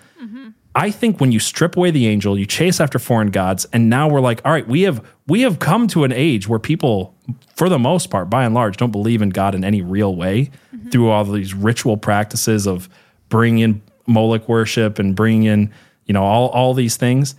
I 0.79 0.91
think 0.91 1.21
when 1.23 1.33
you 1.33 1.39
strip 1.41 1.75
away 1.75 1.91
the 1.91 2.07
angel, 2.07 2.39
you 2.39 2.45
chase 2.45 2.81
after 2.81 2.99
foreign 2.99 3.31
gods, 3.31 3.67
and 3.73 3.89
now 3.89 4.09
we're 4.11 4.21
like, 4.21 4.43
all 4.45 4.53
right, 4.53 4.69
we 4.69 4.83
have 4.83 5.03
we 5.27 5.41
have 5.41 5.59
come 5.59 5.89
to 5.89 6.05
an 6.05 6.13
age 6.13 6.49
where 6.49 6.59
people, 6.59 7.15
for 7.55 7.71
the 7.71 7.79
most 7.79 8.11
part, 8.11 8.29
by 8.29 8.45
and 8.45 8.55
large, 8.55 8.77
don't 8.77 8.91
believe 8.91 9.23
in 9.23 9.31
God 9.31 9.55
in 9.55 9.65
any 9.65 9.81
real 9.81 10.15
way 10.15 10.51
through 10.91 11.09
all 11.09 11.25
these 11.25 11.55
ritual 11.55 11.97
practices 11.97 12.67
of 12.67 12.91
bringing 13.31 13.61
in 13.61 13.83
Moloch 14.07 14.47
worship 14.51 14.99
and 14.99 15.17
bringing 15.17 15.45
in, 15.45 15.73
you 16.05 16.13
know, 16.13 16.23
all 16.23 16.49
all 16.49 16.75
these 16.75 16.97
things. 16.99 17.35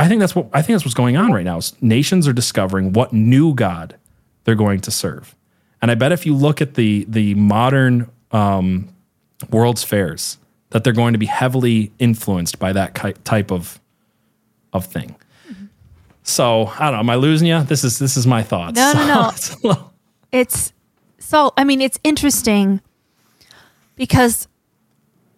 I 0.00 0.08
think 0.08 0.20
that's 0.20 0.34
what 0.34 0.48
I 0.54 0.62
think 0.62 0.74
that's 0.74 0.84
what's 0.86 0.94
going 0.94 1.18
on 1.18 1.30
right 1.30 1.44
now. 1.44 1.58
Is 1.58 1.74
nations 1.82 2.26
are 2.26 2.32
discovering 2.32 2.94
what 2.94 3.12
new 3.12 3.54
God 3.54 3.96
they're 4.44 4.54
going 4.54 4.80
to 4.80 4.90
serve, 4.90 5.36
and 5.82 5.90
I 5.90 5.94
bet 5.94 6.10
if 6.10 6.24
you 6.24 6.34
look 6.34 6.62
at 6.62 6.72
the 6.72 7.04
the 7.06 7.34
modern 7.34 8.10
um, 8.32 8.88
world's 9.50 9.84
fairs, 9.84 10.38
that 10.70 10.84
they're 10.84 10.94
going 10.94 11.12
to 11.12 11.18
be 11.18 11.26
heavily 11.26 11.92
influenced 11.98 12.58
by 12.58 12.72
that 12.72 12.94
type 13.24 13.52
of 13.52 13.78
of 14.72 14.86
thing. 14.86 15.16
So 16.22 16.68
I 16.78 16.86
don't 16.86 16.94
know. 16.94 17.00
Am 17.00 17.10
I 17.10 17.16
losing 17.16 17.48
you? 17.48 17.62
This 17.64 17.84
is 17.84 17.98
this 17.98 18.16
is 18.16 18.26
my 18.26 18.42
thoughts. 18.42 18.76
No, 18.76 18.92
no, 18.94 19.30
no. 19.64 19.86
It's 20.32 20.72
so, 21.18 21.52
I 21.56 21.64
mean, 21.64 21.80
it's 21.80 21.98
interesting 22.04 22.80
because 23.96 24.46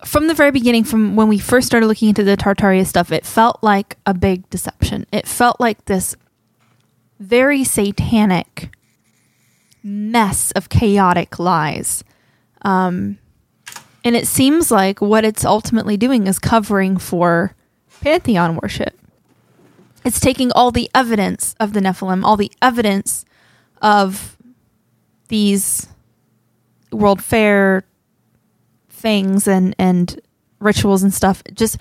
from 0.04 0.26
the 0.26 0.34
very 0.34 0.50
beginning, 0.50 0.84
from 0.84 1.16
when 1.16 1.28
we 1.28 1.38
first 1.38 1.66
started 1.66 1.86
looking 1.86 2.08
into 2.08 2.24
the 2.24 2.36
Tartaria 2.36 2.86
stuff, 2.86 3.12
it 3.12 3.24
felt 3.24 3.62
like 3.62 3.96
a 4.06 4.14
big 4.14 4.48
deception. 4.50 5.06
It 5.12 5.26
felt 5.26 5.60
like 5.60 5.84
this 5.84 6.16
very 7.18 7.64
satanic 7.64 8.70
mess 9.82 10.50
of 10.52 10.68
chaotic 10.68 11.38
lies. 11.38 12.04
Um, 12.62 13.18
and 14.04 14.16
it 14.16 14.26
seems 14.26 14.70
like 14.70 15.00
what 15.00 15.24
it's 15.24 15.44
ultimately 15.44 15.96
doing 15.96 16.26
is 16.26 16.38
covering 16.38 16.96
for 16.96 17.54
pantheon 18.00 18.56
worship. 18.56 18.98
It's 20.04 20.18
taking 20.18 20.50
all 20.52 20.72
the 20.72 20.90
evidence 20.94 21.54
of 21.60 21.72
the 21.72 21.80
Nephilim, 21.80 22.24
all 22.24 22.36
the 22.36 22.50
evidence 22.60 23.24
of 23.80 24.36
these 25.28 25.86
World 26.90 27.22
Fair 27.22 27.84
things 29.02 29.46
and 29.46 29.74
and 29.78 30.20
rituals 30.60 31.02
and 31.02 31.12
stuff. 31.12 31.42
Just 31.52 31.78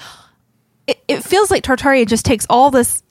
it, 0.87 0.99
it 1.07 1.23
feels 1.23 1.49
like 1.51 1.63
Tartaria 1.63 2.05
just 2.05 2.25
takes 2.25 2.45
all 2.49 2.71
this 2.71 3.03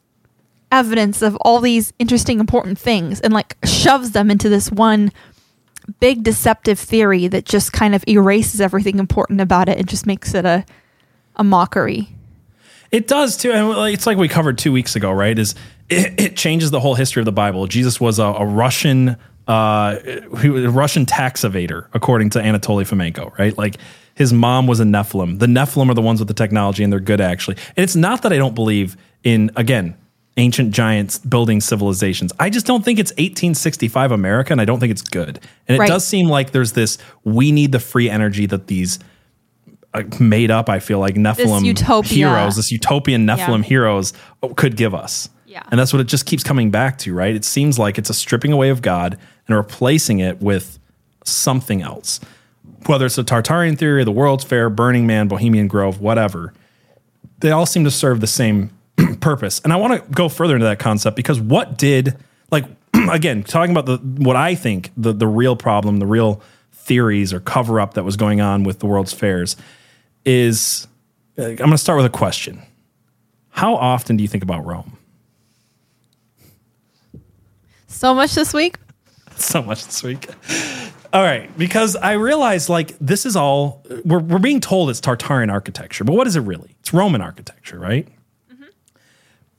evidence 0.73 1.23
of 1.23 1.37
all 1.37 1.61
these 1.61 1.93
interesting 1.99 2.39
important 2.39 2.79
things 2.79 3.21
and 3.21 3.33
like 3.33 3.57
shoves 3.65 4.11
them 4.13 4.31
into 4.31 4.49
this 4.49 4.71
one 4.71 5.11
big 5.99 6.23
deceptive 6.23 6.79
theory 6.79 7.27
that 7.27 7.45
just 7.45 7.73
kind 7.73 7.95
of 7.95 8.05
erases 8.07 8.61
everything 8.61 8.99
important 8.99 9.41
about 9.41 9.69
it 9.69 9.79
and 9.79 9.89
just 9.89 10.07
makes 10.07 10.35
it 10.35 10.45
a 10.45 10.65
a 11.37 11.45
mockery. 11.45 12.09
It 12.91 13.07
does 13.07 13.37
too, 13.37 13.53
and 13.53 13.93
it's 13.93 14.07
like 14.07 14.19
we 14.19 14.29
covered 14.29 14.59
two 14.59 14.73
weeks 14.73 14.97
ago, 14.97 15.13
right? 15.13 15.39
Is 15.39 15.55
it, 15.89 16.21
it 16.21 16.37
changes 16.37 16.71
the 16.71 16.81
whole 16.81 16.95
history 16.95 17.21
of 17.21 17.25
the 17.25 17.33
Bible? 17.33 17.67
Jesus 17.67 18.01
was 18.01 18.19
a, 18.19 18.25
a 18.25 18.45
Russian, 18.45 19.17
uh, 19.51 19.99
he 20.41 20.49
was 20.49 20.65
a 20.65 20.71
Russian 20.71 21.07
tax 21.07 21.43
evader, 21.43 21.87
according 21.93 22.31
to 22.31 22.39
Anatoly 22.39 22.85
Fomenko, 22.87 23.37
right? 23.39 23.57
Like 23.59 23.77
his 24.15 24.33
mom 24.33 24.67
was 24.67 24.79
a 24.81 24.85
Nephilim. 24.85 25.39
The 25.39 25.47
Nephilim 25.47 25.91
are 25.91 25.95
the 25.95 26.03
ones 26.03 26.21
with 26.21 26.29
the 26.29 26.35
technology, 26.35 26.85
and 26.85 26.93
they're 26.93 27.01
good 27.01 27.21
actually. 27.21 27.57
And 27.77 27.83
it's 27.83 27.97
not 27.97 28.23
that 28.23 28.33
I 28.33 28.37
don't 28.37 28.55
believe 28.55 28.97
in 29.25 29.51
again 29.57 29.97
ancient 30.37 30.71
giants 30.73 31.19
building 31.19 31.61
civilizations. 31.61 32.33
I 32.39 32.49
just 32.51 32.65
don't 32.65 32.85
think 32.85 32.99
it's 32.99 33.11
1865 33.13 34.13
America, 34.13 34.53
and 34.53 34.61
I 34.61 34.65
don't 34.65 34.79
think 34.79 34.93
it's 34.93 35.03
good. 35.03 35.41
And 35.67 35.75
it 35.77 35.81
Right. 35.81 35.89
does 35.89 36.07
seem 36.07 36.29
like 36.29 36.53
there's 36.53 36.73
this 36.73 36.97
we 37.25 37.51
need 37.51 37.73
the 37.73 37.81
free 37.81 38.09
energy 38.09 38.47
that 38.47 38.69
these 38.69 38.99
uh, 39.93 40.05
made 40.21 40.53
up. 40.53 40.69
I 40.69 40.79
feel 40.79 41.01
like 41.01 41.17
Nephilim 41.17 41.65
utopia. 41.65 42.29
heroes, 42.29 42.55
this 42.55 42.71
utopian 42.71 43.27
Nephilim 43.27 43.59
Yeah. 43.63 43.69
heroes 43.75 44.13
could 44.55 44.77
give 44.77 44.95
us. 44.95 45.29
Yeah. 45.51 45.65
And 45.73 45.81
that's 45.81 45.93
what 45.93 45.99
it 45.99 46.07
just 46.07 46.27
keeps 46.27 46.45
coming 46.45 46.71
back 46.71 46.97
to, 46.99 47.13
right? 47.13 47.35
It 47.35 47.45
seems 47.45 47.77
like 47.77 47.99
it's 47.99 48.09
a 48.09 48.15
stripping 48.15 48.53
away 48.53 48.69
of 48.69 48.83
God 48.83 49.19
and 49.49 49.57
replacing 49.57 50.21
it 50.21 50.41
with 50.41 50.79
something 51.25 51.83
else. 51.83 52.21
Whether 52.87 53.07
it's 53.07 53.17
the 53.17 53.25
Tartarian 53.25 53.77
theory, 53.77 54.05
the 54.05 54.13
World's 54.13 54.45
Fair, 54.45 54.71
Burning 54.71 55.09
Man, 55.09 55.27
Bohemian 55.27 55.67
Grove, 55.67 56.01
whatever, 56.01 56.55
they 57.41 57.51
all 57.51 57.67
seem 57.67 57.83
to 57.83 57.91
serve 57.91 58.21
the 58.21 58.29
same 58.29 58.71
purpose. 59.21 59.61
And 59.65 59.73
I 59.73 59.77
want 59.77 59.95
to 59.95 60.11
go 60.13 60.29
further 60.29 60.55
into 60.55 60.67
that 60.67 60.79
concept 60.79 61.17
because 61.17 61.41
what 61.41 61.77
did 61.77 62.17
like 62.53 62.67
again, 63.11 63.43
talking 63.43 63.77
about 63.77 63.87
the 63.87 63.97
what 64.23 64.37
I 64.37 64.55
think 64.55 64.93
the 64.97 65.13
the 65.13 65.27
real 65.27 65.57
problem, 65.57 65.99
the 65.99 66.07
real 66.07 66.41
theories 66.73 67.33
or 67.33 67.41
cover 67.41 67.81
up 67.81 67.95
that 67.95 68.05
was 68.05 68.17
going 68.17 68.41
on 68.41 68.63
with 68.63 68.79
the 68.79 68.87
World's 68.87 69.13
Fairs 69.13 69.57
is 70.25 70.87
uh, 71.37 71.43
I'm 71.43 71.57
going 71.57 71.71
to 71.73 71.79
start 71.79 71.97
with 71.97 72.07
a 72.07 72.11
question. 72.11 72.63
How 73.49 73.75
often 73.75 74.17
do 74.17 74.23
you 74.23 74.29
think 74.29 74.45
about 74.45 74.65
Rome? 74.65 74.97
So 77.91 78.15
much 78.15 78.35
this 78.35 78.55
week. 78.55 78.77
so 79.37 79.63
much 79.63 79.85
this 79.85 80.03
week. 80.03 80.29
All 81.13 81.23
right, 81.23 81.57
because 81.59 81.97
I 81.97 82.13
realize 82.13 82.69
like 82.69 82.97
this 83.01 83.27
is 83.27 83.35
all 83.35 83.85
we're 84.05 84.21
we're 84.21 84.39
being 84.39 84.61
told 84.61 84.91
it's 84.91 85.01
Tartarian 85.01 85.51
architecture, 85.53 86.05
but 86.05 86.13
what 86.15 86.27
is 86.27 86.37
it 86.37 86.41
really? 86.41 86.77
It's 86.81 86.95
Roman 86.95 87.21
architecture, 87.21 87.79
right? 87.79 88.09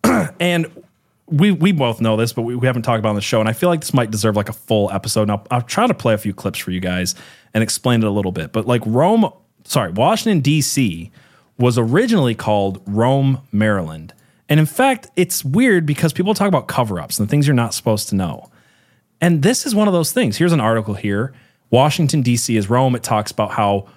Mm-hmm. 0.06 0.36
and 0.40 0.84
we 1.28 1.52
we 1.52 1.74
both 1.74 2.00
know 2.00 2.16
this, 2.16 2.32
but 2.32 2.44
we, 2.44 2.56
we 2.56 2.68
haven't 2.68 2.84
talked 2.84 3.00
about 3.00 3.10
it 3.10 3.12
on 3.12 3.16
the 3.16 3.22
show, 3.22 3.42
and 3.42 3.50
I 3.50 3.54
feel 3.54 3.68
like 3.70 3.82
this 3.82 3.94
might 3.94 4.12
deserve 4.12 4.38
like 4.38 4.50
a 4.50 4.54
full 4.54 4.90
episode. 4.92 5.28
Now 5.28 5.44
I'll, 5.52 5.58
I'll 5.58 5.62
try 5.62 5.86
to 5.88 5.94
play 5.94 6.14
a 6.14 6.18
few 6.18 6.34
clips 6.34 6.60
for 6.60 6.72
you 6.72 6.80
guys 6.80 7.16
and 7.54 7.62
explain 7.62 8.02
it 8.02 8.08
a 8.08 8.12
little 8.12 8.32
bit. 8.32 8.54
But 8.54 8.66
like 8.66 8.82
Rome, 8.86 9.30
sorry, 9.66 9.92
Washington 9.92 10.40
D.C. 10.40 11.12
was 11.58 11.78
originally 11.78 12.34
called 12.34 12.82
Rome, 12.88 13.42
Maryland, 13.52 14.14
and 14.52 14.60
in 14.60 14.66
fact, 14.66 15.08
it's 15.16 15.46
weird 15.46 15.86
because 15.86 16.12
people 16.12 16.34
talk 16.34 16.50
about 16.50 16.68
cover-ups 16.68 17.20
and 17.20 17.30
things 17.30 17.48
you're 17.48 17.56
not 17.56 17.74
supposed 17.74 18.10
to 18.10 18.16
know. 18.16 18.52
And 19.22 19.44
this 19.44 19.66
is 19.66 19.74
one 19.74 19.88
of 19.88 19.94
those 19.94 20.12
things. 20.12 20.36
Here's 20.36 20.52
an 20.52 20.60
article 20.60 20.94
here. 20.94 21.32
Washington, 21.70 22.22
D.C. 22.22 22.58
is 22.58 22.70
Rome. 22.70 22.94
It 22.94 23.02
talks 23.02 23.32
about 23.32 23.52
how 23.52 23.88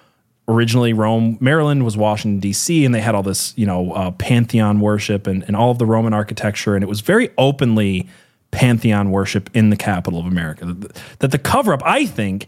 originally 0.47 0.93
Rome, 0.93 1.37
Maryland 1.41 1.83
was 1.83 1.97
Washington, 1.97 2.39
D.C., 2.39 2.85
and 2.85 2.95
they 2.95 3.01
had 3.01 3.15
all 3.15 3.21
this, 3.21 3.53
you 3.57 3.65
know, 3.65 3.91
uh, 3.91 4.11
pantheon 4.11 4.79
worship 4.79 5.27
and, 5.27 5.43
and 5.43 5.57
all 5.57 5.71
of 5.71 5.77
the 5.77 5.85
Roman 5.85 6.13
architecture. 6.13 6.73
And 6.73 6.85
it 6.85 6.87
was 6.87 7.01
very 7.01 7.31
openly 7.37 8.07
pantheon 8.51 9.11
worship 9.11 9.49
in 9.53 9.71
the 9.71 9.75
capital 9.75 10.21
of 10.21 10.25
America. 10.25 10.63
That, 10.67 11.01
that 11.19 11.31
the 11.31 11.37
cover 11.37 11.73
up, 11.73 11.81
I 11.83 12.05
think, 12.05 12.47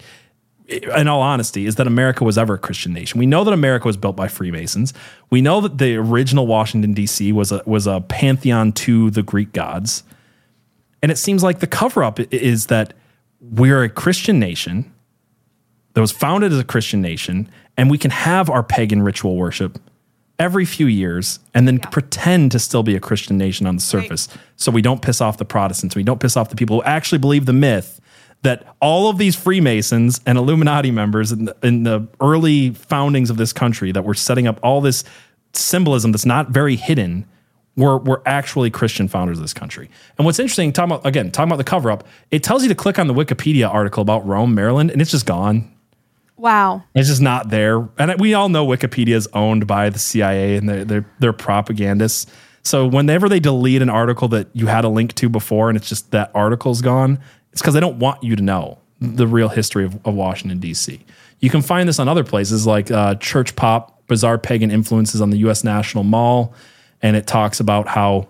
in 0.68 1.08
all 1.08 1.22
honesty, 1.22 1.66
is 1.66 1.76
that 1.76 1.88
America 1.88 2.24
was 2.24 2.38
ever 2.38 2.56
a 2.56 2.58
Christian 2.58 2.94
nation. 2.94 3.20
We 3.20 3.26
know 3.26 3.44
that 3.44 3.54
America 3.54 3.88
was 3.88 3.98
built 3.98 4.16
by 4.16 4.28
Freemasons. 4.28 4.94
We 5.30 5.42
know 5.42 5.62
that 5.62 5.78
the 5.78 5.96
original 5.96 6.46
Washington, 6.46 6.94
D.C. 6.94 7.32
was 7.32 7.52
a, 7.52 7.64
was 7.66 7.88
a 7.88 8.02
pantheon 8.02 8.74
to 8.74 9.10
the 9.10 9.24
Greek 9.24 9.54
gods. 9.54 10.04
And 11.02 11.12
it 11.12 11.18
seems 11.18 11.44
like 11.44 11.60
the 11.60 11.68
cover 11.68 12.04
up 12.04 12.20
is 12.34 12.68
that 12.68 12.94
we're 13.40 13.84
a 13.84 13.90
Christian 13.90 14.40
nation 14.40 14.94
that 15.94 16.02
was 16.02 16.12
founded 16.12 16.52
as 16.52 16.60
a 16.60 16.64
Christian 16.64 17.02
nation, 17.02 17.50
and 17.78 17.90
we 17.90 17.98
can 17.98 18.12
have 18.12 18.50
our 18.50 18.64
pagan 18.64 19.02
ritual 19.02 19.36
worship 19.36 19.80
every 20.40 20.66
few 20.66 20.86
years 20.86 21.40
and 21.54 21.68
then 21.68 21.80
pretend 21.80 22.52
to 22.52 22.60
still 22.60 22.84
be 22.84 22.96
a 22.96 23.00
Christian 23.00 23.38
nation 23.38 23.66
on 23.66 23.76
the 23.76 23.82
surface. 23.82 24.28
So 24.56 24.72
we 24.72 24.82
don't 24.82 25.02
piss 25.02 25.22
off 25.22 25.38
the 25.38 25.46
Protestants. 25.46 25.96
We 25.96 26.04
don't 26.04 26.20
piss 26.20 26.38
off 26.38 26.50
the 26.50 26.56
people 26.56 26.78
who 26.78 26.84
actually 26.84 27.18
believe 27.18 27.46
the 27.46 27.54
myth 27.54 28.00
that 28.44 28.76
all 28.82 29.10
of 29.10 29.18
these 29.18 29.36
Freemasons 29.36 30.22
and 30.26 30.38
Illuminati 30.38 30.92
members 30.92 31.32
in 31.32 31.46
the, 31.46 31.56
in 31.64 31.84
the 31.84 32.08
early 32.22 32.72
foundings 32.72 33.30
of 33.30 33.38
this 33.38 33.52
country 33.52 33.92
that 33.92 34.04
were 34.04 34.14
setting 34.14 34.48
up 34.48 34.60
all 34.64 34.82
this 34.82 35.04
symbolism 35.54 36.12
that's 36.12 36.26
not 36.26 36.50
very 36.50 36.76
hidden 36.76 37.26
were, 37.76 37.98
were 37.98 38.22
actually 38.26 38.70
Christian 38.70 39.08
founders 39.08 39.38
of 39.38 39.44
this 39.44 39.54
country. 39.54 39.90
And 40.18 40.26
what's 40.26 40.40
interesting, 40.40 40.74
talking 40.74 40.94
about 40.94 41.06
again, 41.06 41.32
talking 41.32 41.50
about 41.50 41.58
the 41.58 41.64
cover 41.64 41.92
up, 41.92 42.06
it 42.32 42.44
tells 42.44 42.64
you 42.64 42.70
to 42.70 42.76
click 42.76 43.00
on 43.00 43.08
the 43.08 43.14
Wikipedia 43.14 43.72
article 43.72 44.02
about 44.02 44.26
Rome, 44.26 44.54
Maryland, 44.54 44.92
and 44.92 45.02
it's 45.02 45.12
just 45.12 45.26
gone. 45.26 45.72
Wow. 46.38 46.84
It's 46.94 47.08
just 47.08 47.22
not 47.22 47.50
there. 47.50 47.88
And 47.98 48.20
we 48.20 48.34
all 48.34 48.50
know 48.50 48.66
Wikipedia 48.66 49.16
is 49.16 49.28
owned 49.34 49.66
by 49.66 49.90
the 49.90 50.00
CIA 50.00 50.56
and 50.56 50.70
they're, 50.70 50.86
they're, 50.86 51.06
they're 51.20 51.34
propagandists. 51.34 52.28
So 52.64 52.86
whenever 52.86 53.28
they 53.30 53.40
delete 53.40 53.82
an 53.82 53.90
article 53.90 54.28
that 54.30 54.48
you 54.54 54.68
had 54.68 54.84
a 54.84 54.90
link 54.90 55.16
to 55.16 55.30
before 55.30 55.70
and 55.70 55.78
it's 55.78 55.90
just 55.90 56.12
that 56.12 56.30
article's 56.36 56.82
gone, 56.82 57.20
it's 57.58 57.64
because 57.64 57.74
they 57.74 57.80
don't 57.80 57.98
want 57.98 58.22
you 58.22 58.36
to 58.36 58.44
know 58.44 58.78
the 59.02 59.26
real 59.26 59.50
history 59.50 59.84
of, 59.84 59.96
of 60.06 60.14
Washington, 60.14 60.60
D.C. 60.60 61.04
You 61.40 61.50
can 61.50 61.64
find 61.64 61.90
this 61.90 61.98
on 61.98 62.08
other 62.08 62.24
places 62.24 62.68
like 62.68 62.92
uh, 62.92 63.16
Church 63.16 63.56
Pop, 63.56 64.06
Bizarre 64.06 64.38
Pagan 64.38 64.70
Influences 64.70 65.22
on 65.22 65.32
the 65.32 65.38
U.S. 65.38 65.64
National 65.64 66.04
Mall. 66.04 66.54
And 67.02 67.16
it 67.16 67.26
talks 67.26 67.60
about 67.60 67.88
how 67.88 68.28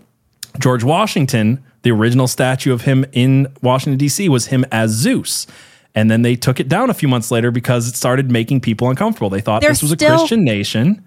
George 0.60 0.86
Washington, 0.86 1.62
the 1.82 1.91
original 1.91 2.26
statue 2.26 2.72
of 2.72 2.84
him 2.84 3.04
in 3.12 3.54
Washington, 3.62 3.98
D.C., 3.98 4.30
was 4.30 4.45
him 4.45 4.64
as 4.72 4.91
Zeus. 4.91 5.45
And 5.94 6.10
then 6.10 6.22
they 6.22 6.38
took 6.38 6.62
it 6.62 6.70
down 6.70 6.90
a 6.90 6.94
few 6.94 7.10
months 7.10 7.30
later 7.30 7.52
because 7.52 7.90
it 7.90 7.98
started 7.98 8.32
making 8.32 8.62
people 8.62 8.90
uncomfortable. 8.90 9.30
They 9.30 9.41
thought 9.41 9.60
There's 9.60 9.82
this 9.82 9.90
was 9.90 9.91
a 9.91 9.98
Christian 9.98 10.45
nation. 10.45 11.06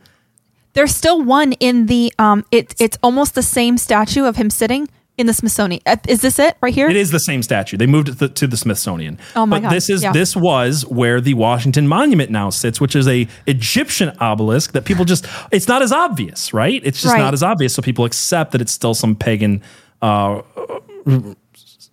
There's 0.75 0.95
still 0.95 1.23
one 1.23 1.55
in 1.55 1.87
the 1.87 2.13
um. 2.19 2.45
It 2.51 2.75
it's 2.79 2.99
almost 3.03 3.35
the 3.35 3.43
same 3.43 3.79
statue 3.79 4.27
of 4.27 4.37
him 4.37 4.51
sitting 4.51 4.91
in 5.21 5.27
the 5.27 5.33
Smithsonian. 5.35 5.81
Uh, 5.87 5.97
Is 6.09 6.23
this 6.23 6.39
it 6.39 6.57
right 6.61 6.75
here? 6.75 6.89
It 6.89 6.97
is 6.97 7.11
the 7.11 7.21
same 7.21 7.43
statue. 7.43 7.77
They 7.77 7.87
moved 7.87 8.09
it 8.09 8.19
to, 8.19 8.29
to 8.29 8.47
the 8.47 8.57
Smithsonian. 8.57 9.19
Oh 9.37 9.47
my 9.47 9.57
but 9.59 9.63
God. 9.65 9.73
this 9.73 9.89
is 9.91 10.03
Yeah. 10.03 10.13
this 10.13 10.35
was 10.35 10.85
where 10.87 11.21
the 11.21 11.35
Washington 11.35 11.87
Monument 11.87 12.31
now 12.31 12.51
sits, 12.51 12.81
which 12.81 12.97
is 12.97 13.07
a 13.07 13.29
Egyptian 13.47 14.13
obelisk 14.21 14.73
that 14.73 14.85
people 14.85 15.05
just 15.05 15.27
it's 15.53 15.69
not 15.69 15.83
as 15.83 15.93
obvious, 15.93 16.53
right? 16.53 16.81
It's 16.85 17.01
just 17.03 17.13
Right. 17.15 17.21
not 17.21 17.35
as 17.35 17.43
obvious, 17.43 17.75
so 17.75 17.83
people 17.83 18.05
accept 18.05 18.53
that 18.53 18.61
it's 18.61 18.73
still 18.73 18.95
some 18.95 19.15
pagan 19.15 19.63
uh, 20.03 20.41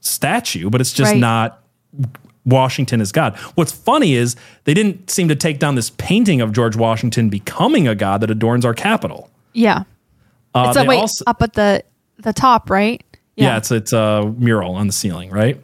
statue, 0.02 0.70
but 0.70 0.82
it's 0.82 0.94
just 0.94 1.12
Right. 1.12 1.20
not 1.20 1.62
Washington 2.46 3.02
is 3.02 3.12
God. 3.12 3.36
What's 3.56 3.74
funny 3.74 4.14
is 4.14 4.36
they 4.64 4.74
didn't 4.74 5.10
seem 5.10 5.28
to 5.28 5.36
take 5.36 5.60
down 5.60 5.76
this 5.76 5.90
painting 5.98 6.40
of 6.40 6.54
George 6.54 6.78
Washington 6.78 7.28
becoming 7.30 7.88
a 7.88 7.96
god 7.96 8.22
that 8.22 8.32
adorns 8.32 8.64
our 8.64 8.74
Capitol. 8.74 9.30
Yeah. 9.54 9.84
Uh, 10.56 10.68
it's 10.70 10.78
a, 10.78 10.86
wait 10.86 10.98
also- 11.00 11.26
up 11.28 11.42
at 11.42 11.54
the 11.54 11.84
the 12.20 12.34
top, 12.34 12.70
right? 12.72 13.04
Yeah, 13.46 13.58
it's 13.58 13.72
it's 13.72 13.94
a 13.94 14.34
mural 14.38 14.76
on 14.76 14.88
the 14.88 14.94
ceiling, 14.94 15.30
right? 15.30 15.62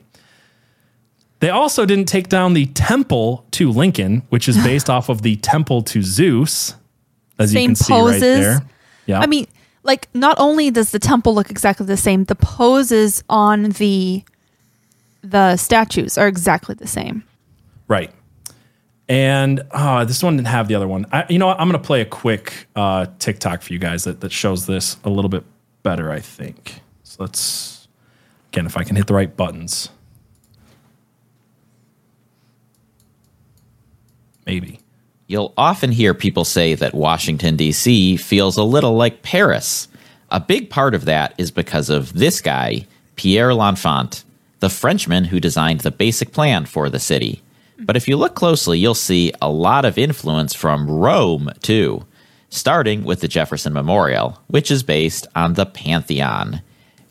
They 1.40 1.50
also 1.50 1.86
didn't 1.86 2.06
take 2.06 2.30
down 2.30 2.54
the 2.54 2.68
temple 2.68 3.46
to 3.52 3.70
Lincoln, 3.70 4.22
which 4.30 4.48
is 4.48 4.56
based 4.64 4.90
off 4.96 5.10
of 5.10 5.24
the 5.24 5.36
temple 5.38 5.82
to 5.84 6.02
Zeus, 6.02 6.76
as 7.38 7.54
you 7.54 7.60
Same 7.60 7.70
can 7.70 7.76
see 7.76 7.94
right 7.94 8.00
poses. 8.00 8.22
there. 8.22 8.62
Yeah, 9.08 9.20
I 9.20 9.26
mean, 9.28 9.48
like 9.84 10.08
not 10.14 10.38
only 10.40 10.72
does 10.72 10.92
the 10.92 11.00
temple 11.00 11.36
look 11.36 11.50
exactly 11.50 11.86
the 11.86 11.98
same, 11.98 12.24
the 12.26 12.36
poses 12.36 13.24
on 13.28 13.72
the 13.72 14.24
the 15.22 15.58
statues 15.58 16.18
are 16.18 16.28
exactly 16.28 16.76
the 16.76 16.88
same. 16.88 17.24
right. 17.88 18.12
And 19.10 19.62
uh, 19.72 20.06
this 20.06 20.24
one 20.24 20.38
didn't 20.38 20.48
have 20.48 20.70
the 20.70 20.76
other 20.76 20.88
one. 20.88 21.06
I, 21.12 21.26
you 21.30 21.38
know 21.38 21.48
what? 21.48 21.60
I'm 21.60 21.68
going 21.70 21.80
to 21.80 21.86
play 21.86 22.00
a 22.00 22.06
quick 22.06 22.68
uh, 22.74 23.08
TikTok 23.20 23.62
for 23.62 23.74
you 23.74 23.80
guys 23.80 24.06
that, 24.06 24.22
that 24.22 24.32
shows 24.32 24.66
this 24.66 24.96
a 25.04 25.10
little 25.10 25.28
bit 25.30 25.44
better, 25.84 26.10
I 26.10 26.22
think. 26.22 26.80
So 27.14 27.22
let's, 27.22 27.88
again, 28.52 28.66
if 28.66 28.76
I 28.76 28.84
can 28.84 28.96
hit 28.96 29.06
the 29.06 29.14
right 29.14 29.38
buttons. 29.38 29.90
maybe. 34.48 34.80
You'll 35.28 35.54
often 35.56 35.92
hear 35.92 36.16
people 36.16 36.44
say 36.44 36.74
that 36.74 36.96
Washington, 36.96 37.56
D.C. 37.56 38.18
feels 38.18 38.58
a 38.58 38.64
little 38.64 38.96
like 38.96 39.22
Paris. 39.22 39.88
A 40.32 40.40
big 40.40 40.72
part 40.72 40.96
of 40.96 41.06
that 41.06 41.36
is 41.38 41.52
because 41.52 41.92
of 41.92 42.14
this 42.14 42.42
guy, 42.42 42.88
Pierre 43.16 43.54
L'Enfant, 43.54 44.24
the 44.60 44.70
Frenchman 44.70 45.26
who 45.26 45.40
designed 45.40 45.82
the 45.82 45.92
basic 45.92 46.32
plan 46.32 46.66
for 46.66 46.90
the 46.90 47.00
city. 47.00 47.44
But 47.78 47.96
if 47.96 48.08
you 48.08 48.18
look 48.18 48.34
closely, 48.34 48.80
you'll 48.80 48.96
see 48.96 49.32
a 49.40 49.52
lot 49.52 49.86
of 49.86 50.00
influence 50.00 50.56
from 50.56 50.90
Rome, 50.90 51.52
too, 51.62 52.08
starting 52.50 53.04
with 53.04 53.22
the 53.22 53.28
Jefferson 53.28 53.72
Memorial, 53.72 54.42
which 54.48 54.72
is 54.72 54.82
based 54.82 55.28
on 55.36 55.54
the 55.54 55.68
Pantheon. 55.68 56.62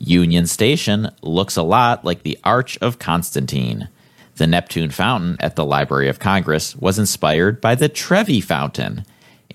Union 0.05 0.47
Station 0.47 1.09
looks 1.21 1.55
a 1.55 1.63
lot 1.63 2.03
like 2.03 2.23
the 2.23 2.37
Arch 2.43 2.77
of 2.81 2.99
Constantine. 2.99 3.87
The 4.35 4.47
Neptune 4.47 4.89
Fountain 4.89 5.37
at 5.39 5.55
the 5.55 5.63
Library 5.63 6.09
of 6.09 6.19
Congress 6.19 6.75
was 6.75 6.99
inspired 6.99 7.61
by 7.61 7.75
the 7.75 7.87
Trevi 7.87 8.41
Fountain. 8.41 9.05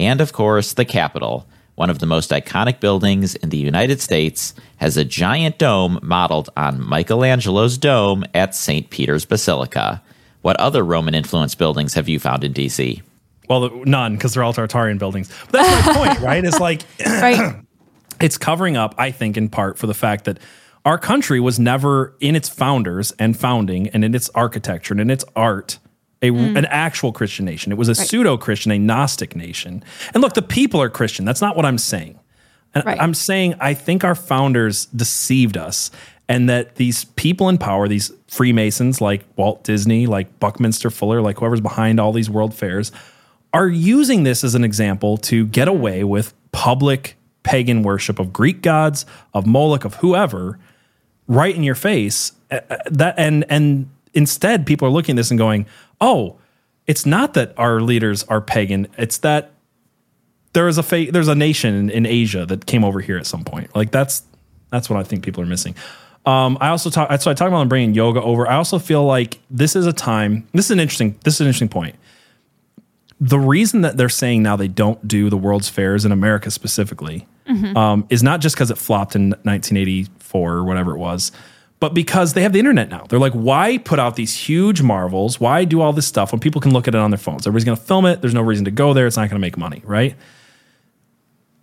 And 0.00 0.20
of 0.20 0.32
course, 0.32 0.72
the 0.72 0.84
Capitol, 0.84 1.46
one 1.74 1.90
of 1.90 1.98
the 1.98 2.06
most 2.06 2.30
iconic 2.30 2.80
buildings 2.80 3.34
in 3.34 3.50
the 3.50 3.58
United 3.58 4.00
States, 4.00 4.54
has 4.76 4.96
a 4.96 5.04
giant 5.04 5.58
dome 5.58 5.98
modeled 6.02 6.48
on 6.56 6.88
Michelangelo's 6.88 7.76
dome 7.76 8.24
at 8.32 8.54
St. 8.54 8.88
Peter's 8.88 9.24
Basilica. 9.24 10.00
What 10.40 10.56
other 10.58 10.84
Roman 10.84 11.14
influenced 11.14 11.58
buildings 11.58 11.94
have 11.94 12.08
you 12.08 12.18
found 12.18 12.44
in 12.44 12.54
DC? 12.54 13.02
Well, 13.48 13.70
none 13.84 14.14
because 14.14 14.34
they're 14.34 14.44
all 14.44 14.54
Tartarian 14.54 14.98
buildings. 14.98 15.30
But 15.50 15.62
that's 15.62 15.86
my 15.86 15.94
point, 15.94 16.20
right? 16.24 16.44
It's 16.44 16.60
like 16.60 16.82
Right. 17.04 17.56
it's 18.20 18.36
covering 18.36 18.76
up, 18.76 18.94
I 18.98 19.10
think, 19.10 19.36
in 19.36 19.48
part 19.48 19.78
for 19.78 19.86
the 19.86 19.94
fact 19.94 20.24
that 20.24 20.38
our 20.84 20.98
country 20.98 21.40
was 21.40 21.58
never 21.58 22.14
in 22.20 22.34
its 22.36 22.48
founders 22.48 23.12
and 23.18 23.36
founding 23.36 23.88
and 23.88 24.04
in 24.04 24.14
its 24.14 24.30
architecture 24.30 24.94
and 24.94 25.00
in 25.00 25.10
its 25.10 25.24
art 25.36 25.78
a, 26.22 26.30
mm. 26.30 26.56
an 26.56 26.64
actual 26.66 27.12
Christian 27.12 27.44
nation. 27.44 27.72
It 27.72 27.78
was 27.78 27.88
a 27.88 27.94
pseudo 27.94 28.36
Christian, 28.36 28.72
a 28.72 28.78
Gnostic 28.78 29.36
nation. 29.36 29.84
And 30.14 30.22
look, 30.22 30.34
the 30.34 30.42
people 30.42 30.80
are 30.82 30.88
Christian. 30.88 31.24
That's 31.24 31.40
not 31.40 31.56
what 31.56 31.64
I'm 31.64 31.78
saying. 31.78 32.18
And 32.74 32.84
Right. 32.84 33.00
I'm 33.00 33.14
saying 33.14 33.54
I 33.60 33.74
think 33.74 34.04
our 34.04 34.14
founders 34.14 34.86
deceived 34.86 35.56
us 35.56 35.90
and 36.28 36.48
that 36.48 36.76
these 36.76 37.04
people 37.04 37.48
in 37.48 37.58
power, 37.58 37.88
these 37.88 38.12
Freemasons 38.26 39.00
like 39.00 39.24
Walt 39.36 39.64
Disney, 39.64 40.06
like 40.06 40.38
Buckminster 40.38 40.90
Fuller, 40.90 41.22
like 41.22 41.38
whoever's 41.38 41.60
behind 41.60 41.98
all 41.98 42.12
these 42.12 42.28
world 42.28 42.54
fairs, 42.54 42.92
are 43.52 43.68
using 43.68 44.24
this 44.24 44.44
as 44.44 44.54
an 44.54 44.64
example 44.64 45.16
to 45.16 45.46
get 45.46 45.68
away 45.68 46.04
with 46.04 46.34
public 46.52 47.16
pagan 47.48 47.82
worship 47.82 48.18
of 48.18 48.30
Greek 48.30 48.60
gods, 48.60 49.06
of 49.32 49.46
Moloch, 49.46 49.86
of 49.86 49.94
whoever, 49.94 50.58
right 51.26 51.54
in 51.56 51.62
your 51.62 51.74
face. 51.74 52.32
Uh, 52.50 52.60
uh, 52.68 52.76
That 52.90 53.14
and 53.18 53.44
and 53.48 53.88
instead, 54.12 54.66
people 54.66 54.86
are 54.86 54.90
looking 54.90 55.14
at 55.14 55.16
this 55.16 55.30
and 55.30 55.38
going, 55.38 55.64
"Oh, 55.98 56.36
it's 56.86 57.06
not 57.06 57.32
that 57.34 57.54
our 57.56 57.80
leaders 57.80 58.22
are 58.24 58.42
pagan. 58.42 58.86
It's 58.98 59.18
that 59.18 59.50
there 60.52 60.68
is 60.68 60.76
a 60.76 60.82
fa- 60.82 61.10
there's 61.10 61.28
a 61.28 61.34
nation 61.34 61.74
in, 61.74 61.90
in 61.90 62.06
Asia 62.06 62.44
that 62.46 62.66
came 62.66 62.84
over 62.84 63.00
here 63.00 63.16
at 63.16 63.26
some 63.26 63.44
point. 63.44 63.74
Like 63.74 63.90
that's 63.90 64.22
that's 64.70 64.90
what 64.90 64.98
I 64.98 65.02
think 65.02 65.24
people 65.24 65.42
are 65.42 65.46
missing. 65.46 65.74
Um, 66.26 66.58
I 66.60 66.68
also 66.68 66.90
talk. 66.90 67.08
So 67.22 67.30
I 67.30 67.34
talk 67.34 67.48
about 67.48 67.68
bringing 67.68 67.94
yoga 67.94 68.20
over. 68.20 68.46
I 68.46 68.56
also 68.56 68.78
feel 68.78 69.04
like 69.04 69.38
this 69.50 69.74
is 69.74 69.86
a 69.86 69.92
time. 69.92 70.46
This 70.52 70.66
is 70.66 70.72
an 70.72 70.80
interesting. 70.80 71.18
This 71.24 71.34
is 71.34 71.40
an 71.40 71.46
interesting 71.46 71.70
point. 71.70 71.96
The 73.20 73.38
reason 73.38 73.80
that 73.80 73.96
they're 73.96 74.08
saying 74.08 74.42
now 74.42 74.54
they 74.56 74.68
don't 74.68 75.08
do 75.08 75.28
the 75.28 75.36
World's 75.36 75.68
Fairs 75.68 76.04
in 76.04 76.12
America 76.12 76.50
specifically 76.50 77.26
um, 77.76 78.06
is 78.10 78.22
not 78.22 78.40
just 78.40 78.54
because 78.54 78.70
it 78.70 78.78
flopped 78.78 79.16
in 79.16 79.30
1984 79.30 80.52
or 80.52 80.64
whatever 80.64 80.94
it 80.94 80.98
was, 80.98 81.32
but 81.80 81.94
because 81.94 82.34
they 82.34 82.42
have 82.42 82.52
the 82.52 82.58
internet 82.58 82.88
now. 82.88 83.04
They're 83.08 83.18
like, 83.18 83.32
why 83.32 83.78
put 83.78 83.98
out 83.98 84.16
these 84.16 84.34
huge 84.34 84.82
marvels? 84.82 85.38
Why 85.38 85.64
do 85.64 85.80
all 85.80 85.92
this 85.92 86.06
stuff 86.06 86.32
when 86.32 86.40
people 86.40 86.60
can 86.60 86.72
look 86.72 86.88
at 86.88 86.94
it 86.94 86.98
on 86.98 87.10
their 87.10 87.18
phones? 87.18 87.46
Everybody's 87.46 87.64
going 87.64 87.76
to 87.76 87.82
film 87.82 88.04
it. 88.04 88.20
There's 88.20 88.34
no 88.34 88.42
reason 88.42 88.64
to 88.64 88.70
go 88.70 88.92
there. 88.92 89.06
It's 89.06 89.16
not 89.16 89.30
going 89.30 89.40
to 89.40 89.46
make 89.46 89.56
money, 89.56 89.82
right? 89.84 90.16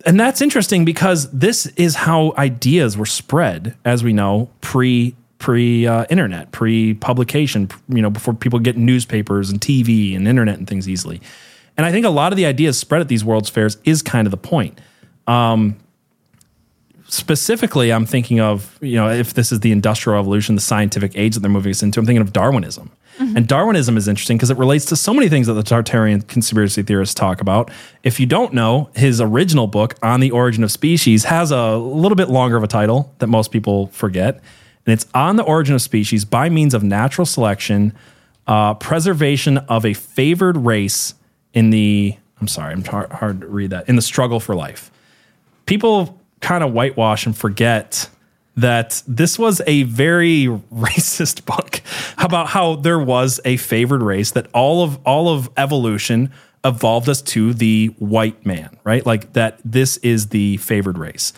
And 0.06 0.18
that's 0.18 0.40
interesting 0.40 0.84
because 0.84 1.30
this 1.32 1.66
is 1.76 1.96
how 1.96 2.32
ideas 2.38 2.96
were 2.96 3.06
spread, 3.06 3.76
as 3.84 4.04
we 4.04 4.12
know, 4.12 4.50
pre 4.60 5.16
pre 5.38 5.86
uh, 5.86 6.06
internet, 6.08 6.52
pre 6.52 6.94
publication. 6.94 7.68
You 7.88 8.02
know, 8.02 8.10
before 8.10 8.32
people 8.32 8.58
get 8.58 8.76
newspapers 8.76 9.50
and 9.50 9.60
TV 9.60 10.16
and 10.16 10.26
internet 10.26 10.58
and 10.58 10.66
things 10.66 10.88
easily. 10.88 11.20
And 11.76 11.84
I 11.84 11.92
think 11.92 12.06
a 12.06 12.10
lot 12.10 12.32
of 12.32 12.36
the 12.36 12.46
ideas 12.46 12.78
spread 12.78 13.02
at 13.02 13.08
these 13.08 13.24
World's 13.24 13.50
Fairs 13.50 13.76
is 13.84 14.00
kind 14.00 14.26
of 14.26 14.30
the 14.30 14.38
point. 14.38 14.80
Um, 15.26 15.76
specifically, 17.08 17.92
I'm 17.92 18.06
thinking 18.06 18.40
of 18.40 18.78
you 18.80 18.96
know 18.96 19.10
if 19.10 19.34
this 19.34 19.52
is 19.52 19.60
the 19.60 19.72
industrial 19.72 20.16
revolution, 20.18 20.54
the 20.54 20.60
scientific 20.60 21.16
age 21.16 21.34
that 21.34 21.40
they're 21.40 21.50
moving 21.50 21.70
us 21.70 21.82
into. 21.82 22.00
I'm 22.00 22.06
thinking 22.06 22.22
of 22.22 22.32
Darwinism. 22.32 22.90
And 23.18 23.48
Darwinism 23.48 23.96
is 23.96 24.08
interesting 24.08 24.36
because 24.36 24.50
it 24.50 24.58
relates 24.58 24.84
to 24.86 24.96
so 24.96 25.14
many 25.14 25.28
things 25.28 25.46
that 25.46 25.54
the 25.54 25.62
Tartarian 25.62 26.26
conspiracy 26.26 26.82
theorists 26.82 27.14
talk 27.14 27.40
about. 27.40 27.70
If 28.02 28.20
you 28.20 28.26
don't 28.26 28.52
know, 28.52 28.90
his 28.94 29.20
original 29.22 29.66
book 29.66 29.94
on 30.02 30.20
the 30.20 30.30
origin 30.30 30.62
of 30.62 30.70
species 30.70 31.24
has 31.24 31.50
a 31.50 31.76
little 31.76 32.16
bit 32.16 32.28
longer 32.28 32.58
of 32.58 32.62
a 32.62 32.66
title 32.66 33.14
that 33.18 33.28
most 33.28 33.52
people 33.52 33.86
forget. 33.86 34.34
And 34.84 34.92
it's 34.92 35.06
on 35.14 35.36
the 35.36 35.42
origin 35.44 35.74
of 35.74 35.80
species 35.80 36.26
by 36.26 36.50
means 36.50 36.74
of 36.74 36.82
natural 36.82 37.24
selection, 37.24 37.94
uh, 38.46 38.74
preservation 38.74 39.58
of 39.58 39.86
a 39.86 39.94
favored 39.94 40.58
race 40.58 41.14
in 41.54 41.70
the, 41.70 42.16
I'm 42.40 42.48
sorry, 42.48 42.74
I'm 42.74 42.84
hard, 42.84 43.10
hard 43.12 43.40
to 43.40 43.46
read 43.46 43.70
that, 43.70 43.88
in 43.88 43.96
the 43.96 44.02
struggle 44.02 44.40
for 44.40 44.54
life 44.54 44.90
people 45.66 46.20
kind 46.40 46.64
of 46.64 46.72
whitewash 46.72 47.26
and 47.26 47.36
forget 47.36 48.08
that 48.56 49.02
this 49.06 49.38
was 49.38 49.60
a 49.66 49.82
very 49.84 50.46
racist 50.72 51.44
book 51.44 51.80
about 52.18 52.48
how 52.48 52.76
there 52.76 52.98
was 52.98 53.40
a 53.44 53.56
favored 53.58 54.02
race 54.02 54.30
that 54.32 54.46
all 54.54 54.82
of 54.82 54.98
all 55.04 55.28
of 55.28 55.50
evolution 55.56 56.32
evolved 56.64 57.08
us 57.08 57.22
to 57.22 57.54
the 57.54 57.88
white 57.98 58.44
man, 58.44 58.76
right? 58.82 59.06
Like 59.06 59.34
that 59.34 59.60
this 59.64 59.98
is 59.98 60.28
the 60.28 60.56
favored 60.56 60.98
race. 60.98 61.32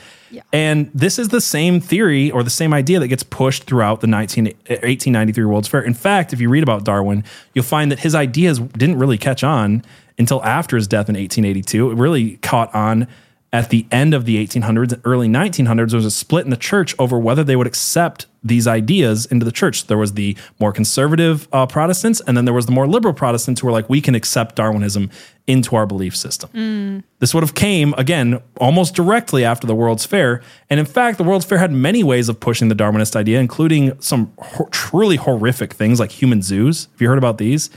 And 0.53 0.91
this 0.95 1.19
is 1.19 1.29
the 1.29 1.41
same 1.41 1.81
theory 1.81 2.31
or 2.31 2.43
the 2.43 2.51
same 2.51 2.73
idea 2.73 2.99
that 3.01 3.09
gets 3.09 3.23
pushed 3.23 3.65
throughout 3.65 4.01
the 4.01 4.07
19, 4.07 4.45
1893 4.45 5.45
World's 5.45 5.69
Fair. 5.69 5.83
In 5.83 5.95
fact, 5.95 6.33
if 6.33 6.41
you 6.41 6.49
read 6.49 6.63
about 6.63 6.85
Darwin, 6.85 7.25
you'll 7.55 7.65
find 7.65 7.91
that 7.93 8.01
his 8.01 8.15
ideas 8.15 8.59
didn't 8.59 8.99
really 8.99 9.19
catch 9.19 9.45
on 9.45 9.85
until 10.19 10.43
after 10.45 10.77
his 10.77 10.89
death 10.89 11.09
in 11.09 11.15
1882. 11.15 11.91
It 11.91 11.95
really 11.95 12.37
caught 12.39 12.75
on 12.75 13.07
at 13.53 13.71
the 13.71 13.87
end 13.91 14.13
of 14.13 14.27
the 14.27 14.45
1800s 14.45 14.93
and 14.93 15.03
early 15.05 15.29
1900s. 15.29 15.91
There 15.91 15.97
was 15.97 16.05
a 16.05 16.11
split 16.11 16.45
in 16.45 16.51
the 16.51 16.57
church 16.57 16.95
over 16.99 17.19
whether 17.19 17.43
they 17.43 17.57
would 17.57 17.67
accept 17.67 18.27
these 18.45 18.67
ideas 18.67 19.27
into 19.27 19.45
the 19.45 19.53
church. 19.53 19.87
There 19.87 19.97
was 19.97 20.15
the 20.15 20.37
more 20.61 20.73
conservative 20.73 21.49
uh, 21.53 21.67
Protestants, 21.67 22.21
and 22.27 22.37
then 22.37 22.45
there 22.45 22.55
was 22.55 22.67
the 22.67 22.73
more 22.73 22.87
liberal 22.87 23.15
Protestants 23.15 23.61
who 23.61 23.67
were 23.67 23.73
like, 23.73 23.89
we 23.89 24.01
can 24.01 24.15
accept 24.15 24.55
Darwinism 24.57 25.11
into 25.47 25.77
our 25.77 25.87
belief 25.87 26.15
system. 26.15 27.05
This 27.21 27.33
would 27.33 27.43
have 27.43 27.55
came 27.55 27.95
again 27.97 28.43
almost 28.61 28.95
directly 28.95 29.45
after 29.45 29.67
the 29.67 29.75
World's 29.75 30.05
Fair, 30.05 30.43
and 30.69 30.79
in 30.79 30.87
fact, 30.87 31.17
the 31.17 31.25
World's 31.25 31.47
Fair 31.47 31.59
had 31.59 31.73
many 31.73 32.05
ways 32.05 32.29
of 32.29 32.39
pushing 32.39 32.69
the 32.69 32.75
Darwinist 32.75 33.17
idea, 33.17 33.41
including 33.41 33.99
some 34.01 34.31
hor- 34.39 34.69
truly 34.69 35.17
horrific 35.17 35.73
things 35.73 35.99
like 35.99 36.11
human 36.11 36.43
zoos. 36.43 36.89
Have 36.93 37.01
you 37.01 37.09
heard 37.09 37.19
about 37.19 37.39
these? 37.39 37.71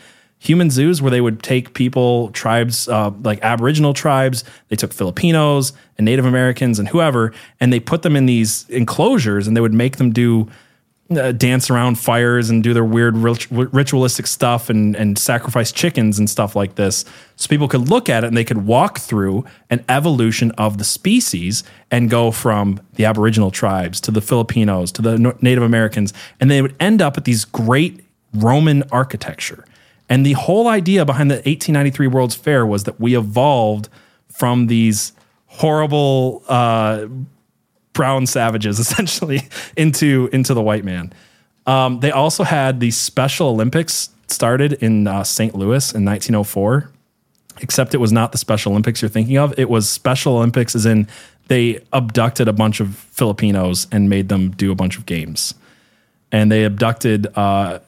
Human 0.43 0.71
zoos 0.71 1.03
where 1.03 1.11
they 1.11 1.21
would 1.21 1.43
take 1.43 1.75
people, 1.75 2.31
tribes 2.31 2.87
uh, 2.87 3.11
like 3.23 3.39
Aboriginal 3.43 3.93
tribes, 3.93 4.43
they 4.69 4.75
took 4.75 4.91
Filipinos 4.91 5.71
and 5.99 6.05
Native 6.05 6.25
Americans 6.25 6.79
and 6.79 6.87
whoever, 6.87 7.31
and 7.59 7.71
they 7.71 7.79
put 7.79 8.01
them 8.01 8.15
in 8.15 8.25
these 8.25 8.67
enclosures, 8.69 9.45
and 9.45 9.55
they 9.55 9.61
would 9.61 9.73
make 9.73 9.97
them 9.97 10.11
do 10.11 10.49
uh, 11.11 11.31
dance 11.31 11.69
around 11.69 11.99
fires 11.99 12.49
and 12.49 12.63
do 12.63 12.73
their 12.73 12.83
weird 12.83 13.15
rit- 13.17 13.51
ritualistic 13.51 14.25
stuff 14.25 14.67
and 14.67 14.95
and 14.95 15.19
sacrifice 15.19 15.71
chickens 15.71 16.17
and 16.17 16.27
stuff 16.27 16.55
like 16.55 16.73
this. 16.73 17.05
So 17.35 17.47
people 17.47 17.67
could 17.67 17.89
look 17.89 18.09
at 18.09 18.23
it 18.23 18.27
and 18.27 18.35
they 18.35 18.43
could 18.43 18.65
walk 18.65 18.97
through 18.97 19.45
an 19.69 19.85
evolution 19.89 20.49
of 20.53 20.79
the 20.79 20.83
species 20.83 21.63
and 21.91 22.09
go 22.09 22.31
from 22.31 22.79
the 22.93 23.05
aboriginal 23.05 23.51
tribes 23.51 24.01
to 24.01 24.11
the 24.11 24.21
filipinos 24.21 24.91
to 24.93 25.01
the 25.01 25.35
native 25.41 25.63
americans. 25.63 26.13
And 26.39 26.49
they 26.49 26.61
would 26.61 26.75
end 26.79 27.01
up 27.01 27.17
at 27.17 27.25
these 27.25 27.45
great 27.45 27.99
roman 28.33 28.83
architecture 28.91 29.65
and 30.11 30.25
the 30.25 30.33
whole 30.33 30.67
idea 30.67 31.05
behind 31.05 31.31
the 31.31 31.35
1893 31.35 32.07
world's 32.07 32.35
fair 32.35 32.65
was 32.65 32.83
that 32.83 32.99
we 32.99 33.15
evolved 33.15 33.87
from 34.27 34.67
these 34.67 35.13
horrible 35.45 36.43
uh, 36.49 37.07
brown 37.93 38.25
savages 38.25 38.77
essentially 38.85 39.47
into 39.77 40.29
into 40.33 40.53
the 40.53 40.61
white 40.61 40.83
man. 40.83 41.13
Um, 41.65 42.01
they 42.01 42.11
also 42.11 42.43
had 42.43 42.81
the 42.81 42.91
Special 42.91 43.47
Olympics 43.47 44.09
started 44.27 44.73
in 44.73 45.07
uh, 45.07 45.23
St. 45.23 45.55
Louis 45.55 45.93
in 45.93 46.03
1904, 46.03 46.91
except 47.61 47.93
it 47.93 47.99
was 47.99 48.11
not 48.11 48.33
the 48.33 48.37
Special 48.37 48.73
Olympics 48.73 49.01
you're 49.01 49.07
thinking 49.07 49.37
of. 49.37 49.57
It 49.57 49.69
was 49.69 49.89
Special 49.89 50.35
Olympics, 50.35 50.75
as 50.75 50.85
in 50.85 51.07
they 51.47 51.79
abducted 51.93 52.49
a 52.49 52.53
bunch 52.53 52.81
of 52.81 52.97
Filipinos 52.97 53.87
and 53.93 54.09
made 54.09 54.27
them 54.27 54.51
do 54.51 54.73
a 54.73 54.75
bunch 54.75 54.97
of 54.97 55.05
games, 55.05 55.53
and 56.33 56.51
they 56.51 56.65
abducted 56.65 57.27
uh, 57.37 57.79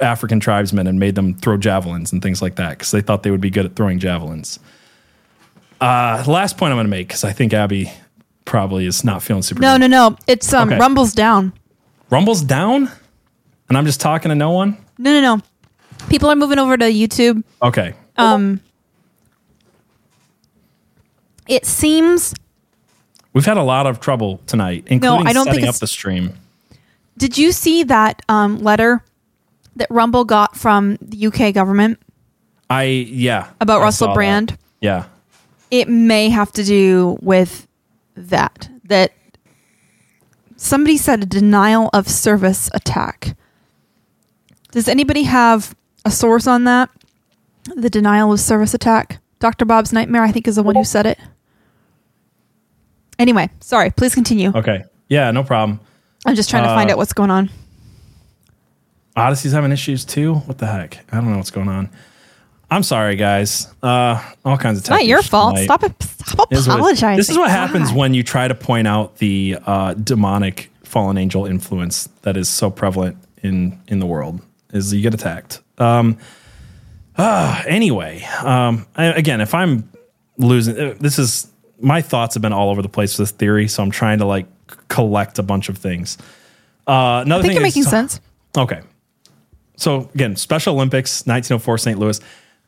African 0.00 0.40
tribesmen 0.40 0.86
and 0.86 0.98
made 0.98 1.14
them 1.14 1.34
throw 1.34 1.56
javelins 1.56 2.12
and 2.12 2.22
things 2.22 2.40
like 2.42 2.56
that 2.56 2.70
because 2.70 2.90
they 2.90 3.00
thought 3.00 3.22
they 3.22 3.30
would 3.30 3.40
be 3.40 3.50
good 3.50 3.66
at 3.66 3.76
throwing 3.76 3.98
javelins. 3.98 4.58
Uh, 5.80 6.22
last 6.26 6.56
point 6.58 6.72
I'm 6.72 6.76
going 6.76 6.86
to 6.86 6.90
make 6.90 7.08
because 7.08 7.24
I 7.24 7.32
think 7.32 7.52
Abby 7.52 7.90
probably 8.44 8.86
is 8.86 9.04
not 9.04 9.22
feeling 9.22 9.42
super. 9.42 9.60
No, 9.60 9.74
good. 9.78 9.88
no, 9.90 10.08
no. 10.10 10.16
It's 10.26 10.52
um 10.52 10.68
Okay. 10.68 10.78
rumbles 10.78 11.14
down. 11.14 11.52
Rumble's 12.10 12.42
down, 12.42 12.90
and 13.68 13.78
I'm 13.78 13.86
just 13.86 14.00
talking 14.00 14.30
to 14.30 14.34
no 14.34 14.50
one. 14.50 14.76
No, 14.98 15.12
no, 15.20 15.36
no. 15.36 15.42
People 16.08 16.28
are 16.30 16.36
moving 16.36 16.58
over 16.58 16.76
to 16.76 16.84
YouTube. 16.86 17.44
Okay, 17.62 17.94
Um, 18.16 18.60
it 21.46 21.66
seems. 21.66 22.34
We've 23.32 23.44
had 23.46 23.56
a 23.58 23.62
lot 23.62 23.86
of 23.86 24.00
trouble 24.00 24.40
tonight, 24.46 24.84
including 24.88 25.26
I 25.26 25.32
don't 25.32 25.44
think 25.44 25.54
setting 25.56 25.68
up 25.68 25.76
the 25.76 25.86
stream. 25.86 26.32
Did 27.16 27.38
you 27.38 27.52
see 27.52 27.84
that 27.84 28.22
um, 28.28 28.58
letter 28.60 29.04
that 29.76 29.90
Rumble 29.90 30.24
got 30.24 30.56
from 30.56 30.96
the 31.00 31.26
UK 31.26 31.54
government? 31.54 31.98
I 32.68 32.84
yeah. 32.84 33.50
About 33.60 33.80
I 33.80 33.84
Russell 33.84 34.06
saw 34.06 34.12
that. 34.12 34.14
Brand? 34.14 34.58
Yeah. 34.80 35.04
It 35.70 35.88
may 35.88 36.28
have 36.28 36.52
to 36.52 36.64
do 36.64 37.18
with 37.22 37.66
that. 38.16 38.68
That 38.84 39.12
somebody 40.56 40.96
said 40.96 41.22
a 41.22 41.26
denial 41.26 41.90
of 41.92 42.08
service 42.08 42.70
attack. 42.74 43.36
Does 44.72 44.88
anybody 44.88 45.24
have 45.24 45.74
a 46.04 46.10
source 46.10 46.46
on 46.46 46.64
that? 46.64 46.90
The 47.76 47.90
denial 47.90 48.32
of 48.32 48.40
service 48.40 48.74
attack? 48.74 49.18
Dr. 49.38 49.64
Bob's 49.64 49.92
Nightmare, 49.92 50.22
I 50.22 50.32
think, 50.32 50.46
is 50.46 50.56
the 50.56 50.62
one 50.62 50.74
who 50.76 50.84
said 50.84 51.06
it. 51.06 51.18
Anyway, 53.18 53.50
sorry, 53.60 53.90
please 53.90 54.14
continue. 54.14 54.52
Okay. 54.54 54.84
Yeah, 55.08 55.30
no 55.30 55.42
problem. 55.44 55.80
I'm 56.26 56.34
just 56.34 56.50
trying 56.50 56.62
to 56.64 56.68
find 56.68 56.88
Uh, 56.90 56.94
out 56.94 56.98
what's 56.98 57.12
going 57.12 57.30
on. 57.30 57.50
Odysee's 59.16 59.52
having 59.52 59.72
issues 59.72 60.04
too. 60.04 60.34
What 60.34 60.58
the 60.58 60.66
heck? 60.66 60.98
I 61.12 61.16
don't 61.16 61.30
know 61.30 61.36
what's 61.36 61.50
going 61.50 61.68
on. 61.68 61.90
I'm 62.70 62.84
sorry, 62.84 63.16
guys. 63.16 63.66
Uh, 63.82 64.22
all 64.44 64.56
kinds 64.56 64.78
of. 64.78 64.82
It's 64.82 64.90
not 64.90 65.04
your 65.04 65.22
fault. 65.22 65.58
Stop 65.58 65.82
it. 65.82 65.92
Stop 66.02 66.52
It 66.52 66.58
is 66.58 66.68
what 66.68 66.76
apologizing. 66.76 67.16
This 67.16 67.28
is 67.28 67.36
what 67.36 67.50
happens 67.50 67.88
God. 67.88 67.96
when 67.96 68.14
you 68.14 68.22
try 68.22 68.46
to 68.46 68.54
point 68.54 68.86
out 68.86 69.16
the 69.16 69.58
uh, 69.66 69.94
demonic 69.94 70.70
fallen 70.84 71.18
angel 71.18 71.46
influence 71.46 72.08
that 72.22 72.36
is 72.36 72.48
so 72.48 72.70
prevalent 72.70 73.16
in 73.42 73.80
in 73.88 73.98
the 73.98 74.06
world. 74.06 74.40
Is 74.72 74.94
you 74.94 75.02
get 75.02 75.14
attacked. 75.14 75.60
Um, 75.78 76.18
ah, 77.18 77.64
anyway, 77.66 78.22
um, 78.44 78.86
I, 78.94 79.06
again, 79.06 79.40
if 79.40 79.52
I'm 79.52 79.90
losing, 80.38 80.78
uh, 80.78 80.94
this 81.00 81.18
is 81.18 81.50
my 81.80 82.02
thoughts 82.02 82.34
have 82.34 82.42
been 82.42 82.52
all 82.52 82.70
over 82.70 82.82
the 82.82 82.88
place 82.88 83.18
with 83.18 83.30
this 83.30 83.36
theory, 83.36 83.66
so 83.66 83.82
I'm 83.82 83.90
trying 83.90 84.18
to 84.18 84.26
like 84.26 84.46
collect 84.86 85.40
a 85.40 85.42
bunch 85.42 85.68
of 85.68 85.78
things. 85.78 86.18
Uh, 86.86 87.22
another 87.24 87.40
I 87.40 87.42
think 87.42 87.42
thing 87.42 87.52
you're 87.56 87.66
is- 87.66 87.74
making 87.74 87.90
sense. 87.90 88.20
Okay. 88.56 88.82
So 89.80 90.10
again, 90.14 90.36
Special 90.36 90.74
Olympics, 90.74 91.26
1904, 91.26 91.78
St. 91.78 91.98
Louis. 91.98 92.20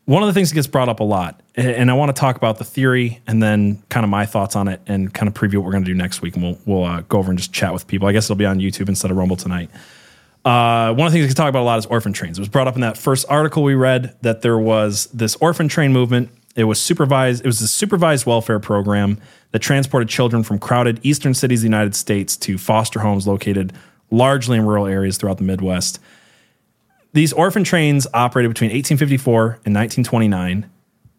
One 0.06 0.22
of 0.22 0.26
the 0.26 0.32
things 0.32 0.50
that 0.50 0.54
gets 0.54 0.66
brought 0.66 0.88
up 0.88 0.98
a 0.98 1.04
lot, 1.04 1.40
and 1.54 1.90
I 1.90 1.94
want 1.94 2.14
to 2.14 2.18
talk 2.18 2.36
about 2.36 2.58
the 2.58 2.64
theory 2.64 3.20
and 3.26 3.40
then 3.40 3.82
kind 3.88 4.02
of 4.02 4.10
my 4.10 4.26
thoughts 4.26 4.56
on 4.56 4.66
it 4.66 4.80
and 4.86 5.12
kind 5.12 5.28
of 5.28 5.34
preview 5.34 5.56
what 5.56 5.66
we're 5.66 5.72
going 5.72 5.84
to 5.84 5.90
do 5.90 5.94
next 5.94 6.22
week. 6.22 6.34
And 6.34 6.42
we'll, 6.42 6.58
we'll 6.66 6.84
uh, 6.84 7.02
go 7.02 7.18
over 7.18 7.30
and 7.30 7.38
just 7.38 7.52
chat 7.52 7.72
with 7.72 7.86
people. 7.86 8.08
I 8.08 8.12
guess 8.12 8.24
it'll 8.24 8.36
be 8.36 8.46
on 8.46 8.58
YouTube 8.58 8.88
instead 8.88 9.12
of 9.12 9.16
Rumble 9.16 9.36
tonight. 9.36 9.70
Uh, 10.44 10.92
one 10.94 11.06
of 11.06 11.12
the 11.12 11.18
things 11.18 11.24
we 11.24 11.28
can 11.28 11.36
talk 11.36 11.50
about 11.50 11.62
a 11.62 11.64
lot 11.64 11.78
is 11.78 11.86
orphan 11.86 12.12
trains. 12.12 12.38
It 12.38 12.40
was 12.40 12.48
brought 12.48 12.66
up 12.66 12.74
in 12.74 12.80
that 12.80 12.96
first 12.96 13.26
article 13.28 13.62
we 13.62 13.74
read 13.74 14.16
that 14.22 14.42
there 14.42 14.58
was 14.58 15.06
this 15.12 15.36
orphan 15.36 15.68
train 15.68 15.92
movement. 15.92 16.30
It 16.56 16.64
was 16.64 16.80
supervised. 16.80 17.44
It 17.44 17.46
was 17.46 17.60
a 17.60 17.68
supervised 17.68 18.26
welfare 18.26 18.58
program 18.58 19.18
that 19.52 19.60
transported 19.60 20.08
children 20.08 20.42
from 20.42 20.58
crowded 20.58 20.98
eastern 21.04 21.34
cities 21.34 21.60
of 21.60 21.62
the 21.62 21.68
United 21.68 21.94
States 21.94 22.36
to 22.38 22.58
foster 22.58 23.00
homes 23.00 23.28
located 23.28 23.72
largely 24.10 24.58
in 24.58 24.66
rural 24.66 24.86
areas 24.86 25.16
throughout 25.16 25.38
the 25.38 25.44
Midwest. 25.44 26.00
These 27.12 27.32
orphan 27.32 27.64
trains 27.64 28.06
operated 28.14 28.50
between 28.50 28.68
1854 28.70 29.44
and 29.64 29.74
1929, 29.74 30.70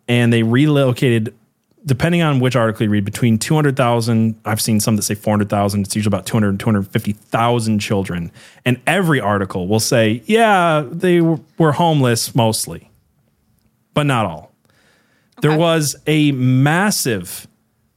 and 0.07 0.33
they 0.33 0.41
relocated, 0.41 1.35
depending 1.85 2.23
on 2.23 2.39
which 2.39 2.55
article 2.55 2.83
you 2.83 2.89
read, 2.89 3.05
between 3.05 3.37
200,000. 3.37 4.39
I've 4.43 4.59
seen 4.61 4.79
some 4.79 4.95
that 4.95 5.03
say 5.03 5.13
400,000. 5.13 5.81
It's 5.81 5.95
usually 5.95 6.09
about 6.09 6.25
200 6.25 6.49
and 6.49 6.59
250,000 6.59 7.79
children. 7.79 8.31
And 8.65 8.81
every 8.87 9.19
article 9.19 9.67
will 9.67 9.79
say, 9.79 10.23
yeah, 10.25 10.83
they 10.89 11.21
were, 11.21 11.39
were 11.59 11.73
homeless 11.73 12.33
mostly, 12.33 12.89
but 13.93 14.07
not 14.07 14.25
all. 14.25 14.51
There 15.41 15.57
was 15.57 15.95
a 16.07 16.31
massive, 16.31 17.47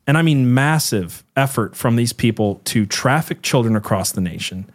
and 0.07 0.19
I 0.19 0.23
mean 0.23 0.53
massive, 0.53 1.23
effort 1.37 1.77
from 1.77 1.97
these 1.97 2.13
people 2.13 2.61
to 2.65 2.87
traffic 2.87 3.43
children 3.43 3.77
across 3.77 4.13
the 4.13 4.21
nation 4.21 4.69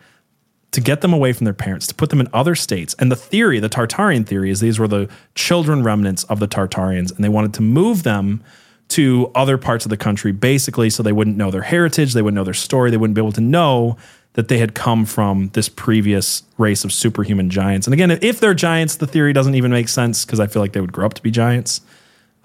to 0.71 0.81
get 0.81 1.01
them 1.01 1.13
away 1.13 1.33
from 1.33 1.45
their 1.45 1.53
parents, 1.53 1.85
to 1.87 1.95
put 1.95 2.09
them 2.09 2.21
in 2.21 2.29
other 2.33 2.55
states. 2.55 2.95
And 2.97 3.11
the 3.11 3.15
theory, 3.15 3.59
the 3.59 3.69
Tartarian 3.69 4.25
theory, 4.25 4.49
is 4.49 4.61
these 4.61 4.79
were 4.79 4.87
the 4.87 5.09
children 5.35 5.83
remnants 5.83 6.23
of 6.25 6.39
the 6.39 6.47
Tartarians, 6.47 7.13
and 7.13 7.23
they 7.23 7.29
wanted 7.29 7.53
to 7.55 7.61
move 7.61 8.03
them 8.03 8.43
to 8.89 9.31
other 9.35 9.57
parts 9.57 9.85
of 9.85 9.89
the 9.89 9.97
country, 9.97 10.31
basically, 10.31 10.89
so 10.89 11.03
they 11.03 11.11
wouldn't 11.11 11.37
know 11.37 11.51
their 11.51 11.61
heritage, 11.61 12.13
they 12.13 12.21
wouldn't 12.21 12.35
know 12.35 12.43
their 12.43 12.53
story, 12.53 12.91
they 12.91 12.97
wouldn't 12.97 13.15
be 13.15 13.21
able 13.21 13.31
to 13.33 13.41
know 13.41 13.97
that 14.33 14.47
they 14.47 14.59
had 14.59 14.73
come 14.73 15.05
from 15.05 15.49
this 15.53 15.67
previous 15.67 16.43
race 16.57 16.85
of 16.85 16.93
superhuman 16.93 17.49
giants. 17.49 17.85
And 17.85 17.93
again, 17.93 18.11
if 18.11 18.39
they're 18.39 18.53
giants, 18.53 18.95
the 18.95 19.07
theory 19.07 19.33
doesn't 19.33 19.55
even 19.55 19.71
make 19.71 19.89
sense 19.89 20.25
because 20.25 20.39
I 20.39 20.47
feel 20.47 20.61
like 20.61 20.71
they 20.71 20.79
would 20.79 20.93
grow 20.93 21.05
up 21.05 21.13
to 21.15 21.21
be 21.21 21.31
giants 21.31 21.81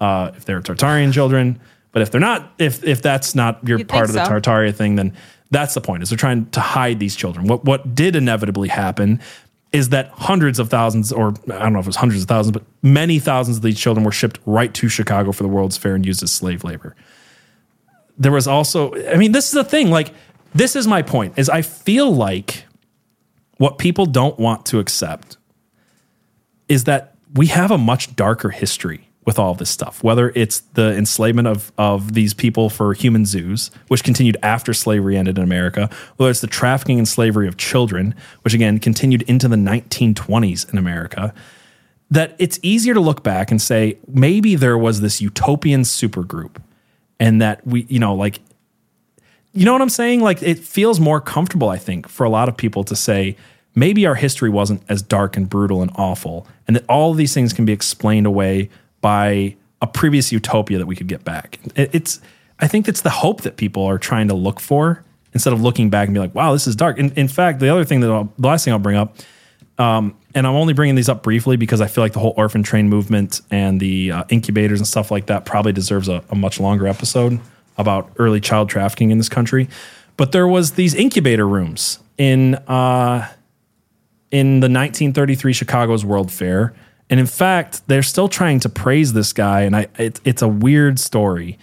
uh, 0.01 0.31
if 0.35 0.43
they're 0.43 0.61
Tartarian 0.61 1.13
children. 1.13 1.59
But 1.93 2.01
if 2.01 2.11
they're 2.11 2.21
not, 2.21 2.53
if 2.59 2.83
if 2.83 3.01
that's 3.01 3.33
not 3.33 3.65
your 3.67 3.79
You'd 3.79 3.89
part 3.89 4.09
of 4.09 4.13
the 4.13 4.23
so. 4.25 4.31
Tartaria 4.31 4.75
thing, 4.75 4.97
then 4.97 5.13
that's 5.51 5.73
the 5.73 5.81
point. 5.81 6.03
Is 6.03 6.09
they're 6.09 6.17
trying 6.17 6.49
to 6.51 6.59
hide 6.59 6.99
these 6.99 7.15
children. 7.15 7.47
What 7.47 7.65
what 7.65 7.95
did 7.95 8.15
inevitably 8.15 8.69
happen 8.69 9.21
is 9.71 9.89
that 9.89 10.09
hundreds 10.09 10.59
of 10.59 10.69
thousands, 10.69 11.11
or 11.11 11.33
I 11.47 11.59
don't 11.59 11.73
know 11.73 11.79
if 11.79 11.85
it 11.85 11.87
was 11.87 11.97
hundreds 11.97 12.23
of 12.23 12.29
thousands, 12.29 12.53
but 12.53 12.63
many 12.81 13.19
thousands 13.19 13.57
of 13.57 13.63
these 13.63 13.79
children 13.79 14.03
were 14.03 14.11
shipped 14.11 14.39
right 14.45 14.73
to 14.73 14.87
Chicago 14.87 15.31
for 15.31 15.43
the 15.43 15.49
World's 15.49 15.77
Fair 15.77 15.95
and 15.95 16.05
used 16.05 16.23
as 16.23 16.31
slave 16.31 16.63
labor. 16.63 16.95
There 18.17 18.31
was 18.31 18.47
also, 18.47 18.95
I 19.09 19.17
mean, 19.17 19.33
this 19.33 19.47
is 19.47 19.51
the 19.51 19.63
thing. 19.63 19.89
Like, 19.89 20.13
this 20.55 20.75
is 20.75 20.87
my 20.87 21.01
point. 21.01 21.37
Is 21.37 21.49
I 21.49 21.61
feel 21.61 22.11
like 22.11 22.65
what 23.57 23.77
people 23.77 24.05
don't 24.05 24.39
want 24.39 24.65
to 24.67 24.79
accept 24.79 25.37
is 26.69 26.85
that 26.85 27.15
we 27.33 27.47
have 27.47 27.71
a 27.71 27.77
much 27.77 28.15
darker 28.15 28.49
history 28.49 29.06
with 29.27 29.37
all 29.37 29.53
this 29.53 29.69
stuff, 29.69 30.01
whether 30.01 30.31
it's 30.35 30.61
the 30.75 30.95
enslavement 30.95 31.49
of, 31.49 31.73
of 31.77 32.13
these 32.13 32.33
people 32.33 32.69
for 32.69 32.93
human 32.93 33.25
zoos, 33.25 33.69
which 33.89 34.01
continued 34.01 34.37
after 34.41 34.73
slavery 34.73 35.17
ended 35.17 35.37
in 35.37 35.43
America, 35.43 35.89
whether 36.15 36.31
it's 36.31 36.39
the 36.39 36.47
trafficking 36.47 36.97
and 36.97 37.09
slavery 37.09 37.45
of 37.45 37.57
children, 37.57 38.15
which 38.43 38.53
again 38.53 38.79
continued 38.79 39.23
into 39.23 39.49
the 39.49 39.57
1920s 39.57 40.71
in 40.71 40.79
America, 40.79 41.33
that 42.09 42.35
it's 42.39 42.57
easier 42.61 42.93
to 42.93 43.01
look 43.01 43.21
back 43.21 43.51
and 43.51 43.61
say, 43.61 43.97
maybe 44.07 44.55
there 44.55 44.77
was 44.77 45.01
this 45.01 45.19
utopian 45.19 45.81
supergroup 45.81 46.61
and 47.19 47.41
that 47.41 47.67
we, 47.67 47.85
you 47.89 47.99
know, 47.99 48.15
like, 48.15 48.39
you 49.51 49.65
know 49.65 49.73
what 49.73 49.81
I'm 49.81 49.89
saying? 49.89 50.21
Like, 50.21 50.41
it 50.41 50.57
feels 50.57 51.01
more 51.01 51.19
comfortable, 51.19 51.67
I 51.67 51.77
think, 51.77 52.07
for 52.07 52.23
a 52.23 52.29
lot 52.29 52.47
of 52.47 52.55
people 52.55 52.85
to 52.85 52.95
say, 52.95 53.35
maybe 53.75 54.05
our 54.05 54.15
history 54.15 54.49
wasn't 54.49 54.83
as 54.87 55.01
dark 55.01 55.35
and 55.35 55.49
brutal 55.49 55.81
and 55.81 55.91
awful, 55.95 56.47
and 56.65 56.77
that 56.77 56.85
all 56.87 57.11
of 57.11 57.17
these 57.17 57.33
things 57.33 57.51
can 57.51 57.65
be 57.65 57.73
explained 57.73 58.25
away 58.25 58.69
by 59.01 59.55
a 59.81 59.87
previous 59.87 60.31
utopia 60.31 60.77
that 60.77 60.85
we 60.87 60.95
could 60.95 61.07
get 61.07 61.23
back. 61.23 61.59
It- 61.75 61.89
It's, 61.93 62.19
I 62.59 62.67
think 62.67 62.87
it's 62.87 63.01
the 63.01 63.09
hope 63.11 63.41
that 63.41 63.57
people 63.57 63.83
are 63.85 63.97
trying 63.99 64.27
to 64.29 64.33
look 64.33 64.59
for 64.59 65.03
instead 65.33 65.53
of 65.53 65.61
looking 65.61 65.89
back 65.91 66.07
and 66.07 66.13
be 66.15 66.19
like, 66.19 66.33
wow, 66.33 66.53
this 66.53 66.65
is 66.65 66.75
dark. 66.75 66.97
In, 66.97 67.11
in 67.11 67.27
fact, 67.27 67.59
the 67.59 67.69
other 67.69 67.85
thing 67.85 67.99
that 67.99 68.09
I'll, 68.09 68.31
the 68.39 68.47
last 68.47 68.65
thing 68.65 68.73
I'll 68.73 68.79
bring 68.79 68.97
up, 68.97 69.15
um, 69.77 70.17
and 70.33 70.47
I'm 70.47 70.55
only 70.55 70.73
bringing 70.73 70.95
these 70.95 71.09
up 71.09 71.21
briefly 71.21 71.55
because 71.57 71.81
I 71.81 71.87
feel 71.87 72.03
like 72.03 72.13
the 72.13 72.19
whole 72.19 72.33
orphan 72.35 72.63
train 72.63 72.89
movement 72.89 73.41
and 73.51 73.79
the 73.79 74.11
uh, 74.11 74.23
incubators 74.29 74.79
and 74.79 74.87
stuff 74.87 75.11
like 75.11 75.27
that 75.27 75.45
probably 75.45 75.71
deserves 75.73 76.09
a, 76.09 76.23
a 76.31 76.35
much 76.35 76.59
longer 76.59 76.87
episode 76.87 77.39
about 77.77 78.11
early 78.17 78.39
child 78.39 78.69
trafficking 78.69 79.11
in 79.11 79.19
this 79.19 79.29
country. 79.29 79.69
But 80.15 80.31
there 80.31 80.47
was 80.47 80.71
these 80.71 80.95
incubator 80.95 81.47
rooms 81.47 81.99
in 82.17 82.55
uh, 82.55 83.27
in 84.31 84.59
the 84.61 84.65
1933 84.67 85.53
Chicago's 85.53 86.03
World 86.03 86.31
Fair, 86.31 86.73
and 87.09 87.19
in 87.19 87.25
fact, 87.25 87.87
they're 87.87 88.03
still 88.03 88.27
trying 88.27 88.59
to 88.61 88.69
praise 88.69 89.13
this 89.13 89.33
guy. 89.33 89.61
And 89.61 89.75
I, 89.75 89.87
it, 89.97 90.19
it's 90.25 90.41
a 90.41 90.47
weird 90.47 90.99
story, 90.99 91.57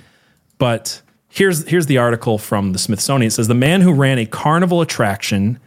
but 0.58 1.02
here's 1.28 1.66
here's 1.68 1.86
the 1.86 1.98
article 1.98 2.38
from 2.38 2.72
the 2.72 2.78
Smithsonian. 2.78 3.28
It 3.28 3.32
says 3.32 3.48
the 3.48 3.54
man 3.54 3.80
who 3.80 3.92
ran 3.92 4.18
a 4.18 4.26
carnival 4.26 4.80
attraction 4.80 5.58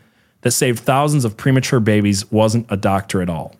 that 0.42 0.52
saved 0.52 0.80
thousands 0.80 1.26
of 1.26 1.38
premature 1.38 1.80
babies 1.80 2.32
wasn't 2.32 2.66
a 2.70 2.78
doctor 2.78 3.22
at 3.22 3.30
all. 3.30 3.56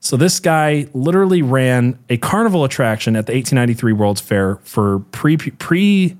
So 0.00 0.16
this 0.16 0.40
guy 0.40 0.88
literally 0.92 1.42
ran 1.42 1.98
a 2.08 2.16
carnival 2.16 2.64
attraction 2.64 3.16
at 3.16 3.26
the 3.26 3.32
1893 3.32 3.92
World's 3.92 4.20
Fair 4.20 4.56
for 4.56 5.00
pre 5.12 5.36
pre 5.36 6.16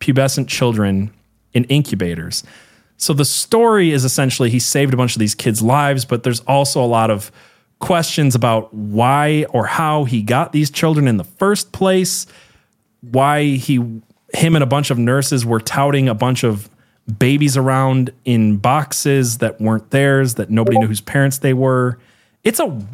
pubescent 0.00 0.48
children 0.48 1.12
in 1.52 1.64
incubators. 1.64 2.44
So 2.96 3.12
the 3.12 3.24
story 3.24 3.92
is 3.92 4.04
essentially 4.04 4.50
he 4.50 4.58
saved 4.58 4.92
a 4.92 4.96
bunch 4.96 5.14
of 5.14 5.20
these 5.20 5.34
kids' 5.34 5.62
lives, 5.62 6.04
but 6.04 6.22
there's 6.22 6.40
also 6.40 6.82
a 6.82 6.86
lot 6.86 7.10
of 7.10 7.30
questions 7.78 8.34
about 8.34 8.72
why 8.74 9.46
or 9.50 9.66
how 9.66 10.04
he 10.04 10.22
got 10.22 10.52
these 10.52 10.70
children 10.70 11.06
in 11.06 11.16
the 11.16 11.24
first 11.24 11.72
place, 11.72 12.26
why 13.00 13.44
he 13.44 13.76
him 14.34 14.54
and 14.54 14.62
a 14.62 14.66
bunch 14.66 14.90
of 14.90 14.98
nurses 14.98 15.46
were 15.46 15.60
touting 15.60 16.08
a 16.08 16.14
bunch 16.14 16.44
of 16.44 16.68
babies 17.18 17.56
around 17.56 18.10
in 18.24 18.56
boxes 18.56 19.38
that 19.38 19.60
weren't 19.60 19.90
theirs, 19.90 20.34
that 20.34 20.50
nobody 20.50 20.78
knew 20.78 20.86
whose 20.86 21.00
parents 21.00 21.38
they 21.38 21.54
were. 21.54 21.98
It's 22.44 22.60
a 22.60 22.86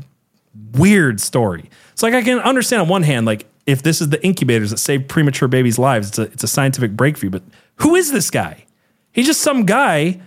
weird 0.74 1.20
story. 1.20 1.68
It's 1.92 2.02
like 2.02 2.14
I 2.14 2.22
can 2.22 2.38
understand 2.40 2.82
on 2.82 2.88
one 2.88 3.02
hand, 3.02 3.26
like 3.26 3.46
if 3.66 3.82
this 3.82 4.00
is 4.00 4.10
the 4.10 4.24
incubators 4.24 4.70
that 4.70 4.78
save 4.78 5.08
premature 5.08 5.48
babies' 5.48 5.78
lives, 5.78 6.08
it's 6.08 6.18
a 6.18 6.22
it's 6.22 6.44
a 6.44 6.48
scientific 6.48 6.92
breakthrough. 6.92 7.30
But 7.30 7.42
who 7.76 7.94
is 7.96 8.12
this 8.12 8.30
guy? 8.30 8.64
He's 9.10 9.26
just 9.26 9.40
some 9.40 9.64
guy 9.64 10.20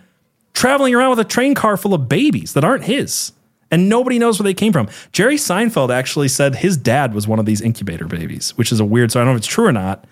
traveling 0.53 0.95
around 0.95 1.11
with 1.11 1.19
a 1.19 1.25
train 1.25 1.53
car 1.53 1.77
full 1.77 1.93
of 1.93 2.09
babies 2.09 2.53
that 2.53 2.63
aren't 2.63 2.85
his. 2.85 3.31
And 3.69 3.89
nobody 3.89 4.17
knows 4.17 4.39
where 4.39 4.45
they 4.45 4.53
came 4.53 4.71
from. 4.71 4.87
Jerry 5.11 5.35
Seinfeld 5.35 5.89
actually 5.89 6.29
said 6.29 6.55
his 6.55 6.77
dad 6.77 7.13
was 7.13 7.27
one 7.27 7.37
of 7.39 7.45
these 7.45 7.61
incubator 7.61 8.05
babies, 8.07 8.57
which 8.57 8.71
is 8.71 8.79
a 8.79 8.85
weird. 8.85 9.11
So 9.11 9.19
I 9.19 9.23
don't 9.23 9.33
know 9.33 9.35
if 9.35 9.39
it's 9.39 9.47
true 9.47 9.65
or 9.65 9.73
not. 9.73 10.05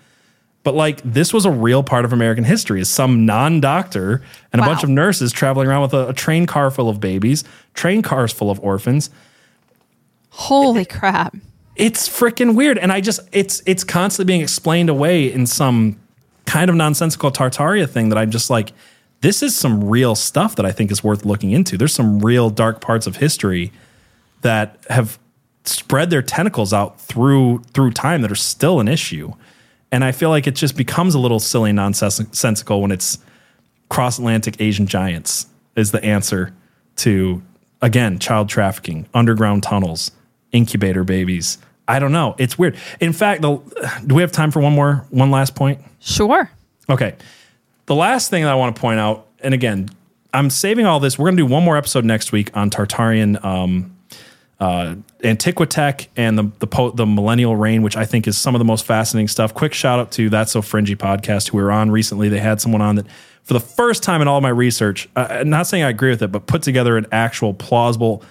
But 0.62 0.74
like 0.74 1.00
this 1.04 1.32
was 1.32 1.44
a 1.46 1.50
real 1.50 1.82
part 1.84 2.04
of 2.04 2.12
American 2.12 2.42
history. 2.44 2.80
Is 2.80 2.88
some 2.88 3.24
non-doctor 3.24 4.20
and 4.52 4.60
a 4.60 4.62
Wow. 4.62 4.70
bunch 4.72 4.82
of 4.82 4.88
nurses 4.90 5.30
traveling 5.32 5.68
around 5.68 5.82
with 5.82 5.94
a, 5.94 6.08
a 6.08 6.12
train 6.12 6.44
car 6.44 6.70
full 6.72 6.88
of 6.88 6.98
babies, 7.00 7.44
train 7.72 8.02
cars 8.02 8.32
full 8.32 8.50
of 8.50 8.58
orphans. 8.60 9.08
Holy 10.30 10.84
crap. 10.84 11.36
It's 11.76 12.08
freaking 12.08 12.54
weird, 12.56 12.78
and 12.78 12.92
I 12.92 13.00
just 13.00 13.20
it's 13.32 13.62
it's 13.66 13.84
constantly 13.84 14.30
being 14.30 14.40
explained 14.40 14.88
away 14.88 15.30
in 15.32 15.46
some 15.46 16.00
kind 16.46 16.70
of 16.70 16.76
nonsensical 16.76 17.30
Tartaria 17.30 17.88
thing 17.88 18.08
that 18.08 18.18
I'm 18.18 18.30
just 18.30 18.50
like, 18.50 18.72
this 19.26 19.42
is 19.42 19.56
some 19.56 19.82
real 19.82 20.14
stuff 20.14 20.54
that 20.54 20.64
I 20.64 20.70
think 20.70 20.92
is 20.92 21.02
worth 21.02 21.24
looking 21.24 21.50
into. 21.50 21.76
There's 21.76 21.92
some 21.92 22.20
real 22.20 22.48
dark 22.48 22.80
parts 22.80 23.08
of 23.08 23.16
history 23.16 23.72
that 24.42 24.78
have 24.88 25.18
spread 25.64 26.10
their 26.10 26.22
tentacles 26.22 26.72
out 26.72 27.00
through 27.00 27.64
through 27.74 27.90
time 27.90 28.22
that 28.22 28.30
are 28.30 28.36
still 28.36 28.78
an 28.78 28.86
issue. 28.86 29.32
And 29.90 30.04
I 30.04 30.12
feel 30.12 30.28
like 30.28 30.46
it 30.46 30.54
just 30.54 30.76
becomes 30.76 31.16
a 31.16 31.18
little 31.18 31.40
silly 31.40 31.72
nonsensical 31.72 32.80
when 32.80 32.92
it's 32.92 33.18
cross 33.88 34.16
Atlantic 34.16 34.60
Asian 34.60 34.86
giants 34.86 35.46
is 35.74 35.90
the 35.90 36.04
answer 36.04 36.54
to 36.98 37.42
again 37.82 38.20
child 38.20 38.48
trafficking, 38.48 39.08
underground 39.12 39.64
tunnels, 39.64 40.12
incubator 40.52 41.02
babies. 41.02 41.58
I 41.88 41.98
don't 41.98 42.12
know. 42.12 42.36
It's 42.38 42.56
weird. 42.56 42.76
In 43.00 43.12
fact, 43.12 43.42
the, 43.42 43.56
do 44.06 44.14
we 44.14 44.22
have 44.22 44.30
time 44.30 44.52
for 44.52 44.60
one 44.60 44.74
more 44.74 45.04
one 45.10 45.32
last 45.32 45.56
point? 45.56 45.80
Sure. 45.98 46.48
Okay. 46.88 47.16
The 47.86 47.94
last 47.94 48.30
thing 48.30 48.42
that 48.42 48.52
I 48.52 48.54
want 48.56 48.74
to 48.74 48.80
point 48.80 49.00
out, 49.00 49.26
and 49.40 49.54
again, 49.54 49.88
I'm 50.34 50.50
saving 50.50 50.86
all 50.86 51.00
this. 51.00 51.18
We're 51.18 51.26
going 51.26 51.36
to 51.36 51.42
do 51.44 51.46
one 51.46 51.64
more 51.64 51.76
episode 51.76 52.04
next 52.04 52.32
week 52.32 52.54
on 52.56 52.68
Tartarian 52.68 53.42
um, 53.44 53.96
uh, 54.58 54.96
Antiquitech 55.20 56.08
and 56.16 56.38
the 56.38 56.50
the, 56.58 56.66
po- 56.66 56.90
the 56.90 57.06
Millennial 57.06 57.56
Reign, 57.56 57.82
which 57.82 57.96
I 57.96 58.04
think 58.04 58.26
is 58.26 58.36
some 58.36 58.54
of 58.54 58.58
the 58.58 58.64
most 58.64 58.84
fascinating 58.84 59.28
stuff. 59.28 59.54
Quick 59.54 59.72
shout 59.72 59.98
out 59.98 60.10
to 60.12 60.28
That's 60.28 60.52
So 60.52 60.62
Fringy 60.62 60.96
podcast, 60.96 61.50
who 61.50 61.58
we 61.58 61.62
were 61.62 61.72
on 61.72 61.90
recently. 61.90 62.28
They 62.28 62.40
had 62.40 62.60
someone 62.60 62.82
on 62.82 62.96
that 62.96 63.06
for 63.44 63.54
the 63.54 63.60
first 63.60 64.02
time 64.02 64.20
in 64.20 64.26
all 64.26 64.40
my 64.40 64.48
research, 64.48 65.08
uh, 65.14 65.44
not 65.46 65.68
saying 65.68 65.84
I 65.84 65.90
agree 65.90 66.10
with 66.10 66.22
it, 66.22 66.32
but 66.32 66.46
put 66.46 66.62
together 66.62 66.96
an 66.96 67.06
actual 67.12 67.54
plausible 67.54 68.24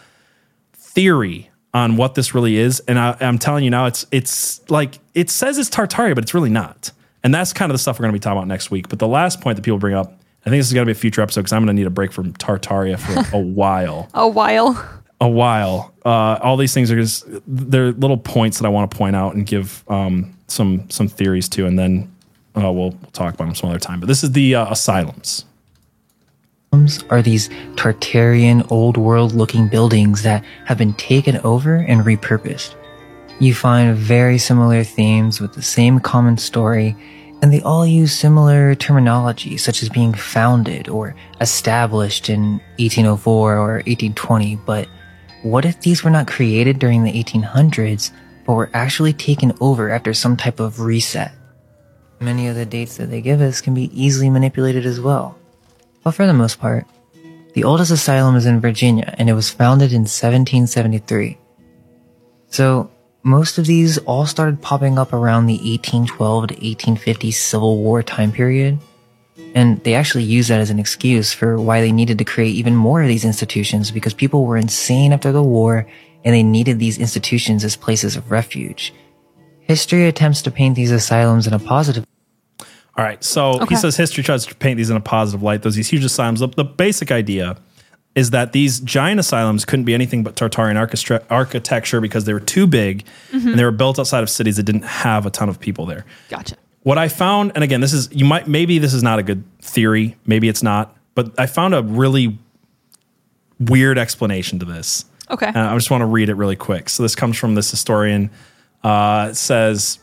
theory 0.73 1.49
on 1.73 1.95
what 1.95 2.15
this 2.15 2.35
really 2.35 2.57
is. 2.57 2.81
And 2.81 2.99
I, 2.99 3.15
I'm 3.21 3.37
telling 3.37 3.63
you 3.63 3.69
now, 3.69 3.85
it's 3.85 4.05
it's 4.11 4.69
like 4.69 4.99
it 5.13 5.29
says 5.29 5.57
it's 5.57 5.69
Tartaria, 5.69 6.13
but 6.15 6.23
it's 6.23 6.33
really 6.33 6.49
not. 6.49 6.91
And 7.25 7.33
that's 7.33 7.53
kind 7.53 7.71
of 7.71 7.73
the 7.73 7.79
stuff 7.79 7.97
we're 7.97 8.03
going 8.03 8.13
to 8.13 8.19
be 8.19 8.21
talking 8.21 8.37
about 8.37 8.47
next 8.47 8.69
week. 8.69 8.87
But 8.87 8.99
the 8.99 9.07
last 9.07 9.41
point 9.41 9.55
that 9.55 9.63
people 9.63 9.79
bring 9.79 9.95
up, 9.95 10.13
I 10.45 10.51
think 10.51 10.59
this 10.59 10.67
is 10.67 10.73
going 10.73 10.85
to 10.85 10.93
be 10.93 10.95
a 10.95 10.99
future 10.99 11.21
episode 11.21 11.41
because 11.41 11.53
I'm 11.53 11.65
going 11.65 11.75
to 11.75 11.81
need 11.81 11.87
a 11.87 11.89
break 11.89 12.11
from 12.11 12.33
Tartaria 12.33 12.99
for 12.99 13.35
a 13.35 13.39
while. 13.41 14.07
A 14.13 14.27
while. 14.27 15.01
A 15.19 15.27
while. 15.27 15.91
Uh, 16.05 16.37
all 16.43 16.55
these 16.55 16.71
things 16.71 16.91
are 16.91 16.95
just 16.95 17.25
they're 17.47 17.93
little 17.93 18.19
points 18.19 18.59
that 18.59 18.67
I 18.67 18.69
want 18.69 18.91
to 18.91 18.95
point 18.95 19.15
out 19.15 19.33
and 19.33 19.43
give 19.43 19.83
um, 19.87 20.37
some 20.47 20.87
some 20.91 21.07
theories 21.07 21.49
to, 21.49 21.65
and 21.65 21.79
then 21.79 22.13
uh, 22.55 22.71
we'll, 22.71 22.91
we'll 22.91 23.11
talk 23.11 23.33
about 23.33 23.45
them 23.45 23.55
some 23.55 23.71
other 23.71 23.79
time. 23.79 23.99
But 23.99 24.05
this 24.05 24.23
is 24.23 24.33
the 24.33 24.53
uh, 24.53 24.71
asylums. 24.71 25.45
are 27.09 27.23
these 27.23 27.49
Tartarian 27.73 28.71
old 28.71 28.97
world 28.97 29.33
looking 29.33 29.67
buildings 29.67 30.21
that 30.21 30.45
have 30.65 30.77
been 30.77 30.93
taken 30.93 31.37
over 31.37 31.77
and 31.77 32.01
repurposed. 32.01 32.75
You 33.39 33.53
find 33.53 33.95
very 33.95 34.37
similar 34.37 34.83
themes 34.83 35.41
with 35.41 35.53
the 35.53 35.61
same 35.61 35.99
common 35.99 36.37
story, 36.37 36.95
and 37.41 37.51
they 37.51 37.61
all 37.61 37.85
use 37.85 38.13
similar 38.13 38.75
terminology, 38.75 39.57
such 39.57 39.83
as 39.83 39.89
being 39.89 40.13
founded 40.13 40.87
or 40.87 41.15
established 41.41 42.29
in 42.29 42.61
1804 42.77 43.57
or 43.57 43.73
1820. 43.85 44.55
But 44.65 44.87
what 45.43 45.65
if 45.65 45.81
these 45.81 46.03
were 46.03 46.09
not 46.09 46.27
created 46.27 46.79
during 46.79 47.03
the 47.03 47.11
1800s, 47.11 48.11
but 48.45 48.53
were 48.53 48.69
actually 48.73 49.11
taken 49.11 49.51
over 49.59 49.89
after 49.89 50.13
some 50.13 50.37
type 50.37 50.61
of 50.61 50.79
reset? 50.79 51.33
Many 52.21 52.47
of 52.47 52.55
the 52.55 52.65
dates 52.65 52.95
that 52.97 53.11
they 53.11 53.19
give 53.19 53.41
us 53.41 53.59
can 53.59 53.73
be 53.73 53.91
easily 53.93 54.29
manipulated 54.29 54.85
as 54.85 55.01
well. 55.01 55.37
But 56.03 56.11
for 56.11 56.25
the 56.25 56.33
most 56.33 56.59
part, 56.59 56.87
the 57.53 57.65
oldest 57.65 57.91
asylum 57.91 58.35
is 58.35 58.45
in 58.45 58.61
Virginia 58.61 59.13
and 59.17 59.29
it 59.29 59.33
was 59.33 59.49
founded 59.49 59.91
in 59.91 60.01
1773. 60.01 61.37
So, 62.47 62.89
most 63.25 63.57
of 63.57 63.65
these 63.65 63.97
all 63.99 64.27
started 64.27 64.61
popping 64.61 64.99
up 64.99 65.11
around 65.11 65.47
the 65.47 65.55
1812 65.55 66.47
to 66.47 66.53
1850 66.53 67.31
Civil 67.31 67.77
War 67.79 68.03
time 68.03 68.31
period. 68.31 68.77
And 69.55 69.83
they 69.83 69.95
actually 69.95 70.23
used 70.23 70.49
that 70.49 70.61
as 70.61 70.69
an 70.69 70.79
excuse 70.79 71.33
for 71.33 71.59
why 71.59 71.81
they 71.81 71.91
needed 71.91 72.19
to 72.19 72.23
create 72.23 72.53
even 72.55 72.75
more 72.75 73.01
of 73.01 73.07
these 73.07 73.25
institutions 73.25 73.89
because 73.89 74.13
people 74.13 74.45
were 74.45 74.57
insane 74.57 75.11
after 75.11 75.31
the 75.31 75.41
war 75.43 75.87
and 76.23 76.35
they 76.35 76.43
needed 76.43 76.77
these 76.77 76.99
institutions 76.99 77.63
as 77.63 77.75
places 77.75 78.15
of 78.15 78.29
refuge. 78.29 78.93
History 79.61 80.07
attempts 80.07 80.43
to 80.43 80.51
paint 80.51 80.75
these 80.75 80.91
asylums 80.91 81.47
in 81.47 81.53
a 81.53 81.59
positive 81.59 82.05
All 82.95 83.03
right. 83.03 83.21
So 83.23 83.55
Okay. 83.55 83.65
he 83.69 83.75
says 83.75 83.97
history 83.97 84.23
tries 84.23 84.45
to 84.45 84.55
paint 84.55 84.77
these 84.77 84.91
in 84.91 84.97
a 84.97 85.01
positive 85.01 85.41
light. 85.41 85.63
Those 85.63 85.75
these 85.75 85.89
huge 85.89 86.05
asylums. 86.05 86.41
The, 86.41 86.47
the 86.49 86.63
basic 86.63 87.11
idea 87.11 87.57
is 88.15 88.29
that 88.31 88.53
these 88.53 88.79
giant 88.79 89.19
asylums 89.19 89.65
couldn't 89.65 89.83
be 89.85 89.93
anything 89.93 90.23
but 90.23 90.35
Tartarian 90.35 90.77
archestra- 90.77 91.21
architecture 91.29 91.99
because 91.99 92.23
they 92.25 92.33
were 92.33 92.39
too 92.39 92.65
big 92.65 93.03
Mhm. 93.33 93.45
and 93.51 93.59
they 93.59 93.63
were 93.65 93.71
built 93.71 93.99
outside 93.99 94.23
of 94.23 94.29
cities 94.29 94.55
that 94.55 94.63
didn't 94.63 94.85
have 94.85 95.25
a 95.25 95.29
ton 95.29 95.49
of 95.49 95.59
people 95.59 95.85
there. 95.85 96.05
Gotcha. 96.29 96.55
What 96.83 96.97
I 96.97 97.07
found, 97.09 97.51
and 97.55 97.63
again, 97.63 97.81
this 97.81 97.91
is 97.93 98.07
you 98.13 98.25
might 98.25 98.47
maybe 98.47 98.79
this 98.79 98.93
is 98.93 99.03
not 99.03 99.19
a 99.19 99.23
good 99.23 99.43
theory, 99.61 100.15
maybe 100.25 100.47
it's 100.47 100.63
not, 100.63 100.95
but 101.13 101.33
I 101.37 101.45
found 101.45 101.73
a 101.73 101.81
really 101.83 102.37
weird 103.59 103.97
explanation 103.97 104.59
to 104.59 104.65
this. 104.65 105.05
Okay. 105.29 105.47
Uh, 105.47 105.71
I 105.71 105.75
just 105.75 105.89
want 105.89 106.01
to 106.01 106.05
read 106.05 106.29
it 106.29 106.35
really 106.35 106.55
quick. 106.55 106.89
So 106.89 107.03
this 107.03 107.15
comes 107.15 107.37
from 107.37 107.55
this 107.55 107.71
historian. 107.71 108.29
Uh, 108.83 109.29
it 109.31 109.35
says, 109.35 109.99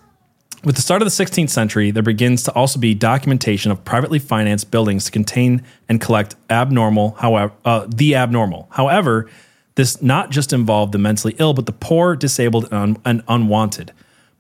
with 0.65 0.77
the 0.77 0.83
start 0.83 1.03
of 1.03 1.07
the 1.07 1.25
16th 1.25 1.51
century, 1.51 1.91
there 1.91 2.03
begins 2.03 2.43
to 2.45 2.53
also 2.53 2.79
be 2.79 2.95
documentation 2.95 3.73
of 3.73 3.85
privately 3.85 4.19
financed 4.19 4.71
buildings 4.71 5.05
to 5.07 5.11
contain 5.11 5.63
and 5.89 6.01
collect 6.01 6.37
abnormal, 6.49 7.13
however, 7.19 7.53
uh, 7.65 7.87
the 7.89 8.15
abnormal. 8.15 8.69
However, 8.71 9.29
this 9.75 10.03
not 10.03 10.31
just 10.31 10.53
involved 10.53 10.93
the 10.93 10.99
mentally 10.99 11.35
ill, 11.39 11.55
but 11.55 11.67
the 11.67 11.73
poor, 11.73 12.15
disabled, 12.15 12.65
and, 12.67 12.75
un- 12.75 13.03
and 13.05 13.23
unwanted. 13.29 13.93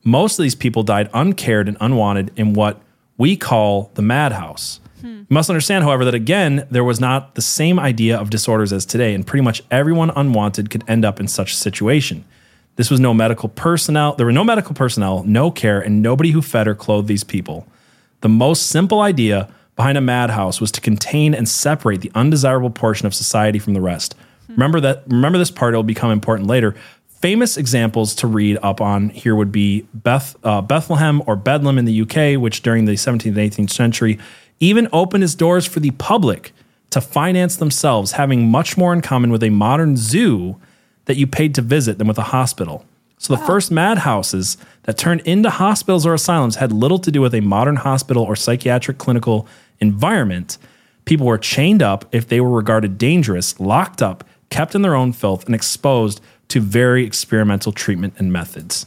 Most 0.04 0.38
of 0.38 0.42
these 0.42 0.54
people 0.54 0.82
died 0.82 1.08
uncared 1.14 1.68
and 1.68 1.76
unwanted 1.80 2.32
in 2.36 2.52
what 2.52 2.80
we 3.16 3.36
call 3.36 3.90
the 3.94 4.02
madhouse. 4.02 4.80
You 5.02 5.26
must 5.28 5.50
understand, 5.50 5.82
however, 5.84 6.04
that 6.04 6.14
again, 6.14 6.66
there 6.70 6.84
was 6.84 7.00
not 7.00 7.34
the 7.34 7.42
same 7.42 7.80
idea 7.80 8.16
of 8.16 8.30
disorders 8.30 8.72
as 8.72 8.86
today, 8.86 9.14
and 9.14 9.26
pretty 9.26 9.42
much 9.42 9.62
everyone 9.70 10.10
unwanted 10.14 10.70
could 10.70 10.84
end 10.86 11.04
up 11.04 11.18
in 11.18 11.26
such 11.26 11.52
a 11.52 11.56
situation. 11.56 12.24
This 12.76 12.90
was 12.90 13.00
no 13.00 13.12
medical 13.12 13.48
personnel. 13.48 14.14
There 14.14 14.26
were 14.26 14.32
no 14.32 14.44
medical 14.44 14.74
personnel, 14.74 15.24
no 15.24 15.50
care, 15.50 15.80
and 15.80 16.02
nobody 16.02 16.30
who 16.30 16.40
fed 16.40 16.66
or 16.66 16.74
clothed 16.74 17.08
these 17.08 17.24
people. 17.24 17.66
The 18.22 18.28
most 18.28 18.68
simple 18.68 19.00
idea 19.00 19.52
behind 19.76 19.98
a 19.98 20.00
madhouse 20.00 20.60
was 20.60 20.70
to 20.72 20.80
contain 20.80 21.34
and 21.34 21.48
separate 21.48 22.00
the 22.00 22.12
undesirable 22.14 22.70
portion 22.70 23.06
of 23.06 23.14
society 23.14 23.58
from 23.58 23.74
the 23.74 23.80
rest. 23.80 24.14
Remember 24.48 24.80
that. 24.80 25.04
Remember 25.06 25.38
this 25.38 25.50
part; 25.50 25.74
it'll 25.74 25.82
become 25.82 26.10
important 26.10 26.48
later. 26.48 26.74
Famous 27.20 27.56
examples 27.56 28.14
to 28.16 28.26
read 28.26 28.58
up 28.62 28.80
on 28.80 29.10
here 29.10 29.36
would 29.36 29.52
be 29.52 29.86
Beth, 29.94 30.34
uh, 30.42 30.60
Bethlehem 30.60 31.22
or 31.26 31.36
Bedlam 31.36 31.78
in 31.78 31.84
the 31.84 32.02
UK, 32.02 32.40
which 32.40 32.62
during 32.62 32.84
the 32.84 32.92
17th 32.92 33.26
and 33.26 33.36
18th 33.36 33.70
century 33.70 34.18
even 34.58 34.88
opened 34.92 35.22
its 35.22 35.34
doors 35.34 35.64
for 35.64 35.80
the 35.80 35.92
public 35.92 36.52
to 36.90 37.00
finance 37.00 37.56
themselves, 37.56 38.12
having 38.12 38.50
much 38.50 38.76
more 38.76 38.92
in 38.92 39.00
common 39.00 39.30
with 39.30 39.42
a 39.42 39.50
modern 39.50 39.96
zoo 39.96 40.60
that 41.06 41.16
you 41.16 41.26
paid 41.26 41.54
to 41.54 41.62
visit 41.62 41.98
than 41.98 42.06
with 42.06 42.18
a 42.18 42.22
hospital. 42.22 42.84
So 43.18 43.36
the 43.36 43.44
first 43.44 43.70
madhouses 43.70 44.56
that 44.82 44.98
turned 44.98 45.20
into 45.20 45.48
hospitals 45.48 46.04
or 46.04 46.14
asylums 46.14 46.56
had 46.56 46.72
little 46.72 46.98
to 46.98 47.10
do 47.10 47.20
with 47.20 47.34
a 47.34 47.40
modern 47.40 47.76
hospital 47.76 48.24
or 48.24 48.34
psychiatric 48.34 48.98
clinical 48.98 49.46
environment. 49.78 50.58
People 51.04 51.26
were 51.26 51.38
chained 51.38 51.82
up 51.82 52.04
if 52.12 52.26
they 52.26 52.40
were 52.40 52.50
regarded 52.50 52.98
dangerous, 52.98 53.60
locked 53.60 54.02
up, 54.02 54.24
kept 54.50 54.74
in 54.74 54.82
their 54.82 54.96
own 54.96 55.12
filth, 55.12 55.46
and 55.46 55.54
exposed 55.54 56.20
to 56.48 56.60
very 56.60 57.04
experimental 57.06 57.70
treatment 57.70 58.14
and 58.18 58.32
methods. 58.32 58.86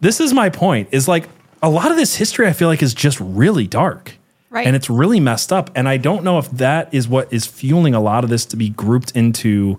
This 0.00 0.20
is 0.20 0.34
my 0.34 0.48
point 0.50 0.88
is 0.92 1.08
like 1.08 1.28
a 1.62 1.70
lot 1.70 1.90
of 1.90 1.96
this 1.96 2.16
history 2.16 2.46
I 2.46 2.52
feel 2.52 2.68
like 2.68 2.82
is 2.82 2.94
just 2.94 3.18
really 3.20 3.66
dark. 3.66 4.14
Right. 4.50 4.66
And 4.66 4.74
it's 4.74 4.88
really 4.88 5.20
messed 5.20 5.52
up. 5.52 5.70
And 5.74 5.88
I 5.88 5.98
don't 5.98 6.24
know 6.24 6.38
if 6.38 6.50
that 6.52 6.92
is 6.92 7.06
what 7.06 7.30
is 7.32 7.46
fueling 7.46 7.94
a 7.94 8.00
lot 8.00 8.24
of 8.24 8.30
this 8.30 8.46
to 8.46 8.56
be 8.56 8.70
grouped 8.70 9.10
into, 9.12 9.78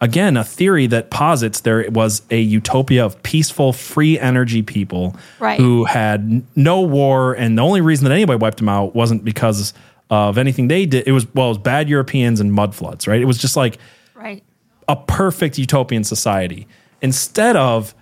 again, 0.00 0.36
a 0.36 0.44
theory 0.44 0.86
that 0.86 1.10
posits 1.10 1.60
there 1.60 1.84
was 1.90 2.22
a 2.30 2.40
utopia 2.40 3.04
of 3.04 3.22
peaceful, 3.22 3.72
free 3.72 4.18
energy 4.18 4.62
people 4.62 5.14
Right. 5.38 5.58
who 5.60 5.84
had 5.84 6.42
no 6.56 6.80
war. 6.80 7.34
And 7.34 7.58
the 7.58 7.62
only 7.62 7.80
reason 7.80 8.04
that 8.08 8.12
anybody 8.12 8.38
wiped 8.38 8.58
them 8.58 8.68
out 8.68 8.94
wasn't 8.94 9.24
because 9.24 9.74
of 10.08 10.38
anything 10.38 10.68
they 10.68 10.86
did. 10.86 11.06
It 11.06 11.12
was, 11.12 11.26
well, 11.34 11.46
it 11.46 11.50
was 11.50 11.58
bad 11.58 11.88
Europeans 11.88 12.40
and 12.40 12.52
mud 12.52 12.74
floods, 12.74 13.06
right? 13.06 13.20
It 13.20 13.26
was 13.26 13.38
just 13.38 13.56
like 13.56 13.78
Right. 14.14 14.42
a 14.88 14.96
perfect 14.96 15.58
utopian 15.58 16.02
society 16.04 16.66
instead 17.02 17.56
of 17.56 17.94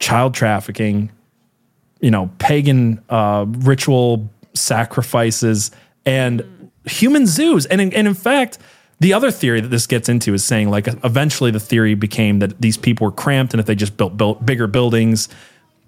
child 0.00 0.34
trafficking, 0.34 1.10
you 2.00 2.10
know, 2.10 2.30
pagan 2.38 3.00
uh, 3.08 3.44
ritual 3.48 4.28
sacrifices 4.54 5.70
and 6.04 6.42
human 6.84 7.26
zoos. 7.26 7.64
And 7.66 7.80
in, 7.80 7.92
and 7.94 8.06
in 8.08 8.14
fact, 8.14 8.58
the 9.00 9.12
other 9.12 9.30
theory 9.30 9.60
that 9.60 9.68
this 9.68 9.86
gets 9.86 10.08
into 10.08 10.34
is 10.34 10.44
saying 10.44 10.70
like 10.70 10.86
eventually 11.04 11.50
the 11.50 11.60
theory 11.60 11.94
became 11.94 12.38
that 12.38 12.60
these 12.60 12.76
people 12.76 13.06
were 13.06 13.12
cramped 13.12 13.52
and 13.52 13.60
if 13.60 13.66
they 13.66 13.74
just 13.74 13.96
built, 13.96 14.16
built 14.16 14.44
bigger 14.44 14.66
buildings 14.66 15.28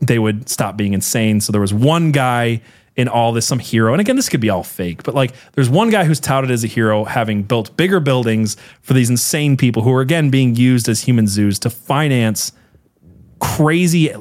they 0.01 0.19
would 0.19 0.49
stop 0.49 0.77
being 0.77 0.93
insane 0.93 1.41
so 1.41 1.53
there 1.53 1.61
was 1.61 1.73
one 1.73 2.13
guy 2.13 2.61
in 2.97 3.09
all 3.09 3.33
this 3.33 3.47
some 3.47 3.59
hero 3.59 3.93
and 3.93 4.01
again 4.01 4.17
this 4.17 4.29
could 4.29 4.41
be 4.41 4.51
all 4.51 4.63
fake 4.63 5.03
but 5.03 5.15
like 5.15 5.33
there's 5.53 5.69
one 5.69 5.91
guy 5.91 6.05
who's 6.05 6.21
touted 6.21 6.51
as 6.51 6.65
a 6.65 6.67
hero 6.67 7.05
having 7.05 7.43
built 7.43 7.75
bigger 7.77 8.01
buildings 8.01 8.57
for 8.83 8.95
these 8.95 9.09
insane 9.09 9.57
people 9.57 9.83
who 9.83 9.93
are 9.93 10.01
again 10.01 10.31
being 10.31 10.55
used 10.55 10.89
as 10.89 11.03
human 11.03 11.27
zoos 11.27 11.59
to 11.59 11.71
finance 11.71 12.53
crazy 13.39 14.13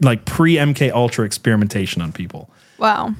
like 0.00 0.24
pre 0.24 0.56
MK 0.56 0.92
Ultra 0.92 1.24
experimentation 1.24 2.02
on 2.02 2.12
people. 2.12 2.50
Wow. 2.78 3.14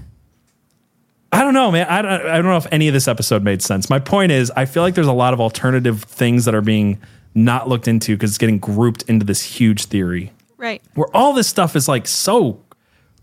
I 1.34 1.42
don't 1.42 1.54
know, 1.54 1.70
man. 1.72 1.86
I 1.88 2.00
don't, 2.02 2.12
I 2.26 2.36
don't 2.36 2.44
know 2.44 2.56
if 2.56 2.66
any 2.70 2.86
of 2.88 2.94
this 2.94 3.08
episode 3.08 3.42
made 3.42 3.60
sense. 3.60 3.90
My 3.90 3.98
point 3.98 4.30
is, 4.30 4.52
I 4.54 4.66
feel 4.66 4.82
like 4.84 4.94
there's 4.94 5.06
a 5.08 5.12
lot 5.12 5.34
of 5.34 5.40
alternative 5.40 6.04
things 6.04 6.44
that 6.44 6.54
are 6.54 6.60
being 6.60 7.00
not 7.34 7.68
looked 7.68 7.88
into 7.88 8.14
because 8.14 8.30
it's 8.30 8.38
getting 8.38 8.58
grouped 8.58 9.02
into 9.08 9.24
this 9.26 9.42
huge 9.42 9.86
theory 9.86 10.32
Right. 10.56 10.80
where 10.94 11.08
all 11.14 11.32
this 11.32 11.48
stuff 11.48 11.74
is 11.74 11.88
like 11.88 12.06
so 12.06 12.60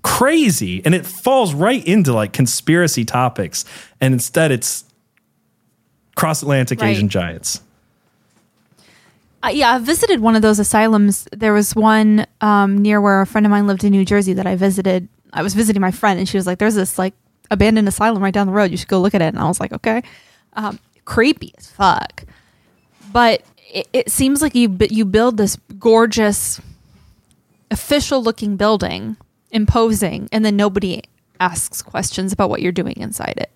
crazy 0.03 0.81
and 0.83 0.93
it 0.93 1.05
falls 1.05 1.53
right 1.53 1.85
into 1.85 2.11
like 2.11 2.33
conspiracy 2.33 3.05
topics. 3.05 3.63
And 4.01 4.13
instead, 4.13 4.51
it's 4.51 4.83
cross 6.15 6.41
Atlantic 6.41 6.81
Right. 6.81 6.89
Asian 6.89 7.07
giants. 7.07 7.61
Uh, 9.43 9.47
yeah, 9.49 9.73
I 9.75 9.79
visited 9.79 10.19
one 10.19 10.35
of 10.35 10.41
those 10.41 10.59
asylums. 10.59 11.27
There 11.31 11.53
was 11.53 11.75
one 11.75 12.27
um, 12.41 12.77
near 12.77 12.99
where 13.01 13.21
a 13.21 13.25
friend 13.25 13.45
of 13.45 13.49
mine 13.51 13.65
lived 13.67 13.83
in 13.83 13.91
New 13.91 14.05
Jersey 14.05 14.33
that 14.33 14.45
I 14.45 14.55
visited. 14.55 15.07
I 15.33 15.41
was 15.41 15.53
visiting 15.55 15.81
my 15.81 15.89
friend, 15.91 16.19
and 16.19 16.27
she 16.29 16.37
was 16.37 16.45
like, 16.45 16.59
"There's 16.59 16.75
this 16.75 16.99
like 16.99 17.13
abandoned 17.51 17.87
asylum 17.87 18.23
right 18.23 18.33
down 18.33 18.47
the 18.47 18.53
road. 18.53 18.71
You 18.71 18.77
should 18.77 18.87
go 18.87 18.99
look 18.99 19.13
at 19.13 19.21
it." 19.21 19.25
And 19.25 19.39
I 19.39 19.47
was 19.47 19.59
like, 19.59 19.71
"Okay." 19.71 20.01
Um, 20.53 20.79
creepy 21.05 21.53
as 21.59 21.69
fuck, 21.69 22.23
but 23.13 23.43
it, 23.71 23.87
it 23.93 24.11
seems 24.11 24.41
like 24.41 24.55
you 24.55 24.75
you 24.89 25.05
build 25.05 25.37
this 25.37 25.57
gorgeous, 25.77 26.59
official 27.69 28.23
looking 28.23 28.57
building, 28.57 29.17
imposing, 29.51 30.27
and 30.31 30.43
then 30.43 30.55
nobody 30.55 31.03
asks 31.39 31.81
questions 31.81 32.31
about 32.31 32.49
what 32.49 32.61
you're 32.61 32.71
doing 32.71 32.95
inside 32.97 33.33
it. 33.37 33.51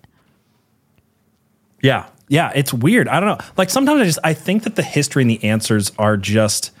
Yeah. 1.82 2.08
Yeah. 2.28 2.50
It's 2.54 2.74
weird. 2.74 3.06
I 3.08 3.20
don't 3.20 3.38
know. 3.38 3.44
Like 3.56 3.70
sometimes 3.70 4.00
I 4.00 4.04
just, 4.04 4.18
I 4.24 4.34
think 4.34 4.64
that 4.64 4.74
the 4.74 4.82
history 4.82 5.22
and 5.22 5.30
the 5.30 5.42
answers 5.44 5.92
are 5.98 6.16
just, 6.16 6.72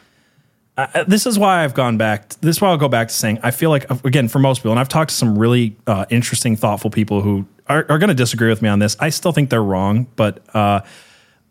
uh, 0.76 1.04
this 1.04 1.26
is 1.26 1.38
why 1.38 1.64
I've 1.64 1.74
gone 1.74 1.96
back. 1.96 2.28
This 2.40 2.56
is 2.56 2.60
why 2.62 2.68
I'll 2.68 2.76
go 2.76 2.88
back 2.88 3.08
to 3.08 3.14
saying, 3.14 3.38
I 3.42 3.50
feel 3.50 3.70
like, 3.70 3.90
again, 4.04 4.28
for 4.28 4.38
most 4.38 4.58
people, 4.58 4.72
and 4.72 4.80
I've 4.80 4.88
talked 4.88 5.10
to 5.10 5.16
some 5.16 5.38
really 5.38 5.76
uh, 5.86 6.04
interesting, 6.10 6.56
thoughtful 6.56 6.90
people 6.90 7.22
who 7.22 7.46
are, 7.68 7.86
are 7.88 7.98
going 7.98 8.08
to 8.08 8.14
disagree 8.14 8.48
with 8.48 8.62
me 8.62 8.68
on 8.68 8.78
this. 8.78 8.96
I 9.00 9.08
still 9.10 9.32
think 9.32 9.50
they're 9.50 9.62
wrong, 9.62 10.06
but, 10.16 10.42
uh, 10.54 10.80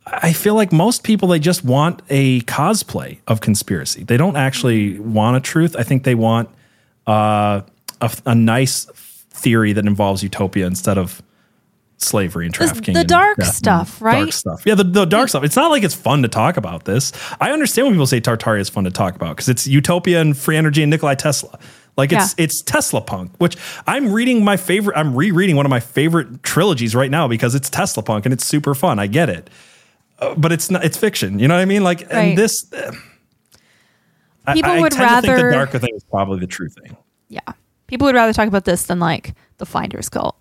I 0.08 0.34
feel 0.34 0.54
like 0.54 0.72
most 0.72 1.04
people 1.04 1.30
they 1.30 1.40
just 1.40 1.66
want 1.66 2.04
a 2.10 2.42
cosplay 2.42 3.18
of 3.28 3.42
conspiracy. 3.42 4.04
They 4.04 4.18
don't 4.18 4.36
actually 4.36 5.00
want 5.00 5.36
a 5.36 5.40
truth. 5.40 5.76
I 5.76 5.82
think 5.82 6.04
they 6.04 6.14
want 6.14 6.50
uh, 7.08 7.62
a, 8.02 8.12
a 8.28 8.36
nice 8.36 8.86
theory 9.32 9.74
that 9.74 9.86
involves 9.86 10.22
utopia 10.22 10.68
instead 10.68 11.00
of 11.00 11.24
slavery 11.98 12.46
and 12.46 12.54
trafficking. 12.54 12.94
the 12.94 13.04
dark 13.04 13.42
stuff, 13.44 14.02
right? 14.02 14.20
Dark 14.20 14.34
stuff. 14.34 14.64
Yeah, 14.66 14.76
the, 14.76 14.84
the 14.84 15.06
dark 15.06 15.30
stuff. 15.30 15.44
It's 15.44 15.56
not 15.56 15.72
like 15.72 15.84
it's 15.84 15.96
fun 15.96 16.22
to 16.24 16.28
talk 16.28 16.58
about 16.58 16.86
this. 16.86 17.12
I 17.40 17.52
understand 17.52 17.88
when 17.88 17.94
people 17.96 18.08
say 18.08 18.20
Tartaria 18.22 18.60
is 18.60 18.70
fun 18.70 18.84
to 18.84 18.92
talk 18.92 19.16
about 19.16 19.36
because 19.36 19.50
it's 19.50 19.66
utopia 19.66 20.20
and 20.22 20.38
free 20.38 20.58
energy 20.58 20.84
and 20.84 20.90
Nikolai 20.90 21.16
Tesla. 21.16 21.58
Like 21.98 22.12
it's 22.12 22.36
Yeah. 22.38 22.44
it's 22.44 22.62
Tesla 22.62 23.00
punk, 23.02 23.32
which 23.38 23.56
I'm 23.88 24.12
reading 24.12 24.44
my 24.44 24.58
favorite. 24.58 24.98
I'm 24.98 25.16
rereading 25.16 25.56
one 25.56 25.66
of 25.66 25.70
my 25.70 25.80
favorite 25.80 26.44
trilogies 26.44 26.94
right 26.94 27.10
now 27.10 27.28
because 27.30 27.56
it's 27.56 27.70
Tesla 27.70 28.04
punk 28.04 28.26
and 28.26 28.34
it's 28.34 28.46
super 28.46 28.76
fun. 28.76 29.00
I 29.00 29.08
get 29.08 29.30
it, 29.30 29.50
uh, 30.20 30.36
but 30.36 30.52
it's 30.52 30.70
not. 30.70 30.84
It's 30.84 30.98
fiction. 30.98 31.40
You 31.40 31.48
know 31.48 31.56
what 31.56 31.62
I 31.62 31.66
mean? 31.66 31.84
Like 31.84 32.02
Right. 32.02 32.12
and 32.30 32.38
this. 32.38 32.72
uh, 32.74 32.92
People 34.54 34.72
I, 34.72 34.80
would 34.82 34.92
to 34.92 34.98
think 34.98 35.10
rather- 35.10 35.36
the 35.38 35.52
darker 35.56 35.80
thing 35.80 35.96
is 35.96 36.04
probably 36.04 36.40
the 36.40 36.48
true 36.48 36.70
thing. 36.70 36.96
Yeah, 37.30 37.40
people 37.88 38.06
would 38.06 38.14
rather 38.16 38.32
talk 38.34 38.48
about 38.48 38.66
this 38.66 38.84
than 38.84 39.00
like 39.00 39.34
the 39.58 39.66
Finders 39.66 40.10
cult. 40.10 40.36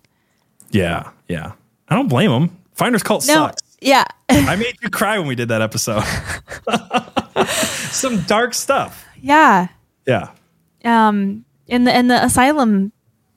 Yeah, 0.71 1.09
yeah. 1.27 1.53
I 1.89 1.95
don't 1.95 2.07
blame 2.07 2.31
them. 2.31 2.57
Finders 2.73 3.03
cult 3.03 3.25
No, 3.27 3.33
sucks. 3.33 3.61
yeah, 3.81 4.03
I 4.29 4.55
made 4.55 4.75
you 4.81 4.89
cry 4.89 5.17
when 5.19 5.27
we 5.27 5.35
did 5.35 5.47
that 5.49 5.61
episode. 5.61 6.03
Some 7.47 8.21
dark 8.23 8.53
stuff. 8.53 9.05
yeah. 9.21 9.67
Yeah. 10.05 10.29
Um, 10.83 11.45
and 11.67 11.87
the 11.87 11.91
and 11.93 12.11
the 12.11 12.23
asylum 12.23 12.91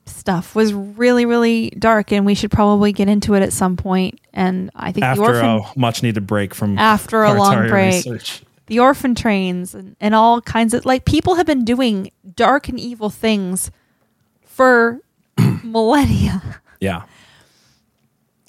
stuff 0.05 0.55
was 0.55 0.71
really 0.73 1.25
really 1.25 1.71
dark, 1.71 2.11
and 2.11 2.25
we 2.25 2.35
should 2.35 2.51
probably 2.51 2.91
get 2.91 3.07
into 3.09 3.33
it 3.33 3.41
at 3.41 3.53
some 3.53 3.75
point. 3.75 4.19
And 4.33 4.69
I 4.75 4.91
think 4.91 5.01
the 5.01 5.07
After 5.07 5.21
orphan 5.23 5.45
a 5.45 5.79
much 5.79 6.03
needed 6.03 6.27
break 6.27 6.53
from 6.53 6.77
after 6.77 7.23
a 7.23 7.33
long 7.33 7.67
break, 7.67 7.93
research. 8.05 8.43
the 8.67 8.79
orphan 8.79 9.15
trains 9.15 9.73
and, 9.73 9.95
and 9.99 10.13
all 10.13 10.41
kinds 10.41 10.73
of 10.75 10.85
like 10.85 11.05
people 11.05 11.35
have 11.35 11.47
been 11.47 11.65
doing 11.65 12.11
dark 12.35 12.69
and 12.69 12.79
evil 12.79 13.09
things 13.09 13.71
for 14.43 14.99
millennia. 15.63 16.59
Yeah. 16.79 17.03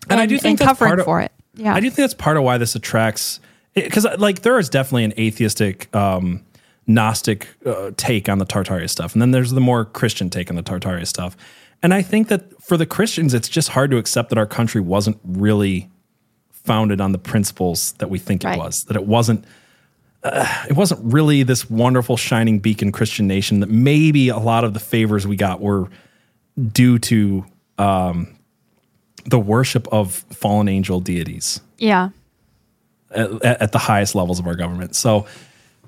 And, 0.09 0.21
I 0.21 0.27
do 0.27 0.39
think 0.39 0.61
and 0.61 0.69
that's 0.69 0.79
covering 0.79 0.91
part 0.91 1.01
of, 1.01 1.05
for 1.05 1.21
it. 1.21 1.33
Yeah, 1.55 1.75
I 1.75 1.81
do 1.81 1.89
think 1.91 1.97
that's 1.97 2.15
part 2.15 2.37
of 2.37 2.43
why 2.43 2.59
this 2.59 2.75
attracts 2.75 3.41
because 3.75 4.07
like 4.19 4.43
there 4.43 4.59
is 4.59 4.69
definitely 4.69 5.05
an 5.05 5.13
atheistic 5.19 5.95
um 5.95 6.43
gnostic 6.87 7.47
uh, 7.67 7.91
take 7.97 8.29
on 8.29 8.39
the 8.39 8.47
Tartaria 8.47 8.89
stuff 8.91 9.13
and 9.13 9.23
then 9.23 9.31
there's 9.31 9.51
the 9.53 9.61
more 9.61 9.85
Christian 9.85 10.31
take 10.31 10.51
on 10.51 10.57
the 10.57 10.63
Tartaria 10.63 11.07
stuff. 11.07 11.37
And 11.83 11.95
I 11.95 12.03
think 12.03 12.29
that 12.29 12.61
for 12.63 12.77
the 12.77 12.87
Christians 12.87 13.35
it's 13.35 13.49
just 13.49 13.71
hard 13.71 13.91
to 13.91 13.97
accept 13.99 14.29
that 14.31 14.39
our 14.39 14.47
country 14.47 14.81
wasn't 14.81 15.19
really 15.25 15.89
founded 16.51 17.01
on 17.01 17.13
the 17.13 17.19
principles 17.19 17.93
that 17.99 18.11
we 18.11 18.19
think 18.19 18.43
Right. 18.45 18.57
it 18.57 18.59
was. 18.59 18.85
That 18.89 18.97
it 18.97 19.07
wasn't 19.07 19.45
uh, 20.23 20.65
it 20.69 20.77
wasn't 20.77 21.01
really 21.13 21.43
this 21.43 21.71
wonderful 21.71 22.17
shining 22.17 22.59
beacon 22.59 22.93
Christian 22.93 23.27
nation 23.27 23.61
that 23.61 23.71
maybe 23.71 24.29
a 24.29 24.39
lot 24.39 24.65
of 24.65 24.75
the 24.75 24.81
favors 24.81 25.27
we 25.27 25.37
got 25.37 25.61
were 25.61 25.89
due 26.73 26.99
to 26.99 27.45
um, 27.79 28.29
the 29.27 29.39
worship 29.39 29.87
of 29.93 30.13
fallen 30.33 30.69
angel 30.69 31.01
deities 31.01 31.61
yeah. 31.79 32.11
at, 33.11 33.43
at 33.43 33.73
the 33.73 33.79
highest 33.79 34.15
levels 34.15 34.39
of 34.39 34.47
our 34.47 34.55
government. 34.57 34.95
So 34.97 35.27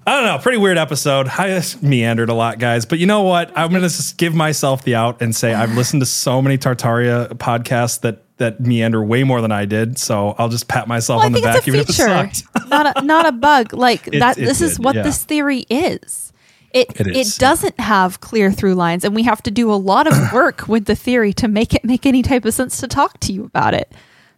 I 0.06 0.16
don't 0.16 0.24
know, 0.24 0.38
pretty 0.38 0.58
weird 0.58 0.78
episode. 0.78 1.28
I 1.28 1.48
just 1.48 1.82
meandered 1.82 2.28
a 2.28 2.34
lot, 2.34 2.58
guys. 2.58 2.84
But 2.84 2.98
you 2.98 3.06
know 3.06 3.22
what? 3.22 3.56
I'm 3.56 3.70
gonna 3.70 3.82
just 3.82 4.18
give 4.18 4.34
myself 4.34 4.82
the 4.82 4.96
out 4.96 5.22
and 5.22 5.34
say 5.34 5.54
I've 5.54 5.76
listened 5.76 6.02
to 6.02 6.06
so 6.06 6.42
many 6.42 6.58
Tartaria 6.58 7.28
podcasts 7.34 8.00
that 8.00 8.24
that 8.38 8.58
meander 8.60 9.02
way 9.04 9.22
more 9.22 9.40
than 9.40 9.52
I 9.52 9.64
did. 9.64 9.98
So 9.98 10.34
I'll 10.38 10.48
just 10.48 10.66
pat 10.66 10.88
myself 10.88 11.18
Well, 11.18 11.22
I 11.22 11.26
on 11.26 11.32
the 11.32 11.38
think 11.40 11.46
back, 11.46 11.56
it's 11.58 11.66
a 11.66 11.70
even 11.70 11.80
if 11.80 11.88
it 11.88 11.92
feature, 11.92 12.68
not 12.68 12.96
a 12.96 13.02
not 13.04 13.26
a 13.26 13.32
bug. 13.32 13.72
Like 13.72 14.08
It- 14.12 14.18
that. 14.18 14.38
it 14.38 14.44
this 14.44 14.60
is 14.60 14.80
what 14.80 14.96
yeah. 14.96 15.02
this 15.02 15.22
theory 15.24 15.64
is. 15.70 16.31
It 16.74 16.92
It 16.98 17.36
doesn't 17.38 17.78
have 17.78 18.20
clear 18.20 18.50
through 18.50 18.74
lines, 18.74 19.04
and 19.04 19.14
we 19.14 19.22
have 19.24 19.42
to 19.44 19.50
do 19.50 19.72
a 19.72 19.76
lot 19.76 20.06
of 20.06 20.14
work 20.32 20.68
with 20.68 20.86
the 20.86 20.96
theory 20.96 21.32
to 21.34 21.48
make 21.48 21.74
it 21.74 21.84
make 21.84 22.06
any 22.06 22.22
type 22.22 22.44
of 22.44 22.54
sense 22.54 22.80
to 22.80 22.88
talk 22.88 23.20
to 23.20 23.32
you 23.32 23.44
about 23.44 23.74
it. 23.74 23.92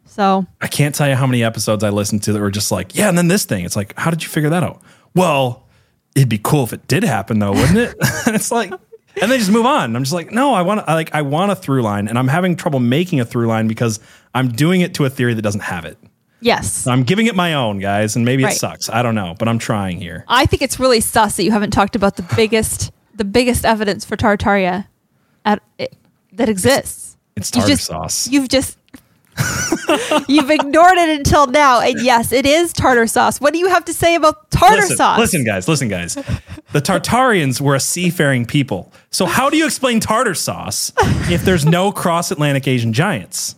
So 0.07 0.47
I 0.61 0.67
can't 0.67 0.95
tell 0.95 1.09
you 1.09 1.15
how 1.15 1.27
many 1.27 1.43
episodes 1.43 1.83
I 1.83 1.91
listened 1.91 2.23
to 2.25 2.33
that 2.33 2.41
were 2.41 2.51
just 2.51 2.71
like, 2.71 2.95
yeah, 2.95 3.09
and 3.09 3.17
then 3.17 3.29
this 3.29 3.45
thing. 3.45 3.65
It's 3.65 3.77
like, 3.77 3.97
how 3.99 4.11
did 4.11 4.23
you 4.23 4.29
figure 4.29 4.51
that 4.51 4.63
out? 4.63 4.83
Well, 5.15 5.67
it'd 6.15 6.29
be 6.29 6.41
cool 6.43 6.65
if 6.65 6.73
it 6.73 6.87
did 6.87 7.05
happen 7.05 7.39
though, 7.39 7.53
wouldn't 7.53 7.79
it? 7.79 7.97
and 8.27 8.37
it's 8.37 8.51
like, 8.51 8.73
and 9.21 9.31
they 9.31 9.39
just 9.39 9.51
move 9.51 9.67
on. 9.67 9.95
I'm 9.95 10.03
just 10.03 10.13
like, 10.13 10.31
no, 10.31 10.55
I 10.55 10.63
want 10.63 10.87
like, 10.87 11.15
I 11.15 11.23
want 11.23 11.53
a 11.53 11.57
through 11.57 11.83
line, 11.83 12.09
and 12.09 12.19
I'm 12.19 12.29
having 12.29 12.57
trouble 12.57 12.81
making 12.81 13.21
a 13.21 13.25
through 13.25 13.47
line 13.47 13.69
because 13.69 14.01
I'm 14.35 14.51
doing 14.51 14.81
it 14.81 14.95
to 14.95 15.05
a 15.05 15.11
theory 15.11 15.35
that 15.35 15.43
doesn't 15.43 15.63
have 15.63 15.85
it. 15.85 15.99
Yes, 16.45 16.73
So 16.85 16.91
I'm 16.93 17.03
giving 17.03 17.27
it 17.27 17.35
my 17.35 17.55
own, 17.55 17.79
guys, 17.81 18.15
and 18.17 18.25
maybe 18.25 18.45
Right. 18.45 18.53
it 18.55 18.59
sucks. 18.59 18.89
I 18.89 19.03
don't 19.03 19.15
know, 19.17 19.35
but 19.39 19.49
I'm 19.49 19.59
trying 19.59 19.99
here. 19.99 20.25
I 20.29 20.47
think 20.47 20.63
it's 20.63 20.79
really 20.79 21.01
sus 21.01 21.37
that 21.37 21.43
you 21.45 21.51
haven't 21.51 21.71
talked 21.73 21.97
about 21.97 22.17
the 22.17 22.27
biggest 22.37 22.93
the 23.15 23.25
biggest 23.25 23.65
evidence 23.65 24.05
for 24.05 24.17
Tartaria 24.17 24.87
at, 25.45 25.61
it, 25.79 25.95
that 26.33 26.49
exists. 26.49 27.17
It's 27.37 27.51
You 27.51 27.61
tartar 27.63 27.69
just- 27.75 27.85
sauce. 27.87 28.29
You've 28.29 28.49
just 28.49 28.79
you've 30.29 30.51
ignored 30.51 30.97
it 30.97 31.19
until 31.19 31.47
now, 31.49 31.81
and 31.81 32.01
yes, 32.01 32.31
it 32.33 32.47
is 32.47 32.73
tartar 32.73 33.07
sauce. 33.09 33.41
What 33.41 33.53
do 33.53 33.59
you 33.59 33.69
have 33.69 33.85
to 33.87 33.93
say 33.93 34.15
about 34.15 34.51
tartar 34.53 34.77
listen, 34.77 34.97
sauce? 34.97 35.19
listen, 35.19 35.45
guys, 35.45 35.67
listen, 35.67 35.89
guys. 35.89 36.15
The 36.15 36.81
Tartarians 36.81 37.61
were 37.61 37.75
a 37.75 37.81
seafaring 37.81 38.47
people. 38.47 38.93
So 39.11 39.27
how 39.27 39.51
do 39.51 39.57
you 39.57 39.65
explain 39.67 39.99
tartar 40.01 40.35
sauce 40.35 40.93
if 41.31 41.45
there's 41.45 41.65
no 41.67 41.91
cross 41.93 42.31
Atlantic 42.31 42.69
Asian 42.69 42.93
giants? 42.93 43.57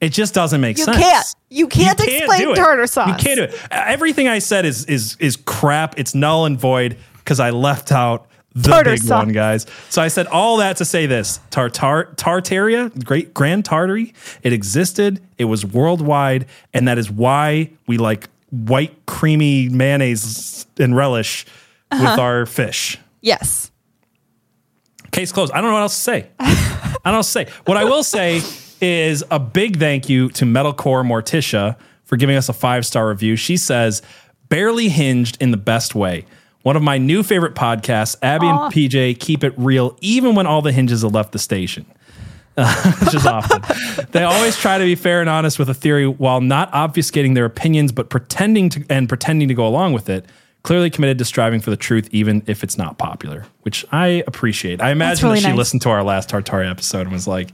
It 0.00 0.10
just 0.10 0.32
doesn't 0.34 0.60
make 0.60 0.78
You 0.78 0.84
sense. 0.84 0.96
can't. 0.96 1.26
You 1.50 1.66
can't 1.68 2.00
explain 2.00 2.40
do 2.40 2.52
it. 2.52 2.56
tartar 2.56 2.86
sauce. 2.86 3.08
You 3.08 3.14
can't 3.14 3.36
do 3.36 3.42
it. 3.44 3.60
Everything 3.70 4.28
I 4.28 4.38
said 4.38 4.64
is 4.64 4.84
is 4.86 5.16
is 5.20 5.36
crap. 5.36 5.98
It's 5.98 6.14
null 6.14 6.46
and 6.46 6.58
void 6.58 6.96
because 7.18 7.38
I 7.40 7.50
left 7.50 7.92
out 7.92 8.26
the 8.54 8.70
Tartar 8.70 8.90
big 8.92 9.00
sauce. 9.02 9.24
one, 9.26 9.32
guys. 9.32 9.66
So 9.90 10.00
I 10.02 10.08
said 10.08 10.26
all 10.28 10.56
that 10.56 10.78
to 10.78 10.84
say 10.84 11.06
this: 11.06 11.38
Tartar 11.50 12.14
Tartaria, 12.16 13.04
Great 13.04 13.34
Grand 13.34 13.64
Tartary, 13.64 14.14
it 14.42 14.52
existed. 14.52 15.20
It 15.38 15.44
was 15.44 15.66
worldwide, 15.66 16.46
and 16.72 16.88
that 16.88 16.96
is 16.98 17.10
why 17.10 17.70
we 17.86 17.98
like 17.98 18.28
white 18.50 19.06
creamy 19.06 19.68
mayonnaise 19.68 20.66
and 20.78 20.96
relish 20.96 21.44
with 21.92 22.00
Uh-huh. 22.00 22.20
our 22.22 22.46
fish. 22.46 22.98
Yes. 23.20 23.70
Case 25.12 25.30
closed. 25.32 25.52
I 25.52 25.60
don't 25.60 25.66
know 25.70 25.74
what 25.74 25.82
else 25.82 25.96
to 25.96 26.00
say. 26.00 26.26
I 26.38 26.96
don't 27.04 27.12
know 27.12 27.18
what 27.18 27.22
to 27.24 27.28
say. 27.28 27.46
What 27.66 27.76
I 27.76 27.84
will 27.84 28.02
say 28.02 28.40
is 28.80 29.24
a 29.30 29.38
big 29.38 29.78
thank 29.78 30.08
you 30.08 30.28
to 30.30 30.44
Metalcore 30.44 31.04
Morticia 31.04 31.76
for 32.04 32.16
giving 32.16 32.36
us 32.36 32.48
a 32.48 32.52
five 32.52 32.84
star 32.84 33.08
review. 33.08 33.36
She 33.36 33.56
says, 33.56 34.02
barely 34.48 34.88
hinged 34.88 35.40
in 35.40 35.50
the 35.50 35.56
best 35.56 35.94
way. 35.94 36.24
One 36.62 36.76
of 36.76 36.82
my 36.82 36.98
new 36.98 37.22
favorite 37.22 37.54
podcasts, 37.54 38.16
Abby 38.22 38.46
Aw. 38.46 38.64
and 38.64 38.74
PJ 38.74 39.18
keep 39.18 39.44
it 39.44 39.54
real 39.56 39.96
even 40.00 40.34
when 40.34 40.46
all 40.46 40.60
the 40.60 40.72
hinges 40.72 41.02
have 41.02 41.12
left 41.12 41.32
the 41.32 41.38
station. 41.38 41.86
which 43.00 43.14
is 43.14 43.24
often. 43.24 43.62
they 44.10 44.22
always 44.22 44.56
try 44.56 44.76
to 44.76 44.84
be 44.84 44.94
fair 44.94 45.20
and 45.20 45.30
honest 45.30 45.58
with 45.58 45.70
a 45.70 45.74
theory 45.74 46.06
while 46.06 46.40
not 46.40 46.70
obfuscating 46.72 47.34
their 47.34 47.44
opinions, 47.44 47.92
but 47.92 48.10
pretending 48.10 48.68
to 48.68 48.84
and 48.90 49.08
pretending 49.08 49.48
to 49.48 49.54
go 49.54 49.66
along 49.66 49.92
with 49.92 50.10
it. 50.10 50.26
Clearly 50.62 50.90
committed 50.90 51.16
to 51.18 51.24
striving 51.24 51.60
for 51.60 51.70
the 51.70 51.76
truth, 51.76 52.08
even 52.12 52.42
if 52.46 52.62
it's 52.62 52.76
not 52.76 52.98
popular, 52.98 53.46
which 53.62 53.86
I 53.92 54.22
appreciate. 54.26 54.82
I 54.82 54.90
imagine 54.90 55.28
really 55.28 55.36
that 55.36 55.42
she 55.42 55.48
nice. 55.48 55.56
listened 55.56 55.82
to 55.82 55.90
our 55.90 56.02
last 56.02 56.28
Tartari 56.28 56.70
episode 56.70 57.02
and 57.02 57.12
was 57.12 57.26
like, 57.26 57.52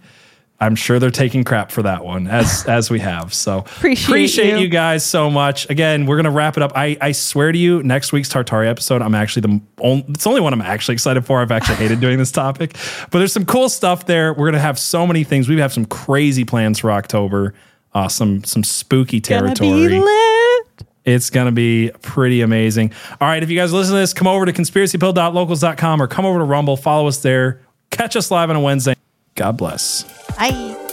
"I'm 0.61 0.75
sure 0.77 0.99
they're 0.99 1.11
taking 1.11 1.45
crap 1.45 1.71
for 1.71 1.83
that 1.83 2.05
one," 2.05 2.27
as 2.27 2.65
as 2.69 2.91
we 2.91 3.01
have. 3.01 3.33
So 3.35 3.59
Appreciate 3.59 4.51
you. 4.53 4.59
you 4.59 4.69
guys 4.69 5.05
so 5.05 5.31
much. 5.31 5.69
Again, 5.71 6.07
we're 6.07 6.17
gonna 6.17 6.31
wrap 6.31 6.57
it 6.57 6.63
up. 6.63 6.73
I 6.75 6.97
I 7.01 7.13
swear 7.13 7.53
to 7.53 7.59
you, 7.59 7.83
next 7.83 8.13
week's 8.13 8.29
Tartari 8.29 8.69
episode, 8.69 9.03
I'm 9.03 9.15
actually 9.15 9.43
the 9.43 9.61
only, 9.81 10.05
it's 10.09 10.25
the 10.25 10.31
only 10.31 10.41
one 10.41 10.53
I'm 10.53 10.63
actually 10.63 10.95
excited 10.95 11.25
for. 11.27 11.41
I've 11.41 11.53
actually 11.53 11.77
hated 11.77 12.01
doing 12.01 12.19
this 12.19 12.33
topic, 12.33 12.77
but 13.11 13.19
there's 13.19 13.33
some 13.33 13.45
cool 13.47 13.69
stuff 13.69 14.07
there. 14.07 14.33
We're 14.35 14.47
gonna 14.47 14.59
have 14.61 14.79
so 14.79 15.07
many 15.07 15.25
things. 15.25 15.49
We 15.49 15.59
have 15.61 15.73
some 15.73 15.85
crazy 15.87 16.45
plans 16.45 16.79
for 16.79 16.91
October. 16.91 17.55
Uh, 17.95 18.09
some 18.09 18.45
some 18.45 18.63
spooky 18.63 19.21
Gonna 19.21 19.55
territory. 19.55 19.89
be 19.89 19.99
lit. 20.01 20.67
It's 21.07 21.31
going 21.31 21.47
to 21.47 21.53
be 21.53 21.93
pretty 22.03 22.41
amazing. 22.43 22.93
All 23.21 23.29
right, 23.29 23.41
if 23.41 23.49
you 23.49 23.57
guys 23.57 23.73
listen 23.73 23.95
to 23.95 24.01
this, 24.01 24.13
come 24.13 24.27
over 24.27 24.45
to 24.45 24.53
conspiracypilled.locals.com 24.53 26.03
or 26.03 26.09
come 26.09 26.27
over 26.27 26.41
to 26.41 26.45
Rumble, 26.45 26.77
follow 26.77 27.07
us 27.07 27.19
there, 27.19 27.61
catch 27.91 28.17
us 28.17 28.31
live 28.33 28.51
on 28.51 28.57
a 28.57 28.61
Wednesday. 28.61 28.95
God 29.37 29.57
bless. 29.57 30.03
Bye. 30.37 30.86